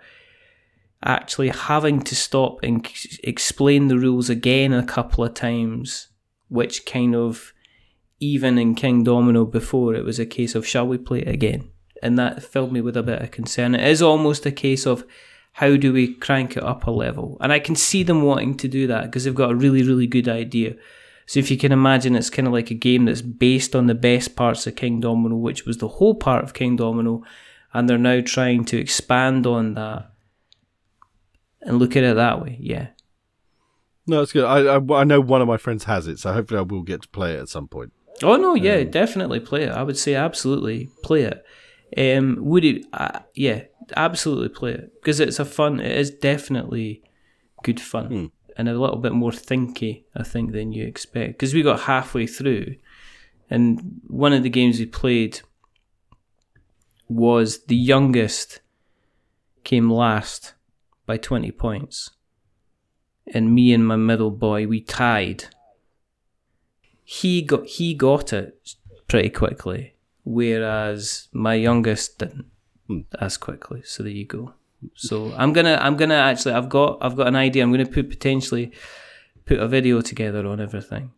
actually 1.04 1.50
having 1.50 2.02
to 2.02 2.16
stop 2.16 2.60
and 2.62 2.88
explain 3.24 3.88
the 3.88 3.98
rules 3.98 4.30
again 4.30 4.74
a 4.74 4.86
couple 4.86 5.24
of 5.24 5.34
times, 5.34 6.10
which 6.50 6.86
kind 6.86 7.16
of, 7.16 7.54
even 8.20 8.58
in 8.58 8.76
Kingdomino 8.76 9.50
before, 9.50 9.94
it 9.96 10.06
was 10.06 10.20
a 10.20 10.26
case 10.26 10.56
of, 10.56 10.68
shall 10.68 10.88
we 10.88 10.98
play 10.98 11.20
it 11.20 11.28
again? 11.28 11.70
And 12.02 12.18
that 12.20 12.44
filled 12.44 12.72
me 12.72 12.82
with 12.82 12.98
a 12.98 13.04
bit 13.04 13.22
of 13.22 13.32
concern. 13.32 13.76
It 13.76 13.88
is 13.88 14.02
almost 14.02 14.46
a 14.46 14.52
case 14.52 14.86
of, 14.86 15.06
how 15.54 15.78
do 15.78 15.94
we 15.94 16.14
crank 16.14 16.58
it 16.58 16.64
up 16.64 16.86
a 16.86 16.92
level? 16.92 17.38
And 17.40 17.54
I 17.54 17.60
can 17.60 17.76
see 17.76 18.04
them 18.04 18.24
wanting 18.24 18.58
to 18.58 18.68
do 18.68 18.88
that 18.88 19.06
because 19.06 19.24
they've 19.24 19.34
got 19.34 19.52
a 19.52 19.56
really, 19.56 19.84
really 19.84 20.08
good 20.08 20.28
idea. 20.28 20.76
So 21.28 21.40
if 21.40 21.50
you 21.50 21.58
can 21.58 21.72
imagine, 21.72 22.16
it's 22.16 22.30
kind 22.30 22.48
of 22.48 22.54
like 22.54 22.72
a 22.72 22.76
game 22.76 23.06
that's 23.06 23.22
based 23.22 23.76
on 23.76 23.88
the 23.88 23.96
best 23.96 24.36
parts 24.36 24.68
of 24.68 24.76
Kingdomino, 24.76 25.40
which 25.40 25.66
was 25.66 25.78
the 25.78 25.88
whole 25.88 26.16
part 26.16 26.44
of 26.44 26.54
Kingdomino, 26.54 27.24
and 27.74 27.90
they're 27.90 27.98
now 27.98 28.22
trying 28.22 28.66
to 28.66 28.78
expand 28.78 29.48
on 29.48 29.74
that 29.74 30.12
and 31.62 31.80
look 31.80 31.96
at 31.96 32.04
it 32.04 32.16
that 32.16 32.42
way. 32.42 32.58
Yeah. 32.60 32.90
No, 34.06 34.22
it's 34.22 34.34
good. 34.34 34.44
I, 34.44 34.76
I, 34.76 35.02
I 35.02 35.04
know 35.04 35.20
one 35.20 35.42
of 35.42 35.48
my 35.48 35.58
friends 35.58 35.86
has 35.86 36.08
it, 36.08 36.20
so 36.20 36.32
hopefully 36.32 36.60
I 36.60 36.64
will 36.64 36.84
get 36.84 37.02
to 37.02 37.08
play 37.08 37.34
it 37.34 37.40
at 37.40 37.50
some 37.50 37.68
point. 37.68 37.92
Oh 38.24 38.38
no, 38.38 38.56
yeah, 38.56 38.78
um, 38.78 38.92
definitely 38.92 39.40
play 39.40 39.64
it. 39.64 39.72
I 39.72 39.84
would 39.84 39.98
say 39.98 40.16
absolutely 40.16 40.90
play 41.04 41.24
it. 41.24 41.46
Um, 41.98 42.38
would 42.40 42.64
it? 42.66 42.86
Uh, 42.94 43.20
yeah, 43.34 43.64
absolutely 43.96 44.50
play 44.50 44.72
it 44.72 44.94
because 45.02 45.20
it's 45.20 45.40
a 45.40 45.46
fun. 45.46 45.80
It 45.80 45.98
is 45.98 46.12
definitely 46.12 47.04
good 47.64 47.80
fun 47.80 48.08
Hmm. 48.08 48.26
and 48.58 48.70
a 48.70 48.78
little 48.80 48.98
bit 48.98 49.12
more 49.14 49.32
thinky, 49.32 50.04
I 50.16 50.24
think, 50.24 50.52
than 50.52 50.72
you 50.72 50.86
expect. 50.86 51.34
Because 51.34 51.54
we 51.54 51.62
got 51.62 51.82
halfway 51.82 52.26
through, 52.28 52.76
and 53.50 54.02
one 54.08 54.34
of 54.34 54.44
the 54.44 54.50
games 54.50 54.80
we 54.80 54.86
played 54.86 55.42
was 57.08 57.66
the 57.66 57.76
youngest 57.76 58.62
came 59.64 59.90
last 59.92 60.54
by 61.06 61.18
twenty 61.18 61.52
points, 61.52 62.12
and 63.34 63.54
me 63.54 63.74
and 63.74 63.86
my 63.86 63.96
middle 63.96 64.32
boy 64.32 64.68
we 64.68 64.82
tied. 64.82 65.46
He 67.06 67.44
got 67.44 67.68
he 67.68 67.94
got 67.94 68.34
it 68.34 68.76
pretty 69.07 69.30
quickly, 69.30 69.94
whereas 70.23 71.27
my 71.32 71.53
youngest 71.53 72.18
didn't 72.18 72.48
as 73.22 73.38
quickly. 73.38 73.84
So 73.84 74.02
there 74.03 74.11
you 74.11 74.26
go. 74.26 74.53
So 74.95 75.32
I'm 75.38 75.53
gonna 75.53 75.77
I'm 75.80 75.98
gonna 75.98 76.15
actually 76.15 76.56
I've 76.56 76.68
got 76.68 76.98
I've 77.02 77.15
got 77.15 77.27
an 77.27 77.36
idea. 77.36 77.64
I'm 77.64 77.72
gonna 77.72 77.86
put 77.86 78.10
potentially 78.10 78.72
put 79.45 79.60
a 79.60 79.68
video 79.68 80.02
together 80.02 80.48
on 80.48 80.60
everything, 80.60 81.11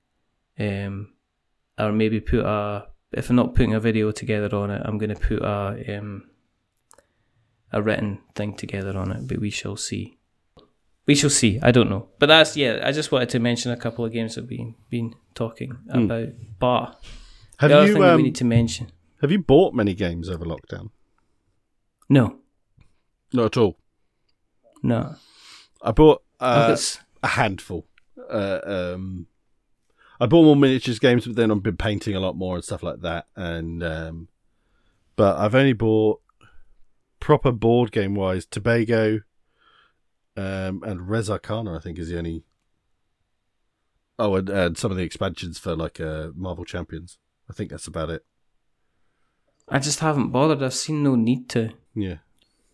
um, 0.60 1.14
or 1.80 1.94
maybe 1.94 2.20
put 2.20 2.42
a 2.42 2.88
if 3.14 3.30
I'm 3.30 3.38
not 3.38 3.56
putting 3.56 3.74
a 3.74 3.80
video 3.80 4.12
together 4.12 4.54
on 4.58 4.70
it, 4.70 4.82
I'm 4.84 4.98
gonna 4.98 5.16
put 5.16 5.42
a 5.42 5.98
um 5.98 6.30
a 7.72 7.82
written 7.82 8.20
thing 8.36 8.56
together 8.56 8.98
on 8.98 9.12
it. 9.12 9.28
But 9.28 9.40
we 9.40 9.50
shall 9.50 9.78
see. 9.78 10.17
We 11.08 11.16
shall 11.16 11.30
see. 11.30 11.60
I 11.64 11.72
don't 11.72 11.90
know, 11.90 12.10
but 12.20 12.26
that's 12.28 12.56
yeah. 12.58 12.82
I 12.84 12.92
just 12.92 13.12
wanted 13.12 13.30
to 13.30 13.40
mention 13.40 13.72
a 13.72 13.78
couple 13.78 14.04
of 14.06 14.12
games 14.12 14.36
that 14.36 14.42
we've 14.42 14.50
been 14.60 14.76
been 14.90 15.16
talking 15.36 15.78
about. 15.90 16.30
But 16.60 17.04
Have 17.60 17.70
the 17.70 17.78
other 17.78 17.88
you 17.88 17.94
thing 17.94 18.04
um, 18.04 18.18
we 18.18 18.24
need 18.24 18.36
to 18.36 18.46
mention. 18.46 18.92
have 19.22 19.32
you 19.32 19.40
bought 19.40 19.74
many 19.74 19.94
games 19.94 20.30
over 20.30 20.44
lockdown? 20.46 20.90
No, 22.10 22.40
Not 23.34 23.46
at 23.46 23.58
all. 23.58 23.78
no. 24.84 25.16
I 25.82 25.92
bought 25.92 26.24
uh, 26.40 26.76
a 27.24 27.28
handful. 27.28 27.86
Uh, 28.30 28.60
um, 28.66 29.28
I 30.20 30.26
bought 30.26 30.44
more 30.44 30.56
miniatures 30.56 30.98
games, 31.00 31.26
but 31.28 31.36
then 31.36 31.52
I've 31.52 31.62
been 31.64 31.78
painting 31.78 32.16
a 32.16 32.20
lot 32.20 32.36
more 32.36 32.56
and 32.56 32.64
stuff 32.64 32.82
like 32.84 33.02
that. 33.02 33.28
And 33.36 33.84
um, 33.84 34.28
but 35.16 35.38
I've 35.38 35.54
only 35.56 35.74
bought 35.74 36.20
proper 37.20 37.52
board 37.52 37.92
game 37.92 38.16
wise 38.16 38.46
Tobago 38.46 39.20
um, 40.38 40.84
and 40.84 41.10
Res 41.10 41.30
Arcana. 41.30 41.76
I 41.76 41.80
think 41.80 42.00
is 42.00 42.10
the 42.10 42.18
only. 42.18 42.44
Oh, 44.20 44.36
and, 44.36 44.50
and 44.50 44.78
some 44.78 44.92
of 44.92 44.98
the 44.98 45.04
expansions 45.04 45.60
for 45.60 45.76
like 45.76 46.00
uh, 46.00 46.30
Marvel 46.36 46.66
Champions. 46.66 47.18
I 47.50 47.54
think 47.54 47.70
that's 47.70 47.88
about 47.88 48.10
it. 48.10 48.26
I 49.70 49.80
just 49.80 50.00
haven't 50.00 50.30
bothered. 50.30 50.64
I've 50.64 50.74
seen 50.74 51.04
no 51.04 51.16
need 51.16 51.50
to. 51.50 51.72
Yeah. 51.94 52.18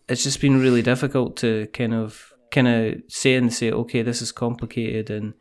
It's 0.08 0.22
just 0.22 0.40
been 0.40 0.60
really 0.60 0.82
difficult 0.82 1.36
to 1.38 1.66
kind 1.72 1.94
of 1.94 2.32
kind 2.50 2.68
of 2.68 3.02
say 3.08 3.34
and 3.34 3.52
say, 3.52 3.70
okay, 3.70 4.02
this 4.02 4.22
is 4.22 4.30
complicated, 4.30 5.10
and 5.10 5.34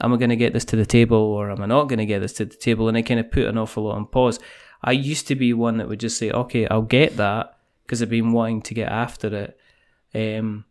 am 0.00 0.14
I 0.14 0.16
going 0.16 0.30
to 0.30 0.36
get 0.36 0.52
this 0.52 0.64
to 0.66 0.76
the 0.76 0.86
table, 0.86 1.18
or 1.18 1.50
am 1.50 1.62
I 1.62 1.66
not 1.66 1.88
going 1.88 1.98
to 1.98 2.06
get 2.06 2.20
this 2.20 2.32
to 2.34 2.44
the 2.44 2.56
table? 2.56 2.88
And 2.88 2.96
I 2.96 3.02
kind 3.02 3.20
of 3.20 3.30
put 3.30 3.44
an 3.44 3.58
awful 3.58 3.84
lot 3.84 3.96
on 3.96 4.06
pause. 4.06 4.38
I 4.82 4.92
used 4.92 5.26
to 5.28 5.34
be 5.34 5.52
one 5.52 5.78
that 5.78 5.88
would 5.88 6.00
just 6.00 6.18
say, 6.18 6.30
okay, 6.30 6.66
I'll 6.68 6.82
get 6.82 7.16
that 7.16 7.58
because 7.84 8.00
I've 8.00 8.10
been 8.10 8.32
wanting 8.32 8.62
to 8.62 8.74
get 8.74 8.90
after 8.90 9.54
it, 10.14 10.38
um, 10.38 10.64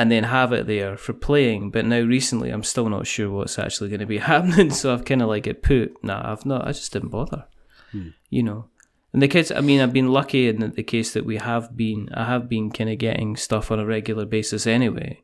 and 0.00 0.10
then 0.10 0.24
have 0.24 0.50
it 0.54 0.66
there 0.66 0.96
for 0.96 1.12
playing. 1.12 1.70
But 1.70 1.84
now 1.84 2.00
recently, 2.00 2.48
I'm 2.48 2.62
still 2.62 2.88
not 2.88 3.06
sure 3.06 3.30
what's 3.30 3.58
actually 3.58 3.90
going 3.90 4.00
to 4.00 4.06
be 4.06 4.16
happening, 4.32 4.70
so 4.70 4.94
I've 4.94 5.04
kind 5.04 5.20
of 5.20 5.28
like 5.28 5.46
it 5.46 5.62
put. 5.62 6.02
Nah, 6.02 6.32
I've 6.32 6.46
not. 6.46 6.66
I 6.66 6.72
just 6.72 6.90
didn't 6.90 7.10
bother. 7.10 7.44
Hmm. 7.92 8.08
You 8.30 8.42
know. 8.44 8.64
And 9.12 9.20
the 9.20 9.28
kids, 9.28 9.52
I 9.52 9.60
mean, 9.60 9.78
I've 9.78 9.92
been 9.92 10.08
lucky 10.08 10.48
in 10.48 10.70
the 10.70 10.82
case 10.82 11.12
that 11.12 11.26
we 11.26 11.36
have 11.36 11.76
been, 11.76 12.08
I 12.14 12.24
have 12.24 12.48
been 12.48 12.70
kind 12.70 12.88
of 12.88 12.96
getting 12.96 13.36
stuff 13.36 13.70
on 13.70 13.78
a 13.78 13.84
regular 13.84 14.24
basis 14.24 14.66
anyway. 14.66 15.20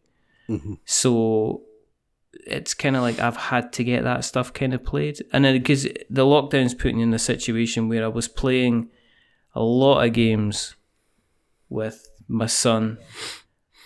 Mm-hmm. 0.46 0.74
So 0.84 1.62
it's 2.46 2.74
kind 2.74 2.96
of 2.96 3.02
like 3.02 3.18
I've 3.18 3.36
had 3.36 3.72
to 3.74 3.84
get 3.84 4.04
that 4.04 4.26
stuff 4.26 4.52
kind 4.52 4.74
of 4.74 4.84
played. 4.84 5.24
And 5.32 5.42
then 5.42 5.54
because 5.54 5.84
the 5.84 6.26
lockdown's 6.26 6.74
putting 6.74 7.00
in 7.00 7.14
a 7.14 7.18
situation 7.18 7.88
where 7.88 8.04
I 8.04 8.08
was 8.08 8.28
playing 8.28 8.90
a 9.54 9.62
lot 9.62 10.04
of 10.04 10.12
games 10.12 10.74
with 11.70 12.10
my 12.28 12.46
son 12.46 12.98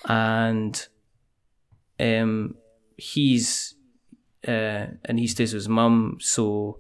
and 0.06 0.88
um 1.98 2.54
he's 2.96 3.74
uh 4.46 4.86
and 5.04 5.18
he 5.18 5.26
stays 5.26 5.52
with 5.52 5.60
his 5.60 5.68
mum 5.68 6.18
so 6.20 6.78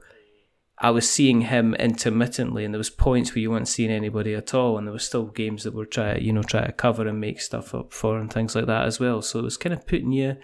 I 0.82 0.90
was 0.90 1.08
seeing 1.08 1.42
him 1.42 1.74
intermittently, 1.74 2.64
and 2.64 2.72
there 2.72 2.78
was 2.78 2.88
points 2.88 3.34
where 3.34 3.42
you 3.42 3.50
weren't 3.50 3.68
seeing 3.68 3.90
anybody 3.90 4.34
at 4.34 4.54
all, 4.54 4.78
and 4.78 4.86
there 4.86 4.94
was 4.94 5.04
still 5.04 5.26
games 5.26 5.64
that 5.64 5.74
were 5.74 5.84
trying, 5.84 6.24
you 6.24 6.32
know, 6.32 6.42
try 6.42 6.64
to 6.64 6.72
cover 6.72 7.06
and 7.06 7.20
make 7.20 7.42
stuff 7.42 7.74
up 7.74 7.92
for 7.92 8.18
and 8.18 8.32
things 8.32 8.54
like 8.54 8.64
that 8.64 8.86
as 8.86 8.98
well. 8.98 9.20
So 9.20 9.38
it 9.38 9.42
was 9.42 9.58
kind 9.58 9.74
of 9.74 9.86
putting 9.86 10.12
you, 10.12 10.38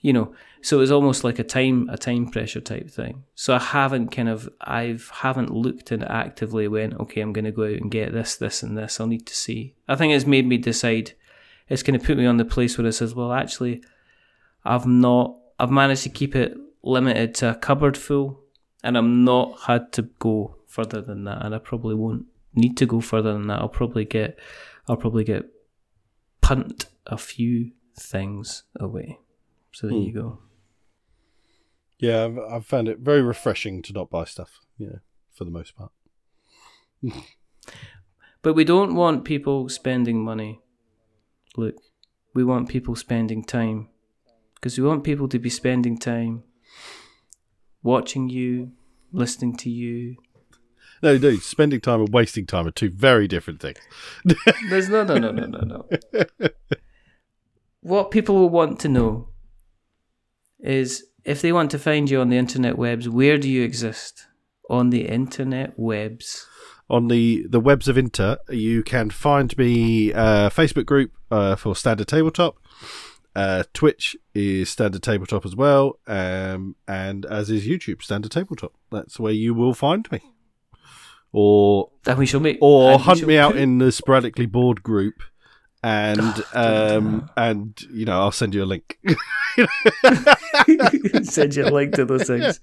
you 0.00 0.14
know, 0.14 0.34
so 0.62 0.78
it 0.78 0.80
was 0.80 0.90
almost 0.90 1.22
like 1.22 1.38
a 1.38 1.44
time 1.44 1.90
a 1.90 1.98
time 1.98 2.30
pressure 2.30 2.62
type 2.62 2.88
thing. 2.88 3.24
So 3.34 3.54
I 3.54 3.58
haven't 3.58 4.08
kind 4.08 4.30
of 4.30 4.48
I've 4.62 5.10
haven't 5.16 5.50
looked 5.50 5.90
and 5.90 6.02
actively 6.02 6.66
went, 6.66 6.94
okay, 7.00 7.20
I'm 7.20 7.34
going 7.34 7.44
to 7.44 7.52
go 7.52 7.64
out 7.64 7.72
and 7.72 7.90
get 7.90 8.14
this, 8.14 8.36
this, 8.36 8.62
and 8.62 8.78
this. 8.78 8.98
I'll 8.98 9.06
need 9.06 9.26
to 9.26 9.34
see. 9.34 9.74
I 9.86 9.96
think 9.96 10.14
it's 10.14 10.24
made 10.24 10.46
me 10.46 10.56
decide. 10.56 11.12
It's 11.68 11.82
going 11.82 11.98
to 11.98 12.04
put 12.04 12.18
me 12.18 12.26
on 12.26 12.36
the 12.36 12.44
place 12.44 12.76
where 12.76 12.86
it 12.86 12.92
says, 12.92 13.14
well, 13.14 13.32
actually, 13.32 13.82
I've 14.64 14.86
not. 14.86 15.36
I've 15.58 15.70
managed 15.70 16.02
to 16.02 16.08
keep 16.08 16.34
it 16.34 16.56
limited 16.82 17.34
to 17.36 17.50
a 17.50 17.54
cupboard 17.54 17.96
full 17.96 18.44
and 18.84 18.98
I'm 18.98 19.24
not 19.24 19.60
had 19.62 19.92
to 19.92 20.02
go 20.02 20.56
further 20.66 21.00
than 21.00 21.24
that, 21.24 21.44
and 21.44 21.54
I 21.54 21.58
probably 21.58 21.94
won't 21.94 22.26
need 22.54 22.76
to 22.76 22.86
go 22.86 23.00
further 23.00 23.32
than 23.32 23.46
that. 23.46 23.60
I'll 23.60 23.68
probably 23.68 24.04
get, 24.04 24.38
I'll 24.86 24.98
probably 24.98 25.24
get 25.24 25.46
punt 26.42 26.84
a 27.06 27.16
few 27.16 27.72
things 27.98 28.64
away. 28.78 29.18
So 29.72 29.88
there 29.88 29.96
you 29.96 30.12
hmm. 30.12 30.18
go. 30.18 30.38
Yeah, 31.98 32.24
I've, 32.24 32.38
I've 32.38 32.66
found 32.66 32.88
it 32.88 32.98
very 32.98 33.22
refreshing 33.22 33.80
to 33.82 33.94
not 33.94 34.10
buy 34.10 34.24
stuff. 34.24 34.60
Yeah, 34.76 34.98
for 35.32 35.44
the 35.44 35.50
most 35.50 35.74
part. 35.74 35.90
But 38.42 38.52
we 38.52 38.64
don't 38.64 38.94
want 38.94 39.24
people 39.24 39.70
spending 39.70 40.22
money. 40.22 40.60
Look, 41.56 41.76
we 42.34 42.44
want 42.44 42.68
people 42.68 42.96
spending 42.96 43.44
time 43.44 43.88
because 44.54 44.78
we 44.78 44.86
want 44.86 45.04
people 45.04 45.28
to 45.28 45.38
be 45.38 45.50
spending 45.50 45.98
time 45.98 46.42
watching 47.82 48.28
you, 48.28 48.72
listening 49.12 49.56
to 49.58 49.70
you. 49.70 50.16
No, 51.02 51.16
no, 51.18 51.36
spending 51.36 51.80
time 51.80 52.00
and 52.00 52.08
wasting 52.08 52.46
time 52.46 52.66
are 52.66 52.72
two 52.72 52.90
very 52.90 53.28
different 53.28 53.60
things. 53.60 53.78
There's 54.70 54.88
no, 54.88 55.04
no, 55.04 55.18
no, 55.18 55.30
no, 55.30 55.46
no, 55.46 55.60
no. 55.60 56.48
what 57.82 58.10
people 58.10 58.36
will 58.36 58.48
want 58.48 58.80
to 58.80 58.88
know 58.88 59.28
is 60.60 61.04
if 61.24 61.42
they 61.42 61.52
want 61.52 61.70
to 61.72 61.78
find 61.78 62.10
you 62.10 62.20
on 62.20 62.30
the 62.30 62.38
internet 62.38 62.78
webs, 62.78 63.08
where 63.08 63.38
do 63.38 63.48
you 63.48 63.62
exist 63.62 64.26
on 64.70 64.90
the 64.90 65.06
internet 65.06 65.78
webs? 65.78 66.46
on 66.90 67.08
the 67.08 67.46
the 67.48 67.60
webs 67.60 67.88
of 67.88 67.96
Inter, 67.96 68.36
you 68.50 68.82
can 68.82 69.10
find 69.10 69.56
me 69.56 70.12
uh, 70.12 70.50
Facebook 70.50 70.86
group 70.86 71.12
uh, 71.34 71.56
for 71.56 71.74
Standard 71.74 72.06
Tabletop. 72.06 72.58
Uh, 73.34 73.64
Twitch 73.72 74.16
is 74.34 74.70
Standard 74.70 75.02
Tabletop 75.02 75.44
as 75.44 75.56
well, 75.56 75.98
um, 76.06 76.76
and 76.86 77.26
as 77.26 77.50
is 77.50 77.66
YouTube 77.66 78.02
Standard 78.02 78.30
Tabletop. 78.30 78.72
That's 78.92 79.18
where 79.18 79.32
you 79.32 79.52
will 79.54 79.74
find 79.74 80.10
me, 80.12 80.20
or 81.32 81.90
And 82.06 82.18
we 82.18 82.26
shall 82.26 82.38
make 82.38 82.58
or 82.60 83.00
hunt 83.00 83.26
me 83.26 83.36
out 83.36 83.56
in 83.56 83.78
the 83.78 83.90
sporadically 83.90 84.46
bored 84.46 84.84
group, 84.84 85.16
and 85.82 86.44
um, 86.54 87.28
and 87.36 87.76
you 87.92 88.04
know 88.04 88.20
I'll 88.20 88.30
send 88.30 88.54
you 88.54 88.62
a 88.62 88.66
link. 88.66 88.98
send 91.24 91.56
you 91.56 91.64
a 91.64 91.70
link 91.70 91.94
to 91.94 92.04
those 92.04 92.28
things, 92.28 92.60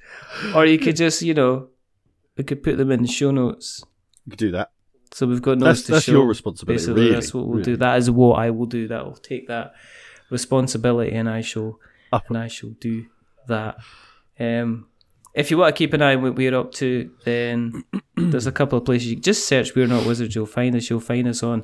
or 0.56 0.66
you 0.66 0.80
could 0.80 0.96
just 0.96 1.22
you 1.22 1.34
know 1.34 1.68
we 2.38 2.46
could 2.46 2.64
put 2.64 2.78
them 2.78 2.92
in 2.92 3.02
the 3.02 3.10
show 3.10 3.32
notes. 3.32 3.84
you 4.26 4.30
could 4.30 4.40
do 4.40 4.52
that. 4.52 4.72
So 5.14 5.28
we've 5.28 5.42
got 5.42 5.60
That's 5.60 5.84
to 5.84 5.92
that's 5.94 6.06
show. 6.06 6.14
your 6.14 6.26
responsibility. 6.26 6.78
Basically, 6.82 7.02
really, 7.02 7.14
that's 7.14 7.34
what 7.34 7.46
we'll 7.46 7.58
really. 7.58 7.64
do. 7.64 7.78
That 7.78 7.98
is 7.98 8.10
what 8.10 8.40
I 8.40 8.50
will 8.50 8.66
do. 8.66 8.88
That 8.88 9.06
will 9.06 9.18
take 9.18 9.48
that 9.48 9.74
responsibility, 10.30 11.12
and 11.12 11.30
I 11.30 11.42
shall 11.42 11.80
Up- 12.14 12.28
and 12.30 12.38
I 12.38 12.48
shall 12.48 12.70
do 12.72 13.06
that. 13.48 13.78
Um, 14.40 14.88
if 15.34 15.52
you 15.52 15.58
want 15.58 15.76
to 15.76 15.78
keep 15.78 15.94
an 15.94 16.02
eye 16.02 16.16
on 16.16 16.22
what 16.22 16.36
we're 16.36 16.56
up 16.58 16.72
to, 16.74 17.12
then 17.26 17.84
there's 18.16 18.48
a 18.48 18.52
couple 18.52 18.78
of 18.78 18.86
places. 18.86 19.10
You 19.10 19.16
can 19.18 19.24
just 19.24 19.46
search 19.48 19.76
"We're 19.76 19.88
Not 19.88 20.06
Wizards." 20.06 20.36
You'll 20.36 20.46
find 20.46 20.76
us. 20.76 20.90
You'll 20.90 21.00
find 21.00 21.28
us 21.28 21.44
on. 21.44 21.64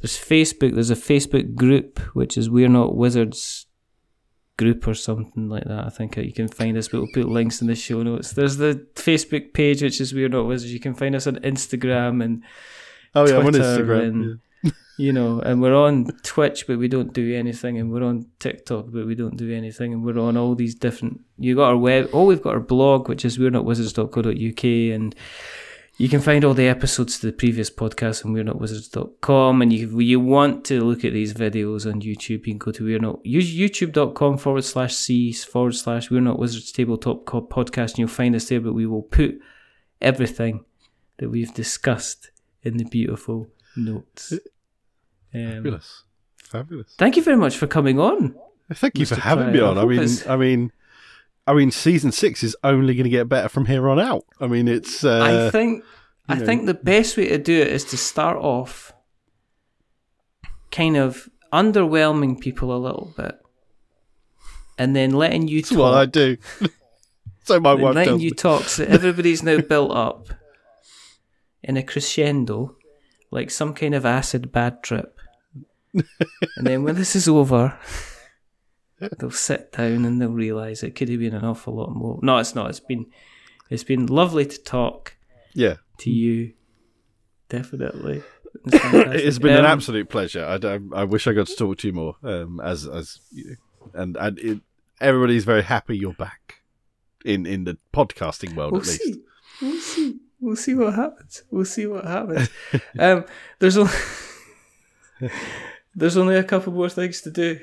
There's 0.00 0.18
Facebook. 0.18 0.74
There's 0.74 0.90
a 0.90 0.96
Facebook 0.96 1.54
group 1.54 2.00
which 2.14 2.36
is 2.36 2.50
"We're 2.50 2.68
Not 2.68 2.96
Wizards." 2.96 3.66
Group 4.62 4.86
or 4.88 4.94
something 4.94 5.48
like 5.48 5.64
that. 5.64 5.84
I 5.86 5.88
think 5.90 6.16
uh, 6.18 6.20
you 6.22 6.32
can 6.32 6.48
find 6.48 6.76
us, 6.76 6.88
but 6.88 6.98
we'll 7.00 7.12
put 7.12 7.28
links 7.28 7.60
in 7.60 7.66
the 7.68 7.74
show 7.74 8.02
notes. 8.02 8.32
There's 8.32 8.56
the 8.56 8.86
Facebook 8.94 9.52
page, 9.52 9.82
which 9.82 10.00
is 10.00 10.14
We're 10.14 10.28
Not 10.28 10.46
Wizards. 10.46 10.72
You 10.72 10.80
can 10.80 10.94
find 10.94 11.14
us 11.14 11.26
on 11.26 11.36
Instagram 11.36 12.22
and 12.24 12.42
Oh 13.14 13.26
yeah, 13.28 13.38
I'm 13.38 13.46
on 13.46 13.52
Twitter 13.52 13.64
Instagram. 13.84 14.06
and- 14.08 14.24
yeah. 14.24 14.70
you 14.98 15.12
know, 15.12 15.40
and 15.40 15.60
we're 15.60 15.74
on 15.74 16.06
Twitch, 16.22 16.66
but 16.68 16.78
we 16.78 16.86
don't 16.86 17.12
do 17.12 17.34
anything, 17.34 17.78
and 17.78 17.90
we're 17.90 18.04
on 18.04 18.26
TikTok, 18.38 18.86
but 18.90 19.06
we 19.06 19.14
don't 19.16 19.36
do 19.36 19.52
anything, 19.52 19.92
and 19.92 20.04
we're 20.04 20.18
on 20.20 20.36
all 20.36 20.54
these 20.54 20.74
different. 20.76 21.20
You 21.38 21.56
got 21.56 21.70
our 21.70 21.76
web. 21.76 22.08
Oh, 22.12 22.24
we've 22.26 22.40
got 22.42 22.54
our 22.54 22.60
blog, 22.60 23.08
which 23.08 23.24
is 23.24 23.38
we're 23.38 23.50
not 23.50 23.64
wizards.co.uk, 23.64 24.64
and 24.64 25.14
you 25.98 26.08
can 26.08 26.20
find 26.20 26.44
all 26.44 26.54
the 26.54 26.66
episodes 26.66 27.18
to 27.20 27.26
the 27.26 27.32
previous 27.32 27.70
podcast 27.70 28.24
on 28.24 28.32
we're 28.32 28.44
not 28.44 28.60
wizards.com. 28.60 29.62
And 29.62 29.72
you, 29.72 30.00
you 30.00 30.20
want 30.20 30.64
to 30.66 30.82
look 30.82 31.04
at 31.04 31.12
these 31.12 31.34
videos 31.34 31.90
on 31.90 32.00
YouTube, 32.00 32.46
you 32.46 32.54
can 32.54 32.58
go 32.58 32.72
to 32.72 32.84
we're 32.84 32.98
not 32.98 33.24
use 33.24 33.54
youtube.com 33.54 34.38
forward 34.38 34.64
slash 34.64 34.94
c 34.94 35.32
forward 35.32 35.74
slash 35.74 36.10
we're 36.10 36.20
not 36.20 36.38
wizards 36.38 36.72
tabletop 36.72 37.24
podcast, 37.24 37.90
and 37.90 37.98
you'll 37.98 38.08
find 38.08 38.34
us 38.34 38.48
there. 38.48 38.60
But 38.60 38.74
we 38.74 38.86
will 38.86 39.02
put 39.02 39.38
everything 40.00 40.64
that 41.18 41.28
we've 41.28 41.52
discussed 41.54 42.30
in 42.62 42.78
the 42.78 42.84
beautiful 42.84 43.48
notes. 43.76 44.32
Um, 45.34 45.54
Fabulous, 45.54 46.04
fabulous. 46.36 46.94
Thank 46.98 47.16
you 47.16 47.22
very 47.22 47.36
much 47.36 47.56
for 47.56 47.66
coming 47.66 47.98
on. 47.98 48.34
Thank 48.74 48.98
you 48.98 49.06
for 49.06 49.16
Mr. 49.16 49.18
having 49.18 49.52
me 49.52 49.60
on. 49.60 49.78
I 49.78 49.82
I 49.82 49.84
mean, 49.84 50.08
I 50.28 50.36
mean, 50.36 50.72
I 51.46 51.54
mean, 51.54 51.70
season 51.70 52.12
six 52.12 52.42
is 52.42 52.56
only 52.62 52.94
going 52.94 53.04
to 53.04 53.10
get 53.10 53.28
better 53.28 53.48
from 53.48 53.66
here 53.66 53.88
on 53.88 53.98
out. 53.98 54.24
I 54.40 54.46
mean, 54.46 54.68
it's 54.68 55.04
uh, 55.04 55.46
I 55.48 55.50
think 55.50 55.84
I 56.28 56.36
know. 56.36 56.46
think 56.46 56.66
the 56.66 56.74
best 56.74 57.16
way 57.16 57.28
to 57.28 57.38
do 57.38 57.60
it 57.60 57.68
is 57.68 57.84
to 57.86 57.96
start 57.96 58.36
off 58.36 58.92
kind 60.70 60.96
of 60.96 61.28
underwhelming 61.52 62.40
people 62.40 62.74
a 62.74 62.78
little 62.78 63.12
bit. 63.16 63.38
And 64.78 64.96
then 64.96 65.10
letting 65.10 65.48
you 65.48 65.58
it's 65.58 65.68
talk. 65.68 65.78
what 65.78 65.94
I 65.94 66.06
do. 66.06 66.36
so 67.44 67.60
my 67.60 67.74
wife 67.74 67.94
letting 67.94 68.20
you 68.20 68.30
me. 68.30 68.36
talk 68.36 68.62
so 68.64 68.84
everybody's 68.88 69.42
now 69.42 69.60
built 69.60 69.90
up 69.92 70.28
in 71.62 71.76
a 71.76 71.82
crescendo, 71.82 72.76
like 73.30 73.50
some 73.50 73.74
kind 73.74 73.94
of 73.94 74.06
acid 74.06 74.50
bad 74.50 74.82
trip. 74.82 75.18
and 75.94 76.66
then 76.66 76.82
when 76.84 76.94
this 76.94 77.14
is 77.14 77.28
over, 77.28 77.78
they'll 79.18 79.30
sit 79.30 79.72
down 79.72 80.04
and 80.04 80.20
they'll 80.20 80.30
realise 80.30 80.82
it 80.82 80.94
could 80.94 81.08
have 81.08 81.18
been 81.20 81.34
an 81.34 81.44
awful 81.44 81.74
lot 81.74 81.90
more. 81.94 82.18
No, 82.22 82.38
it's 82.38 82.54
not. 82.54 82.70
It's 82.70 82.80
been 82.80 83.06
it's 83.70 83.84
been 83.84 84.06
lovely 84.06 84.46
to 84.46 84.62
talk 84.62 85.16
Yeah, 85.54 85.76
to 85.98 86.10
you. 86.10 86.54
Definitely. 87.48 88.22
It's 88.66 88.74
it 88.84 89.24
has 89.24 89.38
been 89.38 89.52
an 89.54 89.64
Um, 89.64 89.70
absolute 89.72 90.08
pleasure. 90.10 90.44
I, 90.44 90.54
I, 90.74 90.78
I 91.00 91.04
wish 91.04 91.26
I 91.26 91.32
got 91.32 91.46
to 91.46 91.56
talk 91.56 91.78
to 91.78 91.86
you 91.88 91.92
more. 91.94 92.16
Um, 92.22 92.60
as 92.60 92.86
as 92.86 93.18
you 93.32 93.44
know, 93.50 93.90
and 93.94 94.16
and 94.18 94.38
it, 94.38 94.60
everybody's 95.00 95.44
very 95.46 95.62
happy 95.62 95.96
you're 95.96 96.12
back 96.12 96.56
in 97.24 97.46
in 97.46 97.64
the 97.64 97.78
podcasting 97.94 98.54
world 98.54 98.72
We'll 98.72 98.82
at 98.82 98.86
least. 98.88 99.02
see. 99.02 99.22
We'll 99.62 99.80
see. 99.80 100.18
We'll 100.38 100.56
see 100.56 100.74
what 100.74 100.94
happens. 100.94 101.42
We'll 101.50 101.64
see 101.64 101.86
what 101.86 102.04
happens. 102.04 102.50
um, 102.98 103.24
there's 103.58 103.78
only 103.78 103.92
there's 105.94 106.16
only 106.16 106.36
a 106.36 106.44
couple 106.44 106.72
more 106.72 106.88
things 106.90 107.20
to 107.22 107.30
do. 107.30 107.58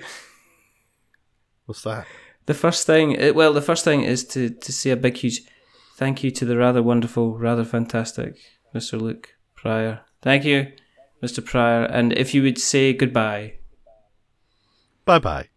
What's 1.70 1.84
that? 1.84 2.08
The 2.48 2.56
first 2.56 2.88
thing, 2.88 3.16
well, 3.36 3.54
the 3.54 3.62
first 3.62 3.86
thing 3.86 4.02
is 4.02 4.26
to 4.30 4.50
to 4.50 4.74
say 4.74 4.90
a 4.90 4.98
big, 4.98 5.18
huge 5.18 5.42
thank 5.98 6.24
you 6.24 6.32
to 6.32 6.46
the 6.46 6.58
rather 6.58 6.82
wonderful, 6.82 7.38
rather 7.38 7.64
fantastic 7.64 8.38
Mr. 8.74 9.00
Luke 9.00 9.36
Pryor. 9.54 10.02
Thank 10.24 10.46
you, 10.46 10.72
Mr. 11.22 11.46
Pryor. 11.46 11.84
And 11.84 12.12
if 12.14 12.34
you 12.34 12.42
would 12.42 12.58
say 12.58 12.92
goodbye, 12.94 13.60
Bye 15.06 15.20
bye. 15.20 15.50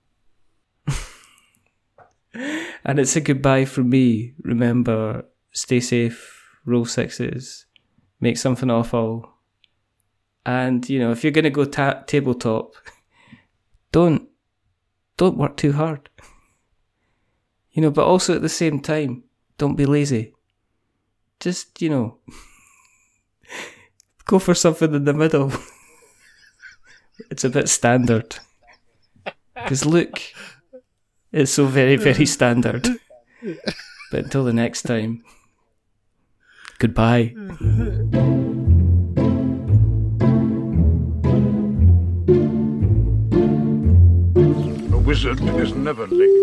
and 2.35 2.99
it's 2.99 3.17
a 3.17 3.23
goodbye 3.23 3.65
from 3.65 3.89
me. 3.89 4.35
Remember, 4.43 5.25
stay 5.53 5.81
safe, 5.81 6.47
roll 6.67 6.85
sixes, 6.85 7.65
make 8.21 8.37
something 8.37 8.71
awful. 8.71 9.33
And 10.45 10.87
you 10.91 10.99
know, 10.99 11.11
if 11.11 11.25
you're 11.25 11.33
gonna 11.33 11.49
go 11.49 11.65
ta- 11.65 12.03
tabletop, 12.07 12.75
don't 13.93 14.29
don't 15.23 15.39
work 15.39 15.57
too 15.57 15.71
hard. 15.71 16.11
You 17.71 17.83
know, 17.83 17.93
but 17.93 18.05
also 18.07 18.35
at 18.35 18.43
the 18.43 18.49
same 18.49 18.81
time, 18.81 19.23
don't 19.57 19.77
be 19.77 19.87
lazy. 19.87 20.35
Just 21.39 21.81
you 21.81 21.91
know, 21.91 22.19
go 24.25 24.41
for 24.41 24.53
something 24.53 24.93
in 24.93 25.05
the 25.05 25.15
middle. 25.15 25.53
it's 27.31 27.45
a 27.45 27.51
bit 27.51 27.69
standard. 27.69 28.41
Because 29.55 29.87
look, 29.87 30.21
it's 31.31 31.53
so 31.53 31.67
very, 31.67 31.95
very 31.95 32.27
standard. 32.27 32.89
But 34.11 34.25
until 34.25 34.43
the 34.43 34.53
next 34.53 34.83
time, 34.83 35.23
goodbye. 36.81 37.37
wizard 45.13 45.43
is 45.61 45.75
never 45.75 46.07
late. 46.07 46.43